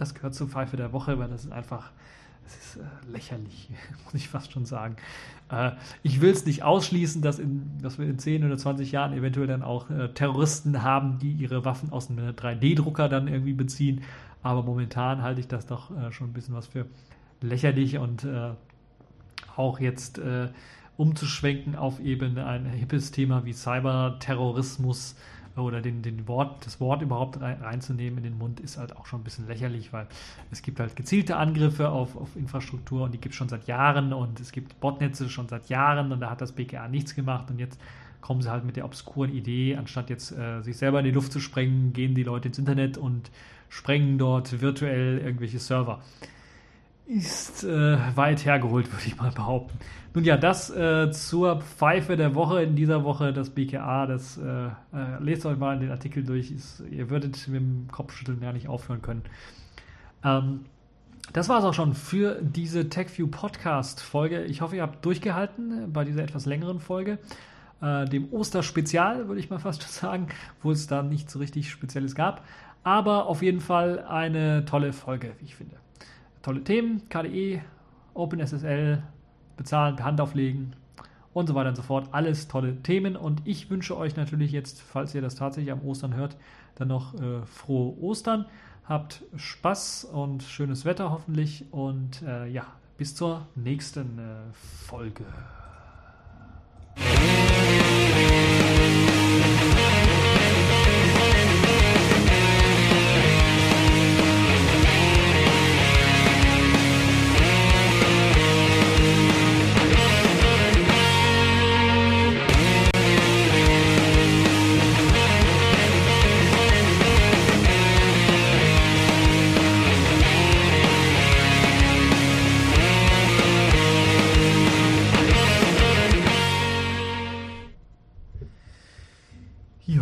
das 0.00 0.14
gehört 0.14 0.34
zur 0.34 0.48
Pfeife 0.48 0.76
der 0.76 0.92
Woche, 0.92 1.18
weil 1.18 1.28
das 1.28 1.44
ist 1.44 1.52
einfach 1.52 1.90
das 2.44 2.56
ist 2.56 2.76
äh, 2.76 3.12
lächerlich, 3.12 3.70
muss 4.04 4.14
ich 4.14 4.28
fast 4.28 4.52
schon 4.52 4.64
sagen. 4.64 4.96
Äh, 5.50 5.72
ich 6.02 6.20
will 6.20 6.30
es 6.30 6.46
nicht 6.46 6.62
ausschließen, 6.62 7.22
dass, 7.22 7.38
in, 7.38 7.78
dass 7.80 7.98
wir 7.98 8.06
in 8.06 8.18
10 8.18 8.44
oder 8.44 8.56
20 8.56 8.92
Jahren 8.92 9.12
eventuell 9.12 9.46
dann 9.46 9.62
auch 9.62 9.90
äh, 9.90 10.08
Terroristen 10.08 10.82
haben, 10.82 11.18
die 11.18 11.32
ihre 11.32 11.64
Waffen 11.64 11.92
aus 11.92 12.10
einem 12.10 12.30
3D-Drucker 12.30 13.08
dann 13.08 13.28
irgendwie 13.28 13.52
beziehen. 13.52 14.02
Aber 14.42 14.62
momentan 14.62 15.22
halte 15.22 15.40
ich 15.40 15.48
das 15.48 15.66
doch 15.66 15.90
äh, 15.96 16.12
schon 16.12 16.30
ein 16.30 16.32
bisschen 16.32 16.54
was 16.54 16.66
für 16.66 16.86
lächerlich 17.40 17.98
und 17.98 18.24
äh, 18.24 18.50
auch 19.56 19.80
jetzt 19.80 20.18
äh, 20.18 20.48
umzuschwenken 20.96 21.76
auf 21.76 22.00
eben 22.00 22.36
ein 22.38 22.66
hippes 22.66 23.10
Thema 23.10 23.44
wie 23.44 23.52
Cyberterrorismus 23.52 25.16
oder 25.56 25.80
den, 25.80 26.02
den 26.02 26.26
Wort, 26.28 26.64
das 26.64 26.80
Wort 26.80 27.02
überhaupt 27.02 27.40
reinzunehmen 27.40 28.18
in 28.18 28.24
den 28.24 28.38
Mund, 28.38 28.60
ist 28.60 28.78
halt 28.78 28.96
auch 28.96 29.06
schon 29.06 29.20
ein 29.20 29.24
bisschen 29.24 29.46
lächerlich, 29.46 29.92
weil 29.92 30.06
es 30.50 30.62
gibt 30.62 30.80
halt 30.80 30.96
gezielte 30.96 31.36
Angriffe 31.36 31.90
auf, 31.90 32.16
auf 32.16 32.36
Infrastruktur 32.36 33.04
und 33.04 33.12
die 33.12 33.18
gibt 33.18 33.34
es 33.34 33.38
schon 33.38 33.48
seit 33.48 33.66
Jahren 33.66 34.12
und 34.12 34.40
es 34.40 34.52
gibt 34.52 34.80
Botnetze 34.80 35.28
schon 35.28 35.48
seit 35.48 35.68
Jahren 35.68 36.12
und 36.12 36.20
da 36.20 36.30
hat 36.30 36.40
das 36.40 36.52
BKA 36.52 36.88
nichts 36.88 37.14
gemacht 37.14 37.50
und 37.50 37.58
jetzt 37.58 37.80
kommen 38.20 38.42
sie 38.42 38.50
halt 38.50 38.64
mit 38.64 38.76
der 38.76 38.84
obskuren 38.84 39.32
Idee, 39.32 39.76
anstatt 39.76 40.10
jetzt 40.10 40.32
äh, 40.32 40.62
sich 40.62 40.76
selber 40.76 40.98
in 41.00 41.06
die 41.06 41.10
Luft 41.10 41.32
zu 41.32 41.40
sprengen, 41.40 41.92
gehen 41.92 42.14
die 42.14 42.22
Leute 42.22 42.48
ins 42.48 42.58
Internet 42.58 42.98
und 42.98 43.30
sprengen 43.68 44.18
dort 44.18 44.60
virtuell 44.60 45.18
irgendwelche 45.18 45.58
Server 45.58 46.00
ist 47.10 47.64
äh, 47.64 47.98
weit 48.16 48.44
hergeholt, 48.44 48.86
würde 48.92 49.04
ich 49.06 49.16
mal 49.16 49.32
behaupten. 49.32 49.78
Nun 50.12 50.24
ja, 50.24 50.36
das 50.36 50.70
äh, 50.70 51.12
zur 51.12 51.60
Pfeife 51.60 52.16
der 52.16 52.34
Woche 52.34 52.62
in 52.62 52.74
dieser 52.74 53.04
Woche, 53.04 53.32
das 53.32 53.50
BKA, 53.50 54.06
das 54.06 54.38
äh, 54.38 54.66
äh, 54.66 54.70
lest 55.20 55.46
euch 55.46 55.56
mal 55.56 55.78
den 55.78 55.90
Artikel 55.92 56.24
durch. 56.24 56.50
Ist, 56.50 56.82
ihr 56.90 57.10
würdet 57.10 57.46
mit 57.46 57.60
dem 57.60 57.88
Kopfschütteln 57.92 58.42
ja 58.42 58.52
nicht 58.52 58.68
aufhören 58.68 59.02
können. 59.02 59.22
Ähm, 60.24 60.60
das 61.32 61.48
war 61.48 61.60
es 61.60 61.64
auch 61.64 61.74
schon 61.74 61.94
für 61.94 62.42
diese 62.42 62.88
TechView 62.88 63.28
Podcast 63.28 64.00
Folge. 64.00 64.42
Ich 64.44 64.62
hoffe, 64.62 64.74
ihr 64.74 64.82
habt 64.82 65.04
durchgehalten 65.04 65.92
bei 65.92 66.04
dieser 66.04 66.24
etwas 66.24 66.44
längeren 66.44 66.80
Folge. 66.80 67.18
Äh, 67.80 68.06
dem 68.06 68.32
Osterspezial, 68.32 69.28
würde 69.28 69.40
ich 69.40 69.48
mal 69.48 69.60
fast 69.60 69.82
sagen, 69.82 70.26
wo 70.60 70.72
es 70.72 70.88
da 70.88 71.04
nichts 71.04 71.38
richtig 71.38 71.70
Spezielles 71.70 72.16
gab. 72.16 72.44
Aber 72.82 73.26
auf 73.26 73.42
jeden 73.42 73.60
Fall 73.60 74.04
eine 74.08 74.64
tolle 74.64 74.92
Folge, 74.92 75.34
wie 75.38 75.44
ich 75.44 75.54
finde. 75.54 75.76
Tolle 76.42 76.64
Themen, 76.64 77.08
KDE, 77.10 77.62
OpenSSL, 78.14 79.04
bezahlen, 79.60 79.94
per 79.94 80.06
Hand 80.06 80.22
auflegen 80.22 80.72
und 81.34 81.46
so 81.46 81.54
weiter 81.54 81.68
und 81.68 81.76
so 81.76 81.82
fort. 81.82 82.08
Alles 82.12 82.48
tolle 82.48 82.82
Themen 82.82 83.14
und 83.14 83.42
ich 83.44 83.68
wünsche 83.68 83.94
euch 83.94 84.16
natürlich 84.16 84.52
jetzt, 84.52 84.80
falls 84.80 85.14
ihr 85.14 85.20
das 85.20 85.34
tatsächlich 85.34 85.70
am 85.70 85.82
Ostern 85.82 86.14
hört, 86.14 86.36
dann 86.76 86.88
noch 86.88 87.12
äh, 87.14 87.44
frohe 87.44 87.94
Ostern. 88.02 88.46
Habt 88.86 89.22
Spaß 89.36 90.04
und 90.04 90.42
schönes 90.42 90.86
Wetter 90.86 91.10
hoffentlich 91.10 91.66
und 91.70 92.22
äh, 92.22 92.46
ja, 92.46 92.64
bis 92.96 93.14
zur 93.14 93.46
nächsten 93.54 94.18
äh, 94.18 94.52
Folge. 94.86 95.24